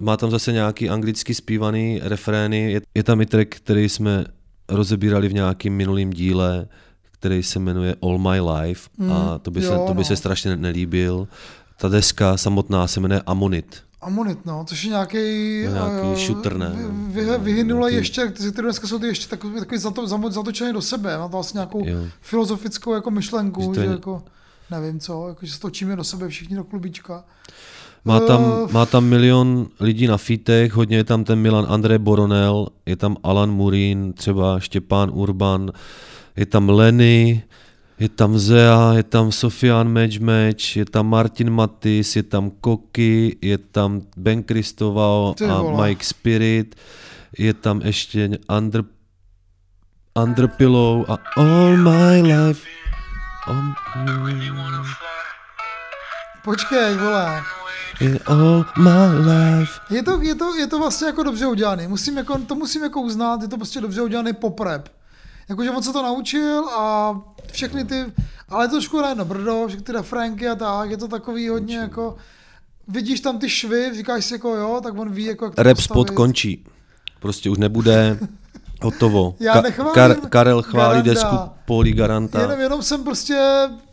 má 0.00 0.16
tam 0.16 0.30
zase 0.30 0.52
nějaký 0.52 0.88
anglicky 0.88 1.34
zpívaný 1.34 2.00
refrény, 2.02 2.72
je, 2.72 2.80
je 2.94 3.02
tam 3.02 3.20
i 3.20 3.26
track, 3.26 3.54
který 3.54 3.88
jsme 3.88 4.24
rozebírali 4.68 5.28
v 5.28 5.34
nějakým 5.34 5.72
minulým 5.76 6.10
díle, 6.10 6.68
který 7.24 7.42
se 7.42 7.58
jmenuje 7.58 7.96
All 8.02 8.18
My 8.18 8.40
Life 8.40 8.90
a 9.00 9.02
Mm, 9.02 9.38
to 9.42 9.50
by, 9.50 9.60
se, 9.62 9.66
jo, 9.66 9.84
to 9.86 9.94
by 9.94 9.98
no. 10.00 10.04
se 10.04 10.16
strašně 10.16 10.56
nelíbil. 10.56 11.28
Ta 11.76 11.88
deska 11.88 12.36
samotná 12.36 12.86
se 12.86 13.00
jmenuje 13.00 13.22
Amonit. 13.26 13.76
Amonit, 14.00 14.46
no, 14.46 14.64
což 14.68 14.84
je 14.84 14.90
nějaký... 14.90 15.18
No, 15.66 15.72
nějaký 15.72 16.08
eh, 16.12 16.26
shooter, 16.26 16.56
ne? 16.56 16.72
Vy, 16.90 17.24
vy, 17.24 17.38
vyhynulej 17.38 17.94
ještě, 17.94 18.26
ty, 18.26 18.52
ty 18.52 18.62
dneska 18.62 18.86
jsou 18.86 18.98
ty 18.98 19.06
ještě 19.06 19.28
takový, 19.28 19.58
takový 19.60 19.78
zato, 19.80 20.06
zatočený 20.30 20.72
do 20.72 20.82
sebe, 20.82 21.18
má 21.18 21.28
to 21.28 21.32
vlastně 21.36 21.58
nějakou 21.58 21.86
Jo. 21.88 21.96
filozofickou 22.20 22.94
jako 22.94 23.10
myšlenku, 23.10 23.60
Že 23.60 23.66
to 23.68 23.74
že, 23.74 23.80
je- 23.80 23.90
jako, 23.90 24.22
nevím 24.70 25.00
co, 25.00 25.28
jako, 25.28 25.46
že 25.46 25.52
se 25.52 25.60
točíme 25.60 25.96
do 25.96 26.04
sebe 26.04 26.28
všichni 26.28 26.56
do 26.56 26.64
klubička. 26.64 27.24
Má 28.04 28.20
tam, 28.20 28.44
Eh, 28.68 28.72
má 28.72 28.86
tam 28.86 29.04
milion 29.04 29.66
lidí 29.80 30.06
na 30.06 30.16
fitech, 30.16 30.72
hodně 30.72 30.96
je 30.96 31.04
tam 31.04 31.24
ten 31.24 31.38
Milan 31.38 31.66
André 31.68 31.98
Boronel, 31.98 32.66
je 32.86 32.96
tam 32.96 33.16
Alan 33.22 33.50
Murín, 33.50 34.12
třeba 34.12 34.60
Štěpán 34.60 35.10
Urban, 35.12 35.70
je 36.36 36.46
tam 36.46 36.68
Lenny, 36.68 37.42
je 37.98 38.08
tam 38.08 38.38
Zea, 38.38 38.92
je 38.92 39.02
tam 39.02 39.32
Sofian 39.32 39.88
Match, 40.20 40.76
je 40.76 40.84
tam 40.84 41.06
Martin 41.08 41.50
Matis, 41.50 42.16
je 42.16 42.22
tam 42.22 42.50
Koky, 42.50 43.36
je 43.42 43.58
tam 43.58 44.02
Ben 44.16 44.42
Kristoval 44.42 45.34
a. 45.50 45.82
Mike 45.82 46.04
Spirit, 46.04 46.74
je 47.38 47.54
tam 47.54 47.80
ještě 47.80 48.30
Under, 48.56 48.84
Underpillow 50.22 51.04
a 51.10 51.18
All 51.36 51.76
My 51.76 52.22
Life. 52.22 52.66
All, 53.46 53.74
Počkej, 56.44 56.94
vole. 56.96 57.42
in 58.00 58.18
all 58.26 58.64
my 58.76 59.06
life. 59.18 59.80
Je 59.90 60.02
to, 60.02 60.20
je, 60.22 60.34
to, 60.34 60.54
je 60.54 60.66
to 60.66 60.78
vlastně 60.78 61.06
jako 61.06 61.22
dobře 61.22 61.46
udělaný. 61.46 61.86
Musím 61.86 62.16
jako, 62.16 62.38
to 62.38 62.54
musím 62.54 62.82
jako 62.82 63.00
uznat, 63.00 63.42
je 63.42 63.48
to 63.48 63.56
prostě 63.56 63.80
dobře 63.80 64.02
udělaný 64.02 64.32
poprep. 64.32 64.88
Jakože 65.48 65.70
on 65.70 65.82
se 65.82 65.92
to 65.92 66.02
naučil 66.02 66.68
a 66.68 67.14
všechny 67.52 67.84
ty, 67.84 68.04
ale 68.48 68.64
je 68.64 68.68
to 68.68 68.74
trošku 68.74 69.00
na 69.00 69.24
brdo, 69.24 69.64
všechny 69.68 69.84
ty 69.84 69.92
refrénky 69.92 70.48
a 70.48 70.54
tak, 70.54 70.90
je 70.90 70.96
to 70.96 71.08
takový 71.08 71.48
hodně 71.48 71.76
jako, 71.76 72.16
vidíš 72.88 73.20
tam 73.20 73.38
ty 73.38 73.50
švy, 73.50 73.90
říkáš 73.94 74.24
si 74.24 74.34
jako 74.34 74.54
jo, 74.54 74.80
tak 74.82 74.98
on 74.98 75.12
ví 75.12 75.24
jako 75.24 75.44
jak 75.44 75.54
to 75.54 75.62
Rap 75.62 75.78
spot 75.78 76.10
končí. 76.10 76.64
Prostě 77.20 77.50
už 77.50 77.58
nebude 77.58 78.18
hotovo. 78.82 79.34
Já 79.40 79.60
nechválím 79.60 79.92
Kar- 79.94 80.28
Karel 80.28 80.62
chválí 80.62 81.02
Garanda. 81.02 81.12
desku 81.12 81.36
Poli 81.64 81.92
Garanta. 81.92 82.40
Jenom, 82.40 82.60
jenom 82.60 82.82
jsem 82.82 83.04
prostě 83.04 83.38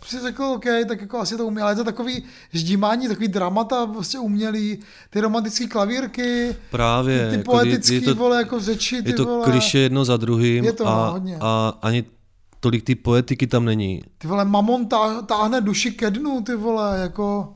si 0.05 0.19
řekl, 0.19 0.43
OK, 0.43 0.65
tak 0.87 1.01
jako 1.01 1.19
asi 1.19 1.37
to 1.37 1.45
umí, 1.47 1.61
ale 1.61 1.71
je 1.71 1.75
to 1.75 1.83
takový 1.83 2.23
ždímání, 2.53 3.07
takový 3.07 3.27
dramata, 3.27 3.85
prostě 3.87 4.19
umělý, 4.19 4.79
ty 5.09 5.21
romantické 5.21 5.67
klavírky, 5.67 6.55
Právě. 6.71 7.23
ty, 7.23 7.29
ty 7.29 7.37
jako 7.37 7.51
poetický, 7.51 7.95
je 7.95 8.01
to, 8.01 8.15
vole, 8.15 8.37
jako 8.37 8.59
řeči, 8.59 9.01
ty 9.01 9.09
je 9.09 9.13
to 9.15 9.25
vole. 9.25 9.45
kliše 9.45 9.79
jedno 9.79 10.05
za 10.05 10.17
druhým 10.17 10.63
Je 10.63 10.73
to, 10.73 10.87
a, 10.87 11.09
hodně. 11.09 11.37
a 11.41 11.73
ani 11.81 12.03
tolik 12.59 12.83
ty 12.83 12.95
poetiky 12.95 13.47
tam 13.47 13.65
není. 13.65 14.01
Ty 14.17 14.27
vole, 14.27 14.45
mamon 14.45 14.85
tá, 14.85 15.21
táhne 15.25 15.61
duši 15.61 15.91
ke 15.91 16.11
dnu, 16.11 16.41
ty 16.41 16.55
vole, 16.55 16.99
jako... 17.01 17.53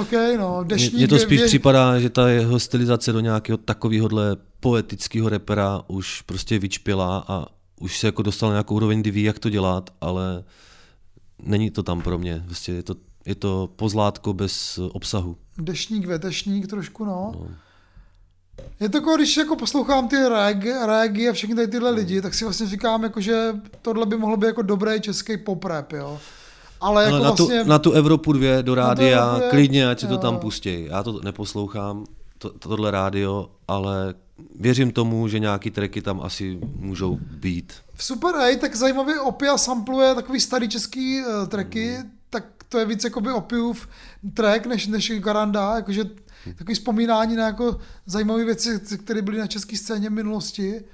OK, 0.00 0.12
no, 0.38 0.58
Mně 0.60 0.68
dešník... 0.68 0.94
mně 0.94 1.08
to 1.08 1.18
spíš 1.18 1.40
vě- 1.40 1.46
připadá, 1.46 2.00
že 2.00 2.10
ta 2.10 2.28
jeho 2.28 2.60
stylizace 2.60 3.12
do 3.12 3.20
nějakého 3.20 3.56
takovéhohle 3.56 4.36
poetického 4.60 5.28
repera 5.28 5.82
už 5.88 6.22
prostě 6.22 6.58
vyčpěla 6.58 7.24
a 7.28 7.46
už 7.80 7.98
se 7.98 8.06
jako 8.06 8.22
dostal 8.22 8.48
na 8.48 8.54
nějakou 8.54 8.74
úroveň, 8.74 9.00
kdy 9.00 9.10
ví, 9.10 9.22
jak 9.22 9.38
to 9.38 9.48
dělat, 9.50 9.90
ale 10.00 10.44
není 11.42 11.70
to 11.70 11.82
tam 11.82 12.02
pro 12.02 12.18
mě. 12.18 12.42
Prostě 12.46 12.72
je 12.72 12.82
to, 12.82 12.94
je 13.26 13.34
to 13.34 13.70
pozlátko 13.76 14.32
bez 14.32 14.78
obsahu. 14.92 15.36
Dešník, 15.58 16.06
vetešník 16.06 16.66
trošku, 16.66 17.04
no. 17.04 17.32
Je 18.80 18.88
to 18.88 18.96
jako, 18.96 19.16
když 19.16 19.36
jako 19.36 19.56
poslouchám 19.56 20.08
ty 20.08 20.16
reg, 20.16 20.64
regy 20.86 21.28
a 21.28 21.32
všechny 21.32 21.54
tady 21.54 21.68
tyhle 21.68 21.90
lidi, 21.90 22.22
tak 22.22 22.34
si 22.34 22.44
vlastně 22.44 22.66
říkám, 22.66 23.02
jako, 23.02 23.20
že 23.20 23.54
tohle 23.82 24.06
by 24.06 24.16
mohlo 24.16 24.36
být 24.36 24.46
jako 24.46 24.62
dobrý 24.62 25.00
český 25.00 25.36
pop 25.36 25.64
rap, 25.64 25.92
jo. 25.92 26.20
Ale 26.82 27.04
jako 27.04 27.18
na, 27.18 27.30
vlastně... 27.30 27.62
tu, 27.62 27.68
na 27.68 27.78
tu 27.78 27.92
Evropu 27.92 28.32
2 28.32 28.62
do 28.62 28.74
rádia, 28.74 29.34
dvě, 29.36 29.50
klidně, 29.50 29.88
ať 29.88 30.00
si 30.00 30.06
to 30.06 30.18
tam 30.18 30.38
pustí. 30.38 30.84
Já 30.84 31.02
to 31.02 31.20
neposlouchám, 31.24 32.04
to, 32.38 32.50
tohle 32.50 32.90
rádio, 32.90 33.50
ale 33.68 34.14
věřím 34.60 34.92
tomu, 34.92 35.28
že 35.28 35.38
nějaký 35.38 35.70
tracky 35.70 36.02
tam 36.02 36.20
asi 36.20 36.58
můžou 36.76 37.18
být. 37.32 37.72
V 37.94 38.04
Super 38.04 38.34
8 38.34 38.58
tak 38.58 38.76
zajímavě 38.76 39.20
Opia 39.20 39.58
sampluje 39.58 40.14
takový 40.14 40.40
starý 40.40 40.68
český 40.68 41.20
uh, 41.20 41.48
tracky, 41.48 41.96
tak 42.30 42.44
to 42.68 42.78
je 42.78 42.84
víc 42.84 43.04
jakoby 43.04 43.32
Opiův 43.32 43.88
track 44.34 44.66
než, 44.66 44.86
než 44.86 45.12
Garanda, 45.18 45.76
jakože 45.76 46.04
takový 46.56 46.74
vzpomínání 46.74 47.36
na 47.36 47.46
jako 47.46 47.78
zajímavé 48.06 48.44
věci, 48.44 48.80
které 49.04 49.22
byly 49.22 49.38
na 49.38 49.46
české 49.46 49.76
scéně 49.76 50.08
v 50.08 50.12
minulosti. 50.12 50.84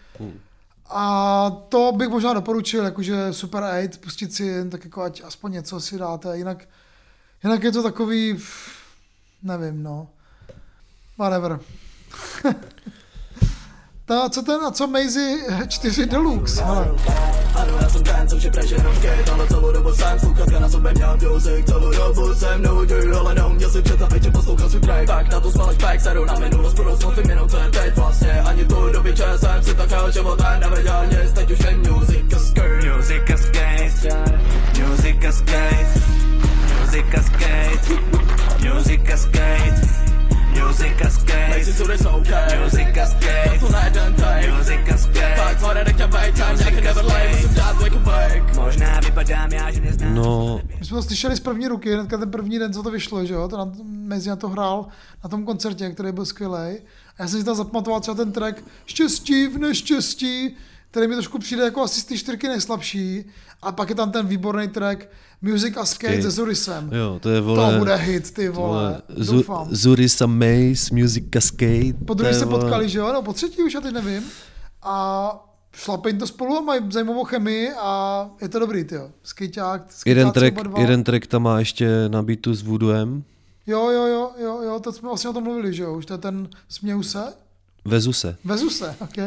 A 0.91 1.51
to 1.69 1.93
bych 1.97 2.09
možná 2.09 2.33
doporučil, 2.33 2.85
jakože 2.85 3.33
Super 3.33 3.63
8, 3.63 4.01
pustit 4.01 4.35
si 4.35 4.45
jen 4.45 4.71
tak 4.71 4.85
jako 4.85 5.03
ať 5.03 5.23
aspoň 5.25 5.53
něco 5.53 5.81
si 5.81 5.99
dáte, 5.99 6.37
jinak, 6.37 6.69
jinak 7.45 7.63
je 7.63 7.73
to 7.73 7.83
takový, 7.83 8.39
nevím, 9.43 9.83
no. 9.83 10.09
Whatever. 11.19 11.61
Ta, 14.09 14.29
co 14.29 14.43
ten, 14.43 14.61
a 14.65 14.71
co 14.71 14.87
Maisie 14.87 15.39
4 15.69 16.07
Deluxe. 16.07 16.63
Ano, 16.63 16.95
já 17.81 17.89
jsem 17.89 18.03
ten, 18.03 18.29
ale 19.33 19.47
celou 19.49 19.73
dobu 19.73 19.95
jsem 19.95 20.19
sluchatka 20.19 20.59
na 20.59 20.69
sobě 20.69 20.93
měl 20.95 21.19
music, 21.31 21.67
celou 21.67 21.93
dobu 21.93 22.35
jsem 22.35 22.63
nudil, 22.63 23.19
ale 23.19 23.35
neuměl 23.35 23.71
si 23.71 23.83
představit, 23.83 24.23
že 24.23 24.31
poslouchal 24.31 24.69
svůj 24.69 24.81
track, 24.81 25.07
tak 25.07 25.33
na 25.33 25.41
to 25.41 25.51
smaleš 25.51 25.79
pack, 25.79 26.01
sedu 26.01 26.25
na 26.25 26.35
minulost, 26.35 26.75
budoucnost 26.75 27.19
i 27.19 27.27
minuce, 27.27 27.57
teď 27.71 27.97
vlastně. 27.97 28.41
Ani 28.41 28.65
tu 28.65 28.93
doby 28.93 29.15
čas 29.15 29.41
jsem 29.41 29.63
si 29.63 29.75
takhle 29.75 30.13
životem 30.13 30.61
nevěděl 30.61 31.07
nic, 31.11 31.33
teď 31.33 31.51
už 31.51 31.59
je 31.59 31.77
music 31.77 32.35
a 32.37 32.39
skirt. 32.39 32.97
Music 32.97 33.23
a 33.35 33.37
skate, 33.37 34.13
music 34.87 35.25
a 35.29 35.33
skate, 35.33 36.01
music 36.81 37.15
a 37.19 37.23
skate, 37.23 38.03
music 38.75 39.01
a 39.13 39.17
skate, 39.17 40.08
music 40.59 40.93
okay. 41.23 42.59
music 42.65 42.79
take, 43.21 43.61
music 44.51 44.79
tak 46.65 46.85
never 46.85 47.05
musím 47.05 47.55
dát 47.55 47.77
wake 47.79 47.97
a 47.97 47.99
bake. 47.99 48.55
Možná 48.57 49.01
vypadám 49.01 49.53
já, 49.53 49.71
že 49.71 49.81
neznám. 49.81 50.15
No, 50.15 50.61
My 50.79 50.85
jsme 50.85 50.97
to 50.97 51.03
slyšeli 51.03 51.37
z 51.37 51.41
první 51.41 51.69
ruky, 51.69 51.95
hnedka 51.95 52.17
ten 52.17 52.31
první 52.31 52.59
den, 52.59 52.73
co 52.73 52.83
to 52.83 52.91
vyšlo, 52.91 53.25
že 53.25 53.35
jo, 53.35 53.49
to 53.49 53.57
na, 53.57 53.73
mezi 53.85 54.29
na 54.29 54.37
to 54.37 54.49
hrál 54.49 54.87
na 55.25 55.31
tom 55.31 55.45
koncertě, 55.45 55.91
který 55.91 56.13
byl 56.13 56.27
skvělý. 56.27 56.55
A 56.55 56.79
já 57.19 57.29
jsem 57.29 57.41
si 57.41 57.45
tam 57.45 57.55
zapamatoval 57.55 58.01
třeba 58.01 58.15
ten 58.15 58.33
track 58.33 58.65
Štěstí 58.87 59.47
v 59.47 59.59
neštěstí, 59.59 60.57
který 60.91 61.07
mi 61.07 61.15
trošku 61.15 61.39
přijde 61.39 61.65
jako 61.65 61.83
asi 61.83 62.01
z 62.01 62.05
té 62.05 62.17
čtyřky 62.17 62.49
nejslabší. 62.49 63.25
A 63.63 63.73
pak 63.73 63.89
je 63.89 63.95
tam 63.95 64.11
ten 64.11 64.27
výborný 64.27 64.69
track 64.69 65.09
Music 65.43 65.77
a 65.77 65.85
Skate, 65.85 66.13
Skate. 66.13 66.23
se 66.23 66.31
Zurisem. 66.31 66.91
Jo, 66.93 67.19
to 67.23 67.29
je, 67.31 67.41
vole... 67.41 67.73
To 67.73 67.79
bude 67.79 67.97
hit, 67.97 68.31
ty 68.31 68.49
vole. 68.49 69.03
Doufám. 69.33 69.67
Zurisa 69.71 70.27
Mace, 70.27 70.95
Music 70.95 71.25
Cascade. 71.35 71.93
Po 72.07 72.15
druhé 72.15 72.35
se 72.35 72.47
potkali, 72.47 72.89
že 72.89 72.99
jo? 72.99 73.13
No, 73.13 73.23
po 73.23 73.33
třetí 73.33 73.63
už, 73.63 73.75
já 73.75 73.81
teď 73.81 73.95
nevím. 73.95 74.23
A 74.83 75.31
šlape 75.73 76.09
jim 76.09 76.19
to 76.19 76.27
spolu 76.27 76.57
a 76.57 76.61
mají 76.61 76.81
zajímavou 76.91 77.25
chemii 77.25 77.71
a 77.81 78.31
je 78.43 78.49
to 78.49 78.59
dobrý, 78.59 78.87
jo. 78.93 79.11
Skejťák, 79.23 79.83
Jeden 80.07 80.31
track, 80.31 80.55
dva. 80.63 80.81
jeden 80.81 81.05
track 81.05 81.27
tam 81.27 81.43
má 81.43 81.59
ještě 81.59 82.09
na 82.09 82.23
beatu 82.23 82.55
s 82.55 82.63
Voodooem. 82.63 83.25
Jo, 83.67 83.91
jo, 83.91 84.07
jo, 84.07 84.31
jo, 84.41 84.63
jo, 84.63 84.81
to 84.81 84.93
jsme 84.93 85.09
vlastně 85.09 85.31
o 85.31 85.33
tom 85.33 85.45
mluvili, 85.45 85.75
že 85.75 85.83
jo? 85.83 85.95
Už 85.95 86.07
to 86.07 86.15
je 86.15 86.19
ten 86.19 86.49
Směju 86.69 87.03
se? 87.03 87.23
Vezu 87.89 88.13
se. 88.13 88.37
Vezu 88.45 88.71
se, 88.71 88.97
ok. 89.01 89.19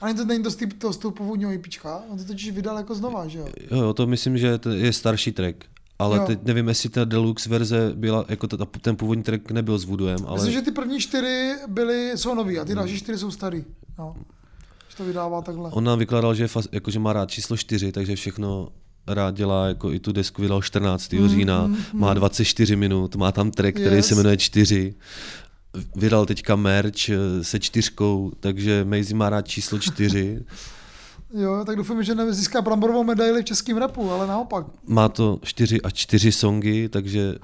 A 0.00 0.06
není 0.06 0.16
to, 0.18 0.24
není 0.24 0.42
to 0.44 0.50
z, 0.50 0.56
tý, 0.56 0.66
to 0.66 0.92
z 0.92 0.96
toho 0.96 1.12
původního 1.12 1.52
IPčka? 1.52 2.02
On 2.08 2.18
to 2.18 2.24
totiž 2.24 2.50
vydal 2.50 2.76
jako 2.76 2.94
znova, 2.94 3.28
že 3.28 3.38
jo? 3.38 3.48
Jo, 3.70 3.92
to 3.92 4.06
myslím, 4.06 4.38
že 4.38 4.58
to 4.58 4.70
je 4.70 4.92
starší 4.92 5.32
track. 5.32 5.56
Ale 5.98 6.16
Jo. 6.16 6.24
teď 6.26 6.38
nevím, 6.42 6.68
jestli 6.68 6.88
ta 6.88 7.04
deluxe 7.04 7.48
verze 7.48 7.92
byla, 7.94 8.24
jako 8.28 8.46
ta, 8.46 8.64
ten 8.80 8.96
původní 8.96 9.22
track 9.24 9.50
nebyl 9.50 9.78
s 9.78 9.84
Voodooem, 9.84 10.18
ale 10.26 10.34
Myslím, 10.34 10.52
že 10.52 10.62
ty 10.62 10.70
první 10.70 11.00
čtyři 11.00 11.54
byly, 11.68 12.12
jsou 12.18 12.34
nový 12.34 12.58
a 12.58 12.64
ty 12.64 12.74
další 12.74 12.98
čtyři 12.98 13.18
jsou 13.18 13.30
starý. 13.30 13.64
No. 13.98 14.14
Že 14.90 14.96
to 14.96 15.04
vydává 15.04 15.42
takhle. 15.42 15.70
on 15.70 15.84
nám 15.84 15.98
vykládal, 15.98 16.34
že, 16.34 16.48
fas, 16.48 16.68
jako, 16.72 16.90
že 16.90 16.98
má 16.98 17.12
rád 17.12 17.30
číslo 17.30 17.56
4, 17.56 17.92
takže 17.92 18.16
všechno 18.16 18.68
rád 19.06 19.34
dělá, 19.34 19.66
jako 19.66 19.92
i 19.92 19.98
tu 20.00 20.12
desku 20.12 20.42
vydal 20.42 20.62
14. 20.62 21.12
Mm, 21.12 21.28
října, 21.28 21.66
mm, 21.66 21.76
má 21.92 22.08
mm. 22.08 22.14
24 22.14 22.76
minut, 22.76 23.16
má 23.16 23.32
tam 23.32 23.50
track, 23.50 23.74
který 23.74 23.96
Yes. 23.96 24.06
se 24.06 24.14
jmenuje 24.14 24.36
4. 24.36 24.94
Vydal 25.96 26.26
teďka 26.26 26.56
merch 26.56 27.08
eh, 27.08 27.44
se 27.44 27.60
čtyřkou, 27.60 28.32
takže 28.40 28.84
Maisie 28.84 29.16
má 29.16 29.30
rád 29.30 29.48
číslo 29.48 29.78
4. 29.78 30.40
Jo, 31.36 31.62
tak 31.66 31.76
doufám, 31.76 32.02
že 32.02 32.14
nezíská 32.14 32.62
bramborovou 32.62 33.04
medaili 33.04 33.42
v 33.42 33.44
českém 33.44 33.76
rapu, 33.76 34.10
ale 34.10 34.26
naopak. 34.26 34.66
Má 34.86 35.08
to 35.08 35.38
4 35.42 35.82
a 35.82 35.90
4 35.90 36.32
songy, 36.32 36.88
takže 36.88 37.34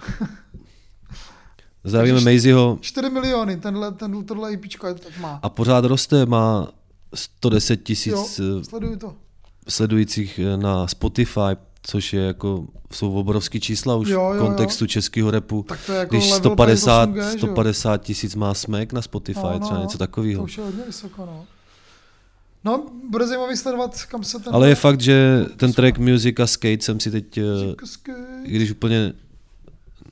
zdravíme 1.84 2.20
Maisieho 2.20 2.78
4 2.80 3.10
miliony, 3.10 3.56
tenhle, 3.56 3.92
ten, 3.92 4.24
tohle 4.24 4.52
IPčko 4.52 4.86
je, 4.86 4.94
tak 4.94 5.18
má. 5.18 5.40
a 5.42 5.48
pořád 5.48 5.84
roste, 5.84 6.26
má 6.26 6.68
110 7.14 7.76
tisíc 7.76 8.40
eh, 8.40 8.64
sleduju 8.64 8.96
to. 8.96 9.14
sledujících 9.68 10.38
eh, 10.38 10.56
na 10.56 10.86
Spotify, 10.86 11.56
což 11.82 12.12
je 12.12 12.22
jako, 12.22 12.66
jsou 12.92 13.12
obrovský 13.12 13.60
čísla 13.60 13.96
už 13.96 14.08
Jo, 14.08 14.30
v 14.30 14.34
jo, 14.36 14.40
jo. 14.42 14.46
kontextu 14.46 14.86
českého 14.86 15.30
repu. 15.30 15.62
Tak 15.68 15.78
to 15.86 15.92
je 15.92 15.98
jako 15.98 16.14
Když 16.14 16.24
level 16.24 16.38
150, 16.38 17.10
58G, 17.10 17.14
že 17.24 17.30
jo? 17.30 17.38
150 17.38 17.96
tisíc 18.02 18.34
má 18.34 18.54
smek 18.54 18.92
na 18.92 19.02
Spotify, 19.02 19.40
No, 19.42 19.50
no, 19.52 19.58
třeba 19.60 19.76
no. 19.76 19.82
něco 19.82 19.98
To 19.98 19.98
takového. 19.98 20.44
už 20.44 20.58
je 20.58 20.64
hodně 20.64 20.82
vysoko, 20.86 21.26
no. 21.26 21.44
No, 22.64 22.86
bude 23.10 23.26
zajímavý 23.26 23.56
sledovat, 23.56 24.04
kam 24.04 24.24
se 24.24 24.38
ten... 24.38 24.54
Ale 24.54 24.68
je 24.68 24.74
fakt, 24.74 25.00
že 25.00 25.46
ten 25.56 25.72
track 25.72 25.98
Music 25.98 26.40
a 26.40 26.46
Skate 26.46 26.82
jsem 26.82 27.00
si 27.00 27.10
teď, 27.10 27.38
eh, 27.38 27.42
když 28.42 28.70
úplně 28.70 29.12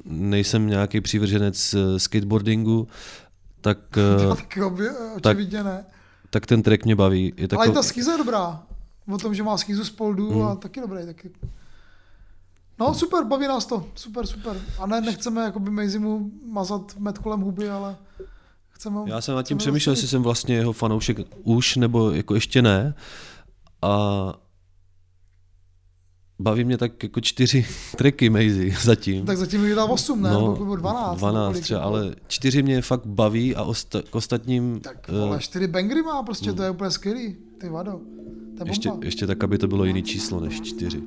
nejsem 0.04 0.66
nějaký 0.66 1.00
přívrženec 1.00 1.74
eh, 1.74 1.98
skateboardingu, 1.98 2.88
tak, 3.60 3.78
eh, 4.32 4.36
tak 4.36 4.58
obě, 4.66 4.90
tak, 5.20 5.38
ne. 5.52 5.84
tak 6.30 6.46
ten 6.46 6.62
track 6.62 6.84
mě 6.84 6.96
baví. 6.96 7.32
Je 7.36 7.48
Ale 7.56 7.66
i 7.66 7.70
ta 7.72 7.82
schýza 7.82 8.12
je 8.12 8.18
dobrá. 8.18 8.62
O 9.12 9.18
tom, 9.18 9.34
že 9.34 9.42
má 9.42 9.58
schýzu 9.58 9.84
z 9.84 9.90
poldu 9.90 10.32
Mm. 10.32 10.42
a 10.42 10.54
taky 10.54 10.80
dobrý. 10.80 11.06
Taky. 11.06 11.30
No 12.80 12.94
super, 12.94 13.24
baví 13.24 13.46
nás 13.46 13.66
to. 13.66 13.86
Super, 13.94 14.26
super. 14.26 14.60
A 14.78 14.86
ne, 14.86 15.00
nechceme 15.00 15.42
jakoby 15.42 15.70
Mejzimu 15.70 16.30
mazat 16.46 16.96
med 16.98 17.18
kolem 17.18 17.40
huby, 17.40 17.70
ale 17.70 17.96
chceme 18.68 19.00
já 19.06 19.20
jsem 19.20 19.34
nad 19.34 19.42
tím 19.42 19.59
přemýšlel, 19.59 19.92
jestli 19.92 20.09
jsem 20.09 20.22
vlastně 20.22 20.55
jeho 20.55 20.72
fanoušek 20.72 21.16
už, 21.42 21.76
nebo 21.76 22.10
jako 22.10 22.34
ještě 22.34 22.62
ne. 22.62 22.94
A 23.82 24.34
baví 26.38 26.64
mě 26.64 26.78
tak 26.78 27.02
jako 27.02 27.20
čtyři 27.20 27.66
tracky 27.96 28.30
Maisie 28.30 28.76
zatím. 28.82 29.26
Tak 29.26 29.38
zatím 29.38 29.60
mi 29.60 29.68
vydal 29.68 29.92
8, 29.92 30.22
ne? 30.22 30.30
No, 30.30 30.52
Nebo 30.59 30.76
12. 30.76 31.18
12 31.18 31.52
kolik 31.52 31.64
třeba, 31.64 31.80
ale 31.80 32.14
čtyři 32.28 32.62
mě 32.62 32.82
fakt 32.82 33.06
baví 33.06 33.56
a 33.56 33.64
osta- 33.64 34.02
k 34.10 34.14
ostatním 34.14 34.80
tak, 34.80 35.09
Vole, 35.10 35.38
4 35.40 35.66
bangry 35.66 36.02
má 36.02 36.22
prostě, 36.22 36.52
to 36.52 36.62
je 36.62 36.70
úplně 36.70 36.90
skvělý. 36.90 37.36
Ty 37.60 37.68
vado. 37.68 38.00
Ještě, 38.64 38.90
ještě 39.02 39.26
tak, 39.26 39.44
aby 39.44 39.59
to 39.59 39.68
bylo 39.68 39.84
jiný 39.84 40.02
číslo 40.02 40.40
než 40.40 40.60
čtyři. 40.60 41.02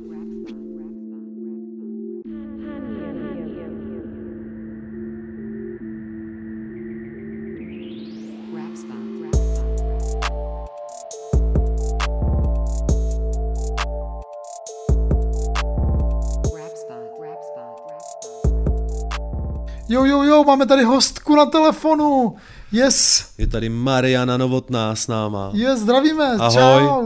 Máme 20.43 20.65
tady 20.65 20.83
hostku 20.83 21.35
na 21.35 21.45
telefonu. 21.45 22.37
Yes, 22.71 23.29
Je 23.37 23.47
tady 23.47 23.69
Mariana 23.69 24.37
Novotná 24.37 24.95
s 24.95 25.07
náma. 25.07 25.49
yes, 25.53 25.79
zdravíme, 25.79 26.25
Ahoj. 26.39 26.53
čau. 26.53 27.01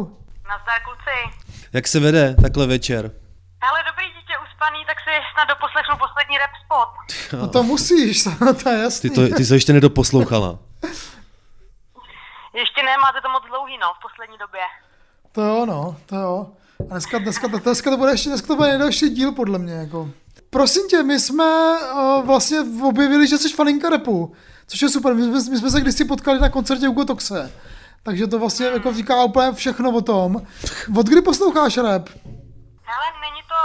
Nazdar 0.49 0.80
kluci. 0.84 1.38
Jak 1.74 1.88
se 1.88 1.99
vede 1.99 2.36
takhle 2.41 2.68
večer? 2.68 3.12
Hele, 3.64 3.80
dobrý 3.91 4.06
dítě 4.07 4.34
uspaný, 4.45 4.80
tak 4.88 4.98
si 4.99 5.12
snad 5.34 5.48
doposlechnu 5.53 5.95
poslední 5.98 6.38
rap 6.38 6.49
spot. 6.66 6.90
No 7.41 7.48
to 7.48 7.64
musíš, 7.64 8.24
to 8.64 8.70
je 8.70 8.80
jasný. 8.84 9.10
Ty, 9.10 9.16
to, 9.30 9.36
ty 9.36 9.45
jsi 9.45 9.53
ještě 9.53 9.74
nedoposlouchala. 9.74 10.60
Ještě 12.53 12.84
ne, 12.84 12.98
máte 13.02 13.22
to 13.22 13.30
moc 13.30 13.44
dlouhý, 13.49 13.78
no, 13.78 13.88
v 13.99 14.02
poslední 14.02 14.38
době. 14.38 14.62
To 15.32 15.41
jo, 15.41 15.66
no, 15.66 15.95
to 16.06 16.16
jo. 16.16 16.48
A 16.80 16.84
dneska, 16.94 17.18
dneska, 17.18 17.48
dneska 17.48 17.90
to 17.90 17.98
bude 17.98 18.12
ještě, 18.12 18.30
dneska 18.30 18.48
to 18.48 18.56
bude 18.56 18.70
nejdelší 18.70 19.10
díl, 19.10 19.32
podle 19.32 19.60
mě, 19.60 19.74
jako. 19.74 20.10
Prosím 20.56 20.88
tě, 20.90 21.03
my 21.03 21.19
jsme 21.19 21.49
uh, 21.82 22.26
vlastně 22.26 22.57
objevili, 22.91 23.27
že 23.27 23.38
jsi 23.38 23.53
faninka 23.53 23.90
repu, 23.90 24.36
což 24.68 24.82
je 24.82 24.90
super. 24.90 25.14
My 25.14 25.22
jsme, 25.22 25.40
my 25.52 25.57
jsme 25.60 25.69
se 25.69 25.82
kdysi 25.82 26.06
potkali 26.06 26.40
na 26.40 26.49
koncertě 26.49 26.88
Hugo 26.88 27.06
Toxe. 27.06 27.52
Takže 28.03 28.27
to 28.27 28.40
vlastně 28.40 28.65
jako 28.65 28.94
říká 28.94 29.15
úplně 29.23 29.52
všechno 29.53 29.90
o 29.99 30.02
tom. 30.02 30.30
Od 30.99 31.06
kdy 31.11 31.22
posloucháš 31.22 31.77
rap? 31.77 32.06
Hele, 32.91 33.07
není 33.26 33.41
to 33.53 33.60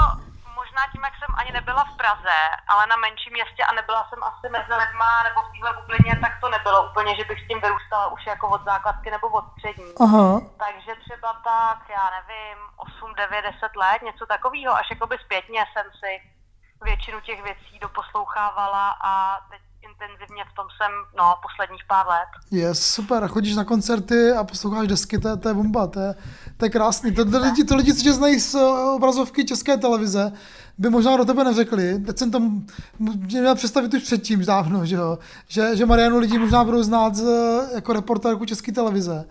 možná 0.61 0.83
tím, 0.93 1.03
jak 1.09 1.15
jsem 1.21 1.33
ani 1.41 1.53
nebyla 1.59 1.83
v 1.85 1.97
Praze, 2.01 2.39
ale 2.73 2.83
na 2.93 2.97
menším 3.05 3.33
městě 3.39 3.63
a 3.65 3.73
nebyla 3.79 4.01
jsem 4.09 4.21
asi 4.31 4.47
mezi 4.57 4.73
lidma 4.83 5.11
nebo 5.27 5.39
v 5.43 5.51
téhle 5.53 5.71
bublině, 5.79 6.13
tak 6.25 6.33
to 6.43 6.47
nebylo 6.57 6.79
úplně, 6.91 7.11
že 7.19 7.25
bych 7.29 7.41
s 7.41 7.49
tím 7.49 7.61
vyrůstala 7.65 8.07
už 8.17 8.23
jako 8.33 8.45
od 8.57 8.63
základky 8.73 9.09
nebo 9.11 9.27
od 9.39 9.45
střední. 9.53 9.93
Aha. 10.05 10.29
Takže 10.65 10.93
třeba 11.05 11.31
tak, 11.53 11.79
já 11.97 12.05
nevím, 12.17 12.59
8, 12.77 13.15
9, 13.17 13.43
10 13.43 13.77
let, 13.83 13.99
něco 14.09 14.25
takového, 14.35 14.73
až 14.81 14.87
jakoby 14.95 15.17
zpětně 15.25 15.61
jsem 15.73 15.87
si 16.03 16.13
většinu 16.85 17.21
těch 17.21 17.45
věcí 17.45 17.79
doposlouchávala 17.81 18.91
a 19.05 19.13
teď 19.51 19.61
intenzivně 19.91 20.45
v 20.53 20.55
tom 20.57 20.67
jsem, 20.77 20.93
no, 21.19 21.35
posledních 21.43 21.85
pár 21.89 22.07
let. 22.07 22.31
Je 22.51 22.75
super, 22.75 23.29
chodíš 23.29 23.57
na 23.57 23.65
koncerty 23.65 24.33
a 24.33 24.45
posloucháš 24.45 24.89
desky, 24.89 25.19
to 25.19 25.29
je, 25.29 25.37
to 25.37 25.49
je 25.49 25.55
bomba, 25.55 25.87
to 25.87 26.01
je, 26.01 26.15
to 26.57 26.65
je 26.65 26.71
krásný. 26.71 27.15
To, 27.15 27.31
to, 27.31 27.39
lidi, 27.39 27.65
to 27.65 27.77
lidi, 27.77 27.95
co 27.95 28.03
tě 28.03 28.13
znají 28.13 28.41
z 28.41 28.55
eh, 28.55 28.91
obrazovky 28.95 29.45
české 29.45 29.77
televize, 29.77 30.33
by 30.79 30.91
možná 30.91 31.17
do 31.17 31.25
tebe 31.25 31.45
neřekli. 31.45 31.99
Teď 31.99 32.19
jsem 32.19 32.31
to 32.31 32.41
měl 32.99 33.55
představit 33.55 33.95
už 33.95 34.03
předtím, 34.03 34.45
dávno, 34.45 34.87
že 34.87 34.97
jo. 34.97 35.19
Že, 35.49 35.77
že 35.77 35.87
Marianu 35.87 36.19
lidi 36.19 36.39
možná 36.39 36.65
budou 36.65 36.83
znát 36.83 37.13
eh, 37.19 37.75
jako 37.75 37.93
reportérku 37.93 38.45
české 38.45 38.73
televize. 38.73 39.29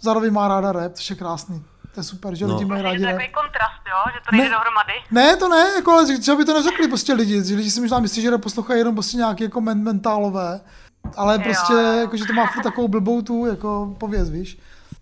Zároveň 0.00 0.32
má 0.32 0.48
ráda 0.48 0.72
rap, 0.72 0.92
což 0.92 1.10
je 1.10 1.16
krásný. 1.16 1.64
To 1.96 2.00
je 2.00 2.04
super, 2.04 2.34
že 2.34 2.46
No. 2.46 2.54
lidi 2.54 2.64
mají 2.64 2.78
Je 2.78 2.82
rádi 2.84 2.98
to 2.98 3.04
rap. 3.06 3.12
takový 3.14 3.32
kontrast, 3.32 3.82
jo, 3.90 4.12
že 4.14 4.18
to 4.30 4.36
nejde 4.36 4.48
Ne. 4.48 4.54
dohromady. 4.56 4.92
Ne, 5.10 5.36
to 5.36 5.48
ne, 5.48 5.66
jako, 5.76 5.92
ale 5.92 6.18
třeba 6.18 6.36
by 6.36 6.44
to 6.44 6.54
neřekli 6.54 6.88
prostě 6.88 7.12
lidi. 7.12 7.44
že 7.44 7.54
Lidi 7.54 7.70
si 7.70 7.80
možná 7.80 7.98
myslí, 7.98 8.22
že 8.22 8.30
rap 8.30 8.42
poslouchají 8.42 8.78
jenom 8.80 8.94
prostě 8.94 9.16
nějaké 9.16 9.44
jako 9.44 9.60
men- 9.60 9.82
mentálové. 9.82 10.60
Ale 11.16 11.38
prostě, 11.38 11.72
jako, 11.74 12.16
že 12.16 12.24
to 12.24 12.32
má 12.32 12.46
furt 12.46 12.62
takovou 12.62 12.88
blbou 12.88 13.22
tu, 13.22 13.46
jako 13.46 13.94
pověz, 13.98 14.30
víš. 14.30 14.58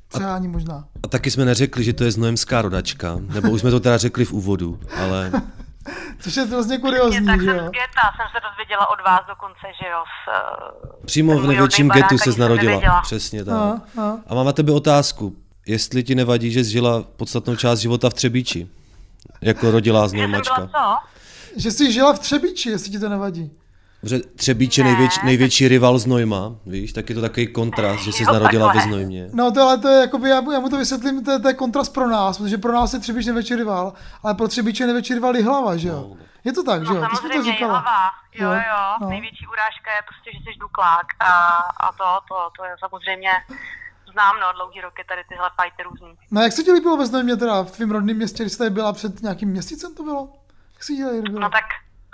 Přehání 0.09 0.49
možná. 0.49 0.85
A 1.05 1.09
taky 1.09 1.31
jsme 1.31 1.45
neřekli, 1.45 1.85
že 1.85 1.93
to 1.93 2.05
je 2.05 2.11
znojemská 2.13 2.63
rodačka, 2.63 3.17
nebo 3.35 3.51
už 3.51 3.61
jsme 3.61 3.71
to 3.71 3.81
teda 3.81 3.97
řekli 3.97 4.25
v 4.25 4.33
úvodu, 4.33 4.81
ale 5.03 5.33
Což 6.21 6.37
je 6.37 6.45
hrozně 6.45 6.79
kuriozní, 6.79 7.27
tak 7.27 7.41
že 7.41 7.47
jsem 7.47 7.57
jo. 7.57 7.63
z 7.69 7.71
geta, 7.71 8.03
jsem 8.17 8.27
se 8.33 8.41
dozvěděla 8.49 8.87
od 8.91 8.99
vás 9.07 9.21
dokonce, 9.29 9.67
že 9.83 9.89
jo, 9.89 9.99
z, 10.05 10.31
eh, 11.01 11.07
přímo 11.07 11.39
v 11.39 11.47
největším 11.47 11.89
getu 11.91 12.19
se 12.19 12.33
jsem 12.33 12.41
narodila. 12.41 13.01
Přesně 13.03 13.45
tak. 13.45 13.55
No, 13.55 13.81
no. 13.97 14.21
A 14.27 14.35
mám 14.35 14.47
na 14.47 14.53
tebe 14.53 14.73
otázku. 14.73 15.37
Jestli 15.67 16.03
ti 16.03 16.15
nevadí, 16.15 16.51
že 16.51 16.65
jsi 16.65 16.71
žila 16.71 17.03
podstatnou 17.17 17.57
část 17.57 17.79
života 17.79 18.11
v 18.11 18.15
Třebíči? 18.15 18.69
Jako 19.41 19.71
rodilá 19.71 20.09
znojmačka. 20.09 20.69
co? 20.75 20.97
Že 21.61 21.71
jsi 21.71 21.93
žila 21.93 22.13
v 22.13 22.19
Třebíči, 22.19 22.71
jestli 22.71 22.91
ti 22.91 22.99
to 22.99 23.09
nevadí. 23.09 23.51
Protože 24.01 24.19
Třebíč 24.19 24.79
je 24.79 24.85
největší, 24.85 25.21
největší 25.25 25.69
rival 25.69 25.99
Znojma, 25.99 26.53
víš, 26.67 26.93
tak 26.93 27.09
je 27.09 27.15
to 27.15 27.21
takový 27.21 27.47
kontrast, 27.47 28.05
že 28.05 28.13
jsi 28.13 28.25
narodila 28.25 28.73
ve 28.73 28.81
Znojmě. 28.81 29.29
No 29.33 29.53
to 29.53 29.63
ale 29.63 29.79
to 29.79 29.89
je, 29.89 30.01
jakoby, 30.01 30.29
já, 30.29 30.43
já 30.53 30.61
mu 30.61 30.69
to 30.69 30.77
vysvětlím, 30.79 31.25
to 31.25 31.31
je, 31.31 31.39
to 31.39 31.49
je 31.49 31.55
kontrast 31.55 31.95
pro 31.95 32.09
nás, 32.09 32.39
protože 32.39 32.59
pro 32.59 32.73
nás 32.73 32.93
je 32.95 32.99
Třebíč 33.01 33.27
největší 33.27 33.57
rival, 33.57 33.93
ale 34.23 34.35
pro 34.35 34.49
Třebíč 34.49 34.81
je 34.81 34.87
největší 34.87 35.15
rival 35.15 35.37
Jihlava, 35.37 35.77
že 35.77 35.89
jo. 35.89 36.17
Je 36.45 36.53
to 36.53 36.63
tak, 36.65 36.87
že 36.87 36.93
jo? 36.93 37.01
No 37.01 37.09
Ty 37.09 37.17
jsi 37.17 37.23
to 37.23 37.29
samozřejmě, 37.29 37.53
říkala. 37.53 37.79
Jihlava. 37.79 38.11
Jo, 38.35 38.49
Jo, 38.51 38.55
jo, 38.55 38.83
no. 39.01 39.09
největší 39.09 39.47
urážka 39.47 39.91
je 39.97 40.03
prostě, 40.09 40.31
že 40.33 40.39
jsi 40.39 40.59
duklák 40.61 41.07
a, 41.21 41.33
a 41.85 41.93
to, 41.93 42.09
to, 42.29 42.37
to 42.59 42.65
je 42.65 42.75
samozřejmě 42.81 43.31
znám, 44.15 44.35
no, 44.43 44.47
dlouhý 44.59 44.81
roky 44.81 45.03
tady 45.09 45.23
tyhle 45.29 45.49
fajty 45.61 45.83
různý. 45.89 46.13
No 46.31 46.39
jak 46.43 46.53
se 46.53 46.63
ti 46.63 46.73
líbilo 46.73 46.97
ve 46.97 47.07
Znojmě 47.07 47.37
teda, 47.37 47.63
v 47.65 47.71
tvém 47.71 47.91
rodném 47.91 48.17
městě, 48.17 48.43
když 48.43 48.53
jsi 48.53 48.59
tady 48.59 48.71
byla 48.71 48.93
před 48.93 49.23
nějakým 49.23 49.49
měsícem 49.49 49.95
to 49.95 50.03
bylo? 50.03 50.29
Jak 50.75 50.83
se 50.85 50.93
ti 50.93 51.05
tady 51.05 51.17
líbilo? 51.21 51.41
No 51.41 51.51
tak 51.51 51.65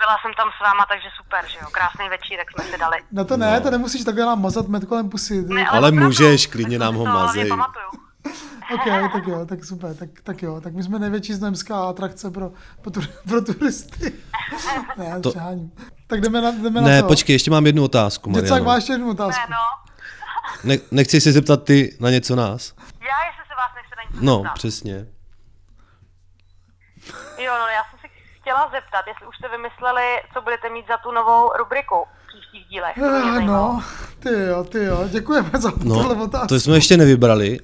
byla 0.01 0.15
jsem 0.21 0.31
tam 0.37 0.49
s 0.57 0.59
váma, 0.65 0.85
takže 0.91 1.07
super, 1.17 1.41
že 1.47 1.57
jo, 1.61 1.67
krásný 1.71 2.09
večírek 2.09 2.47
jsme 2.51 2.63
si 2.71 2.77
dali. 2.77 2.97
No 3.11 3.25
to 3.25 3.37
ne, 3.37 3.61
to 3.61 3.71
nemusíš 3.71 4.03
takhle 4.03 4.25
nám 4.25 4.41
mazat 4.41 4.67
med 4.67 4.85
kolem 4.85 5.09
pusy. 5.09 5.41
Ne, 5.47 5.67
Ale 5.67 5.91
můžeš, 5.91 6.47
klidně 6.47 6.79
nám 6.79 6.95
ho 6.95 7.05
mazej. 7.05 7.49
pamatuju. 7.49 7.85
Ok, 8.73 9.11
tak 9.13 9.27
jo, 9.27 9.45
tak 9.45 9.65
super, 9.65 9.95
tak, 9.95 10.09
tak 10.23 10.41
jo, 10.43 10.61
tak 10.61 10.73
my 10.73 10.83
jsme 10.83 10.99
největší 10.99 11.33
znojemská 11.33 11.83
atrakce 11.89 12.31
pro, 12.31 12.51
pro, 12.81 12.91
tur, 12.91 13.03
pro 13.27 13.41
turisty. 13.41 14.13
ne, 14.97 15.05
já 15.05 15.19
To-. 15.19 15.33
Tak 16.07 16.21
jdeme 16.21 16.41
na, 16.41 16.51
jdeme 16.51 16.81
na 16.81 16.87
Ne, 16.87 17.01
to. 17.01 17.07
počkej, 17.07 17.33
ještě 17.35 17.51
mám 17.51 17.65
jednu 17.65 17.83
otázku, 17.83 18.29
Děcák, 18.31 18.43
Mariano. 18.49 18.65
máš 18.65 18.75
ještě 18.75 18.93
jednu 18.93 19.09
otázku. 19.11 19.41
Ne, 19.49 19.55
no. 19.55 19.90
Ne, 20.63 20.77
nechci 20.91 21.21
se 21.21 21.31
zeptat 21.31 21.63
ty 21.63 21.97
na 21.99 22.09
něco 22.09 22.35
nás? 22.35 22.73
Já, 22.79 23.17
jestli 23.27 23.43
se 23.47 23.55
vás 23.61 23.71
nechce 23.75 23.95
na 23.97 24.03
něco 24.11 24.25
No, 24.25 24.35
zeptat. 24.37 24.53
přesně. 24.53 24.93
Jo, 27.37 27.51
no, 27.59 27.67
já 27.77 27.81
jsem 27.89 27.99
se 28.01 28.07
chtěla 28.41 28.71
zeptat, 28.71 29.03
jestli 29.07 29.27
už 29.27 29.35
jste 29.37 29.49
vymysleli, 29.49 30.03
co 30.33 30.41
budete 30.41 30.69
mít 30.69 30.85
za 30.87 30.97
tu 30.97 31.11
novou 31.11 31.49
rubriku 31.57 31.95
v 32.23 32.27
příštích 32.27 32.65
dílech. 32.69 32.97
Eh. 32.97 33.41
No, 33.45 33.83
ty 34.19 34.29
jo, 34.47 34.63
ty 34.63 34.83
jo, 34.83 35.07
děkujeme 35.11 35.49
za 35.59 35.71
tohle 35.71 36.15
No, 36.15 36.23
otázku. 36.23 36.47
to 36.47 36.59
jsme 36.59 36.75
ještě 36.75 36.97
nevybrali, 36.97 37.59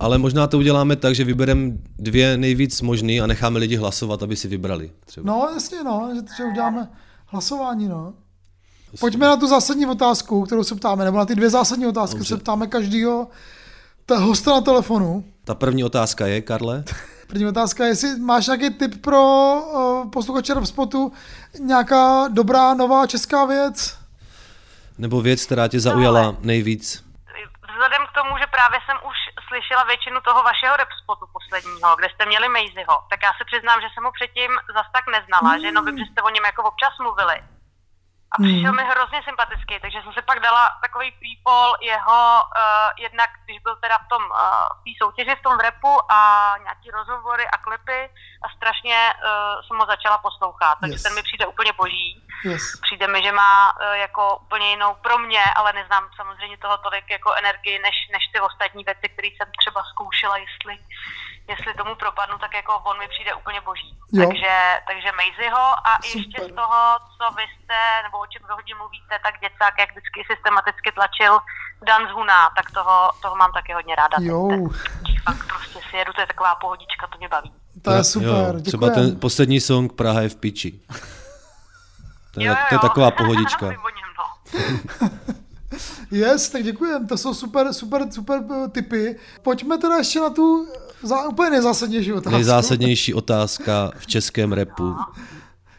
ale 0.00 0.18
možná 0.18 0.46
to 0.46 0.58
uděláme 0.58 0.96
tak, 0.96 1.14
že 1.14 1.24
vybereme 1.24 1.70
dvě 1.98 2.36
nejvíc 2.36 2.80
možný 2.82 3.20
a 3.20 3.26
necháme 3.26 3.58
lidi 3.58 3.76
hlasovat, 3.76 4.22
aby 4.22 4.36
si 4.36 4.48
vybrali. 4.48 4.90
Třeba. 5.04 5.26
No, 5.32 5.48
jasně, 5.54 5.84
no, 5.84 6.10
že, 6.14 6.20
že 6.36 6.44
uděláme 6.44 6.88
hlasování, 7.26 7.88
no. 7.88 8.14
Pojďme 9.00 9.26
na 9.26 9.36
tu 9.36 9.46
zásadní 9.46 9.86
otázku, 9.86 10.44
kterou 10.44 10.64
se 10.64 10.74
ptáme, 10.74 11.04
nebo 11.04 11.18
na 11.18 11.26
ty 11.26 11.34
dvě 11.34 11.50
zásadní 11.50 11.86
otázky 11.86 12.18
Dobře. 12.18 12.34
se 12.34 12.40
ptáme 12.40 12.66
každýho 12.66 13.28
ta 14.06 14.18
hosta 14.18 14.50
na 14.50 14.60
telefonu. 14.60 15.24
Ta 15.44 15.54
první 15.54 15.84
otázka 15.84 16.26
je, 16.26 16.40
Karle? 16.40 16.84
První 17.26 17.46
otázka 17.46 17.84
je, 17.84 17.90
jestli 17.90 18.18
máš 18.20 18.46
nějaký 18.46 18.70
tip 18.70 19.02
pro 19.02 19.22
uh, 19.22 20.10
posluchače 20.10 20.54
Rapspotu, 20.54 21.12
nějaká 21.58 22.28
dobrá 22.28 22.74
nová 22.74 23.06
česká 23.06 23.44
věc? 23.44 23.98
Nebo 24.98 25.20
věc, 25.20 25.46
která 25.46 25.68
tě 25.68 25.80
zaujala 25.80 26.36
nejvíc? 26.40 27.04
Vzhledem 27.70 28.02
k 28.08 28.14
tomu, 28.18 28.38
že 28.40 28.46
právě 28.56 28.78
jsem 28.86 28.96
už 29.10 29.16
slyšela 29.48 29.84
většinu 29.84 30.18
toho 30.28 30.42
vašeho 30.42 30.76
rap 30.76 30.88
spotu 31.02 31.24
posledního, 31.36 31.96
kde 31.98 32.08
jste 32.10 32.26
měli 32.26 32.48
Mejziho, 32.48 32.96
tak 33.10 33.20
já 33.26 33.32
se 33.38 33.44
přiznám, 33.50 33.78
že 33.80 33.88
jsem 33.90 34.04
ho 34.04 34.12
předtím 34.18 34.50
zas 34.76 34.86
tak 34.96 35.04
neznala, 35.16 35.58
že 35.58 35.66
jenom 35.66 35.84
vím, 35.86 35.98
že 35.98 36.06
jste 36.08 36.22
o 36.22 36.30
něm 36.34 36.44
jako 36.50 36.62
občas 36.70 36.92
mluvili. 37.04 37.36
A 38.32 38.36
přišel 38.42 38.72
mi 38.72 38.84
hrozně 38.84 39.22
sympatický, 39.22 39.74
takže 39.80 39.98
jsem 40.02 40.12
si 40.12 40.22
pak 40.22 40.38
dala 40.40 40.70
takový 40.82 41.08
freefall 41.18 41.74
jeho, 41.80 42.42
uh, 42.42 42.88
jednak 42.98 43.30
když 43.44 43.58
byl 43.62 43.76
teda 43.76 43.98
v 43.98 44.08
tom, 44.08 44.22
uh, 44.22 44.36
v 44.78 44.80
té 44.84 44.90
soutěži, 45.02 45.34
v 45.36 45.42
tom 45.42 45.58
repu 45.58 46.12
a 46.12 46.18
nějaký 46.62 46.90
rozhovory 46.90 47.44
a 47.48 47.58
klipy 47.58 48.00
a 48.44 48.48
strašně 48.56 48.98
uh, 49.14 49.62
jsem 49.66 49.76
ho 49.78 49.86
začala 49.86 50.18
poslouchat, 50.18 50.78
takže 50.80 50.94
Yes. 50.94 51.02
ten 51.02 51.14
mi 51.14 51.22
přijde 51.22 51.46
úplně 51.46 51.72
boží. 51.72 52.22
Yes. 52.44 52.80
Přijde 52.82 53.06
mi, 53.08 53.22
že 53.22 53.32
má 53.32 53.72
eh, 53.80 53.98
jako 53.98 54.36
úplně 54.36 54.70
jinou 54.70 54.94
pro 54.94 55.18
mě, 55.18 55.44
ale 55.56 55.72
neznám 55.72 56.08
samozřejmě 56.16 56.58
toho 56.58 56.78
tolik 56.78 57.10
jako 57.10 57.34
energii, 57.34 57.78
než, 57.78 57.94
než 58.12 58.22
ty 58.32 58.40
ostatní 58.40 58.84
věci, 58.84 59.08
které 59.08 59.28
jsem 59.28 59.48
třeba 59.58 59.82
zkoušela, 59.84 60.36
jestli, 60.36 60.78
jestli 61.52 61.74
tomu 61.80 61.94
propadnu, 61.94 62.36
tak 62.38 62.52
jako 62.60 62.72
on 62.90 62.98
mi 62.98 63.08
přijde 63.14 63.34
úplně 63.40 63.60
boží. 63.60 63.90
Jo. 64.12 64.20
Takže, 64.22 64.54
takže 64.90 65.08
Mejziho 65.20 65.64
a 65.88 65.90
Super. 66.02 66.16
ještě 66.18 66.38
z 66.44 66.50
toho, 66.60 66.80
co 67.16 67.24
vy 67.36 67.44
jste, 67.52 67.78
nebo 68.04 68.16
o 68.24 68.26
čem 68.32 68.42
vy 68.48 68.52
hodně 68.58 68.74
mluvíte, 68.80 69.14
tak 69.26 69.34
děcák, 69.44 69.74
jak 69.82 69.90
vždycky 69.90 70.18
systematicky 70.30 70.88
tlačil 70.98 71.32
Dan 71.88 72.02
z 72.08 72.12
Huna, 72.16 72.40
tak 72.56 72.66
toho, 72.78 72.96
toho 73.22 73.34
mám 73.36 73.52
taky 73.58 73.72
hodně 73.78 73.94
ráda. 73.94 74.16
Jo, 74.20 74.48
Fakt 75.26 75.44
prostě 75.52 75.78
si 75.90 75.96
jedu, 75.96 76.12
to 76.12 76.20
je 76.20 76.26
taková 76.26 76.54
pohodička, 76.54 77.06
to 77.06 77.18
mě 77.18 77.28
baví. 77.28 77.52
to 77.82 77.90
je 77.90 78.04
super, 78.04 78.54
Jo, 78.56 78.60
třeba 78.66 78.90
ten 78.90 79.20
poslední 79.20 79.60
song 79.60 79.92
Praha 79.92 80.20
je 80.20 80.28
v 80.28 80.36
piči. 80.36 80.70
To 82.34 82.40
je, 82.40 82.46
Jo, 82.46 82.54
to 82.68 82.74
je 82.74 82.78
jo. 82.78 82.88
taková 82.88 83.10
pohodička. 83.22 83.66
No. 83.66 84.26
Yes, 86.10 86.50
tak 86.50 86.62
děkujem, 86.62 87.06
to 87.08 87.18
jsou 87.18 87.34
super, 87.34 87.72
super, 87.72 88.12
super 88.12 88.42
tipy. 88.72 89.18
Pojďme 89.42 89.78
teda 89.78 89.96
ještě 89.96 90.20
na 90.20 90.30
tu 90.30 90.66
za, 91.02 91.28
úplně 91.28 91.50
nejzásadnější 91.50 92.12
otázku. 92.12 92.30
Nejzásadnější 92.30 93.14
otázka 93.14 93.90
v 93.98 94.06
českém 94.06 94.52
repu. 94.52 94.96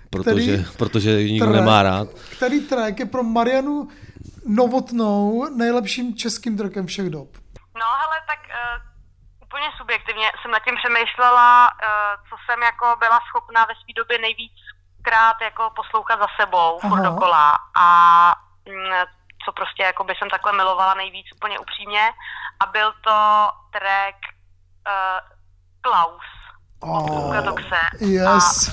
Protože, 0.10 0.57
Který 0.57 0.65
protože 0.77 1.10
ji 1.11 1.31
nikdo 1.31 1.48
track- 1.48 1.56
nemá 1.56 1.84
rád. 1.84 2.07
Který 2.38 2.60
track 2.60 2.99
je 2.99 3.06
pro 3.06 3.23
Marianu 3.23 3.88
Novotnou 4.45 5.48
nejlepším 5.56 6.15
českým 6.15 6.57
trackem 6.57 6.88
všech 6.88 7.10
dob? 7.10 7.27
No 7.76 7.85
hele, 8.02 8.18
tak 8.27 8.39
uh, 8.48 9.44
úplně 9.45 9.68
subjektivně 9.77 10.31
jsem 10.41 10.52
nad 10.52 10.64
tím 10.64 10.76
přemýšlela, 10.76 11.68
uh, 11.68 11.80
co 12.30 12.35
jsem 12.45 12.60
jako 12.64 12.85
byla 12.99 13.19
schopná 13.30 13.65
ve 13.65 13.73
své 13.73 13.94
době 13.95 14.18
nejvíckrát 14.19 15.38
jako 15.41 15.64
poslouchat 15.76 16.19
za 16.19 16.27
sebou, 16.39 16.80
furt 16.80 17.03
Aha. 17.03 17.10
dokola 17.10 17.53
a 17.80 17.88
mm, 18.69 19.06
co 19.45 19.52
prostě 19.52 19.84
jako 19.84 20.03
by 20.03 20.14
jsem 20.15 20.30
takhle 20.30 20.53
milovala 20.53 20.94
nejvíc 20.94 21.27
úplně 21.35 21.60
upřímně 21.60 22.03
a 22.60 22.65
byl 22.65 22.94
to 23.03 23.18
track 23.72 24.18
uh, 24.23 24.36
Klaus. 25.81 26.22
Od 26.80 27.09
Oh, 27.09 27.35
a 27.35 27.95
yes. 27.99 28.69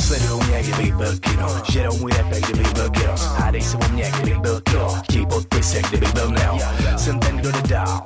Sledujou 0.00 0.42
mě, 0.42 0.62
kdybych 0.62 0.94
byl 0.94 1.18
kino 1.18 1.48
Žerou 1.70 1.96
můj 1.96 2.12
repek, 2.12 2.44
kdybych 2.44 2.72
byl 2.72 2.90
kino 2.90 3.14
Hádej 3.16 3.62
se 3.62 3.76
o 3.76 3.88
mě, 3.88 4.10
kdybych 4.10 4.38
byl 4.38 4.60
Chtěj 5.02 5.26
podpis, 5.26 5.74
jak 5.74 5.86
kdybych 5.86 6.12
byl 6.14 6.30
neo. 6.30 6.58
Jsem 6.96 7.20
ten, 7.20 7.36
kdo 7.36 7.52
jde 7.52 7.62
dál. 7.62 8.02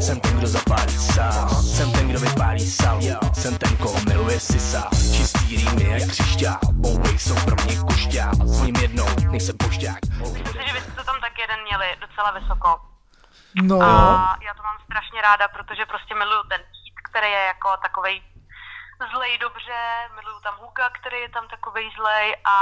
Jsem 0.00 0.20
ten, 0.20 0.38
kdo 0.38 0.46
zapálí 0.46 0.98
sál. 0.98 1.48
Jsem 1.48 1.92
ten, 1.92 2.08
kdo 2.08 2.20
vypálí 2.20 2.70
sál. 2.70 3.00
Jsem 3.32 3.58
ten, 3.58 3.76
koho 3.76 4.00
miluje 4.08 4.40
si 4.40 4.60
sál. 4.60 4.90
Čistý 5.16 5.56
rýmy 5.56 5.84
jak 5.90 6.10
křišťál. 6.10 6.58
Boubej 6.72 7.18
jsou 7.18 7.34
pro 7.34 7.64
mě 7.64 7.76
kušťál. 7.76 8.32
Jednou, 8.80 9.06
nejsem 9.30 9.56
pošťák. 9.56 9.98
Myslím 10.20 10.46
si, 10.46 10.58
že 10.74 10.92
to 10.96 11.04
tam 11.04 11.20
tak 11.20 11.38
jeden 11.38 11.62
měli 11.62 11.86
docela 12.00 12.30
vysoko. 12.30 12.95
No, 13.62 13.82
A 13.82 14.36
já 14.46 14.54
to 14.54 14.62
mám 14.62 14.78
strašně 14.84 15.22
ráda, 15.22 15.48
protože 15.48 15.86
prostě 15.86 16.14
miluju 16.14 16.42
ten 16.42 16.60
beat, 16.60 16.96
který 17.10 17.30
je 17.30 17.44
jako 17.52 17.68
takovej 17.82 18.22
zlej 19.12 19.38
dobře, 19.38 19.80
miluju 20.14 20.40
tam 20.42 20.54
Huka, 20.60 20.90
který 20.98 21.18
je 21.20 21.28
tam 21.28 21.48
takovej 21.48 21.90
zlej 21.98 22.36
a 22.44 22.56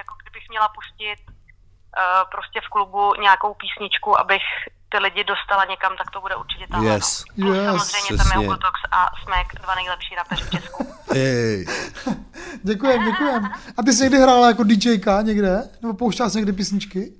jako 0.00 0.14
kdybych 0.22 0.48
měla 0.48 0.68
pustit 0.68 1.18
uh, 1.28 2.30
prostě 2.30 2.60
v 2.66 2.68
klubu 2.74 3.14
nějakou 3.20 3.54
písničku, 3.54 4.20
abych 4.20 4.46
ty 4.88 4.98
lidi 4.98 5.24
dostala 5.24 5.64
někam, 5.64 5.92
tak 5.96 6.10
to 6.10 6.20
bude 6.20 6.36
určitě 6.36 6.66
tahle. 6.66 6.86
Yes. 6.86 7.24
no. 7.36 7.46
Plus 7.46 7.56
Yes, 7.56 7.66
samozřejmě 7.66 8.16
tam 8.16 8.30
je. 8.32 8.36
Hugotox 8.36 8.76
a 8.90 9.10
Smek, 9.22 9.48
dva 9.62 9.74
nejlepší 9.74 10.14
rapeři 10.14 10.44
v 10.44 10.50
Česku. 10.50 10.80
Ej. 11.14 11.66
děkujem, 12.62 13.04
děkujem. 13.04 13.42
A 13.78 13.82
ty 13.82 13.92
jsi 13.92 14.02
někdy 14.02 14.18
hrála 14.18 14.46
jako 14.48 14.64
DJka 14.64 15.22
někde? 15.22 15.62
Nebo 15.82 15.94
pouštěla 15.94 16.30
jsi 16.30 16.36
někdy 16.36 16.52
písničky? 16.52 17.12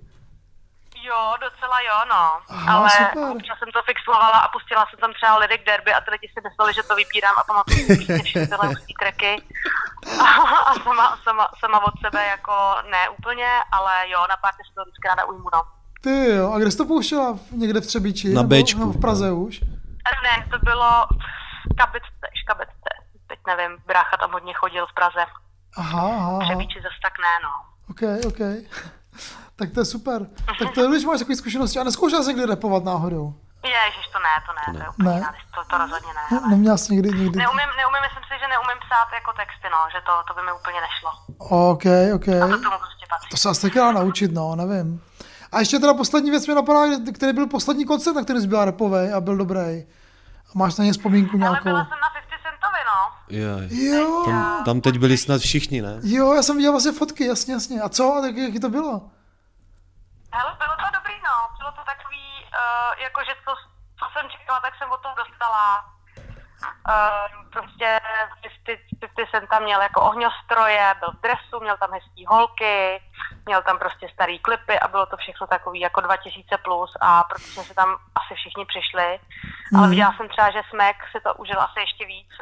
Jo, 1.08 1.34
docela 1.40 1.78
jo, 1.88 1.98
no. 2.14 2.24
Aha, 2.48 2.78
Ale 2.78 2.90
super. 2.90 3.30
občas 3.36 3.58
jsem 3.58 3.70
to 3.72 3.82
fixlovala 3.82 4.38
a 4.44 4.48
pustila 4.48 4.86
jsem 4.90 4.98
tam 4.98 5.12
třeba 5.12 5.38
Lyric 5.38 5.62
Derby 5.66 5.92
a 5.94 6.00
ty 6.00 6.10
lidi 6.10 6.28
si 6.28 6.40
mysleli, 6.48 6.74
že 6.74 6.82
to 6.82 6.94
vybírám 6.96 7.34
a 7.38 7.44
pamatuju 7.44 7.78
si 7.86 7.96
prostě 7.96 8.22
všechny 8.22 8.46
tyhle 8.46 8.66
hustý 8.68 8.94
tracky. 9.00 9.32
A, 10.20 10.26
a 10.70 10.74
sama, 10.84 11.18
sama, 11.24 11.44
sama 11.60 11.78
od 11.88 11.94
sebe 12.04 12.26
jako 12.26 12.54
ne 12.90 13.08
úplně, 13.08 13.50
ale 13.72 13.92
jo, 14.10 14.20
na 14.30 14.36
pár 14.42 14.52
si 14.54 14.74
to 14.74 14.82
vždycky 14.82 15.08
ráda 15.08 15.24
ujmu, 15.24 15.48
no. 15.54 15.62
Ty 16.00 16.28
jo, 16.36 16.52
a 16.52 16.58
kde 16.58 16.70
jsi 16.70 16.76
to 16.76 16.84
pouštěla? 16.86 17.38
Někde 17.50 17.80
v 17.80 17.86
Třebíči? 17.86 18.28
Na 18.34 18.42
Bčku, 18.42 18.80
nebo 18.80 18.92
v 18.92 19.00
Praze 19.00 19.32
už? 19.32 19.60
Ne, 20.26 20.34
to 20.50 20.58
bylo 20.58 20.90
v 21.70 21.76
Kabetce, 21.76 22.26
škabetce. 22.42 22.90
Teď 23.28 23.38
nevím, 23.46 23.78
brácha 23.86 24.16
tam 24.16 24.32
hodně 24.32 24.54
chodil 24.54 24.86
v 24.86 24.94
Praze. 24.94 25.24
Aha, 25.76 26.00
aha, 26.02 26.28
aha. 26.28 26.38
Přebíči 26.40 26.80
zas 26.82 26.92
tak 27.02 27.12
ne, 27.18 27.34
no. 27.42 27.52
OK, 27.90 28.02
OK. 28.32 28.40
Tak 29.56 29.70
to 29.74 29.80
je 29.80 29.84
super. 29.84 30.26
Tak 30.58 30.68
to 30.74 30.80
je, 30.80 30.88
když 30.88 31.04
máš 31.04 31.18
takové 31.18 31.36
zkušenosti. 31.36 31.78
A 31.78 31.84
neskoušela 31.84 32.22
jsi 32.22 32.28
někdy 32.28 32.44
repovat 32.46 32.84
náhodou? 32.84 33.34
Ježiš, 33.64 34.06
to 34.12 34.18
ne, 34.26 34.34
to 34.46 34.52
ne, 34.58 34.78
to 34.78 34.84
je 34.84 34.88
úplně 34.90 35.08
Ne. 35.08 35.14
jiná 35.14 35.30
věc, 35.30 35.46
to, 35.54 35.60
to 35.70 35.78
rozhodně 35.78 36.12
ne. 36.18 36.24
Ne, 36.40 36.48
neměla 36.50 36.76
jsi 36.76 36.92
někdy, 36.94 37.08
někdy. 37.08 37.38
Neumím, 37.44 37.70
neumím, 37.82 38.02
myslím 38.06 38.24
si, 38.28 38.34
že 38.42 38.46
neumím 38.54 38.78
psát 38.84 39.08
jako 39.18 39.30
texty, 39.40 39.66
no, 39.74 39.80
že 39.94 39.98
to, 40.08 40.12
to 40.28 40.32
by 40.36 40.42
mi 40.46 40.52
úplně 40.60 40.78
nešlo. 40.86 41.10
OK, 41.72 41.84
OK. 42.16 42.28
A 42.42 42.46
to 42.54 42.58
tomu 42.66 42.78
prostě 42.84 43.04
patří. 43.12 43.28
To 43.30 43.36
se 43.36 43.48
asi 43.48 43.62
taky 43.62 43.78
dá 43.78 43.92
naučit, 43.92 44.30
no, 44.32 44.56
nevím. 44.56 44.88
A 45.52 45.56
ještě 45.60 45.78
teda 45.78 45.94
poslední 45.94 46.30
věc 46.30 46.46
mě 46.46 46.54
napadá, 46.54 46.80
který 47.14 47.32
byl 47.32 47.46
poslední 47.46 47.84
koncert, 47.84 48.14
na 48.16 48.22
který 48.22 48.40
jsi 48.40 48.46
byla 48.46 48.64
repovej 48.64 49.14
a 49.14 49.20
byl 49.20 49.36
dobrý. 49.36 49.60
A 50.48 50.52
máš 50.54 50.76
na 50.76 50.84
ně 50.84 50.92
vzpomínku 50.92 51.30
Ale 51.36 51.40
nějakou? 51.40 51.64
byla 51.64 51.84
jsem 51.84 51.98
na 52.06 52.10
50 52.14 52.28
centovi, 52.46 52.80
no. 52.90 53.00
Jaj. 53.28 53.84
Jo. 54.00 54.22
Tam, 54.26 54.64
tam 54.64 54.80
teď 54.80 54.98
byli 54.98 55.16
snad 55.18 55.40
všichni, 55.40 55.82
ne? 55.82 55.98
Jo, 56.02 56.32
já 56.34 56.42
jsem 56.42 56.56
viděl 56.56 56.72
vlastně 56.72 56.92
fotky, 56.92 57.26
jasně, 57.26 57.54
jasně. 57.54 57.80
A 57.80 57.88
co? 57.88 58.14
A 58.14 58.20
tak 58.20 58.36
jaký 58.36 58.60
to 58.60 58.68
bylo? 58.68 59.02
Hele, 60.36 60.54
bylo 60.58 60.76
to 60.76 60.88
dobrý, 60.98 61.14
no. 61.24 61.48
Bylo 61.58 61.72
to 61.72 61.84
takový, 61.84 62.26
uh, 62.44 63.02
jako 63.02 63.20
že 63.24 63.34
to, 63.44 63.54
co 63.98 64.04
jsem 64.12 64.30
čekala, 64.30 64.60
tak 64.60 64.74
jsem 64.76 64.90
od 64.90 65.02
toho 65.02 65.14
dostala. 65.14 65.84
Uh, 66.88 67.50
prostě 67.52 68.00
50, 68.42 68.78
50 69.08 69.30
Cent 69.30 69.48
tam 69.50 69.62
měl 69.62 69.80
jako 69.82 70.00
ohňostroje, 70.00 70.94
byl 71.00 71.10
v 71.12 71.20
dresu, 71.22 71.60
měl 71.60 71.76
tam 71.76 71.90
hezký 71.92 72.24
holky, 72.28 73.02
měl 73.46 73.62
tam 73.62 73.78
prostě 73.78 74.08
starý 74.14 74.38
klipy 74.38 74.78
a 74.78 74.88
bylo 74.88 75.06
to 75.06 75.16
všechno 75.16 75.46
takový 75.46 75.80
jako 75.80 76.00
2000 76.00 76.56
plus 76.64 76.90
a 77.00 77.24
protože 77.24 77.60
se 77.68 77.74
tam 77.74 77.88
asi 78.14 78.34
všichni 78.34 78.64
přišli, 78.66 79.04
ale 79.76 79.82
Mhm. 79.86 79.90
viděla 79.90 80.14
jsem 80.16 80.28
třeba, 80.28 80.50
že 80.50 80.60
Smek 80.70 80.96
si 81.12 81.18
to 81.22 81.34
užil 81.34 81.60
asi 81.60 81.80
ještě 81.80 82.06
víc. 82.06 82.28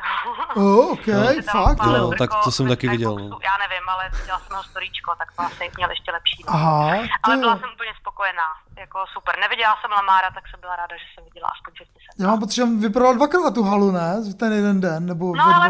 Oh, 0.56 0.92
OK, 0.92 1.06
fakt, 1.50 1.78
jo. 1.86 1.92
No, 1.92 2.10
tak 2.18 2.30
to 2.44 2.50
jsem 2.52 2.68
taky 2.68 2.88
viděl. 2.88 3.14
No. 3.14 3.38
Já 3.50 3.54
nevím, 3.64 3.88
ale 3.88 4.10
viděla 4.20 4.38
jsem 4.38 4.56
ho 4.56 4.62
storíčko, 4.62 5.14
tak 5.18 5.28
to 5.36 5.42
asi 5.42 5.70
měl 5.76 5.90
ještě 5.90 6.10
lepší. 6.12 6.44
No. 6.46 6.54
Aha, 6.54 6.90
ale 7.22 7.34
ty 7.36 7.40
byla 7.40 7.56
jsem 7.58 7.70
úplně 7.74 7.92
spokojená, 8.00 8.48
jako 8.78 8.98
super. 9.12 9.38
Neviděla 9.38 9.76
jsem 9.80 9.90
Lamára, 9.90 10.30
tak 10.30 10.44
jsem 10.50 10.60
byla 10.60 10.76
ráda, 10.76 10.96
že 10.96 11.04
jsem 11.14 11.24
viděla 11.24 11.48
aspoň 11.54 11.72
50 11.78 11.92
Cent. 12.04 12.16
Já 12.22 12.26
mám 12.28 12.40
pocit, 12.40 12.54
že 12.56 12.64
vyprodal 12.86 13.14
dvakrát 13.14 13.54
tu 13.54 13.62
halu, 13.62 13.90
ne? 13.90 14.08
Ten 14.40 14.52
jeden 14.52 14.80
den, 14.80 15.06
nebo 15.06 15.24
No 15.36 15.44
ale 15.56 15.66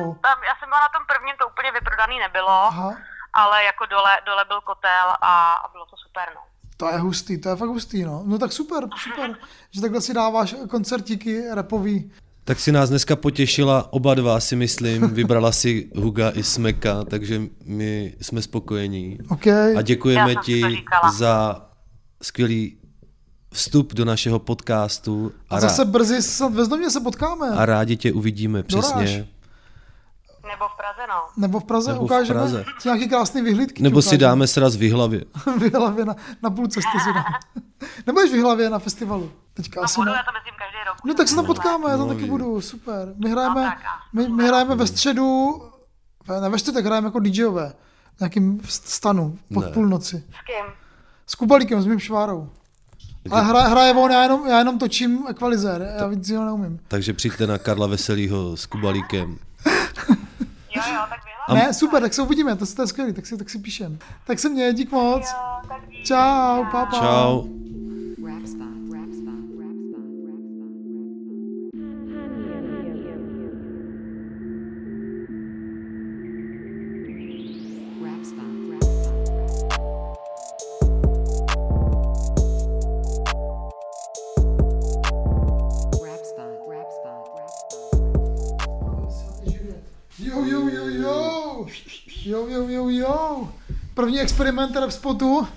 já 0.48 0.54
jsem 0.58 0.68
byla 0.68 0.81
na 0.84 0.88
tom 0.94 1.02
prvním, 1.10 1.34
to 1.40 1.44
úplně 1.52 1.70
vyprodaný 1.72 2.16
nebylo, 2.26 2.50
Aha. 2.72 2.90
ale 3.32 3.64
jako 3.64 3.86
dole, 3.86 4.12
dole 4.26 4.44
byl 4.48 4.60
kotel 4.60 5.06
a, 5.22 5.32
a 5.64 5.68
bylo 5.72 5.86
to 5.86 5.96
super, 5.96 6.26
no. 6.34 6.40
To 6.76 6.88
je 6.92 6.98
hustý, 6.98 7.40
to 7.40 7.48
je 7.48 7.56
fakt 7.56 7.68
hustý, 7.68 8.04
no. 8.04 8.22
No 8.26 8.38
tak 8.38 8.52
super, 8.52 8.88
super, 8.96 9.36
že 9.70 9.80
takhle 9.80 10.00
si 10.00 10.14
dáváš 10.14 10.54
koncertíky 10.70 11.44
repový. 11.54 12.12
Tak 12.44 12.60
si 12.60 12.72
nás 12.72 12.88
dneska 12.90 13.16
potěšila 13.16 13.92
oba 13.92 14.14
dva, 14.14 14.40
si 14.40 14.56
myslím. 14.56 15.08
Vybrala 15.10 15.52
si 15.52 15.90
Huga 15.96 16.30
i 16.34 16.42
Smeka, 16.42 17.04
takže 17.04 17.40
my 17.64 18.14
jsme 18.20 18.42
spokojení. 18.42 19.18
OK. 19.30 19.46
A 19.76 19.82
děkujeme 19.82 20.34
ti 20.34 20.84
za 21.12 21.60
skvělý 22.22 22.78
vstup 23.52 23.92
do 23.94 24.04
našeho 24.04 24.38
podcastu 24.38 25.32
A 25.50 25.56
a, 25.56 25.60
zase 25.60 25.82
rá- 25.82 25.90
brzy 25.90 26.22
snad 26.22 26.52
ve 26.54 26.64
Znojmě 26.64 26.90
se 26.90 27.00
potkáme. 27.00 27.48
a 27.50 27.66
rádi 27.66 27.96
tě 27.96 28.12
uvidíme, 28.12 28.62
Doráž. 28.62 29.10
Nebo 30.46 30.64
v 30.68 30.76
Praze, 30.76 31.06
no. 31.08 31.22
Nebo 31.36 31.60
v 31.60 31.64
Praze 31.64 31.90
Nebo 31.92 32.02
v 32.02 32.04
ukážeme 32.04 32.40
Praze. 32.40 32.64
ti 32.82 32.88
nějaký 32.88 33.08
krásný 33.08 33.42
vyhlídky. 33.42 33.82
Nebo 33.82 34.02
si 34.02 34.18
dáme 34.18 34.46
sraz 34.46 34.76
v 34.76 34.90
hlavě. 34.92 35.24
v 35.58 35.74
hlavě 35.74 36.04
na, 36.04 36.16
na 36.42 36.50
půl 36.50 36.66
cesty 36.68 37.00
si 37.04 37.12
dáme. 37.12 37.26
Nebudeš 38.06 38.30
v 38.30 38.42
hlavě 38.42 38.70
na 38.70 38.78
festivalu? 38.78 39.32
Teďka 39.54 39.80
asi 39.82 39.96
Budu, 40.00 40.10
ne. 40.10 40.16
já 40.16 40.22
tam 40.22 40.34
jezdím 40.34 40.54
každý 40.58 40.78
rok. 40.88 40.96
No 41.04 41.14
tak 41.14 41.28
se 41.28 41.34
tam 41.36 41.46
potkáme, 41.46 41.90
já 41.90 41.96
tam 41.96 42.06
No, 42.08 42.14
taky 42.14 42.24
ví. 42.24 42.30
budu, 42.30 42.60
super. 42.60 43.14
My 43.24 43.30
hrajeme, 43.30 43.76
my, 44.12 44.28
my 44.28 44.46
hrajeme 44.46 44.74
ve 44.74 44.86
středu, 44.86 45.50
ne 46.40 46.48
ve 46.48 46.58
středu, 46.58 46.74
tak 46.74 46.84
hrajeme 46.84 47.06
jako 47.06 47.18
DJové. 47.20 47.72
V 48.16 48.20
nějakým 48.20 48.60
stanu, 48.64 49.38
pod 49.54 49.64
Ne. 49.64 49.70
půlnoci. 49.72 50.16
S 50.16 50.46
kým? 50.46 50.72
S 51.26 51.34
Kubalíkem, 51.34 51.82
s 51.82 51.86
mým 51.86 51.98
švárou. 51.98 52.50
Ale 53.30 53.42
hra, 53.42 53.60
hraje 53.62 53.94
on, 53.94 54.10
já 54.10 54.22
jenom, 54.22 54.46
já 54.46 54.58
jenom 54.58 54.78
točím 54.78 55.24
ekvalizér, 55.28 55.94
já 55.98 56.06
víc 56.06 56.30
ho 56.30 56.44
neumím. 56.44 56.80
Takže 56.88 57.12
přijďte 57.12 57.46
na 57.46 57.58
Karla 57.58 57.86
Veselýho 57.86 58.56
s 58.56 58.66
Kubalíkem. 58.66 59.38
Jo, 61.48 61.54
jo, 61.54 61.60
tak 61.60 61.62
A- 61.62 61.66
Ne, 61.66 61.74
super, 61.74 62.02
tak 62.02 62.14
se 62.14 62.22
uvidíme, 62.22 62.56
to, 62.56 62.66
to 62.66 62.82
je 62.82 62.86
skvělý, 62.86 63.12
tak 63.12 63.26
si, 63.26 63.36
tak 63.36 63.50
si 63.50 63.58
píšem. 63.58 63.98
Tak 64.26 64.38
se 64.38 64.48
mě, 64.48 64.72
dík 64.72 64.92
moc. 64.92 65.22
Čau, 66.04 66.64
pa, 66.72 66.86
pa. 66.86 66.98
Čau. 66.98 67.42
Rap 67.42 67.71
Jo. 92.98 93.48
První 93.94 94.20
experiment 94.20 94.76
rap 94.76 94.90
spotu. 94.90 95.48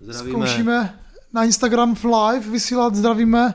Zdravíme. 0.00 0.30
Zkoušíme 0.30 0.98
na 1.32 1.44
Instagram 1.44 1.94
v 1.94 2.04
live 2.04 2.50
vysílat, 2.50 2.94
zdravíme. 2.94 3.54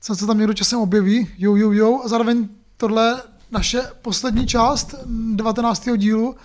Co 0.00 0.16
se 0.16 0.26
tam 0.26 0.38
někdo 0.38 0.54
časem 0.54 0.78
objeví. 0.78 1.30
Jo, 1.38 1.56
jo, 1.56 1.72
jo. 1.72 2.00
A 2.04 2.08
zároveň 2.08 2.48
tohle 2.76 3.22
naše 3.50 3.82
poslední 4.02 4.46
část 4.46 4.94
19. 5.34 5.88
dílu, 5.96 6.36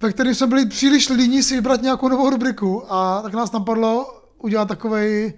ve 0.00 0.12
kterém 0.12 0.34
jsme 0.34 0.46
byli 0.46 0.66
příliš 0.66 1.08
líní 1.08 1.42
si 1.42 1.54
vybrat 1.54 1.82
nějakou 1.82 2.08
novou 2.08 2.30
rubriku 2.30 2.92
a 2.92 3.22
tak 3.22 3.34
nás 3.34 3.52
napadlo 3.52 4.22
udělat 4.38 4.68
takovej 4.68 5.34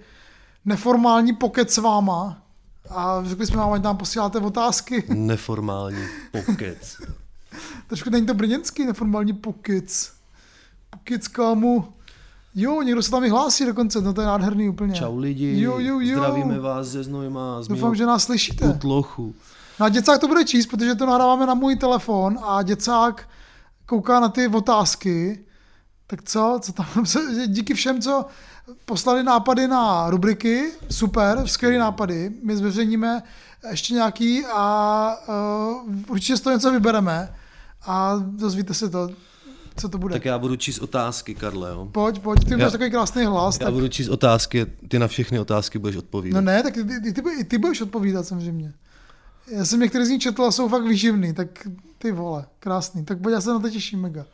neformální 0.65 1.33
pokec 1.33 1.75
s 1.75 1.79
váma. 1.79 2.43
A 2.91 3.23
řekli 3.25 3.47
jsme 3.47 3.57
vám, 3.57 3.73
ať 3.73 3.83
nám 3.83 3.97
posíláte 3.97 4.39
otázky. 4.39 5.05
Neformální 5.09 6.07
pokec. 6.33 6.97
Trošku 7.87 8.11
není 8.11 8.27
to 8.27 8.35
brněnský 8.35 8.85
neformální 8.87 9.33
pokec. 9.33 10.13
Pokec 10.91 11.29
kámu. 11.29 11.89
Jo, 12.55 12.83
někdo 12.83 13.03
se 13.03 13.11
tam 13.11 13.25
i 13.25 13.29
hlásí 13.29 13.67
dokonce, 13.67 14.01
no 14.01 14.13
to 14.13 14.21
je 14.21 14.27
nádherný 14.27 14.69
úplně. 14.69 14.95
Čau 14.95 15.19
lidi, 15.19 15.61
Jo, 15.61 15.79
jo, 15.79 16.01
jo. 16.01 16.17
zdravíme 16.19 16.61
vás 16.61 16.87
ze 16.87 17.03
Znojma, 17.03 17.63
z 17.63 17.69
Doufám, 17.69 17.95
že 17.95 18.07
nás 18.07 18.25
slyšíte. 18.25 18.65
Utlochu. 18.65 19.35
No 19.81 19.87
a 19.87 19.89
děcák 19.89 20.21
to 20.21 20.29
bude 20.29 20.45
číst, 20.45 20.67
protože 20.67 20.95
to 20.95 21.07
nahráváme 21.07 21.47
na 21.47 21.55
můj 21.55 21.77
telefon 21.77 22.39
a 22.43 22.63
děcák 22.63 23.29
kouká 23.87 24.21
na 24.21 24.29
ty 24.29 24.49
otázky. 24.49 25.45
Tak 26.07 26.23
co? 26.23 26.59
co 26.63 26.73
tam? 26.73 26.87
Díky 27.47 27.75
všem, 27.75 28.01
co 28.01 28.25
poslali 28.85 29.23
nápady 29.23 29.69
na 29.69 30.11
rubriky, 30.11 30.73
super, 30.91 31.43
skvělé 31.47 31.79
nápady. 31.79 32.33
My 32.43 32.57
zveřejníme 32.57 33.23
ještě 33.71 33.95
nějaký 33.95 34.45
a 34.47 35.17
uh, 35.29 35.93
určitě 36.09 36.37
z 36.37 36.41
toho 36.41 36.55
něco 36.57 36.71
vybereme 36.73 37.35
a 37.87 38.17
dozvíte 38.27 38.75
se 38.75 38.89
to, 38.89 39.09
co 39.77 39.89
to 39.89 39.99
bude. 39.99 40.13
Tak 40.15 40.25
já 40.25 40.39
budu 40.39 40.57
číst 40.57 40.79
otázky, 40.79 41.35
Karle, 41.35 41.71
jo? 41.71 41.89
Pojď, 41.93 42.19
pojď, 42.19 42.45
ty 42.45 42.51
Já- 42.51 42.57
máš 42.57 42.73
takový 42.73 42.91
krásný 42.91 43.25
hlas. 43.25 43.59
Já 43.61 43.65
Tak... 43.67 43.75
budu 43.75 43.89
číst 43.89 44.09
otázky, 44.09 44.67
ty 44.89 44.99
na 44.99 45.09
všechny 45.09 45.39
otázky 45.41 45.79
budeš 45.79 45.97
odpovídat. 45.97 46.35
No 46.35 46.41
ne, 46.41 46.63
tak 46.63 46.75
ty, 46.75 46.85
ty, 46.85 47.13
ty, 47.13 47.45
ty, 47.45 47.59
budeš 47.59 47.81
odpovídat 47.81 48.27
samozřejmě. 48.27 48.73
Já 49.51 49.65
jsem 49.65 49.81
některý 49.81 50.07
z 50.07 50.09
nich 50.09 50.23
četl 50.23 50.45
a 50.45 50.51
jsou 50.51 50.69
fakt 50.69 50.85
výživný, 50.85 51.35
tak 51.35 51.49
ty 51.99 52.13
vole, 52.13 52.47
krásný. 52.61 53.05
Tak 53.05 53.19
pojď, 53.21 53.33
já 53.33 53.41
se 53.41 53.51
na 53.51 53.59
to 53.59 53.71
těším 53.71 54.01
mega. 54.01 54.25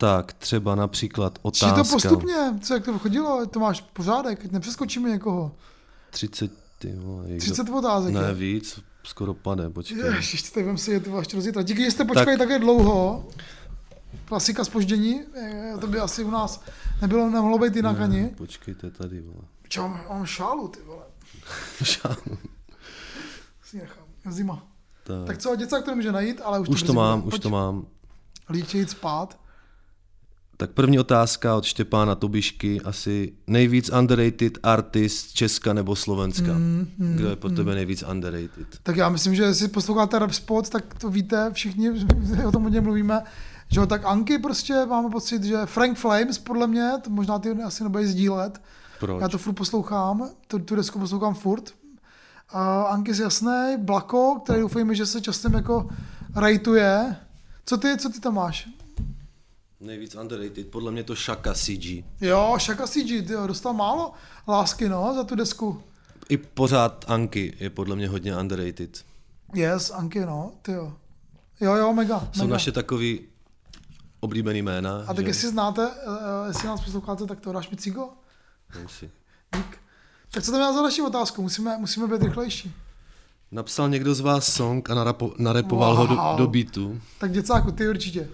Tak 0.00 0.32
třeba 0.32 0.74
například 0.74 1.34
Či 1.34 1.40
otázka. 1.42 1.82
to 1.84 1.90
postupně, 1.90 2.34
co 2.60 2.74
jak 2.74 2.84
to 2.84 2.98
chodilo, 2.98 3.46
to 3.46 3.60
máš 3.60 3.80
pořádek, 3.80 4.44
ať 4.44 4.50
nepřeskočíme 4.50 5.10
někoho. 5.10 5.54
30, 6.10 6.52
ty 6.78 6.92
vole, 6.96 7.24
jak 7.26 7.40
30 7.40 7.64
to- 7.66 7.76
otázek, 7.78 8.14
Ne, 8.14 8.20
jo? 8.28 8.34
víc, 8.34 8.80
skoro 9.08 9.34
padne, 9.34 9.70
počkej. 9.72 9.98
Ježiš, 9.98 10.52
teď 10.52 10.64
vem 10.64 10.78
si 10.78 10.90
je 10.92 11.00
ty 11.00 11.10
ještě 11.10 11.36
rozjítra. 11.36 11.62
Díky, 11.62 11.84
že 11.84 11.90
jste 11.90 12.04
počkali 12.04 12.36
tak... 12.36 12.48
také 12.48 12.58
dlouho. 12.58 13.28
Klasika 14.24 14.64
spoždění, 14.64 15.20
to 15.80 15.86
by 15.86 15.98
asi 15.98 16.24
u 16.24 16.30
nás 16.30 16.64
nebylo, 17.02 17.30
nemohlo 17.30 17.58
být 17.58 17.76
jinak 17.76 18.00
ani. 18.00 18.22
Ne, 18.22 18.28
počkejte 18.28 18.90
tady, 18.90 19.20
vole. 19.20 19.44
Čo, 19.68 19.88
mám, 19.88 20.00
mám 20.08 20.26
šálu, 20.26 20.68
ty 20.68 20.80
vole. 20.82 21.02
Šánu. 21.82 22.38
Si 23.64 23.76
nechám. 23.76 24.04
Zima. 24.30 24.66
Tak. 25.04 25.26
Tak 25.26 25.38
co, 25.38 25.56
děcák 25.56 25.84
to 25.84 25.90
nemůže 25.90 26.12
najít, 26.12 26.40
ale 26.44 26.60
už, 26.60 26.68
Už 26.68 26.80
to, 26.80 26.86
to 26.86 26.92
mám, 26.92 27.26
už 27.26 27.38
to 27.38 27.50
mám. 27.50 27.86
Líče 28.50 28.78
jít 28.78 28.90
spát. 28.90 29.38
Tak 30.60 30.70
první 30.70 30.98
otázka 30.98 31.56
od 31.56 31.64
Štěpána 31.64 32.14
Tobišky, 32.14 32.80
asi 32.80 33.32
nejvíc 33.46 33.90
underrated 33.98 34.58
artist 34.62 35.32
Česka 35.32 35.72
nebo 35.72 35.96
Slovenska. 35.96 36.52
Mm, 36.52 36.88
mm, 36.98 37.16
Kdo 37.16 37.28
je 37.28 37.36
pro 37.36 37.50
mm. 37.50 37.56
tebe 37.56 37.74
nejvíc 37.74 38.04
underrated? 38.10 38.66
Tak 38.82 38.96
já 38.96 39.08
myslím, 39.08 39.34
že 39.34 39.42
jestli 39.42 39.68
posloucháte 39.68 40.18
Rap 40.18 40.32
Spot, 40.32 40.68
tak 40.68 40.94
to 40.94 41.10
víte, 41.10 41.50
všichni 41.52 41.90
o 42.46 42.52
tom 42.52 42.62
hodně 42.62 42.80
mluvíme, 42.80 43.22
že 43.68 43.86
tak 43.86 44.04
Anky 44.04 44.38
prostě 44.38 44.86
máme 44.86 45.10
pocit, 45.10 45.44
že 45.44 45.66
Frank 45.66 45.98
Flames, 45.98 46.38
podle 46.38 46.66
mě, 46.66 46.90
to 47.02 47.10
možná 47.10 47.38
ty 47.38 47.50
asi 47.50 47.82
nebudeš 47.82 48.08
sdílet, 48.08 48.60
Proč? 49.00 49.20
já 49.20 49.28
to 49.28 49.38
furt 49.38 49.54
poslouchám, 49.54 50.30
tu, 50.48 50.58
tu 50.58 50.76
desku 50.76 50.98
poslouchám 50.98 51.34
furt. 51.34 51.74
Uh, 52.54 52.60
Ankis 52.92 53.18
jasný, 53.18 53.76
Blako, 53.78 54.40
který 54.44 54.60
doufejme, 54.60 54.94
že 54.94 55.06
se 55.06 55.20
časem 55.20 55.54
jako 55.54 55.88
rejtuje. 56.36 57.16
Co 57.66 57.76
ty, 57.76 57.96
co 57.98 58.08
ty 58.08 58.20
tam 58.20 58.34
máš? 58.34 58.68
Nejvíc 59.80 60.14
underrated, 60.14 60.68
podle 60.70 60.92
mě 60.92 61.04
to 61.04 61.14
Shaka 61.14 61.54
CG. 61.54 62.04
Jo, 62.20 62.56
Shaka 62.60 62.86
CG, 62.86 63.26
ty 63.26 63.32
jo, 63.32 63.46
dostal 63.46 63.72
málo 63.72 64.12
lásky, 64.48 64.88
no, 64.88 65.14
za 65.14 65.24
tu 65.24 65.34
desku. 65.34 65.82
I 66.28 66.36
pořád 66.36 67.04
Anky 67.08 67.56
je 67.60 67.70
podle 67.70 67.96
mě 67.96 68.08
hodně 68.08 68.36
underrated. 68.36 69.04
Yes, 69.54 69.90
Anky, 69.90 70.20
no, 70.20 70.52
ty 70.62 70.72
jo. 70.72 70.92
Jo, 71.60 71.74
jo, 71.74 71.92
mega, 71.92 72.28
Jsou 72.32 72.40
mega. 72.42 72.52
naše 72.52 72.72
takový 72.72 73.20
oblíbený 74.20 74.62
jména. 74.62 75.04
A 75.06 75.14
tak 75.14 75.24
že? 75.24 75.30
jestli 75.30 75.48
znáte, 75.48 75.86
uh, 75.86 75.92
jestli 76.48 76.68
nás 76.68 76.80
posloucháte, 76.84 77.26
tak 77.26 77.40
to 77.40 77.52
dáš 77.52 77.70
mi 77.70 77.76
cigo? 77.76 78.08
Vem 78.74 78.88
si. 78.88 79.10
Tak 80.30 80.42
co 80.44 80.52
tam 80.52 80.60
já 80.60 80.72
za 80.72 80.82
další 80.82 81.02
otázku? 81.02 81.42
Musíme, 81.42 81.78
musíme 81.78 82.06
být 82.06 82.22
rychlejší. 82.22 82.72
Napsal 83.52 83.88
někdo 83.88 84.14
z 84.14 84.20
vás 84.20 84.52
song 84.54 84.90
a 84.90 84.94
narapo, 84.94 85.34
narepoval 85.38 85.94
ho 85.96 86.06
do, 86.06 86.14
Wow. 86.16 86.38
do 86.38 86.46
beatu. 86.46 87.00
Tak 87.18 87.32
děcáku, 87.32 87.72
ty 87.72 87.88
určitě. 87.88 88.28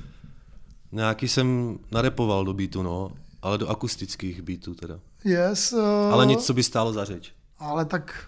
Nějaký 0.94 1.28
jsem 1.28 1.78
narepoval 1.92 2.44
do 2.44 2.52
beatu, 2.54 2.82
no, 2.82 3.10
ale 3.42 3.58
do 3.58 3.68
akustických 3.68 4.42
beatů 4.42 4.74
teda. 4.74 4.98
Yes. 5.24 5.72
Uh, 5.72 6.12
Ale 6.12 6.26
nic, 6.26 6.44
co 6.44 6.54
by 6.54 6.62
stálo 6.62 6.92
za 6.92 7.04
řeč. 7.04 7.32
Ale 7.58 7.84
tak 7.84 8.24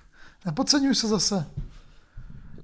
nepodceňuj 0.47 0.95
se 0.95 1.09
zase. 1.09 1.47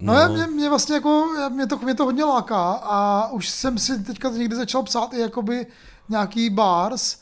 No, 0.01 0.15
No. 0.15 0.35
Mě, 0.35 0.47
mě 0.47 0.69
vlastně 0.69 0.95
jako, 0.95 1.27
mě 1.53 1.67
to, 1.67 1.77
mě 1.77 1.95
to 1.95 2.05
hodně 2.05 2.25
láká 2.25 2.73
a 2.73 3.29
už 3.33 3.49
jsem 3.49 3.79
si 3.79 4.03
teďka 4.05 4.29
někdy 4.31 4.57
začal 4.57 4.83
psát 4.83 5.13
i 5.15 5.21
jakoby 5.21 5.67
nějaký 6.09 6.51
bars, 6.51 7.17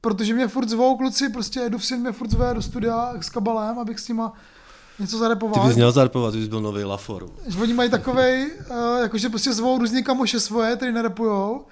protože 0.00 0.34
mě 0.34 0.48
furt 0.48 0.68
zvou 0.68 0.96
kluci, 0.96 1.28
prostě 1.28 1.66
Edu 1.66 1.78
syn 1.78 2.00
mě 2.00 2.12
furt 2.12 2.30
zve 2.30 2.54
do 2.54 2.62
studia 2.62 3.14
s 3.20 3.30
kabalem, 3.30 3.78
abych 3.78 4.00
s 4.00 4.08
nima 4.08 4.32
něco 4.98 5.16
Ty 5.16 5.20
zarepoval. 5.20 5.66
bys 5.66 5.76
měl 5.76 5.92
zarpovat, 5.92 6.32
ty 6.32 6.38
bys 6.38 6.48
byl 6.48 6.60
nový 6.60 6.84
Lafor. 6.84 7.30
Že 7.46 7.62
oni 7.62 7.74
mají 7.74 7.90
takovej, 7.90 8.50
uh, 8.70 8.76
jakože 9.00 9.28
prostě 9.28 9.52
zvou 9.52 9.78
různý 9.78 10.02
kamoše 10.04 10.40
svoje, 10.40 10.76
který 10.76 10.92
nerepujou 10.92 11.64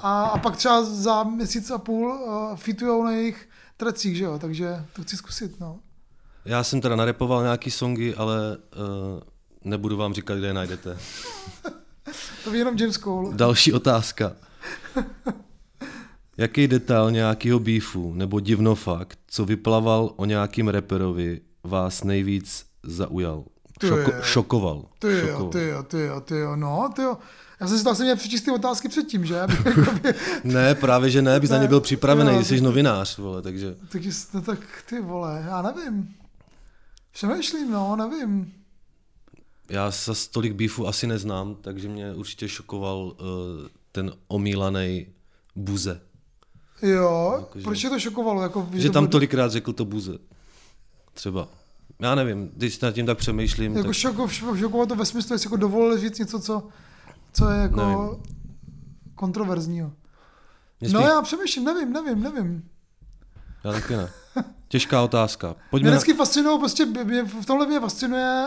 a, 0.00 0.24
a 0.24 0.38
pak 0.38 0.56
třeba 0.56 0.84
za 0.84 1.22
měsíc 1.22 1.70
a 1.70 1.78
půl 1.78 2.08
uh, 2.12 2.56
fitujou 2.56 3.04
na 3.04 3.10
jejich 3.10 3.48
tracích, 3.76 4.16
že 4.16 4.24
jo, 4.24 4.38
takže 4.38 4.84
to 4.92 5.02
chci 5.02 5.16
zkusit, 5.16 5.60
no. 5.60 5.78
Já 6.44 6.64
jsem 6.64 6.80
teda 6.80 6.96
narepoval 6.96 7.42
nějaký 7.42 7.70
songy, 7.70 8.14
ale 8.14 8.56
uh, 8.56 9.20
nebudu 9.64 9.96
vám 9.96 10.14
říkat, 10.14 10.34
kde 10.38 10.46
je 10.46 10.54
najdete. 10.54 10.98
To 12.44 12.50
ví 12.50 12.58
jenom 12.58 12.76
James 12.78 12.98
Cole. 12.98 13.30
Další 13.34 13.72
otázka. 13.72 14.32
Jaký 16.36 16.68
detail 16.68 17.10
nějakého 17.10 17.58
beefu 17.58 18.14
nebo 18.14 18.40
divnofakt, 18.40 19.18
co 19.26 19.44
vyplaval 19.44 20.12
o 20.16 20.24
nějakým 20.24 20.68
reperovi, 20.68 21.40
vás 21.64 22.04
nejvíc 22.04 22.66
zaujal? 22.82 23.44
Ty 23.78 23.86
Šoko- 23.86 24.14
je. 24.16 24.20
šokoval. 24.22 24.84
Ty 24.98 25.06
jo, 25.12 25.26
šokoval. 25.26 25.50
ty 25.50 25.66
jo, 25.68 25.82
ty 25.82 26.00
jo, 26.00 26.20
ty 26.20 26.34
jo, 26.38 26.56
no, 26.56 26.90
ty 26.96 27.02
jo. 27.02 27.18
Já 27.60 27.68
jsem 27.68 27.78
si 27.78 27.84
to 27.84 27.90
asi 27.90 28.02
měl 28.02 28.16
přečíst 28.16 28.42
ty 28.42 28.50
otázky 28.50 28.88
předtím, 28.88 29.26
že? 29.26 29.34
Jakoby- 29.64 30.14
Ne, 30.44 30.74
právě 30.74 31.10
že 31.10 31.22
ne, 31.22 31.40
bys 31.40 31.50
na 31.50 31.58
ně 31.58 31.68
byl 31.68 31.80
připravený, 31.80 32.34
Jo, 32.34 32.44
jsi 32.44 32.60
novinář, 32.60 33.18
vole, 33.18 33.42
takže... 33.42 33.76
tak, 33.88 34.02
no, 34.34 34.42
tak 34.42 34.58
ty 34.88 35.00
vole, 35.00 35.44
já 35.48 35.62
nevím. 35.62 36.14
Přemýšlím, 37.12 37.70
no, 37.72 37.96
nevím. 37.96 38.52
Já 39.68 39.90
se 39.90 40.12
tolik 40.30 40.52
beefu 40.52 40.86
asi 40.88 41.06
neznám, 41.06 41.56
takže 41.60 41.88
mě 41.88 42.14
určitě 42.14 42.48
šokoval 42.48 42.98
uh, 43.04 43.14
ten 43.92 44.12
omílaný 44.28 45.06
buze. 45.56 46.00
Jo, 46.82 47.34
Jakože- 47.38 47.64
proč 47.64 47.84
je 47.84 47.90
to 47.90 47.98
šokovalo? 48.00 48.42
Jako, 48.42 48.68
Že 48.72 48.88
to 48.88 48.92
tam 48.92 49.02
bude- 49.04 49.10
tolikrát 49.12 49.52
řekl 49.52 49.72
to 49.72 49.84
buze. 49.84 50.18
Třeba. 51.14 51.48
Já 52.00 52.14
nevím, 52.14 52.50
když 52.56 52.80
nad 52.80 52.92
tím 52.94 53.06
tak 53.06 53.18
přemýšlím, 53.18 53.76
Jako 53.76 53.86
tak 53.88 53.96
šoko, 53.96 54.28
šoko, 54.28 54.56
šokovat 54.56 54.88
to 54.88 54.96
ve 54.96 55.06
smyslu, 55.06 55.34
jestli 55.34 55.46
jako 55.46 55.56
dovolili 55.56 56.00
říct 56.00 56.18
něco, 56.18 56.40
co, 56.40 56.68
co 57.36 57.50
je 57.50 57.62
jako 57.62 57.80
Nevím. 57.80 58.22
kontroverzního. 59.14 59.92
Mě 60.80 60.88
No 60.88 61.00
spíš- 61.00 61.08
já 61.10 61.22
přemýšlím, 61.22 61.64
nevím, 61.64 61.92
nevím, 61.92 62.22
nevím. 62.22 62.68
já 63.64 63.72
taky 63.72 63.96
ne. 63.96 64.08
Těžká 64.68 65.02
otázka. 65.02 65.46
Mě 65.48 65.54
Pojďme 65.70 65.90
na... 65.90 65.96
vždycky 65.96 66.14
fascinují, 66.14 66.58
prostě 66.58 66.86
mě, 66.86 67.22
v 67.24 67.46
tomhle 67.46 67.66
mě 67.66 67.80
fascinuje 67.80 68.46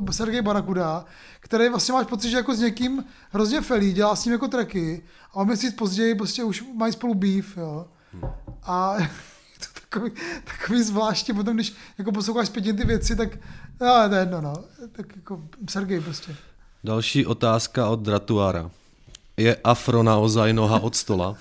uh, 0.00 0.10
Sergej 0.10 0.42
Barakuda, 0.42 1.04
který 1.40 1.68
vlastně 1.68 1.94
máš 1.94 2.06
pocit, 2.06 2.30
že 2.30 2.36
jako 2.36 2.54
s 2.54 2.60
někým 2.60 3.04
hrozně 3.30 3.60
felí, 3.60 3.92
dělá 3.92 4.16
s 4.16 4.24
ním 4.24 4.32
jako 4.32 4.48
tracky 4.48 5.02
a 5.30 5.34
o 5.36 5.44
měsíc 5.44 5.74
později 5.74 6.14
prostě 6.14 6.44
už 6.44 6.64
mají 6.74 6.92
spolu 6.92 7.14
beef, 7.14 7.56
jo. 7.56 7.86
A 8.62 8.96
je 9.00 9.08
to 9.58 9.80
takový, 9.80 10.10
takový 10.44 10.82
zvláštní, 10.82 11.34
potom 11.34 11.54
když 11.54 11.74
jako 11.98 12.12
posloucháš 12.12 12.46
zpětně 12.46 12.72
ty 12.74 12.84
věci, 12.86 13.16
tak 13.16 13.28
no, 13.80 14.08
to 14.08 14.14
je 14.14 14.20
jedno, 14.20 14.40
no. 14.40 14.54
Tak 14.92 15.16
jako 15.16 15.42
Sergej 15.70 16.00
prostě. 16.00 16.36
Další 16.86 17.26
otázka 17.26 17.88
od 17.88 18.00
Dratuara. 18.00 18.70
Je 19.36 19.56
afro 19.64 20.02
naozaj 20.02 20.52
noha 20.52 20.78
od 20.78 20.96
stola? 20.96 21.34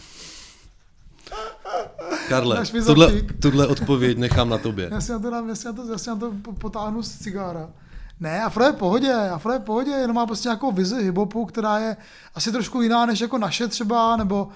Karle, 2.29 2.63
tuhle, 2.85 3.21
tuhle 3.21 3.67
odpověď 3.67 4.17
nechám 4.17 4.49
na 4.49 4.57
tobě. 4.57 4.89
Já 4.91 5.01
si 5.01 5.11
na 5.11 5.19
to, 5.19 5.29
dám, 5.29 5.49
já 5.49 5.55
si 5.55 5.67
na 5.67 5.73
to, 5.73 5.91
já 5.91 5.97
si 5.97 6.09
na 6.09 6.15
to 6.15 6.31
po- 6.41 6.53
potáhnu 6.53 7.03
z 7.03 7.17
cigára. 7.17 7.69
Ne, 8.19 8.43
Afro 8.43 8.63
je 8.63 8.71
v 8.71 8.75
pohodě, 8.75 9.13
Afro 9.13 9.53
je 9.53 9.59
v 9.59 9.63
pohodě, 9.63 9.91
jenom 9.91 10.15
má 10.15 10.25
prostě 10.25 10.47
nějakou 10.47 10.71
vizi 10.71 11.03
hiphopu, 11.03 11.45
která 11.45 11.79
je 11.79 11.97
asi 12.35 12.51
trošku 12.51 12.81
jiná 12.81 13.05
než 13.05 13.19
jako 13.19 13.37
naše 13.37 13.67
třeba, 13.67 14.17
nebo 14.17 14.47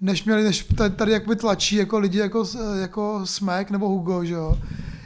než 0.00 0.24
měli, 0.24 0.44
než 0.44 0.66
tady, 0.76 0.94
tady 0.94 1.12
jakoby 1.12 1.36
tlačí 1.36 1.76
jako 1.76 1.98
lidi 1.98 2.18
jako, 2.18 2.44
jako 2.80 3.20
Smek 3.24 3.70
nebo 3.70 3.88
Hugo, 3.88 4.24
že 4.24 4.34
jo. 4.34 4.58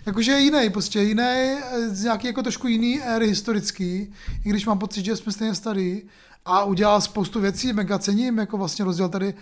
Jakože 0.07 0.33
je 0.33 0.41
jiný, 0.41 0.71
prostě 0.71 1.01
jiný, 1.01 1.57
z 1.89 2.03
nějaký 2.03 2.27
jako 2.27 2.43
trošku 2.43 2.67
jiný 2.67 3.03
éry 3.03 3.27
historický, 3.27 4.15
i 4.45 4.49
když 4.51 4.67
mám 4.67 4.79
pocit, 4.79 5.05
že 5.05 5.17
jsme 5.17 5.33
stejně 5.33 5.55
starý 5.55 6.03
a 6.45 6.65
udělal 6.65 7.01
spoustu 7.01 7.41
věcí, 7.41 7.73
mega 7.73 7.99
cením, 7.99 8.39
jako 8.39 8.59
vlastně 8.59 8.85
rozděl 8.85 9.09
tady 9.09 9.35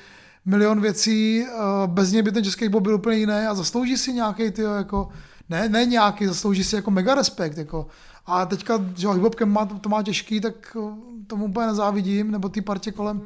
milion 0.45 0.81
věcí, 0.81 1.45
eh, 1.45 1.53
bez 1.87 2.13
něj 2.13 2.23
by 2.23 2.33
ten 2.33 2.45
český 2.45 2.65
hip 2.65 2.75
byl 2.75 2.95
úplně 2.95 3.17
jiný 3.17 3.47
a 3.49 3.55
zaslouží 3.55 3.97
si 3.97 4.13
nějaký 4.13 4.51
ty 4.51 4.63
jako, 4.63 5.09
ne, 5.49 5.69
ne 5.69 5.87
nějaký, 5.87 6.27
zaslouží 6.27 6.65
si 6.65 6.77
jako 6.77 6.91
mega 6.91 7.15
respekt, 7.15 7.59
jako. 7.59 7.87
A 8.27 8.47
teďka, 8.47 8.85
že 8.97 9.09
hip 9.09 9.41
má, 9.45 9.67
to 9.67 9.89
má 9.89 10.03
těžký, 10.03 10.41
tak 10.41 10.77
eh, 10.77 10.95
tomu 11.27 11.45
úplně 11.45 11.67
nezávidím, 11.67 12.31
nebo 12.31 12.49
ty 12.49 12.61
partě 12.61 12.93
kolem. 12.93 13.23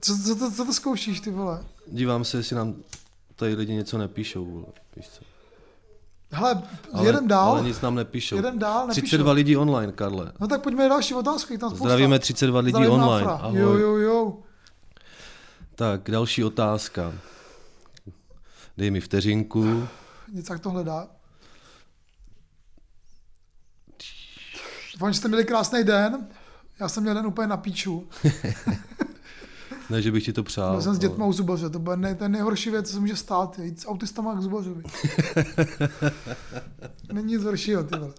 Co, 0.00 0.18
co, 0.18 0.36
co, 0.36 0.52
co 0.52 0.64
to 0.64 0.72
zkoušíš, 0.72 1.20
ty 1.20 1.30
vole? 1.30 1.64
Dívám 1.92 2.24
se, 2.24 2.36
jestli 2.36 2.56
nám 2.56 2.74
tady 3.36 3.54
lidi 3.54 3.72
něco 3.72 3.98
nepíšou. 3.98 4.44
Vole. 4.44 4.66
Víš 4.96 5.08
co? 5.08 5.24
Hele, 6.30 6.62
Ale, 6.92 7.06
jedem 7.06 7.28
dál. 7.28 7.50
Ale 7.50 7.62
nic 7.62 7.80
nám 7.80 7.94
nepíšou. 7.94 8.36
Jedem 8.36 8.58
dál, 8.58 8.86
nepíšou. 8.86 9.00
32 9.06 9.32
lidí 9.32 9.56
online, 9.56 9.92
Karle. 9.92 10.32
No 10.40 10.48
tak 10.48 10.62
pojďme 10.62 10.82
na 10.82 10.88
další 10.88 11.14
otázku, 11.14 11.58
tam 11.58 11.70
spousta. 11.70 11.84
Zdravíme 11.84 12.18
32 12.18 12.60
lidí 12.60 12.70
Zdravíme 12.70 12.92
online. 12.92 13.26
Afra. 13.26 13.46
Ahoj. 13.46 13.60
Jo, 13.60 13.72
jo, 13.74 13.96
jo. 13.96 14.38
Tak, 15.74 16.10
další 16.10 16.44
otázka. 16.44 17.12
Dej 18.76 18.90
mi 18.90 19.00
vteřinku. 19.00 19.88
Nic 20.32 20.50
jak 20.50 20.60
to 20.60 20.70
hledá. 20.70 21.08
Doufám, 24.94 25.12
že 25.12 25.18
jste 25.18 25.28
měli 25.28 25.44
krásný 25.44 25.84
den. 25.84 26.28
Já 26.80 26.88
jsem 26.88 27.02
měl 27.02 27.14
den 27.14 27.26
úplně 27.26 27.46
na 27.46 27.56
píču. 27.56 28.08
Ne, 29.90 30.02
že 30.02 30.12
bych 30.12 30.24
ti 30.24 30.32
to 30.32 30.42
přál. 30.42 30.72
Byl 30.72 30.82
jsem 30.82 30.94
s 30.94 30.98
dětma 30.98 31.26
u 31.26 31.32
zubaře. 31.32 31.70
To 31.70 31.78
bude 31.78 31.96
nej, 31.96 32.14
ten 32.14 32.32
nejhorší 32.32 32.70
věc, 32.70 32.86
co 32.86 32.92
se 32.94 33.00
může 33.00 33.16
stát. 33.16 33.58
je 33.58 33.64
Jít 33.64 33.80
s 33.80 33.88
autistama 33.88 34.34
k 34.34 34.40
zubařovi. 34.42 34.82
Není 37.12 37.32
nic 37.34 37.44
horšího, 37.44 37.84
ty 37.84 37.98
vole. 37.98 38.12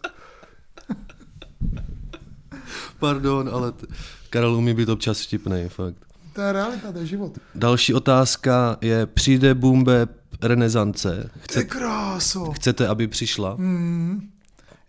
Pardon, 3.00 3.50
ale 3.54 3.72
t- 3.72 3.88
Karel 4.30 4.56
umí 4.56 4.74
být 4.74 4.90
občas 4.90 5.22
vtipnej, 5.22 5.70
fakt. 5.70 5.96
To 6.34 6.42
je 6.42 6.52
realita, 6.54 6.92
to 6.92 6.98
je 7.00 7.06
život. 7.06 7.38
Další 7.56 7.94
otázka 7.94 8.78
je, 8.82 9.06
přijde 9.06 9.54
Bumbe 9.54 10.08
renesance? 10.42 11.30
Ty 11.34 11.40
Chce, 11.40 11.64
kráso. 11.64 12.52
chcete, 12.52 12.88
aby 12.88 13.08
přišla? 13.08 13.54
Hmm. 13.54 14.30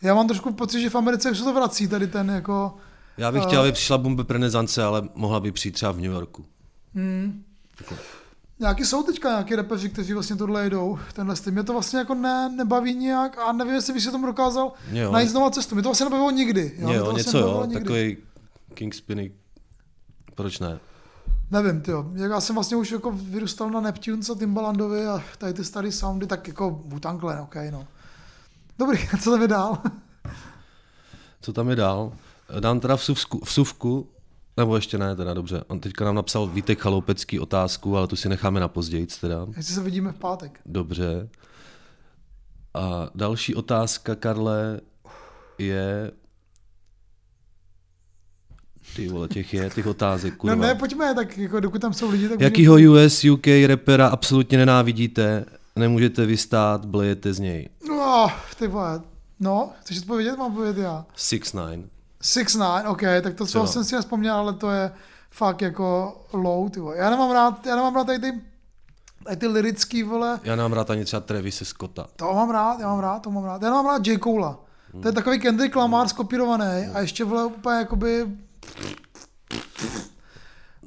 Já 0.03 0.15
mám 0.15 0.27
trošku 0.27 0.53
pocit, 0.53 0.81
že 0.81 0.91
v 0.91 0.95
Americe 0.95 1.31
už 1.31 1.39
se 1.39 1.45
to 1.45 1.55
vrací, 1.55 1.89
tady 1.89 2.07
ten 2.07 2.31
jako... 2.31 2.75
Já 3.19 3.33
bych 3.33 3.43
eh, 3.43 3.47
chtěl, 3.47 3.61
aby 3.61 3.73
přišla 3.73 3.99
Bumbe 3.99 4.25
renesance, 4.29 4.83
ale 4.85 5.09
mohla 5.15 5.41
by 5.41 5.53
přijít 5.53 5.73
třeba 5.73 5.93
v 5.93 5.97
New 5.97 6.11
Yorku. 6.13 6.45
Hmm. 6.95 7.45
Nějaký 8.61 8.85
jsou 8.85 9.03
teďka 9.03 9.29
nějaký 9.29 9.57
repeři, 9.57 9.89
kteří 9.89 10.13
vlastně 10.13 10.37
tohle 10.37 10.65
jedou, 10.65 10.99
tenhle 11.13 11.37
styl. 11.37 11.53
Mě 11.53 11.63
to 11.63 11.73
vlastně 11.73 11.99
jako 11.99 12.15
ne, 12.15 12.49
nebaví 12.49 12.95
nijak 12.95 13.39
a 13.39 13.53
nevím, 13.53 13.75
jestli 13.75 13.93
bych 13.93 14.03
si 14.03 14.11
tomu 14.11 14.27
dokázal 14.27 14.73
Jo. 14.93 15.13
najít 15.13 15.29
znova 15.31 15.51
cestu. 15.51 15.75
Mě 15.75 15.83
to 15.83 15.89
vlastně 15.89 16.05
nebavilo 16.05 16.31
nikdy. 16.31 16.73
Jo, 16.79 16.93
jo 16.93 17.05
vlastně 17.05 17.19
něco 17.19 17.39
jo, 17.39 17.63
nikdy. 17.67 17.81
takový 17.81 18.17
King 18.75 18.95
Spinny. 18.95 19.33
Proč 20.35 20.59
ne? 20.59 20.81
Nevím, 21.51 21.81
ty 21.81 21.91
Já 22.15 22.41
jsem 22.41 22.55
vlastně 22.55 22.77
už 22.77 22.91
jako 22.91 23.11
vyrůstal 23.13 23.71
na 23.71 23.81
Neptunes 23.81 24.31
a 24.31 24.35
Timbalandovi 24.35 25.07
a 25.07 25.23
tady 25.39 25.55
ty 25.55 25.65
staré 25.65 25.93
soundy, 25.93 26.27
tak 26.27 26.49
jako 26.49 26.71
Wu-Tang 26.89 27.21
Clan, 27.21 27.39
ok, 27.39 27.57
no. 27.71 27.87
Dobrý, 28.79 28.99
co 29.23 29.31
tam 29.31 29.43
je 29.43 29.49
dál? 29.49 29.79
Co 31.41 31.53
tam 31.53 31.71
je 31.71 31.77
dál? 31.77 32.13
Dám 32.61 32.81
teda 32.81 32.95
vsuvku, 32.95 33.41
vsuvku 33.45 34.09
nebo 34.61 34.77
ještě 34.77 34.99
ne, 34.99 35.17
teda 35.17 35.35
dobře. 35.35 35.65
On 35.69 35.81
teďka 35.81 36.05
nám 36.05 36.15
napsal 36.15 36.47
Vítek 36.47 36.81
Chaloupecký 36.81 37.41
otázku, 37.41 37.97
ale 37.97 38.07
tu 38.07 38.17
si 38.17 38.29
necháme 38.29 38.61
na 38.61 38.69
později, 38.69 39.07
teda. 39.21 39.47
Jestli 39.57 39.75
se 39.75 39.83
vidíme 39.83 40.13
v 40.13 40.19
pátek. 40.19 40.61
Dobře. 40.67 41.29
A 42.75 43.11
další 43.15 43.55
otázka, 43.55 44.15
Karle, 44.15 44.81
je... 45.59 46.11
Ty 48.97 49.09
vole, 49.09 49.29
těch 49.29 49.55
je, 49.55 49.71
těch 49.71 49.87
otázek, 49.87 50.37
kurva. 50.37 50.57
No 50.57 50.63
ne, 50.63 50.75
pojďme, 50.75 51.15
tak 51.15 51.39
jako 51.39 51.61
dokud 51.61 51.81
tam 51.81 51.93
jsou 51.93 52.11
lidi, 52.11 52.29
tak 52.29 52.41
Jakýho 52.41 52.75
US, 52.75 53.25
UK 53.25 53.47
rapera 53.67 54.09
absolutně 54.09 54.59
nenávidíte, 54.59 55.45
nemůžete 55.77 56.27
vystát, 56.27 56.85
blejete 56.85 57.33
z 57.33 57.39
něj. 57.39 57.69
No, 57.89 58.33
ty 58.59 58.69
vole. 58.69 59.01
No, 59.41 59.73
chceš 59.81 59.99
odpovědět? 59.99 60.37
Mám 60.37 60.51
odpovědět 60.51 60.83
já. 60.83 61.07
6 61.17 61.57
9 61.57 62.00
Six 62.23 62.55
Nine, 62.55 62.85
ok, 62.89 63.03
tak 63.23 63.35
to, 63.35 63.47
co 63.47 63.67
jsem 63.67 63.85
si 63.85 63.95
nespomněl, 63.95 64.35
ale 64.35 64.53
to 64.53 64.71
je 64.71 64.93
fakt 65.31 65.63
jako 65.63 66.17
low, 66.33 66.71
ty 66.71 66.81
vole. 66.81 66.97
Já 66.97 67.11
nemám 67.11 67.31
rád, 67.31 67.67
já 67.67 67.77
nemám 67.77 67.95
rád 67.97 68.05
tady 68.07 68.19
ty, 68.19 68.41
tady 69.25 69.37
ty 69.37 69.47
lirický, 69.47 70.03
vole, 70.03 70.41
Já 70.45 70.57
nám 70.57 70.73
rád 70.73 70.91
ani 70.91 71.05
třeba 71.05 71.21
Travis 71.21 71.63
Scotta. 71.65 72.07
to 72.17 72.35
mám 72.35 72.51
rád, 72.51 72.81
já 72.81 72.87
mám 72.89 72.99
rád, 73.01 73.19
to 73.23 73.31
mám 73.31 73.45
rád. 73.45 73.63
Já 73.63 73.69
nemám 73.69 73.87
rád 73.87 74.07
J. 74.07 74.19
Cola. 74.19 74.59
To 75.03 75.09
je 75.09 75.13
takový 75.13 75.41
Kendrick 75.41 75.77
Lamar 75.77 76.09
skopírovaný 76.09 76.87
a 76.95 77.01
ještě 77.01 77.25
vole 77.25 77.45
úplně 77.45 77.77
jakoby 77.77 78.27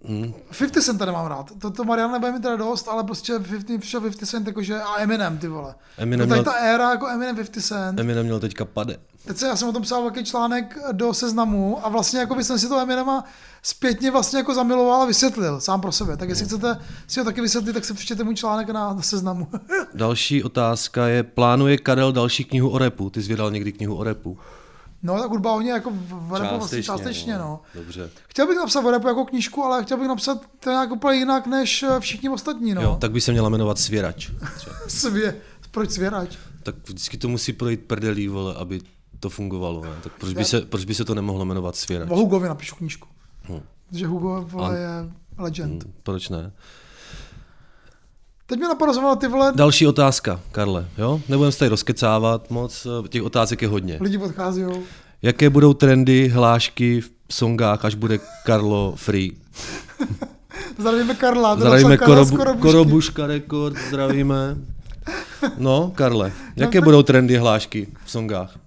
Mm. 0.08 0.34
50 0.58 0.82
Cent 0.82 1.00
nemám 1.02 1.26
rád. 1.26 1.52
To, 1.60 1.72
to 1.72 1.84
Mariana 1.84 2.12
nebude 2.14 2.32
mi 2.32 2.40
teda 2.40 2.56
dost, 2.56 2.88
ale 2.88 3.04
prostě 3.04 3.40
50, 3.40 3.78
přišel 3.80 4.02
50 4.02 4.26
Cent 4.26 4.48
jakože 4.48 4.82
a 4.82 4.98
Eminem, 5.02 5.38
ty 5.38 5.48
vole. 5.48 5.76
Eminem 5.98 6.28
to 6.28 6.30
tady 6.36 6.42
měl- 6.42 6.54
ta 6.54 6.60
éra 6.60 6.90
jako 6.92 7.08
Eminem 7.08 7.36
50 7.36 7.62
Cent. 7.62 8.00
Eminem 8.00 8.26
měl 8.26 8.40
teďka 8.40 8.66
pade. 8.66 8.98
Teď 9.28 9.38
se, 9.38 9.48
já 9.48 9.56
jsem 9.56 9.70
o 9.70 9.72
tom 9.72 9.82
psal 9.82 10.02
velký 10.02 10.24
článek 10.24 10.78
do 10.92 11.14
seznamu 11.14 11.86
a 11.86 11.90
vlastně 11.90 12.20
jako 12.20 12.36
by 12.36 12.44
jsem 12.44 12.60
si 12.60 12.68
to 12.68 12.80
Eminema 12.80 13.24
zpětně 13.64 14.12
vlastně 14.12 14.40
jako 14.40 14.56
zamiloval 14.56 15.02
a 15.02 15.06
vysvětlil 15.06 15.62
sám 15.62 15.82
pro 15.82 15.92
sebe. 15.92 16.18
Tak 16.18 16.30
jestli 16.30 16.46
chcete 16.46 16.80
si 17.08 17.20
ho 17.20 17.26
taky 17.26 17.42
vysvětlit, 17.42 17.74
tak 17.74 17.86
si 17.86 17.94
přečtěte 17.94 18.24
můj 18.24 18.36
článek 18.36 18.70
na, 18.70 18.94
na 18.94 19.02
seznamu. 19.02 19.48
Další 19.94 20.44
otázka 20.44 21.08
je, 21.08 21.24
plánuje 21.24 21.78
Karel 21.78 22.12
další 22.12 22.44
knihu 22.44 22.70
o 22.70 22.78
repu? 22.78 23.10
Ty 23.10 23.24
jsi 23.24 23.30
vydal 23.30 23.52
někdy 23.52 23.72
knihu 23.72 23.96
o 23.96 24.04
repu? 24.04 24.38
No 25.04 25.20
tak 25.22 25.30
hudba 25.30 25.52
hodně 25.52 25.72
jako 25.72 25.90
v 25.90 26.30
v 26.30 26.34
repu 26.34 26.58
vlastně 26.58 26.84
částečně, 26.84 27.38
no. 27.38 27.62
Dobře. 27.76 28.10
Chtěl 28.28 28.48
bych 28.48 28.58
napsat 28.58 28.86
o 28.86 28.92
repu 28.92 29.08
jako 29.08 29.26
knížku, 29.26 29.64
ale 29.64 29.84
chtěl 29.84 29.98
bych 29.98 30.08
napsat 30.08 30.42
to 30.60 30.70
nějak 30.70 30.92
úplně 30.92 31.20
jinak 31.20 31.48
než 31.48 31.84
eh, 31.84 32.00
všichni 32.00 32.30
ostatní, 32.30 32.74
no. 32.74 32.82
Jo, 32.82 32.98
tak 33.02 33.12
by 33.12 33.22
se 33.22 33.32
měla 33.32 33.50
jmenovat 33.50 33.80
Svěrač. 33.80 34.32
Svě, 34.88 35.36
proč 35.72 35.92
svěrač? 35.92 36.38
Tak 36.64 36.76
vždycky 36.86 37.18
to 37.18 37.28
musí 37.28 37.54
projít 37.54 37.82
prdelí, 37.88 38.28
vole, 38.28 38.56
aby 38.56 38.82
to 39.24 39.30
fungovalo. 39.30 39.82
Ne? 39.82 39.90
Tak 40.04 40.14
proč 40.20 40.34
by, 40.34 40.46
se, 40.46 40.62
proč 40.62 40.86
by 40.86 40.96
se 40.96 41.06
to 41.06 41.16
nemohlo 41.16 41.46
jmenovat 41.46 41.76
Svěrač? 41.76 42.10
O 42.12 42.16
Hugovi 42.16 42.48
napíšu 42.48 42.76
knížku. 42.76 43.08
Hm. 43.50 43.62
Protože 43.90 44.08
Hugo 44.08 44.46
vole, 44.48 44.80
je 44.80 44.90
legend. 45.38 45.84
Hm, 45.84 45.94
Proč 46.04 46.30
ne? 46.30 46.52
Teď 48.46 48.60
mě 48.60 48.68
napadlo 48.68 49.16
ty 49.16 49.28
vole, 49.28 49.54
Další 49.56 49.88
otázka, 49.88 50.40
Karle. 50.52 50.88
Jo? 50.98 51.22
Nebudeme 51.30 51.52
se 51.52 51.60
tady 51.60 51.70
rozkecávat 51.70 52.52
moc, 52.52 52.88
těch 53.10 53.24
otázek 53.24 53.62
je 53.62 53.68
hodně. 53.68 53.98
lidi 54.02 54.18
odchází. 54.18 54.64
Jaké 55.22 55.50
budou 55.50 55.74
trendy, 55.74 56.30
hlášky 56.30 57.02
v 57.02 57.12
songách, 57.32 57.86
až 57.86 57.96
bude 57.96 58.20
Karlo 58.46 58.94
free? 58.96 59.32
Zdravíme 60.80 61.16
Karla. 61.16 61.56
Zdravíme 61.56 61.98
Korobu. 61.98 62.38
Korobuška 62.60 63.28
Rekord, 63.28 63.76
zdravíme. 63.88 64.58
No, 65.58 65.92
Karle, 65.96 66.32
jaké 66.56 66.78
tak- 66.80 66.84
budou 66.84 67.04
trendy, 67.04 67.38
hlášky 67.38 67.88
v 68.06 68.12
songách? 68.12 68.60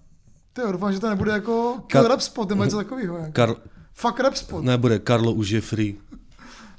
Ty 0.56 0.62
jo, 0.62 0.72
doufám, 0.72 0.92
že 0.92 1.00
to 1.00 1.08
nebude 1.08 1.32
jako 1.32 1.74
Kar- 1.88 2.02
Kar- 2.02 2.08
rap 2.08 2.20
spot 2.20 2.48
nebo 2.48 2.64
něco 2.64 2.76
takového. 2.76 3.16
Jako. 3.16 3.30
Kar- 3.32 3.56
Fuck 3.92 4.20
rap 4.20 4.34
spot. 4.36 4.64
Nebude, 4.64 4.98
Karlo 4.98 5.32
už 5.32 5.50
je 5.50 5.60
free. 5.60 5.96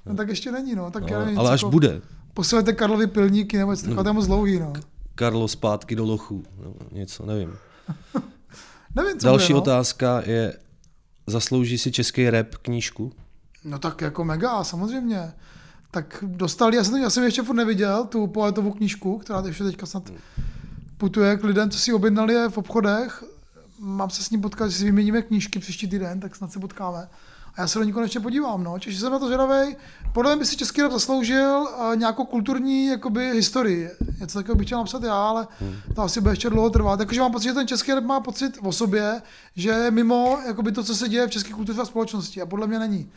No, 0.05 0.15
tak 0.15 0.27
ještě 0.29 0.51
není, 0.51 0.75
no. 0.75 0.91
Tak 0.91 1.09
já 1.09 1.19
No, 1.19 1.25
nevím, 1.25 1.39
ale 1.39 1.51
až 1.51 1.61
jako- 1.61 1.71
bude. 1.71 2.01
Posílejte 2.33 2.73
Karlovi 2.73 3.07
pilníky 3.07 3.57
nebo 3.57 3.71
něco 3.71 3.81
takového, 3.83 4.03
to 4.03 4.09
je 4.09 4.13
moc 4.13 4.25
dlouhý, 4.27 4.59
no. 4.59 4.73
Karlo 5.15 5.47
zpátky 5.47 5.95
do 5.95 6.05
lochu, 6.05 6.43
nebo 6.63 6.75
něco, 6.91 7.25
nevím. 7.25 7.53
Nevím, 8.95 9.19
co 9.19 9.27
Další 9.27 9.53
bude, 9.53 9.53
no. 9.53 9.61
otázka 9.61 10.21
je, 10.25 10.53
zaslouží 11.27 11.77
si 11.77 11.91
český 11.91 12.29
rap 12.29 12.55
knížku? 12.55 13.11
No 13.63 13.79
tak 13.79 14.01
jako 14.01 14.23
mega, 14.23 14.63
samozřejmě. 14.63 15.33
Tak 15.91 16.23
dostali, 16.27 16.75
já 16.77 16.83
jsem, 16.83 16.95
já 16.97 17.09
jsem 17.09 17.23
ještě 17.23 17.43
furt 17.43 17.55
neviděl 17.55 18.05
tu 18.05 18.27
poetovou 18.27 18.71
knížku, 18.71 19.17
která 19.17 19.43
ještě 19.45 19.63
teďka 19.63 19.85
snad 19.85 20.03
putuje 20.97 21.37
k 21.37 21.43
lidem, 21.43 21.69
co 21.69 21.79
si 21.79 21.93
objednali 21.93 22.33
je 22.33 22.49
v 22.49 22.57
obchodech. 22.57 23.23
Mám 23.79 24.09
se 24.09 24.23
s 24.23 24.29
ním 24.29 24.41
potkat, 24.41 24.69
že 24.69 24.77
si 24.77 24.83
vyměníme 24.83 25.21
knížky 25.21 25.59
příští 25.59 25.87
týden, 25.87 26.19
tak 26.19 26.35
snad 26.35 26.51
se 26.51 26.59
potkáme. 26.59 27.09
A 27.55 27.61
já 27.61 27.67
se 27.67 27.79
do 27.79 27.85
ní 27.85 27.93
konečně 27.93 28.19
podívám, 28.19 28.63
no. 28.63 28.79
Čiže 28.79 28.99
jsem 28.99 29.11
na 29.11 29.19
to 29.19 29.25
zvědavej. 29.25 29.75
Podle 30.13 30.31
mě 30.31 30.39
by 30.39 30.45
si 30.45 30.57
český 30.57 30.81
rap 30.81 30.91
zasloužil 30.91 31.59
uh, 31.59 31.95
nějakou 31.95 32.25
kulturní 32.25 32.87
jakoby, 32.87 33.31
historii. 33.31 33.89
Něco 34.19 34.39
takového 34.39 34.55
bych 34.55 34.67
chtěl 34.67 34.77
napsat 34.77 35.03
já, 35.03 35.13
ale 35.13 35.47
to 35.95 36.01
asi 36.01 36.21
bude 36.21 36.31
ještě 36.31 36.49
dlouho 36.49 36.69
trvat. 36.69 36.97
Takže 36.97 37.19
mám 37.19 37.31
pocit, 37.31 37.47
že 37.47 37.53
ten 37.53 37.67
český 37.67 37.93
rap 37.93 38.03
má 38.03 38.19
pocit 38.19 38.57
o 38.61 38.71
sobě, 38.71 39.21
že 39.55 39.69
je 39.69 39.91
mimo 39.91 40.39
jakoby, 40.47 40.71
to, 40.71 40.83
co 40.83 40.95
se 40.95 41.09
děje 41.09 41.27
v 41.27 41.31
české 41.31 41.53
kultuře 41.53 41.81
a 41.81 41.85
společnosti. 41.85 42.41
A 42.41 42.45
podle 42.45 42.67
mě 42.67 42.79
není. 42.79 43.09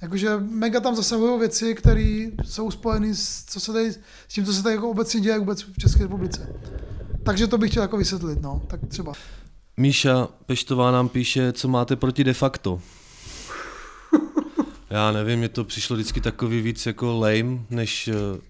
Jakože 0.00 0.30
mega 0.38 0.80
tam 0.80 0.96
zasahují 0.96 1.38
věci, 1.38 1.74
které 1.74 2.26
jsou 2.44 2.70
spojeny 2.70 3.14
s, 3.14 3.44
co 3.44 3.60
se 3.60 3.72
tady, 3.72 3.92
s 4.28 4.34
tím, 4.34 4.44
co 4.44 4.52
se 4.52 4.62
tady 4.62 4.74
jako 4.74 4.90
obecně 4.90 5.20
děje 5.20 5.38
vůbec 5.38 5.62
v 5.62 5.78
České 5.78 6.02
republice. 6.02 6.54
Takže 7.22 7.46
to 7.46 7.58
bych 7.58 7.70
chtěl 7.70 7.82
jako 7.82 7.96
vysvětlit, 7.96 8.42
no. 8.42 8.62
Tak 8.66 8.80
třeba. 8.88 9.12
Míša 9.78 10.28
Peštová 10.46 10.90
nám 10.90 11.08
píše, 11.08 11.52
co 11.52 11.68
máte 11.68 11.96
proti 11.96 12.24
de 12.24 12.34
facto. 12.34 12.80
Já 14.90 15.12
nevím, 15.12 15.38
mně 15.38 15.48
to 15.48 15.64
přišlo 15.64 15.96
vždycky 15.96 16.20
takový 16.20 16.60
víc 16.62 16.86
jako 16.86 17.18
lame, 17.18 17.58
než... 17.70 18.08
eh, 18.08 18.40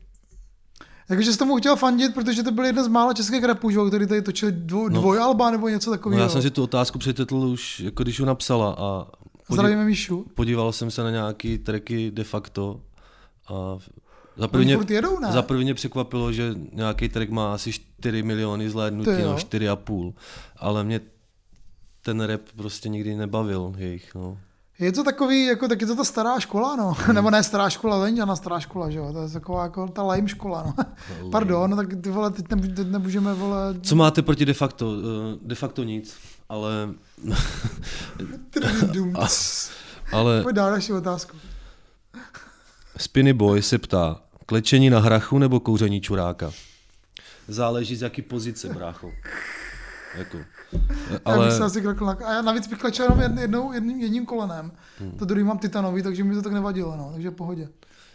Jakože 1.10 1.30
jsem 1.32 1.38
tomu 1.38 1.56
chtěl 1.56 1.76
fandit, 1.76 2.14
protože 2.14 2.42
to 2.42 2.50
byl 2.52 2.64
jeden 2.64 2.84
z 2.84 2.88
mála 2.88 3.14
českých 3.14 3.44
rapů, 3.44 3.70
že 3.70 3.78
který 3.88 4.06
tady 4.06 4.22
točil 4.22 4.48
dvo, 4.52 4.88
No. 4.88 5.00
dvojalba 5.00 5.50
nebo 5.50 5.68
něco 5.68 5.90
No, 5.90 5.96
takového. 5.96 6.22
já 6.22 6.28
jsem 6.28 6.42
si 6.42 6.50
tu 6.50 6.62
otázku 6.62 6.98
přečetl 6.98 7.36
už, 7.36 7.80
jako 7.80 8.02
když 8.02 8.20
ho 8.20 8.26
napsala 8.26 8.72
a 8.78 9.06
Zdravíme 9.52 9.84
Míšu. 9.84 10.26
podíval 10.34 10.72
jsem 10.72 10.90
se 10.90 11.02
na 11.02 11.10
nějaký 11.10 11.58
tracky 11.58 12.10
de 12.10 12.24
facto 12.24 12.80
a 13.48 13.78
za 14.36 14.48
prvně, 14.48 14.78
jedou, 14.88 15.18
ne? 15.18 15.32
za 15.32 15.42
prvně 15.42 15.74
překvapilo, 15.74 16.32
že 16.32 16.54
nějaký 16.72 17.08
track 17.08 17.30
má 17.30 17.54
asi 17.54 17.72
4 17.72 18.22
miliony 18.22 18.70
zhlédnutí, 18.70 19.10
no 19.24 19.36
4,5, 19.36 20.12
ale 20.56 20.84
mě 20.84 21.00
ten 22.02 22.20
rap 22.20 22.40
prostě 22.56 22.88
nikdy 22.88 23.16
nebavil 23.16 23.74
jejich, 23.78 24.14
no. 24.14 24.38
Je 24.78 24.92
to 24.92 25.04
takový, 25.04 25.46
jako 25.46 25.68
tak 25.68 25.80
je 25.80 25.86
to 25.86 25.96
ta 25.96 26.04
stará 26.04 26.40
škola, 26.40 26.76
no. 26.76 26.92
Hmm. 26.98 27.14
Nebo 27.14 27.30
ne 27.30 27.42
stará 27.42 27.70
škola, 27.70 28.04
není 28.04 28.16
žádná 28.16 28.36
stará 28.36 28.60
škola, 28.60 28.90
že 28.90 28.98
jo. 28.98 29.12
To 29.12 29.22
je 29.22 29.28
taková 29.28 29.62
jako 29.62 29.88
ta 29.88 30.02
lame 30.02 30.28
škola, 30.28 30.62
no. 30.66 30.74
Pardon, 31.30 31.70
no 31.70 31.76
tak 31.76 31.86
ty 32.02 32.10
vole, 32.10 32.30
teď, 32.30 32.46
ne, 32.54 32.68
teď 32.68 32.86
nemůžeme, 32.88 33.34
vole... 33.34 33.74
Co 33.82 33.96
máte 33.96 34.22
proti 34.22 34.46
de 34.46 34.54
facto? 34.54 34.92
Eh, 35.00 35.38
De 35.42 35.54
facto 35.54 35.84
nic, 35.84 36.14
ale... 36.48 36.88
A- 39.14 39.26
ale 40.12 40.42
Pojď 40.42 40.56
dál 40.56 40.70
další 40.70 40.92
otázku. 40.92 41.36
Spinny 42.96 43.32
Boy 43.32 43.62
se 43.62 43.78
ptá, 43.78 44.20
klečení 44.46 44.90
na 44.90 44.98
hrachu 45.00 45.38
nebo 45.38 45.60
kouření 45.60 46.00
čuráka? 46.00 46.50
Záleží 47.48 47.96
z 47.96 48.02
jaký 48.02 48.22
pozice, 48.22 48.68
brácho. 48.68 49.12
Jako. 50.14 50.38
Ale... 51.24 51.38
Já 51.38 51.44
bych 51.44 51.52
se 51.52 51.64
asi 51.64 51.82
klekl 51.82 52.06
na... 52.06 52.16
A 52.26 52.32
já 52.32 52.42
navíc 52.42 52.66
bych 52.66 52.78
klečel 52.78 53.04
jenom 53.04 53.20
jedn, 53.20 53.38
jednou, 53.38 53.72
jedním, 53.72 54.00
jedním 54.00 54.26
kolenem. 54.26 54.72
Hmm. 54.98 55.10
To 55.10 55.24
druhý 55.24 55.44
mám 55.44 55.58
titanový, 55.58 56.02
takže 56.02 56.24
mi 56.24 56.34
to 56.34 56.42
tak 56.42 56.52
nevadilo, 56.52 56.96
no. 56.96 57.10
Takže 57.12 57.30
pohodě. 57.30 57.68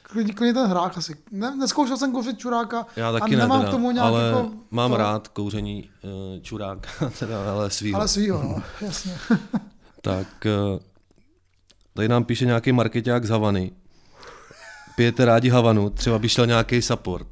Klidně, 0.03 0.33
klidně 0.33 0.53
ten 0.53 0.69
hrách 0.69 0.97
asi. 0.97 1.15
Ne, 1.31 1.55
neskoušel 1.55 1.97
jsem 1.97 2.11
kouřit 2.11 2.37
čuráka 2.37 2.85
já 2.95 3.09
a 3.09 3.11
taky 3.11 3.35
ne, 3.35 3.41
nemám 3.41 3.59
teda, 3.59 3.69
k 3.69 3.71
tomu 3.71 3.91
nějak 3.91 4.07
ale 4.07 4.27
jako... 4.27 4.51
mám 4.71 4.91
to, 4.91 4.97
rád 4.97 5.27
kouření 5.27 5.89
uh, 6.03 6.41
čuráka, 6.41 6.89
teda, 7.19 7.51
ale 7.51 7.69
svýho. 7.69 7.99
Ale 7.99 8.07
svýho, 8.07 8.43
no, 8.43 8.63
jasně. 8.81 9.17
Tak 10.01 10.45
eh, 10.45 10.79
tady 11.93 12.07
nám 12.07 12.23
píše 12.23 12.45
nějaký 12.45 12.71
marketák 12.71 13.25
z 13.25 13.29
Havany. 13.29 13.71
Pijete 14.95 15.25
rádi 15.25 15.49
Havanu, 15.49 15.89
třeba 15.89 16.19
by 16.19 16.29
šel 16.29 16.45
nějaký 16.45 16.81
support. 16.81 17.27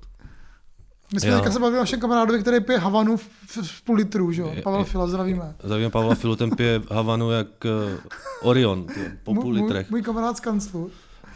My 1.14 1.20
jsme 1.20 1.32
teďka 1.36 1.52
se 1.52 1.60
bavili 1.60 1.80
o 1.80 1.82
našem 1.82 2.00
kamarádovi, 2.00 2.42
který 2.42 2.60
pije 2.60 2.80
Havanu 2.80 3.18
v, 3.18 3.24
v, 3.48 3.58
v 3.68 3.82
půl 3.82 3.96
litru, 3.96 4.32
že 4.32 4.42
jo. 4.42 4.54
Pavel 4.64 4.84
Fila, 4.84 5.08
zdravíme. 5.08 5.56
Zdravím 5.64 5.92
Pavla 5.92 6.16
Filu, 6.16 6.36
ten 6.36 6.52
pije 6.52 6.82
Havanu 6.92 7.32
jak 7.32 7.48
uh, 7.66 8.00
Orion, 8.50 8.86
ty, 8.86 9.12
po 9.24 9.34
půl 9.34 9.44
Můj, 9.54 9.62
litrech. 9.62 9.90
můj 9.92 10.02
kamarád 10.02 10.38
z 10.38 10.40
kanclu. 10.40 10.92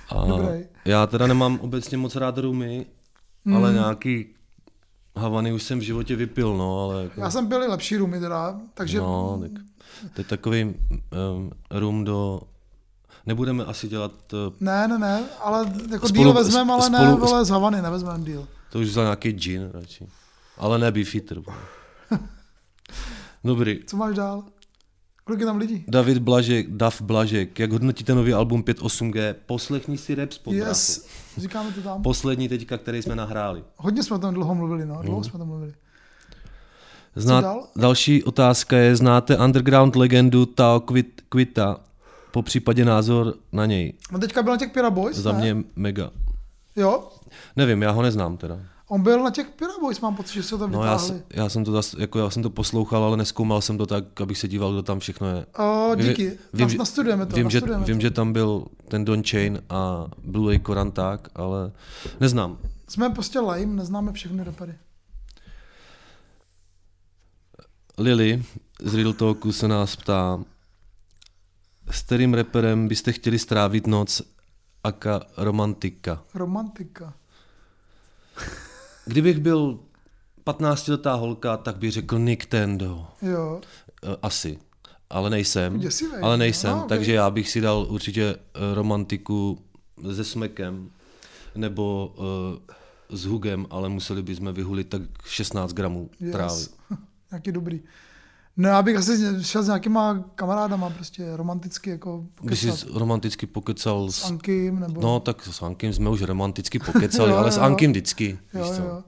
A 0.09 0.25
Dobrý. 0.25 0.63
já 0.85 1.07
teda 1.07 1.27
nemám 1.27 1.59
obecně 1.61 1.97
moc 1.97 2.15
rád 2.15 2.37
rumy, 2.37 2.85
Mm. 3.47 3.55
ale 3.55 3.73
nějaký 3.73 4.25
Havany 5.17 5.53
už 5.53 5.63
jsem 5.63 5.79
v 5.79 5.81
životě 5.81 6.15
vypil, 6.15 6.57
no, 6.57 6.83
ale... 6.83 7.03
Jako, 7.03 7.21
Já 7.21 7.29
jsem 7.31 7.47
pil 7.47 7.63
i 7.63 7.67
lepší 7.67 7.97
rumy 7.97 8.19
teda, 8.19 8.59
takže... 8.73 8.97
No, 8.99 9.39
tak 9.41 9.51
to 10.13 10.21
je 10.21 10.25
takový 10.25 10.63
um, 10.63 10.73
rum 11.71 12.03
do... 12.03 12.41
Nebudeme 13.25 13.65
asi 13.65 13.87
dělat... 13.87 14.11
Uh, 14.33 14.53
Ne, 14.59 14.87
ne, 14.87 14.97
ne, 14.97 15.23
ale 15.43 15.73
jako 15.91 16.07
Spolu- 16.07 16.23
díl 16.23 16.33
vezmeme, 16.33 16.73
ale 16.73 16.89
ne, 16.89 16.99
spolu- 16.99 17.19
vole, 17.19 17.45
z 17.45 17.49
Havany 17.49 17.81
nevezmeme 17.81 18.23
díl. 18.23 18.47
To 18.75 18.79
už 18.81 18.91
za 18.93 19.03
nějaký 19.03 19.31
gin 19.31 19.69
radši. 19.73 20.07
Ale 20.57 20.79
ne 20.79 20.91
Beefeater. 20.91 21.37
Dobrý. 23.43 23.79
Co 23.87 23.97
máš 23.97 24.15
dál? 24.15 24.43
Kolik 25.23 25.39
je 25.39 25.45
tam 25.45 25.57
lidí? 25.57 25.85
David 25.87 26.17
Blažek, 26.17 26.69
Dav 26.69 27.01
Blažek, 27.01 27.59
jak 27.59 27.71
hodnotíte 27.71 28.15
nový 28.15 28.33
album 28.33 28.63
5.8G? 28.63 29.35
Poslechni 29.45 29.97
si 29.97 30.15
rap 30.15 30.31
spot, 30.31 30.53
Yes, 30.53 31.07
říkáme 31.37 31.71
to 31.71 31.81
tam. 31.81 32.01
Poslední 32.03 32.49
teďka, 32.49 32.77
který 32.77 33.01
jsme 33.01 33.15
nahráli. 33.15 33.63
Hodně 33.77 34.03
jsme 34.03 34.15
o 34.15 34.19
tom 34.19 34.33
dlouho 34.33 34.55
mluvili, 34.55 34.85
no, 34.85 35.01
dlouho 35.01 35.19
Mhm. 35.19 35.23
jsme 35.29 35.33
o 35.33 35.37
tom 35.39 35.47
mluvili. 35.47 35.73
Zná, 37.15 37.41
dál? 37.41 37.67
další 37.75 38.23
otázka 38.23 38.77
je, 38.77 38.95
znáte 38.95 39.37
underground 39.37 39.95
legendu 39.95 40.45
Tao 40.45 40.79
Quit, 40.79 41.21
Quita? 41.29 41.79
Po 42.31 42.41
případě 42.41 42.85
názor 42.85 43.33
na 43.51 43.65
něj. 43.65 43.93
No 44.11 44.19
teďka 44.19 44.43
byl 44.43 44.51
na 44.53 44.57
těch 44.57 44.71
Pira 44.71 44.89
Boys, 44.89 45.17
Za 45.17 45.31
ne? 45.31 45.39
mě 45.39 45.63
mega. 45.75 46.11
Jo, 46.75 47.09
Nevím, 47.55 47.81
já 47.81 47.91
ho 47.91 48.01
neznám 48.01 48.37
teda. 48.37 48.59
on 48.87 49.01
byl 49.01 49.23
na 49.23 49.31
těch 49.31 49.49
Pira 49.49 49.71
Boys, 49.81 49.99
mám 49.99 50.15
pocit, 50.15 50.33
že 50.33 50.43
se 50.43 50.57
tam 50.57 50.71
No, 50.71 50.83
já, 50.83 50.95
vytáhli. 50.97 51.23
já, 51.33 51.49
jsem 51.49 51.63
to 51.65 51.81
jako 51.97 52.19
já 52.19 52.29
jsem 52.29 52.43
to 52.43 52.49
poslouchal, 52.49 53.03
ale 53.03 53.17
neskoumal 53.17 53.61
jsem 53.61 53.77
to 53.77 53.85
tak, 53.85 54.21
abych 54.21 54.37
se 54.37 54.47
díval, 54.47 54.71
kdo 54.71 54.83
tam 54.83 54.99
všechno 54.99 55.27
je. 55.27 55.45
O, 55.59 55.95
díky. 55.95 56.37
Nas- 56.53 56.71
že- 56.71 56.77
nastudujeme 56.77 57.25
to, 57.25 57.35
Vím, 57.35 57.49
že, 57.49 57.57
nastudujeme 57.57 57.85
vím 57.85 57.97
to. 57.97 58.01
že 58.01 58.11
tam 58.11 58.33
byl 58.33 58.65
ten 58.87 59.05
Don 59.05 59.23
Chain 59.23 59.61
a 59.69 60.05
Blue 60.23 60.59
Koranták, 60.59 61.27
ale 61.35 61.71
neznám. 62.19 62.57
Jsme 62.87 63.09
prostě 63.09 63.39
lame, 63.39 63.65
neznáme 63.65 64.11
všechny 64.13 64.43
repery. 64.43 64.73
Lily 67.97 68.43
z 68.81 68.93
Real 68.93 69.13
Talku 69.13 69.51
se 69.51 69.67
nás 69.67 69.95
ptá, 69.95 70.43
s 71.91 72.01
kterým 72.01 72.33
reperem 72.33 72.87
byste 72.87 73.11
chtěli 73.11 73.39
strávit 73.39 73.87
noc 73.87 74.21
aka 74.83 75.21
romantika? 75.37 76.23
Romantika. 76.33 77.13
Kdybych 79.05 79.39
byl 79.39 79.79
15-letá 80.45 81.15
holka, 81.15 81.57
tak 81.57 81.77
bych 81.77 81.91
řekl 81.91 82.19
Nick 82.19 82.45
Tendo. 82.45 83.07
Jo. 83.21 83.61
Eh, 84.03 84.15
Asi. 84.21 84.59
ale 85.09 85.29
nejsem. 85.29 85.79
Děsivej, 85.79 86.19
ale 86.23 86.37
nejsem, 86.37 86.71
no, 86.71 86.85
takže 86.89 87.13
já 87.13 87.29
bych 87.29 87.49
si 87.49 87.61
dal 87.61 87.85
určitě 87.89 88.35
eh, 88.35 88.75
romantiku 88.75 89.59
se 90.15 90.23
smekem 90.23 90.89
nebo 91.55 92.15
uh, 92.17 93.15
s 93.17 93.25
hugem, 93.25 93.65
ale 93.69 93.89
museli 93.89 94.23
bychom 94.23 94.53
vyhulit 94.53 94.89
tak 94.89 95.01
16 95.25 95.73
gramů 95.73 96.09
trávy. 96.31 96.53
Yes. 96.55 96.75
Nějaký 97.31 97.51
dobrý. 97.51 97.81
No 98.57 98.69
já 98.69 98.81
bych 98.81 98.97
asi 98.97 99.43
šel 99.43 99.63
s 99.63 99.67
nějakýma 99.67 100.23
kamarádama, 100.35 100.89
prostě 100.89 101.35
romanticky 101.37 101.89
jako 101.89 102.23
By 102.43 102.55
si 102.55 102.67
pokecat. 102.67 102.89
romanticky 102.93 103.45
pokecal 103.47 104.11
S 104.11 104.25
Ankim, 104.25 104.79
nebo- 104.79 105.01
No 105.01 105.19
tak 105.19 105.41
s 105.47 105.61
Ankim 105.61 105.93
jsme 105.93 106.09
už 106.09 106.21
romanticky 106.21 106.79
pokecali, 106.79 107.31
Jo, 107.31 107.37
ale 107.37 107.51
s 107.51 107.57
jo. 107.57 107.63
Ankim 107.63 107.91
vždycky. 107.91 108.39
Jo, 108.53 108.63
víš 108.63 108.71
co. 108.77 108.81
jo. 108.83 109.03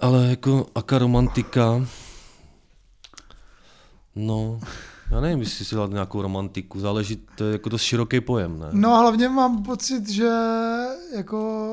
Ale 0.00 0.26
jako 0.26 0.66
aka 0.74 0.98
romantika, 0.98 1.86
no, 4.16 4.60
já 5.10 5.20
nevím, 5.20 5.40
jestli 5.40 5.64
si 5.64 5.74
dát 5.74 5.90
nějakou 5.90 6.22
romantiku, 6.22 6.80
záleží, 6.80 7.16
to 7.36 7.44
je 7.44 7.52
jako 7.52 7.68
dost 7.68 7.82
široký 7.82 8.20
pojem, 8.20 8.58
ne? 8.58 8.66
No 8.72 8.98
hlavně 9.00 9.28
mám 9.28 9.62
pocit, 9.62 10.08
že 10.08 10.30
jako, 11.16 11.70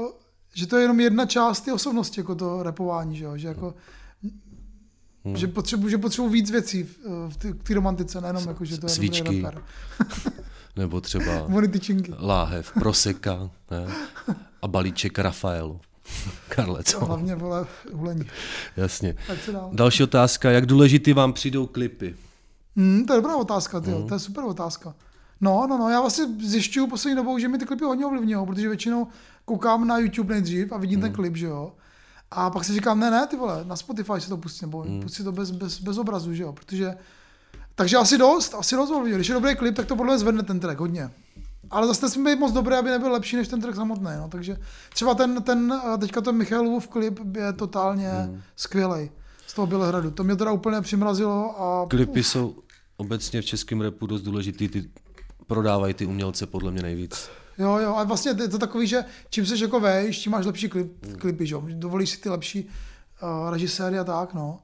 že 0.53 0.67
to 0.67 0.75
je 0.77 0.81
jenom 0.81 0.99
jedna 0.99 1.25
část 1.25 1.61
té 1.61 1.73
osobnosti, 1.73 2.19
jako 2.19 2.35
to 2.35 2.63
repování, 2.63 3.15
že 3.17 3.23
jo, 3.25 3.37
že 3.37 3.47
jako, 3.47 3.65
Hmm. 3.65 3.73
Že 5.35 5.47
potřebuji, 5.47 5.89
že 5.89 5.97
potřebuji 5.97 6.29
víc 6.29 6.51
věcí 6.51 6.83
v, 7.29 7.37
té- 7.63 7.73
romantice, 7.73 8.21
nejenom 8.21 8.47
jako, 8.47 8.65
že 8.65 8.77
to 8.79 8.85
je 8.85 8.89
Svíčky. 8.89 9.45
Nebo 10.75 11.01
třeba 11.01 11.47
láhev, 12.19 12.71
proseka, 12.73 13.49
ne? 13.71 13.87
A 14.61 14.67
balíček 14.67 15.19
Rafaelu. 15.19 15.79
Karle, 16.49 16.83
co? 16.83 17.05
Hlavně, 17.05 17.35
vole, 17.35 17.65
hulení. 17.93 18.25
Jasně. 18.77 19.15
Další 19.71 20.03
otázka, 20.03 20.51
jak 20.51 20.65
důležitý 20.65 21.13
vám 21.13 21.33
přijdou 21.33 21.65
klipy? 21.67 22.15
Hmm, 22.75 23.05
to 23.05 23.13
je 23.13 23.17
dobrá 23.17 23.35
otázka, 23.35 23.79
tyjo, 23.79 23.99
Mhm. 23.99 24.07
to 24.07 24.13
je 24.15 24.19
super 24.19 24.43
otázka. 24.43 24.95
No, 25.41 25.67
no, 25.69 25.77
no, 25.77 25.89
já 25.89 26.01
vlastně 26.01 26.25
zjišťuju 26.45 26.87
poslední 26.87 27.15
dobou, 27.15 27.37
že 27.39 27.47
mi 27.47 27.57
ty 27.57 27.65
klipy 27.65 27.83
hodně 27.83 28.05
ovlivňují, 28.05 28.45
protože 28.45 28.67
většinou 28.67 29.07
koukám 29.45 29.87
na 29.87 29.97
YouTube 29.97 30.33
nejdřív 30.33 30.71
a 30.71 30.77
vidím 30.77 30.99
Mhm. 30.99 31.07
ten 31.07 31.15
klip, 31.15 31.35
že 31.35 31.45
jo. 31.45 31.73
A 32.31 32.49
pak 32.49 32.63
si 32.65 32.73
říkám, 32.73 32.99
ne, 32.99 33.11
ne, 33.11 33.27
ty 33.27 33.37
vole, 33.37 33.63
na 33.63 33.75
Spotify 33.75 34.13
si 34.19 34.29
to 34.29 34.37
pustí, 34.37 34.65
nebo 34.65 34.83
Mhm. 34.83 35.01
pustí 35.01 35.23
to 35.23 35.31
bez, 35.31 35.51
bez, 35.51 35.79
bez 35.79 35.97
obrazu, 35.97 36.33
že 36.33 36.43
jo, 36.43 36.53
protože... 36.53 36.95
Takže 37.75 37.97
asi 37.97 38.17
dost, 38.17 38.53
asi 38.53 38.75
dost 38.75 38.89
ovlivňuje. 38.89 39.15
Když 39.15 39.27
je 39.27 39.33
dobrý 39.33 39.55
klip, 39.55 39.75
tak 39.75 39.85
to 39.85 39.95
podle 39.95 40.13
mě 40.13 40.19
zvedne 40.19 40.43
ten 40.43 40.59
track 40.59 40.79
hodně. 40.79 41.11
Ale 41.71 41.87
zase 41.87 42.05
nesmí 42.05 42.23
být 42.25 42.39
moc 42.39 42.51
dobrý, 42.53 42.75
aby 42.75 42.89
nebyl 42.89 43.11
lepší 43.11 43.35
než 43.35 43.47
ten 43.47 43.61
track 43.61 43.75
samotný. 43.75 44.11
No. 44.17 44.27
Takže 44.29 44.57
třeba 44.93 45.13
ten, 45.13 45.43
ten 45.43 45.81
teďka 45.99 46.21
ten 46.21 46.35
Michalův 46.35 46.87
klip 46.87 47.19
je 47.35 47.53
totálně 47.53 48.09
hmm. 48.09 48.41
skvělý 48.55 49.11
z 49.47 49.53
toho 49.53 49.67
Bělehradu. 49.67 50.11
To 50.11 50.23
mě 50.23 50.35
teda 50.35 50.51
úplně 50.51 50.81
přimrazilo 50.81 51.61
a 51.61 51.87
Klipy 51.89 52.23
jsou 52.23 52.55
obecně 52.97 53.41
v 53.41 53.45
českém 53.45 53.81
repu 53.81 54.07
dost 54.07 54.21
důležitý, 54.21 54.67
ty 54.67 54.89
prodávají 55.47 55.93
ty 55.93 56.05
umělce 56.05 56.45
podle 56.45 56.71
mě 56.71 56.81
nejvíc. 56.81 57.29
Jo, 57.61 57.77
jo, 57.77 57.95
a 57.95 58.03
vlastně 58.03 58.35
je 58.41 58.47
to 58.47 58.57
takový, 58.57 58.87
že 58.87 59.05
čím 59.29 59.45
seš 59.45 59.59
jako 59.59 59.79
vejš, 59.79 60.19
tím 60.19 60.31
máš 60.31 60.45
lepší 60.45 60.69
klip, 60.69 60.91
klipy, 61.17 61.45
že 61.45 61.55
jo, 61.55 61.63
dovolíš 61.73 62.09
si 62.09 62.17
ty 62.17 62.29
lepší 62.29 62.69
uh, 63.23 63.49
režiséry 63.49 63.99
a 63.99 64.03
tak, 64.03 64.33
no. 64.33 64.59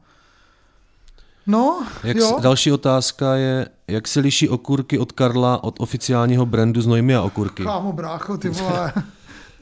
No, 1.48 1.86
Jak 2.04 2.18
jo. 2.18 2.38
s, 2.40 2.42
další 2.42 2.72
otázka 2.72 3.36
je, 3.36 3.70
jak 3.88 4.08
se 4.08 4.20
liší 4.20 4.50
okurky 4.50 5.00
od 5.00 5.12
Karla 5.12 5.64
od 5.64 5.80
oficiálního 5.80 6.46
brandu 6.46 6.82
Znojmy 6.82 7.16
a 7.16 7.22
okurky? 7.22 7.64
Kámo, 7.64 7.94
brácho, 7.94 8.38
ty 8.38 8.50
vole. 8.50 8.94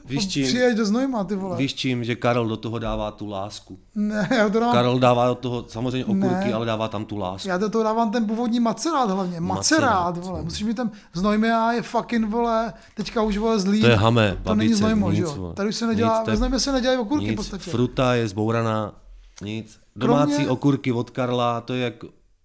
Víš 0.06 0.26
čím? 0.32 0.46
Přijeď 0.46 0.76
do 0.76 0.84
Znojma, 0.86 1.24
ty 1.24 1.36
vole. 1.36 1.56
Víš 1.56 1.74
čím, 1.74 2.04
že 2.04 2.14
Karel 2.16 2.46
do 2.48 2.56
toho 2.56 2.78
dává 2.78 3.10
tu 3.10 3.26
lásku. 3.28 3.78
Ne, 3.94 4.28
já 4.36 4.48
to 4.48 4.60
dávám, 4.60 4.74
Karel 4.74 4.98
dává 4.98 5.26
do 5.28 5.34
toho 5.34 5.64
samozřejmě 5.68 6.04
okurky, 6.04 6.26
Ne. 6.48 6.52
ale 6.52 6.66
dává 6.66 6.88
tam 6.88 7.04
tu 7.04 7.16
lásku. 7.16 7.48
já 7.48 7.58
do 7.58 7.68
toho 7.70 7.84
dávám 7.84 8.10
ten 8.10 8.26
původní 8.26 8.60
macerát 8.60 9.10
hlavně, 9.10 9.40
macerát, 9.40 9.90
Macerát, 10.14 10.26
vole. 10.26 10.42
Musíš 10.42 10.62
mít 10.62 10.74
ten 10.76 10.90
Znojmia 11.14 11.72
je 11.72 11.82
fucking, 11.82 12.28
vole, 12.30 12.72
teďka 12.94 13.22
už, 13.22 13.36
vole, 13.36 13.58
zlý. 13.58 13.80
To 13.80 13.86
je 13.86 13.96
hamé, 13.96 14.38
To 14.42 14.54
není 14.54 14.74
Znojmo, 14.74 15.12
že 15.12 15.20
nic, 15.20 15.30
jo. 15.30 15.34
vole. 15.36 15.54
Tady 15.54 15.68
už 15.68 15.76
se 15.76 15.86
nedělá, 15.86 16.18
Nic, 16.18 16.28
ve 16.28 16.36
Znojmě 16.36 16.60
se 16.60 16.72
nedělají 16.72 16.98
okurky 17.00 17.26
v 17.26 17.28
nic, 17.28 17.36
podstatě. 17.36 17.70
Fruta 17.70 18.14
je 18.14 18.28
zbouraná, 18.28 18.92
nic. 19.42 19.78
Domácí 19.96 20.32
Kromě- 20.32 20.48
okurky 20.50 20.92
od 20.92 21.10
Karla, 21.10 21.60
to 21.60 21.72
je 21.74 21.84
jak 21.84 21.94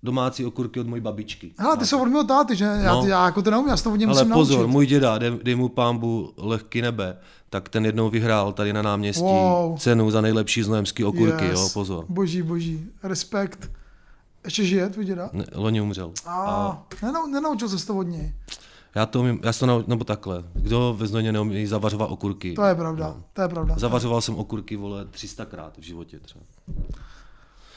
domácí 0.04 0.46
okurky 0.46 0.80
od 0.80 0.88
mojí 0.88 1.02
babičky. 1.02 1.52
Hele, 1.58 1.78
ty 1.78 1.86
jsou 1.86 2.02
od 2.02 2.06
mého 2.06 2.24
táty, 2.24 2.56
že? 2.56 2.66
Já, 2.66 2.94
No. 2.94 3.06
já 3.08 3.26
jako 3.26 3.42
to 3.42 3.52
neumím, 3.52 3.70
já 3.70 3.78
se 3.78 3.84
to 3.84 3.92
od 3.92 3.96
něj 3.96 4.08
Ale 4.08 4.16
musím 4.24 4.34
pozor, 4.34 4.58
naučit. 4.60 4.72
můj 4.72 4.86
děda, 4.86 5.18
dej, 5.18 5.40
dej 5.44 5.56
mu 5.56 5.70
pámbu 5.70 6.34
lehký 6.38 6.82
nebe, 6.82 7.18
tak 7.50 7.70
ten 7.70 7.86
jednou 7.86 8.10
vyhrál 8.10 8.54
tady 8.54 8.74
na 8.74 8.82
náměstí 8.82 9.22
Wow. 9.24 9.78
cenu 9.78 10.12
za 10.12 10.22
nejlepší 10.22 10.64
znojemský 10.64 11.04
okurky, 11.04 11.46
Yes. 11.46 11.60
jo, 11.60 11.70
pozor. 11.74 12.06
Boží, 12.10 12.42
boží. 12.42 12.86
Respekt. 13.04 13.72
Ještě 14.46 14.66
žije 14.66 14.90
tvůj 14.90 15.06
děda? 15.06 15.30
Ne, 15.34 15.46
loni 15.56 15.82
umřel. 15.82 16.12
A, 16.28 16.84
nenau, 17.04 17.28
nenaučil 17.28 17.70
se 17.70 17.88
to 17.88 17.96
od 17.98 18.04
něj. 18.04 18.34
Já 18.96 19.06
to 19.06 19.20
umím, 19.20 19.40
já 19.44 19.54
to 19.54 19.66
nau, 19.66 19.82
nebo 19.88 20.04
takhle, 20.04 20.44
kdo 20.54 20.96
ve 20.98 21.08
Znojmě 21.08 21.32
neumí 21.32 21.68
zavařovat 21.68 22.12
okurky? 22.12 22.54
To 22.54 22.64
je 22.64 22.76
pravda, 22.76 23.16
to 23.34 23.42
je 23.42 23.48
pravda. 23.48 23.76
Zavařoval 23.78 24.22
jsem 24.22 24.36
okurky, 24.36 24.76
vole, 24.76 25.06
300krát 25.06 25.72
v 25.80 25.84
životě 25.84 26.20
třeba. 26.20 26.42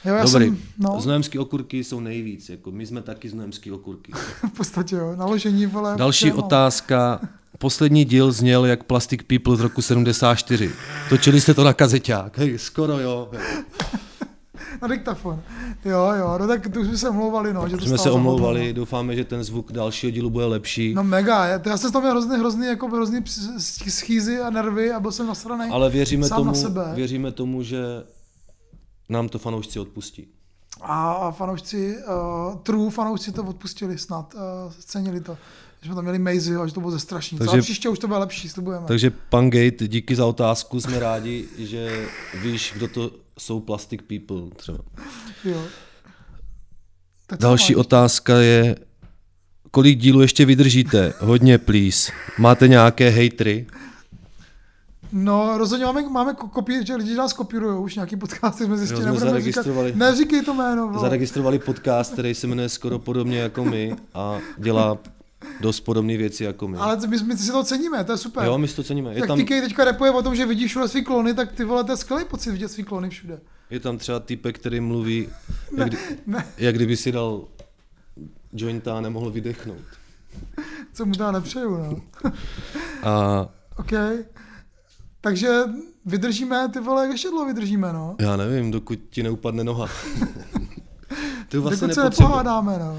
Jo, 0.04 0.14
já 0.14 0.24
Dobrý, 0.24 0.46
jsem, 0.46 0.58
no, 0.78 1.00
znojemský 1.00 1.38
okurky 1.38 1.84
jsou 1.84 2.00
nejvíc, 2.00 2.48
jako 2.48 2.70
my 2.70 2.86
jsme 2.86 3.02
taky 3.02 3.28
znojemský 3.28 3.70
okurky. 3.72 4.12
v 4.48 4.56
podstatě 4.56 4.96
jo, 4.96 5.14
naložení, 5.16 5.66
vole. 5.66 5.94
Další 5.96 6.24
všem, 6.26 6.36
no. 6.36 6.42
otázka. 6.44 7.20
Poslední 7.58 8.04
díl 8.04 8.32
zněl 8.32 8.66
jak 8.66 8.84
Plastic 8.84 9.20
People 9.26 9.56
z 9.56 9.60
roku 9.60 9.82
74. 9.82 10.70
Točili 11.08 11.40
jste 11.40 11.54
to 11.54 11.64
na 11.64 11.72
kazeťák. 11.72 12.38
Hej, 12.38 12.58
skoro 12.58 12.98
jo. 12.98 13.30
Na 14.82 14.88
diktafon. 14.88 15.42
Jo, 15.84 16.12
jo, 16.18 16.38
no 16.40 16.46
tak 16.46 16.68
tu 16.68 16.84
jsme 16.84 16.98
se 16.98 17.08
omlouvali, 17.08 17.52
no. 17.54 17.68
Že 17.68 17.76
to 17.76 17.84
Jsme 17.86 17.98
se 17.98 18.10
omlouvali, 18.10 18.60
hodinu. 18.60 18.74
doufáme, 18.76 19.16
že 19.16 19.24
ten 19.24 19.44
zvuk 19.44 19.72
dalšího 19.72 20.10
dílu 20.10 20.30
bude 20.30 20.44
lepší. 20.44 20.94
No 20.94 21.04
mega, 21.04 21.46
já, 21.46 21.60
já 21.66 21.76
jsem 21.76 21.90
z 21.90 21.92
toho 21.92 22.00
měl 22.02 22.12
hrozný, 22.12 22.38
hrozný, 22.38 22.66
jako 22.66 22.88
hrozný 22.88 23.20
schýzy 23.88 24.40
a 24.40 24.50
nervy 24.50 24.92
a 24.92 25.00
byl 25.00 25.12
jsem 25.12 25.26
nasranej 25.26 25.68
Ale 25.72 25.90
věříme 25.90 26.28
sám 26.28 26.36
tomu, 26.38 26.48
na 26.50 26.54
sebe. 26.54 26.92
věříme 26.94 27.32
tomu, 27.32 27.62
že 27.62 27.78
nám 29.08 29.28
to 29.28 29.38
fanoušci 29.38 29.78
odpustí. 29.80 30.28
A, 30.80 31.30
fanoušci, 31.30 31.96
uh, 31.96 32.58
true 32.58 32.90
fanoušci 32.90 33.32
to 33.32 33.44
odpustili 33.44 33.98
snad, 33.98 34.34
uh, 34.34 34.40
cenili 34.78 35.20
to. 35.20 35.38
Že 35.80 35.86
jsme 35.86 35.94
tam 35.94 36.04
měli 36.04 36.18
Maisie 36.18 36.58
a 36.58 36.66
že 36.66 36.74
to 36.74 36.80
bylo 36.80 36.92
ze 36.92 37.00
strašný. 37.00 37.38
Takže, 37.38 37.50
Ale 37.50 37.62
příště 37.62 37.88
už 37.88 37.98
to 37.98 38.06
bude 38.06 38.18
lepší, 38.18 38.48
slibujeme. 38.48 38.86
Takže 38.86 39.10
pan 39.10 39.50
Gate, 39.50 39.88
díky 39.88 40.16
za 40.16 40.26
otázku, 40.26 40.80
jsme 40.80 40.98
rádi, 40.98 41.48
že 41.58 42.06
víš, 42.42 42.72
kdo 42.76 42.88
to 42.88 43.10
jsou 43.38 43.60
Plastic 43.60 44.00
People 44.06 44.56
třeba. 44.56 44.78
Jo. 45.44 45.62
Tak 47.26 47.38
co 47.40 47.42
Další 47.42 47.74
máš? 47.74 47.80
otázka 47.80 48.36
je, 48.36 48.76
kolik 49.70 49.98
dílů 49.98 50.20
ještě 50.20 50.44
vydržíte? 50.44 51.12
Hodně, 51.20 51.58
please. 51.58 52.12
Máte 52.38 52.68
nějaké 52.68 53.08
hejtry? 53.08 53.66
No, 55.16 55.58
rozhodně 55.58 55.84
máme, 55.86 56.08
máme 56.08 56.32
ko- 56.32 56.48
kopí, 56.48 56.86
že 56.86 56.96
lidi 56.96 57.14
nás 57.14 57.32
kopírují, 57.32 57.78
už 57.84 57.94
nějaký 57.94 58.16
podcasty 58.16 58.64
jsme 58.64 58.76
zjistili, 58.78 59.02
jsme 59.02 59.12
nebudeme 59.12 59.40
říkat, 59.40 59.66
neříkej 59.94 60.42
to 60.42 60.54
jméno, 60.54 60.88
vole. 60.88 61.00
Zaregistrovali 61.00 61.58
podcast, 61.58 62.12
který 62.12 62.34
se 62.34 62.46
jmenuje 62.46 62.68
skoro 62.68 62.98
podobně 62.98 63.38
jako 63.38 63.64
my 63.64 63.96
a 64.14 64.38
dělá 64.58 64.98
dost 65.60 65.80
podobné 65.80 66.16
věci 66.16 66.44
jako 66.44 66.68
my. 66.68 66.78
Ale 66.78 66.98
my, 67.06 67.16
my 67.26 67.36
si 67.36 67.52
to 67.52 67.64
ceníme, 67.64 68.04
to 68.04 68.12
je 68.12 68.18
super. 68.18 68.44
Jo, 68.44 68.58
my 68.58 68.68
si 68.68 68.76
to 68.76 68.82
ceníme. 68.82 69.12
Je 69.12 69.18
Jak 69.18 69.26
tam, 69.28 69.38
TK 69.38 69.48
teďka 69.48 69.84
repuje 69.84 70.10
o 70.10 70.22
tom, 70.22 70.36
že 70.36 70.46
vidíš 70.46 70.70
všude 70.70 70.88
svý 70.88 71.04
klony, 71.04 71.34
tak 71.34 71.52
ty 71.52 71.64
vole, 71.64 71.84
to 71.84 71.92
je 71.92 71.96
skvělý 71.96 72.24
pocit 72.24 72.50
vidět 72.50 72.68
svý 72.68 72.84
klony 72.84 73.10
všude. 73.10 73.40
je 73.70 73.80
tam 73.80 73.98
třeba 73.98 74.20
týpek, 74.20 74.58
který 74.58 74.80
mluví, 74.80 75.28
Ne, 75.72 75.78
jak, 75.84 75.88
kdy, 75.88 75.98
ne. 76.26 76.46
jak 76.58 76.74
kdyby 76.74 76.96
si 76.96 77.12
dal 77.12 77.44
jointa 78.52 78.98
a 78.98 79.00
nemohl 79.00 79.30
vydechnout. 79.30 79.78
Co 80.92 81.06
mu 81.06 81.12
teda 81.12 81.30
nepřeju, 81.32 81.76
no. 81.76 81.96
A 83.02 83.46
OK. 83.78 83.92
Takže 85.24 85.60
vydržíme, 86.06 86.68
ty 86.68 86.80
vole, 86.80 87.02
jak 87.02 87.12
ještě 87.12 87.28
dlouho 87.28 87.46
vydržíme, 87.46 87.92
no. 87.92 88.16
já 88.18 88.36
nevím, 88.36 88.70
dokud 88.70 88.98
ti 89.10 89.22
neupadne 89.22 89.64
noha. 89.64 89.86
to 91.48 91.62
vlastně 91.62 91.88
Dokud 91.88 91.94
se 91.94 92.04
nepohádáme, 92.04 92.78
no. 92.78 92.98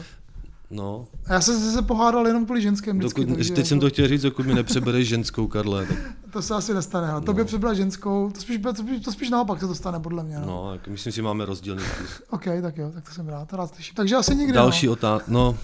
No, 0.71 1.07
A 1.27 1.33
já 1.33 1.41
jsem 1.41 1.73
se 1.73 1.81
pohádal 1.81 2.27
jenom 2.27 2.45
kvůli 2.45 2.61
ženským 2.61 2.97
vždycky. 2.97 3.21
dokud, 3.21 3.35
takže 3.35 3.53
teď 3.53 3.67
jsem 3.67 3.75
jako- 3.75 3.85
to 3.85 3.89
chtěl 3.89 4.07
říct, 4.07 4.21
dokud 4.21 4.45
mi 4.45 4.53
nepřebereš 4.53 5.07
ženskou, 5.07 5.47
Karle. 5.47 5.85
Tak, 5.85 5.97
To 6.31 6.41
se 6.41 6.55
asi 6.55 6.73
nestane, 6.73 7.11
ale 7.11 7.21
tobě 7.21 7.45
přebrat 7.45 7.75
ženskou, 7.75 8.31
to 8.33 8.41
spíš, 8.41 8.59
to 8.63 8.75
spíš, 8.75 9.05
to 9.05 9.11
spíš 9.11 9.29
naopak 9.29 9.59
se 9.59 9.67
to 9.67 9.75
stane, 9.75 9.99
podle 9.99 10.23
mě. 10.23 10.39
No. 10.39 10.45
no, 10.45 10.71
tak 10.73 10.87
myslím 10.87 11.13
si, 11.13 11.21
máme 11.21 11.45
rozdílný 11.45 11.83
vkus. 11.83 12.21
OK, 12.29 12.43
tak 12.61 12.77
jo, 12.77 12.91
tak 12.93 13.03
to 13.09 13.15
jsem 13.15 13.27
rád, 13.29 13.49
to 13.49 13.55
rád 13.55 13.75
slyším. 13.75 13.95
Takže 13.95 14.15
asi 14.15 14.35
nikdy, 14.35 14.53
Další 14.53 14.85
no. 14.85 14.91
otázka, 14.93 15.25
no, 15.31 15.57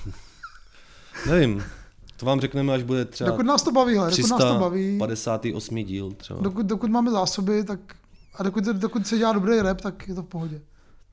nevím, 1.27 1.63
to 2.21 2.25
vám 2.25 2.41
řekneme, 2.41 2.73
až 2.73 2.83
bude 2.83 3.05
třeba 3.05 3.29
Dokud 3.29 3.45
nás 3.45 3.63
to 3.63 3.71
baví, 3.71 3.93
hele, 3.95 4.11
dokud 4.11 4.29
nás 4.29 4.39
to 4.39 4.59
baví. 4.59 4.99
358. 4.99 5.75
díl 5.83 6.11
třeba. 6.11 6.39
Dokud, 6.41 6.65
dokud 6.65 6.89
máme 6.91 7.11
zásoby, 7.11 7.63
tak 7.63 7.79
a 8.35 8.43
dokud, 8.43 8.63
dokud 8.63 9.07
se 9.07 9.17
dělá 9.17 9.33
dobrý 9.33 9.61
rap, 9.61 9.81
tak 9.81 10.07
je 10.07 10.15
to 10.15 10.21
v 10.21 10.25
pohodě. 10.25 10.61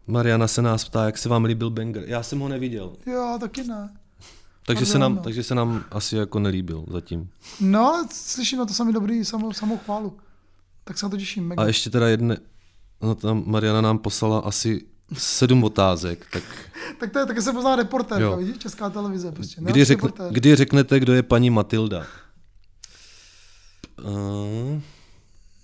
Mariana 0.06 0.48
se 0.48 0.62
nás 0.62 0.84
ptá, 0.84 1.04
jak 1.04 1.18
se 1.18 1.28
vám 1.28 1.44
líbil 1.44 1.70
Banger. 1.70 2.04
Já 2.06 2.22
jsem 2.22 2.38
ho 2.38 2.48
neviděl, 2.48 2.92
Jo, 3.06 3.36
taky 3.40 3.64
ne. 3.64 3.90
takže 4.66 4.86
se, 4.86 4.98
nám, 4.98 5.14
no. 5.14 5.22
takže 5.22 5.42
se 5.42 5.54
nám 5.54 5.84
asi 5.90 6.16
jako 6.16 6.38
nelíbil 6.38 6.84
zatím. 6.90 7.30
No, 7.60 7.86
ale 7.94 8.06
slyším 8.12 8.58
na 8.58 8.64
to 8.66 8.74
sami 8.74 8.92
dobrý, 8.92 9.24
samou, 9.24 9.52
samou 9.52 9.78
chválu. 9.78 10.16
Tak 10.84 10.98
se 10.98 11.06
na 11.06 11.10
to 11.10 11.16
těším, 11.16 11.46
mega. 11.48 11.62
A 11.62 11.66
ještě 11.66 11.90
teda 11.90 12.08
jedne, 12.08 12.36
no 13.02 13.14
tam 13.14 13.42
Mariana 13.46 13.80
nám 13.80 13.98
poslala 13.98 14.38
asi 14.38 14.86
sedm 15.14 15.64
otázek, 15.64 16.26
tak 16.32 16.42
Tak 17.00 17.12
to 17.12 17.18
je, 17.18 17.26
taky 17.26 17.42
se 17.42 17.52
pozná 17.52 17.76
reportér, 17.76 18.22
Jo. 18.22 18.36
vidíš, 18.36 18.58
česká 18.58 18.90
televize 18.90 19.32
prostě. 19.32 19.60
kdy, 19.60 19.84
řekne, 19.84 20.08
reportér. 20.08 20.32
kdy 20.32 20.56
řeknete, 20.56 21.00
kdo 21.00 21.12
je 21.14 21.22
paní 21.22 21.50
Matilda? 21.50 22.06
Uh, 24.04 24.80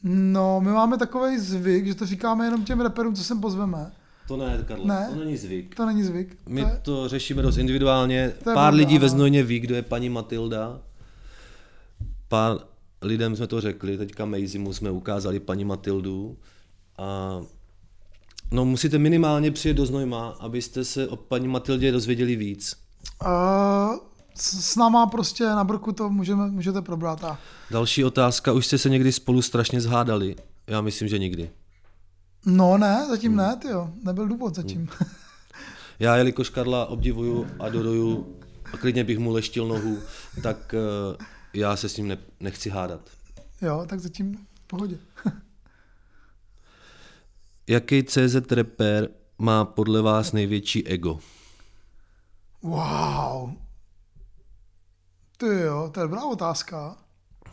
No, 0.06 0.60
my 0.60 0.70
máme 0.72 0.98
takový 0.98 1.38
zvyk, 1.38 1.86
že 1.86 1.94
to 1.94 2.06
říkáme 2.06 2.44
jenom 2.44 2.64
těm 2.64 2.80
reperům, 2.80 3.14
co 3.14 3.24
sem 3.24 3.40
pozveme. 3.40 3.92
to 4.28 4.36
ne, 4.36 4.64
Karle, 4.68 4.84
Ne. 4.86 5.08
to 5.12 5.16
není 5.20 5.36
zvyk. 5.36 5.74
To 5.74 5.86
není 5.86 6.02
zvyk. 6.02 6.36
My 6.48 6.60
to 6.62 6.68
je, 6.68 6.78
to 6.82 7.08
řešíme 7.08 7.42
dost 7.42 7.56
individuálně. 7.56 8.28
To 8.44 8.50
je 8.50 8.54
Pár 8.54 8.54
pravda, 8.54 8.76
lidí 8.76 8.98
ve 8.98 9.06
ano. 9.06 9.08
Znojmě 9.08 9.42
ví, 9.42 9.60
kdo 9.60 9.74
je 9.74 9.82
paní 9.82 10.08
Matilda. 10.08 10.80
Pár 12.28 12.58
lidem 13.02 13.36
jsme 13.36 13.46
to 13.46 13.60
řekli, 13.60 13.98
teďka 13.98 14.24
Mejzimu 14.24 14.72
jsme 14.72 14.90
ukázali 14.90 15.40
paní 15.40 15.64
Matildu. 15.64 16.36
A 16.98 17.40
no 18.50 18.64
musíte 18.64 18.98
minimálně 18.98 19.50
přijet 19.50 19.76
do 19.76 19.86
Znojma, 19.86 20.28
abyste 20.40 20.84
se 20.84 21.08
o 21.08 21.16
paní 21.16 21.48
Matildě 21.48 21.92
dozvěděli 21.92 22.36
víc. 22.36 22.76
uh, 23.26 23.96
s, 24.36 24.76
náma 24.76 25.06
prostě 25.06 25.44
na 25.44 25.64
brku 25.64 25.92
to 25.92 26.10
můžeme, 26.10 26.50
můžete 26.50 26.82
probrat. 26.82 27.24
A, 27.24 27.38
Další 27.70 28.04
otázka, 28.04 28.52
už 28.52 28.66
jste 28.66 28.78
se 28.78 28.90
někdy 28.90 29.12
spolu 29.12 29.42
strašně 29.42 29.80
zhádali? 29.80 30.36
Já 30.66 30.80
myslím, 30.80 31.08
že 31.08 31.18
nikdy. 31.18 31.50
no 32.46 32.78
ne, 32.78 33.06
zatím 33.10 33.36
ne, 33.36 33.56
ty 33.56 33.68
jo. 33.68 33.90
Nebyl 34.04 34.28
důvod 34.28 34.54
zatím. 34.54 34.88
Já, 35.98 36.16
jelikož 36.16 36.50
Karla 36.50 36.86
obdivuju, 36.86 37.46
adoruju 37.60 38.36
a 38.72 38.76
klidně 38.76 39.04
bych 39.04 39.18
mu 39.18 39.30
leštil 39.32 39.66
nohu, 39.68 39.98
tak 40.42 40.74
eh, 40.74 41.24
já 41.54 41.76
se 41.76 41.88
s 41.88 41.96
ním 41.96 42.08
ne, 42.08 42.18
nechci 42.40 42.70
hádat. 42.70 43.00
jo, 43.62 43.84
tak 43.88 44.00
zatím 44.00 44.34
v 44.64 44.66
pohodě. 44.66 44.96
Jaký 47.66 48.02
CZ 48.04 48.52
reper 48.52 49.08
má 49.38 49.64
podle 49.64 50.02
vás 50.02 50.32
největší 50.32 50.86
ego? 50.86 51.18
Wow. 52.62 53.50
Ty 55.36 55.46
jo, 55.46 55.90
to 55.94 56.00
je 56.00 56.04
dobrá 56.04 56.24
otázka. 56.24 56.96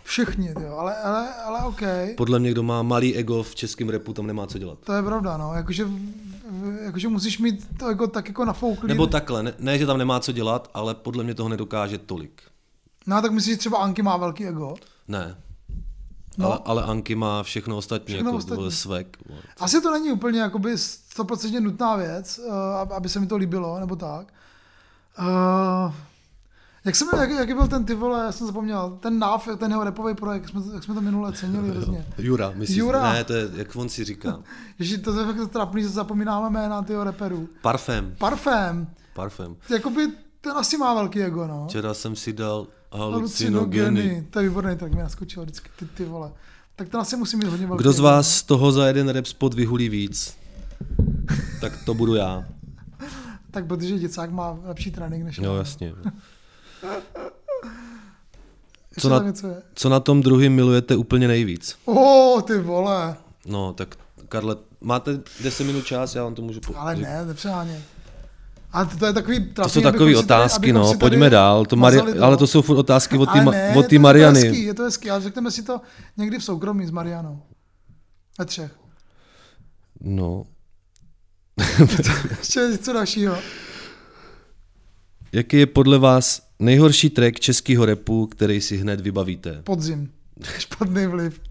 Všichni, 0.04 0.54
jo, 0.62 0.76
ale, 0.78 0.96
ale, 0.96 1.34
ale 1.34 1.60
OK. 1.64 1.82
Podle 2.18 2.40
mě, 2.40 2.52
kdo 2.52 2.64
má 2.64 2.84
malý 2.84 3.16
ego 3.16 3.44
v 3.44 3.56
českém 3.56 3.90
repu, 3.90 4.14
tam 4.14 4.28
nemá 4.28 4.48
co 4.48 4.58
dělat. 4.58 4.80
To 4.80 4.94
je 4.94 5.04
pravda, 5.04 5.38
no. 5.38 5.54
Jakože, 5.54 5.88
jakože 6.84 7.08
musíš 7.08 7.40
mít 7.40 7.78
to 7.78 7.90
jako 7.90 8.08
tak 8.08 8.28
jako 8.28 8.46
nafouklý. 8.46 8.88
Nebo 8.88 9.08
takhle, 9.08 9.44
ne, 9.44 9.54
ne, 9.60 9.78
že 9.78 9.86
tam 9.86 9.98
nemá 9.98 10.20
co 10.20 10.32
dělat, 10.32 10.70
ale 10.74 10.96
podle 10.96 11.24
mě 11.24 11.36
toho 11.36 11.50
nedokáže 11.50 11.98
tolik. 11.98 12.42
No 13.08 13.22
tak 13.22 13.32
myslíš, 13.32 13.54
že 13.54 13.58
třeba 13.60 13.78
Anky 13.78 14.02
má 14.02 14.18
velký 14.18 14.46
ego? 14.46 14.76
Ne. 15.08 15.38
No. 16.38 16.46
Ale, 16.48 16.60
ale 16.66 16.84
Anky 16.84 17.16
má 17.16 17.44
všechno 17.44 17.78
ostatní, 17.78 18.14
Všechno 18.14 18.30
jako 18.30 18.38
ostatní. 18.38 18.72
svek. 18.72 19.18
Asi 19.60 19.82
to 19.82 19.92
není 19.92 20.12
úplně 20.12 20.40
jakoby 20.40 20.74
100% 20.76 21.62
nutná 21.62 21.96
věc, 21.96 22.40
uh, 22.48 22.54
aby 22.96 23.10
se 23.10 23.20
mi 23.20 23.28
to 23.28 23.38
líbilo, 23.38 23.80
nebo 23.80 23.96
tak. 23.96 24.34
Uh, 25.20 25.94
jak, 26.86 26.96
jsem, 26.96 27.08
jak, 27.20 27.30
jaký 27.30 27.54
byl 27.54 27.68
ten 27.68 27.86
ty 27.86 27.96
vole, 27.96 28.24
já 28.24 28.32
jsem 28.32 28.48
zapomněl, 28.48 28.98
ten 29.00 29.20
NAV, 29.20 29.48
ten 29.58 29.72
jeho 29.72 29.84
repový 29.84 30.16
projekt, 30.16 30.42
jak 30.42 30.50
jsme, 30.50 30.74
jak 30.74 30.84
jsme 30.84 30.94
to 30.96 31.02
minule 31.02 31.34
cenili 31.34 31.70
hrozně. 31.70 32.06
Jura, 32.18 32.52
myslíš? 32.56 32.78
Jura. 32.78 33.14
Ne, 33.14 33.24
to 33.24 33.34
je, 33.34 33.50
jak 33.54 33.76
on 33.76 33.90
si 33.90 34.04
říká. 34.04 34.40
Ježi, 34.80 34.98
to 34.98 35.20
je 35.20 35.26
fakt 35.26 35.52
trapný, 35.52 35.82
že 35.82 35.90
zapomínáme 35.90 36.50
jména 36.50 36.82
tyho 36.82 37.04
reperů. 37.04 37.50
Parfém. 37.62 38.16
Parfém. 38.20 38.88
Parfém. 39.14 39.56
Jakoby 39.70 40.08
ten 40.42 40.52
asi 40.58 40.78
má 40.78 40.94
velký 40.94 41.24
ego, 41.24 41.48
no. 41.48 41.66
Včera 41.68 41.94
jsem 41.94 42.16
si 42.16 42.34
dal 42.34 42.68
Halucinogeny. 42.92 44.28
To 44.30 44.40
je 44.40 44.50
výborný, 44.50 44.78
tak 44.78 44.94
mi 44.94 45.02
naskočilo 45.02 45.46
vždycky 45.46 45.70
ty, 45.80 45.86
ty 45.86 46.06
vole. 46.06 46.32
Tak 46.76 46.90
ten 46.90 47.00
asi 47.00 47.16
musí 47.16 47.38
mít 47.38 47.48
hodně 47.48 47.68
velký 47.68 47.82
Kdo 47.82 47.92
z 47.94 48.00
vás 48.00 48.36
z 48.38 48.44
toho 48.44 48.72
za 48.72 48.88
jeden 48.88 49.10
rap 49.10 49.26
spot 49.26 49.54
vyhulí 49.54 49.90
víc? 49.90 50.38
Tak 51.62 51.74
to 51.86 51.94
budu 51.94 52.16
já. 52.16 52.46
Tak 53.52 53.66
protože 53.68 54.00
děcák 54.00 54.32
má 54.32 54.60
lepší 54.64 54.92
trénink 54.92 55.24
než 55.26 55.38
Jo, 55.38 55.56
jasně. 55.56 55.94
Co 59.00 59.10
na, 59.10 59.34
co 59.76 59.90
na 59.90 60.00
tom 60.00 60.22
druhým 60.22 60.54
milujete 60.56 60.96
úplně 60.96 61.28
nejvíc? 61.28 61.78
O, 61.86 62.42
ty 62.48 62.58
vole. 62.60 63.16
No, 63.46 63.74
tak 63.74 63.96
Karle, 64.30 64.56
máte 64.82 65.20
10 65.44 65.64
minut 65.64 65.86
čas, 65.86 66.16
já 66.16 66.24
vám 66.24 66.36
to 66.36 66.42
můžu 66.42 66.60
po- 66.60 66.78
Ale 66.78 66.96
ne, 66.96 67.26
nepřeháně. 67.26 67.82
Ale 68.72 68.86
to, 68.86 68.98
to 68.98 69.06
je 69.06 69.14
takový 69.14 69.40
To 69.46 69.54
trapný, 69.54 69.72
jsou 69.74 69.82
takové 69.82 70.00
tady- 70.06 70.16
otázky, 70.16 70.74
no, 70.74 70.86
tady 70.88 70.98
pojďme 71.00 71.30
dál. 71.30 71.66
To 71.66 71.76
Mari- 71.76 71.98
mazali 71.98 72.20
ale 72.20 72.38
to 72.38 72.48
jsou 72.48 72.62
furt 72.62 72.78
otázky 72.78 73.18
od 73.18 73.30
té 73.32 73.44
to- 73.90 74.00
Mariany. 74.00 74.40
To 74.40 74.46
je 74.46 74.52
hezký, 74.52 74.64
je 74.64 74.74
to 74.74 74.84
hezký, 74.84 75.10
ale 75.10 75.22
řekneme 75.22 75.52
si 75.52 75.64
to 75.64 75.82
někdy 76.18 76.40
v 76.40 76.44
soukromí 76.44 76.86
s 76.88 76.92
Marianou. 76.92 77.42
Ve 78.40 78.46
třech. 78.46 78.72
No. 80.02 80.44
Ještě 82.40 82.60
něco 82.60 82.94
dalšího. 82.94 83.38
Jaký 85.34 85.58
je 85.58 85.66
podle 85.66 85.98
vás 85.98 86.48
nejhorší 86.60 87.10
track 87.10 87.40
českého 87.40 87.86
repu, 87.86 88.26
který 88.28 88.62
si 88.62 88.78
hned 88.78 89.02
vybavíte? 89.02 89.62
Podzim. 89.64 90.12
Špatný 90.58 91.06
vliv. 91.06 91.42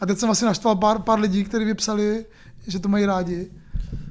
A 0.00 0.06
teď 0.06 0.18
jsem 0.18 0.30
asi 0.30 0.44
naštval 0.44 0.76
pár, 0.76 0.98
pár 1.02 1.18
lidí, 1.20 1.44
kteří 1.44 1.64
vypsali, 1.64 2.24
že 2.66 2.78
to 2.78 2.88
mají 2.88 3.06
rádi. 3.06 3.50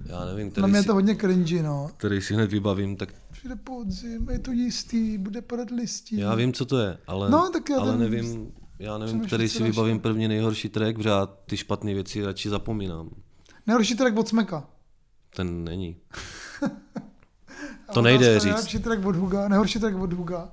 Já 0.09 0.25
nevím, 0.25 0.45
Na 0.47 0.51
který, 0.51 0.67
mě 0.67 0.77
je 0.77 0.81
si, 0.81 0.87
to 0.87 0.93
hodně 0.93 1.15
cringy, 1.15 1.61
no. 1.61 1.89
který 1.97 2.21
si 2.21 2.33
hned 2.33 2.51
vybavím, 2.51 2.95
tak 2.97 3.09
Přijde 3.31 3.55
podzim, 3.55 4.29
je 4.31 4.39
to 4.39 4.51
jistý, 4.51 5.17
bude 5.17 5.41
padat 5.41 5.71
listí. 5.71 6.17
já 6.17 6.35
vím, 6.35 6.53
co 6.53 6.65
to 6.65 6.77
je, 6.77 6.97
ale, 7.07 7.29
No, 7.29 7.49
tak 7.53 7.69
já 7.69 7.79
ale 7.79 7.91
ten- 7.91 7.99
nevím, 7.99 8.51
já 8.79 8.97
nevím, 8.97 9.25
který 9.25 9.49
si 9.49 9.63
vybavím 9.63 9.99
první 9.99 10.27
nejhorší 10.27 10.69
track, 10.69 10.95
protože 10.95 11.09
já 11.09 11.25
ty 11.25 11.57
špatné 11.57 11.93
věci 11.93 12.25
radši 12.25 12.49
zapomínám. 12.49 13.09
Nejhorší 13.67 13.95
track 13.95 14.17
od 14.17 14.27
Smeka. 14.27 14.67
Ten 15.35 15.63
není. 15.63 15.95
To 17.93 18.01
nejde 18.01 18.39
říct. 18.39 18.43
Nejlepší 18.45 18.79
track 18.79 19.05
od 19.05 19.15
Huga, 19.15 19.47
nejhorší 19.47 19.79
track 19.79 19.95
od 19.95 20.13
Huga. 20.13 20.51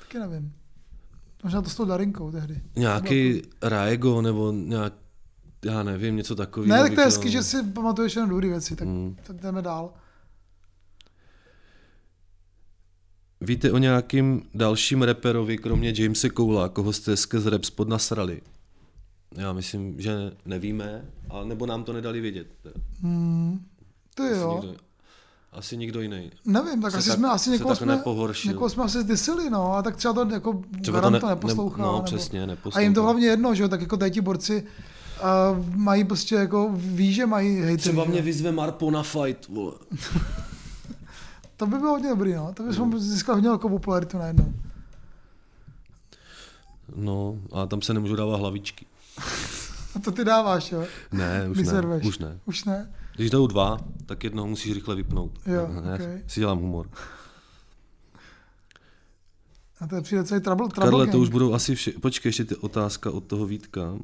Taky 0.00 0.18
nevím. 0.18 0.52
Možná 1.44 1.62
to 1.62 1.70
s 1.70 1.74
tou 1.76 1.84
Darinkou 1.84 2.30
tehdy. 2.30 2.60
Nějaký 2.76 3.42
Raego 3.62 4.22
nebo 4.22 4.52
nějak, 4.52 4.92
já 5.64 5.82
nevím, 5.82 6.16
něco 6.16 6.34
takového. 6.34 6.76
Ne, 6.76 6.82
tak 6.82 6.94
to 6.94 7.00
je 7.00 7.04
hezký, 7.06 7.30
že 7.30 7.42
si 7.42 7.62
pamatuješ 7.62 8.16
jenom 8.16 8.30
dobré 8.30 8.48
věci, 8.48 8.76
tak, 8.76 8.88
Hmm. 8.88 9.16
tak 9.26 9.36
jdeme 9.36 9.62
dál. 9.62 9.92
Víte 13.40 13.72
o 13.72 13.78
nějakým 13.78 14.42
dalším 14.54 15.02
reperovi, 15.02 15.58
kromě 15.58 15.92
Jamese 15.96 16.30
Coula, 16.30 16.68
koho 16.68 16.92
jste 16.92 17.16
skrz 17.16 17.46
rap 17.46 17.64
spod 17.64 17.88
nasrali? 17.88 18.40
Já 19.36 19.52
myslím, 19.52 20.00
že 20.00 20.32
nevíme, 20.44 21.04
a 21.30 21.44
nebo 21.44 21.66
nám 21.66 21.84
to 21.84 21.92
nedali 21.92 22.20
vědět. 22.20 22.46
Hmm, 23.02 23.64
ty 24.14 24.22
Asi 24.22 24.40
jo. 24.40 24.60
Nikdo, 24.62 24.76
asi 25.52 25.76
nikdo 25.76 26.00
jiný. 26.00 26.30
Nevím, 26.44 26.82
tak 26.82 26.92
Se 26.92 26.98
asi 26.98 27.08
tak- 27.08 27.18
jsme, 27.18 27.28
asi 27.28 27.50
někoho 27.50 27.76
jsme, 27.76 27.86
nepohoršil. 27.86 28.52
někoho 28.52 28.70
jsme 28.70 28.84
asi 28.84 29.00
zdisili, 29.00 29.50
no, 29.50 29.72
a 29.74 29.82
tak 29.82 29.96
třeba 29.96 30.14
to 30.24 30.34
jako 30.34 30.62
Třeba 30.82 31.00
to 31.00 31.10
ne- 31.10 31.20
to 31.20 31.26
ne- 31.26 31.32
neposlouchá. 31.34 31.82
no, 31.82 31.92
nebo, 31.92 32.04
přesně, 32.04 32.42
A 32.42 32.46
neposlouchá. 32.46 32.80
jim 32.80 32.94
to 32.94 33.02
hlavně 33.02 33.26
jedno, 33.26 33.54
že 33.54 33.62
jo, 33.62 33.68
tak 33.68 33.80
jako 33.80 33.96
tady 33.96 34.10
ti 34.10 34.20
borci 34.20 34.66
uh, 35.20 35.76
mají 35.76 36.04
prostě 36.04 36.34
jako, 36.34 36.70
ví, 36.74 37.12
že 37.14 37.26
mají 37.26 37.60
hejtry. 37.60 37.76
Třeba 37.76 38.04
mě 38.04 38.22
vyzve 38.22 38.52
Marpo 38.52 38.90
na 38.90 39.02
fight, 39.02 39.48
vole. 39.48 39.72
To 41.56 41.66
by 41.66 41.78
bylo 41.78 41.90
hodně 41.90 42.08
dobrý, 42.08 42.34
no, 42.34 42.52
to 42.54 42.62
bychom 42.62 42.98
získali 42.98 43.36
hodně 43.36 43.48
velkou 43.48 43.68
popularitu 43.68 44.18
najednou. 44.18 44.52
No, 46.96 47.38
a 47.52 47.66
tam 47.66 47.82
se 47.82 47.94
nemůžu 47.94 48.16
dávat 48.16 48.36
hlavičky. 48.36 48.86
A 49.96 49.98
to 49.98 50.12
ty 50.12 50.24
dáváš, 50.24 50.72
jo? 50.72 50.84
Ne, 51.12 51.48
už 51.50 51.58
ne, 51.58 51.82
už 52.04 52.18
ne. 52.18 52.38
Už 52.44 52.64
ne? 52.64 52.92
Když 53.16 53.30
jdou 53.30 53.46
dva, 53.46 53.78
tak 54.06 54.24
jednoho 54.24 54.48
musíš 54.48 54.72
rychle 54.72 54.94
vypnout. 54.94 55.38
Jo, 55.46 55.68
ne, 55.84 55.94
okej. 55.94 56.22
si 56.26 56.40
dělám 56.40 56.58
humor. 56.58 56.90
A 59.80 59.86
to 59.86 59.94
je 59.94 60.02
přijde 60.02 60.24
celý 60.24 60.40
trouble, 60.40 60.68
trouble 60.68 60.90
Karle, 60.90 61.06
to 61.06 61.18
už 61.18 61.28
budou 61.28 61.52
asi 61.54 61.74
vše... 61.74 61.92
Počkej, 61.92 62.28
ještě 62.28 62.44
ty 62.44 62.56
otázka 62.56 63.10
od 63.10 63.24
toho 63.24 63.46
Vítka. 63.46 63.98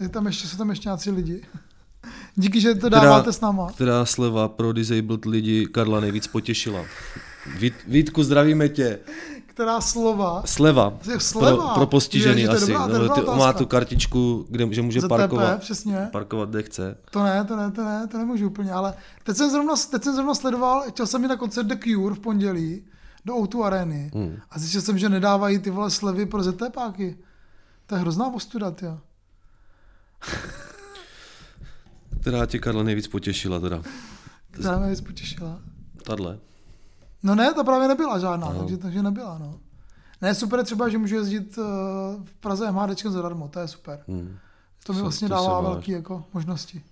Je 0.00 0.08
tam 0.08 0.26
ještě, 0.26 0.48
jsou 0.48 0.56
tam 0.56 0.70
ještě 0.70 0.88
nějací 0.88 1.10
lidi. 1.10 1.42
Díky, 2.34 2.60
že 2.60 2.74
to 2.74 2.88
dáváte 2.88 3.32
s 3.32 3.40
náma. 3.40 3.70
Která 3.72 4.04
sleva 4.04 4.48
pro 4.48 4.72
disabled 4.72 5.24
lidi 5.24 5.66
Karla 5.66 6.00
nejvíc 6.00 6.26
potěšila? 6.26 6.84
Vít, 7.58 7.74
Vítku, 7.86 8.22
zdravíme 8.22 8.68
tě. 8.68 8.98
Která 9.46 9.80
slova? 9.80 10.42
Sleva. 10.46 10.98
Sleva? 11.18 11.64
Pro, 11.66 11.74
pro 11.74 11.86
postižený 11.86 12.40
Ježi, 12.42 12.52
asi. 12.52 12.60
dobrá- 12.72 12.86
Nebo 12.86 12.98
dobrá 12.98 13.14
ty, 13.14 13.38
má 13.38 13.52
tu 13.52 13.66
kartičku, 13.66 14.46
kde, 14.48 14.74
že 14.74 14.82
může 14.82 15.00
ZTP, 15.00 15.08
parkovat. 15.08 15.60
přesně. 15.60 16.08
Parkovat, 16.12 16.48
kde 16.50 16.62
chce. 16.62 16.96
To 17.10 17.22
ne, 17.22 17.44
to 17.44 17.56
ne, 17.56 17.70
to 17.70 17.84
ne, 17.84 18.06
to 18.06 18.18
nemůžu 18.18 18.46
úplně, 18.46 18.72
ale 18.72 18.94
teď 19.24 19.36
jsem 19.36 19.50
zrovna, 19.50 19.74
teď 19.90 20.04
jsem 20.04 20.14
zrovna 20.14 20.34
sledoval, 20.34 20.82
chtěl 20.88 21.06
jsem 21.06 21.22
jít 21.22 21.28
na 21.28 21.36
koncert 21.36 21.66
The 21.66 21.74
Cure 21.84 22.14
v 22.14 22.18
pondělí 22.18 22.82
do 23.24 23.34
O2 23.34 23.62
Areny 23.64 24.10
Hmm. 24.14 24.36
a 24.50 24.58
zjistil 24.58 24.80
jsem, 24.82 24.98
že 24.98 25.08
nedávají 25.08 25.58
ty 25.58 25.70
vole 25.70 25.90
slevy 25.90 26.26
pro 26.26 26.42
ZTPáky. 26.42 27.16
To 27.86 27.94
je 27.94 28.00
hrozná 28.00 28.34
ostuda, 28.34 28.74
jo. 28.82 28.98
Která 32.20 32.46
tě 32.46 32.58
Karla 32.58 32.82
nejvíc 32.82 33.08
potěšila 33.08 33.60
teda? 33.60 33.82
Která 34.50 34.78
mě 34.78 34.90
víc 34.90 35.00
potěšila. 35.00 35.60
Tadle. 36.02 36.38
No 37.22 37.34
ne, 37.34 37.54
to 37.54 37.64
právě 37.64 37.88
nebyla 37.88 38.18
žádná, 38.18 38.46
Aha. 38.46 38.58
takže, 38.58 38.76
takže 38.76 39.02
nebyla, 39.02 39.38
no. 39.38 39.58
Ne, 40.22 40.34
super 40.34 40.58
je 40.58 40.64
třeba, 40.64 40.88
že 40.88 40.98
můžu 40.98 41.14
jezdit 41.14 41.58
uh, 41.58 41.64
v 42.24 42.34
Praze 42.40 42.72
MHDčkem 42.72 43.12
zadarmo, 43.12 43.48
to 43.48 43.60
je 43.60 43.68
super. 43.68 44.00
Hmm. 44.08 44.38
To 44.84 44.92
mi 44.92 45.00
vlastně 45.00 45.28
to 45.28 45.34
dává 45.34 45.60
velké 45.60 45.92
jako 45.92 46.24
možnosti. 46.34 46.82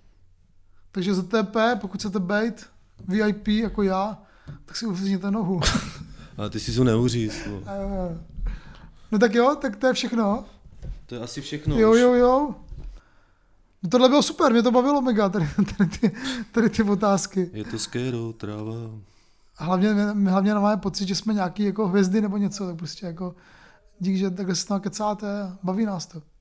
Takže 0.91 1.13
ZTP, 1.13 1.55
pokud 1.81 1.99
chcete 1.99 2.19
být 2.19 2.65
VIP 3.07 3.47
jako 3.47 3.83
já, 3.83 4.17
tak 4.65 4.77
si 4.77 4.85
uřízněte 4.85 5.31
nohu. 5.31 5.61
Ale 6.37 6.49
ty 6.49 6.59
si 6.59 6.75
to 6.75 6.83
neuříz. 6.83 7.45
no. 7.45 7.61
Eh, 7.65 8.17
no 9.11 9.19
tak 9.19 9.33
jo, 9.33 9.55
tak 9.61 9.75
to 9.75 9.87
je 9.87 9.93
všechno. 9.93 10.45
To 11.05 11.15
je 11.15 11.21
asi 11.21 11.41
všechno. 11.41 11.79
Jo, 11.79 11.91
už. 11.91 11.99
jo, 11.99 12.13
jo. 12.13 12.55
No 13.83 13.89
tohle 13.89 14.09
bylo 14.09 14.23
super, 14.23 14.51
mě 14.51 14.63
to 14.63 14.71
bavilo 14.71 15.01
mega, 15.01 15.29
tady, 15.29 15.49
tady, 15.77 15.89
ty, 15.89 16.11
tady 16.51 16.69
ty 16.69 16.83
otázky. 16.83 17.49
Je 17.53 17.63
to 17.63 17.79
skéro, 17.79 18.33
tráva. 18.33 18.73
A 19.57 19.63
hlavně, 19.63 19.93
hlavně 20.27 20.53
máme 20.53 20.77
pocit, 20.77 21.07
že 21.07 21.15
jsme 21.15 21.33
nějaký 21.33 21.63
jako 21.63 21.87
hvězdy 21.87 22.21
nebo 22.21 22.37
něco, 22.37 22.67
tak 22.67 22.75
prostě 22.75 23.05
jako 23.05 23.35
dík, 23.99 24.17
že 24.17 24.29
takhle 24.29 24.55
se 24.55 24.67
tam 24.67 24.81
kecáte 24.81 25.27
baví 25.63 25.85
nás 25.85 26.05
to. 26.05 26.21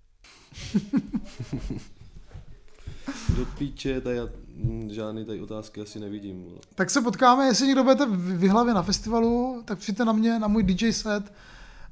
Do 3.36 3.46
píče, 3.58 4.00
tady 4.00 4.16
já 4.16 4.28
mm, 4.56 4.90
žádný 4.92 5.24
tady 5.24 5.40
otázky 5.40 5.80
asi 5.80 6.00
nevidím. 6.00 6.44
Tak 6.74 6.90
se 6.90 7.00
potkáme, 7.00 7.46
jestli 7.46 7.66
někdo 7.66 7.82
budete 7.82 8.06
v 8.06 8.42
Jihlavě 8.42 8.74
na 8.74 8.82
festivalu, 8.82 9.62
tak 9.64 9.78
přijďte 9.78 10.04
na 10.04 10.12
mě, 10.12 10.38
na 10.38 10.48
můj 10.48 10.62
DJ 10.62 10.92
set 10.92 11.32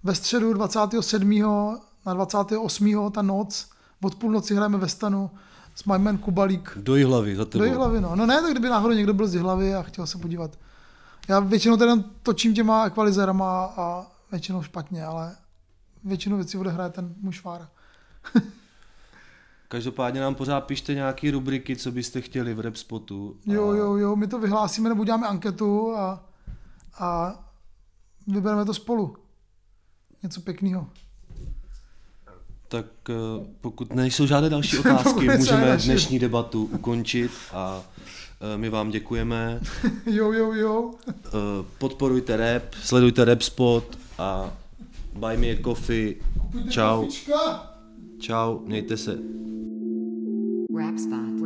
ve 0.03 0.15
středu 0.15 0.53
27. 0.53 1.41
na 2.07 2.15
28. 2.15 3.11
ta 3.11 3.23
noc, 3.23 3.69
od 4.03 4.15
půlnoci 4.15 4.55
hrajeme 4.55 4.79
ve 4.79 4.89
stanu 4.89 5.31
s 5.75 5.85
my 5.85 5.99
man 5.99 6.19
Kubalík. 6.19 6.73
Do 6.77 6.97
Jihlavy, 6.97 7.37
za 7.37 7.45
tebou. 7.45 7.59
Do 7.59 7.71
Jihlavy, 7.71 8.01
no. 8.01 8.17
No 8.17 8.27
ne, 8.27 8.43
tak 8.43 8.51
kdyby 8.51 8.69
náhodou 8.69 8.95
někdo 8.95 9.15
byl 9.15 9.29
z 9.29 9.35
Jihlavy 9.35 9.75
a 9.75 9.83
chtěl 9.83 10.07
se 10.07 10.19
podívat. 10.19 10.59
Já 11.29 11.41
většinou 11.41 11.77
teda 11.77 11.97
točím 12.23 12.55
těma 12.55 12.87
ekvalizérama 12.87 13.65
a 13.65 14.07
většinou 14.31 14.63
špatně, 14.63 15.05
ale 15.05 15.37
většinou 16.05 16.37
věcí 16.37 16.59
odehraje 16.59 16.91
ten 16.91 17.15
můj 17.21 17.33
švára. 17.33 17.69
Každopádně 19.69 20.21
nám 20.21 20.35
pořád 20.35 20.61
pište 20.61 20.95
nějaký 20.95 21.31
rubriky, 21.31 21.77
co 21.77 21.93
byste 21.93 22.21
chtěli 22.21 22.55
v 22.55 22.61
rap 22.61 22.77
spotu. 22.77 23.37
Jo, 23.47 23.73
jo, 23.73 23.97
jo, 23.97 24.17
my 24.17 24.27
to 24.27 24.39
vyhlásíme 24.39 24.89
nebo 24.89 25.01
uděláme 25.01 25.27
anketu 25.27 25.97
a, 25.97 26.25
a 26.99 27.35
vybereme 28.27 28.65
to 28.65 28.75
spolu. 28.75 29.17
Něco 30.23 30.41
pěkného. 30.41 30.91
Tak 32.69 32.87
eh, 33.11 33.15
pokud 33.61 33.95
nejsou 33.95 34.27
žádné 34.27 34.51
další 34.51 34.79
otázky, 34.93 35.29
můžeme 35.39 35.67
další. 35.67 35.87
dnešní 35.89 36.19
debatu 36.19 36.69
ukončit 36.73 37.31
a 37.53 37.83
eh, 38.55 38.57
my 38.57 38.69
vám 38.69 38.91
děkujeme. 38.91 39.61
Jo, 40.07 40.33
jo, 40.33 40.53
jo. 40.53 40.91
Eh, 41.09 41.13
Podporujte 41.79 42.37
rap, 42.37 42.63
sledujte 42.83 43.25
rap 43.25 43.43
spot 43.43 43.99
a 44.19 44.53
buy 45.15 45.37
me 45.37 45.47
a 45.47 45.63
coffee. 45.65 46.15
Čau. 46.71 47.09
Čau, 48.21 48.59
mějte 48.67 48.97
se. 48.97 49.19
Rap 50.79 50.99
spot, 50.99 51.41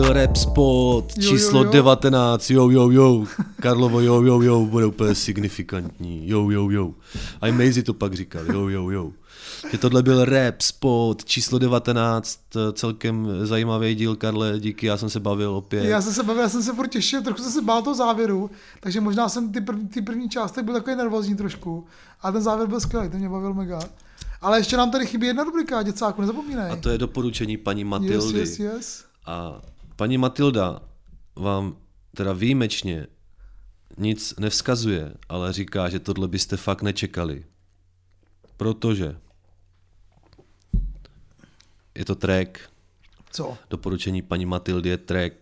byl 0.00 0.12
rap 0.12 0.36
spot, 0.36 1.12
Jo, 1.16 1.24
jo, 1.24 1.30
číslo 1.30 1.64
jo. 1.64 1.70
19, 1.70 2.50
jo, 2.50 2.70
jo, 2.70 2.90
jo. 2.90 3.26
Karlovo, 3.60 4.00
jo, 4.00 4.22
jo, 4.22 4.40
jo, 4.40 4.66
bude 4.66 4.86
úplně 4.86 5.14
signifikantní, 5.14 6.28
jo, 6.28 6.50
jo, 6.50 6.70
jo. 6.70 6.94
A 7.40 7.48
i 7.48 7.52
Maisie 7.52 7.82
to 7.82 7.94
pak 7.94 8.14
říkal, 8.14 8.42
jo, 8.52 8.68
jo, 8.68 8.90
jo. 8.90 9.12
Že 9.70 9.78
tohle 9.78 10.02
byl 10.02 10.24
rap 10.24 10.60
spot, 10.60 11.24
číslo 11.24 11.58
19, 11.58 12.40
celkem 12.72 13.28
zajímavý 13.42 13.94
díl, 13.94 14.16
Karle, 14.16 14.60
díky, 14.60 14.86
já 14.86 14.96
jsem 14.96 15.10
se 15.10 15.20
bavil 15.20 15.54
opět. 15.54 15.84
Já 15.84 16.02
jsem 16.02 16.12
se 16.12 16.22
bavil, 16.22 16.42
já 16.42 16.48
jsem 16.48 16.62
se 16.62 16.72
furt 16.72 16.88
těšil, 16.88 17.22
trochu 17.22 17.42
jsem 17.42 17.52
se 17.52 17.62
bál 17.62 17.82
toho 17.82 17.94
závěru, 17.94 18.50
takže 18.80 19.00
možná 19.00 19.28
jsem 19.28 19.52
ty, 19.52 19.60
prv, 19.60 19.78
ty 19.94 20.02
první 20.02 20.28
částek 20.28 20.64
byl 20.64 20.74
takový 20.74 20.96
nervózní 20.96 21.36
trošku, 21.36 21.86
a 22.22 22.32
ten 22.32 22.42
závěr 22.42 22.68
byl 22.68 22.80
skvělý, 22.80 23.08
ten 23.08 23.18
mě 23.20 23.28
bavil 23.28 23.54
mega. 23.54 23.80
Ale 24.40 24.58
ještě 24.58 24.76
nám 24.76 24.90
tady 24.90 25.06
chybí 25.06 25.26
jedna 25.26 25.44
rubrika, 25.44 25.82
děcáku, 25.82 26.20
nezapomínej. 26.20 26.70
A 26.70 26.76
to 26.76 26.88
je 26.88 26.98
doporučení 26.98 27.56
paní 27.56 27.84
Matildy. 27.84 28.38
Yes, 28.38 28.58
yes, 28.58 28.58
yes. 28.58 29.04
A 29.26 29.60
paní 29.98 30.18
Matilda 30.18 30.80
vám 31.36 31.76
teda 32.16 32.32
výjimečně 32.32 33.06
nic 33.96 34.34
nevzkazuje, 34.38 35.14
ale 35.28 35.52
říká, 35.52 35.88
že 35.88 35.98
tohle 35.98 36.28
byste 36.28 36.56
fakt 36.56 36.82
nečekali. 36.82 37.44
Protože 38.56 39.16
je 41.94 42.04
to 42.04 42.14
track, 42.14 42.58
Co? 43.30 43.58
doporučení 43.70 44.22
paní 44.22 44.46
Matildy 44.46 44.88
je 44.88 44.98
track 44.98 45.34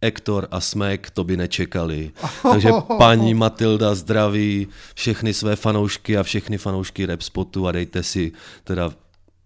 Ektor 0.00 0.48
a 0.50 0.60
Smek, 0.60 1.10
to 1.10 1.24
by 1.24 1.36
nečekali. 1.36 2.12
Takže 2.42 2.70
paní 2.98 3.34
Matilda 3.34 3.94
zdraví 3.94 4.68
všechny 4.94 5.34
své 5.34 5.56
fanoušky 5.56 6.18
a 6.18 6.22
všechny 6.22 6.58
fanoušky 6.58 7.06
rap 7.06 7.22
spotu 7.22 7.66
a 7.66 7.72
dejte 7.72 8.02
si 8.02 8.32
teda 8.64 8.92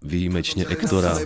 výjimečně 0.05 0.67
Ektora. 0.69 1.19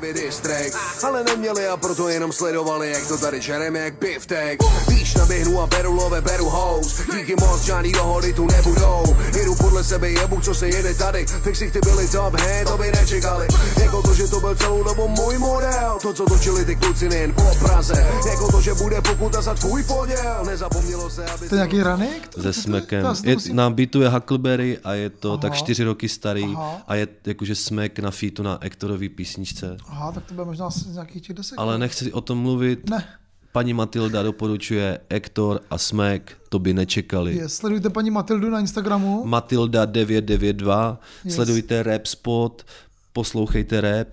Ale 1.02 1.24
neměli 1.24 1.66
a 1.66 1.76
proto 1.76 2.08
jenom 2.08 2.32
sledovali, 2.32 2.90
jak 2.90 3.08
to 3.08 3.18
tady 3.18 3.40
žereme 3.40 3.78
jak 3.78 3.98
biftek. 3.98 4.60
Víš, 4.88 5.14
naběhnu 5.14 5.60
a 5.60 5.66
beru 5.66 5.92
love, 5.92 6.20
beru 6.20 6.48
house, 6.48 7.02
díky 7.18 7.34
moc 7.40 7.62
žádný 7.62 7.92
dohody 7.92 8.32
tu 8.32 8.46
nebudou. 8.46 9.16
Jedu 9.38 9.54
podle 9.54 9.84
sebe 9.84 10.10
jebu, 10.10 10.40
co 10.40 10.54
se 10.54 10.68
jede 10.68 10.94
tady, 10.94 11.26
fixy 11.26 11.70
ty 11.70 11.78
byli 11.84 12.08
top, 12.08 12.34
he, 12.34 12.64
to 12.64 12.78
by 12.78 12.92
nečekali. 12.92 13.46
Jako 13.82 14.02
to, 14.02 14.14
že 14.14 14.28
to 14.28 14.40
byl 14.40 14.54
celou 14.54 14.82
dobu 14.82 15.08
můj 15.08 15.38
model, 15.38 15.98
to, 16.02 16.12
co 16.12 16.24
točili 16.24 16.64
ty 16.64 16.76
kluci 16.76 17.08
nejen 17.08 17.34
po 17.34 17.42
Praze. 17.58 18.06
Jako 18.30 18.52
to, 18.52 18.60
že 18.60 18.74
bude 18.74 19.00
pokuta 19.00 19.42
za 19.42 19.54
tvůj 19.54 19.82
poděl, 19.82 20.44
nezapomnělo 20.46 21.10
se, 21.10 21.26
aby... 21.26 21.48
To 21.48 21.54
je 21.54 21.58
nějaký 21.58 21.82
ranik? 21.82 22.28
To, 22.28 22.42
se 22.42 22.52
smekem. 22.52 23.06
Je, 23.24 23.36
na 23.52 23.70
beatu 23.70 24.02
je 24.02 24.08
Huckleberry 24.08 24.78
a 24.84 24.94
je 24.94 25.10
to 25.10 25.28
Aha. 25.28 25.38
tak 25.38 25.54
čtyři 25.54 25.84
roky 25.84 26.08
starý 26.08 26.44
Aha. 26.44 26.82
a 26.88 26.94
je 26.94 27.08
jakože 27.26 27.54
smek 27.54 27.98
na 27.98 28.10
featu 28.10 28.42
na 28.42 28.58
Ektorový 28.68 29.08
písničce. 29.08 29.76
Aha, 29.86 30.12
tak 30.12 30.24
to 30.24 30.34
bude 30.34 30.44
možná 30.44 30.70
z 30.70 30.86
nějakých 30.94 31.22
těch 31.22 31.36
desek. 31.36 31.58
Ale 31.58 31.78
nechci 31.78 32.12
o 32.12 32.20
tom 32.20 32.38
mluvit. 32.38 32.90
Ne. 32.90 33.04
Paní 33.52 33.74
Matilda 33.74 34.22
doporučuje 34.22 35.00
Ektor 35.08 35.60
a 35.70 35.78
Smek, 35.78 36.36
to 36.48 36.58
by 36.58 36.74
nečekali. 36.74 37.36
Yes, 37.36 37.54
sledujte 37.54 37.90
paní 37.90 38.10
Matildu 38.10 38.50
na 38.50 38.60
Instagramu. 38.60 39.24
Matilda 39.24 39.84
992, 39.84 41.00
Yes. 41.24 41.34
sledujte 41.34 41.82
Rap 41.82 42.06
Spot, 42.06 42.66
poslouchejte 43.12 43.80
rap, 43.80 44.08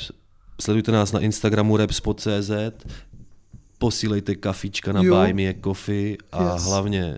sledujte 0.62 0.92
nás 0.92 1.12
na 1.12 1.20
Instagramu 1.20 1.78
rapspot.cz, 1.78 2.52
posílejte 3.78 4.36
kafička 4.36 4.94
na 4.94 5.02
Jo. 5.04 5.16
Buy 5.16 5.34
Me 5.34 5.42
a 5.50 5.54
Coffee 5.64 6.18
a 6.32 6.54
Yes. 6.54 6.64
hlavně 6.64 7.18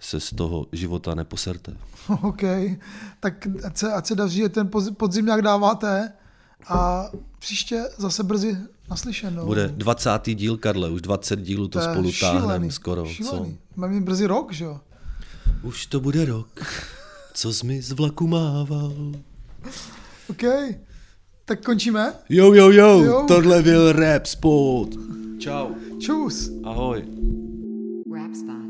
se 0.00 0.20
z 0.20 0.30
toho 0.30 0.66
života 0.72 1.14
neposerte. 1.14 1.72
OK, 2.22 2.42
tak 3.20 3.46
ať 3.64 3.76
se, 3.76 3.92
ať 3.92 4.06
se 4.06 4.14
daří, 4.14 4.38
že 4.38 4.48
ten 4.48 4.66
poz- 4.66 4.94
podzim 4.94 5.24
nějak 5.26 5.42
dáváte 5.42 6.12
a 6.68 7.10
příště 7.38 7.82
zase 7.96 8.22
brzy 8.22 8.56
naslyšenou. 8.90 9.46
Bude 9.46 9.68
20. 9.68 10.10
díl, 10.34 10.56
Karle, 10.56 10.90
už 10.90 11.02
20 11.02 11.40
dílů 11.40 11.68
to, 11.68 11.78
je 11.78 11.84
spolu 11.84 12.10
táhneme 12.20 12.70
skoro. 12.70 13.06
Šílený. 13.06 13.58
Máme 13.76 13.92
mít 13.94 14.04
brzy 14.04 14.26
rok, 14.26 14.52
že 14.52 14.64
jo? 14.64 14.80
Co? 15.62 15.68
Už 15.68 15.86
to 15.86 16.00
bude 16.00 16.24
rok, 16.24 16.48
co 17.34 17.52
jsi 17.52 17.66
mi 17.66 17.82
z 17.82 17.92
vlaku 17.92 18.26
mával. 18.26 18.92
OK, 20.30 20.42
tak 21.44 21.64
končíme? 21.64 22.12
Jo, 22.28 22.52
jo, 22.52 22.70
jo, 22.70 23.00
Jo. 23.00 23.24
tohle 23.28 23.62
byl 23.62 23.92
Rap 23.92 24.26
Spot. 24.26 24.88
Čau. 25.38 25.68
Čus. 26.00 26.50
Ahoj. 26.64 27.04
Rap 28.14 28.34
spot. 28.34 28.69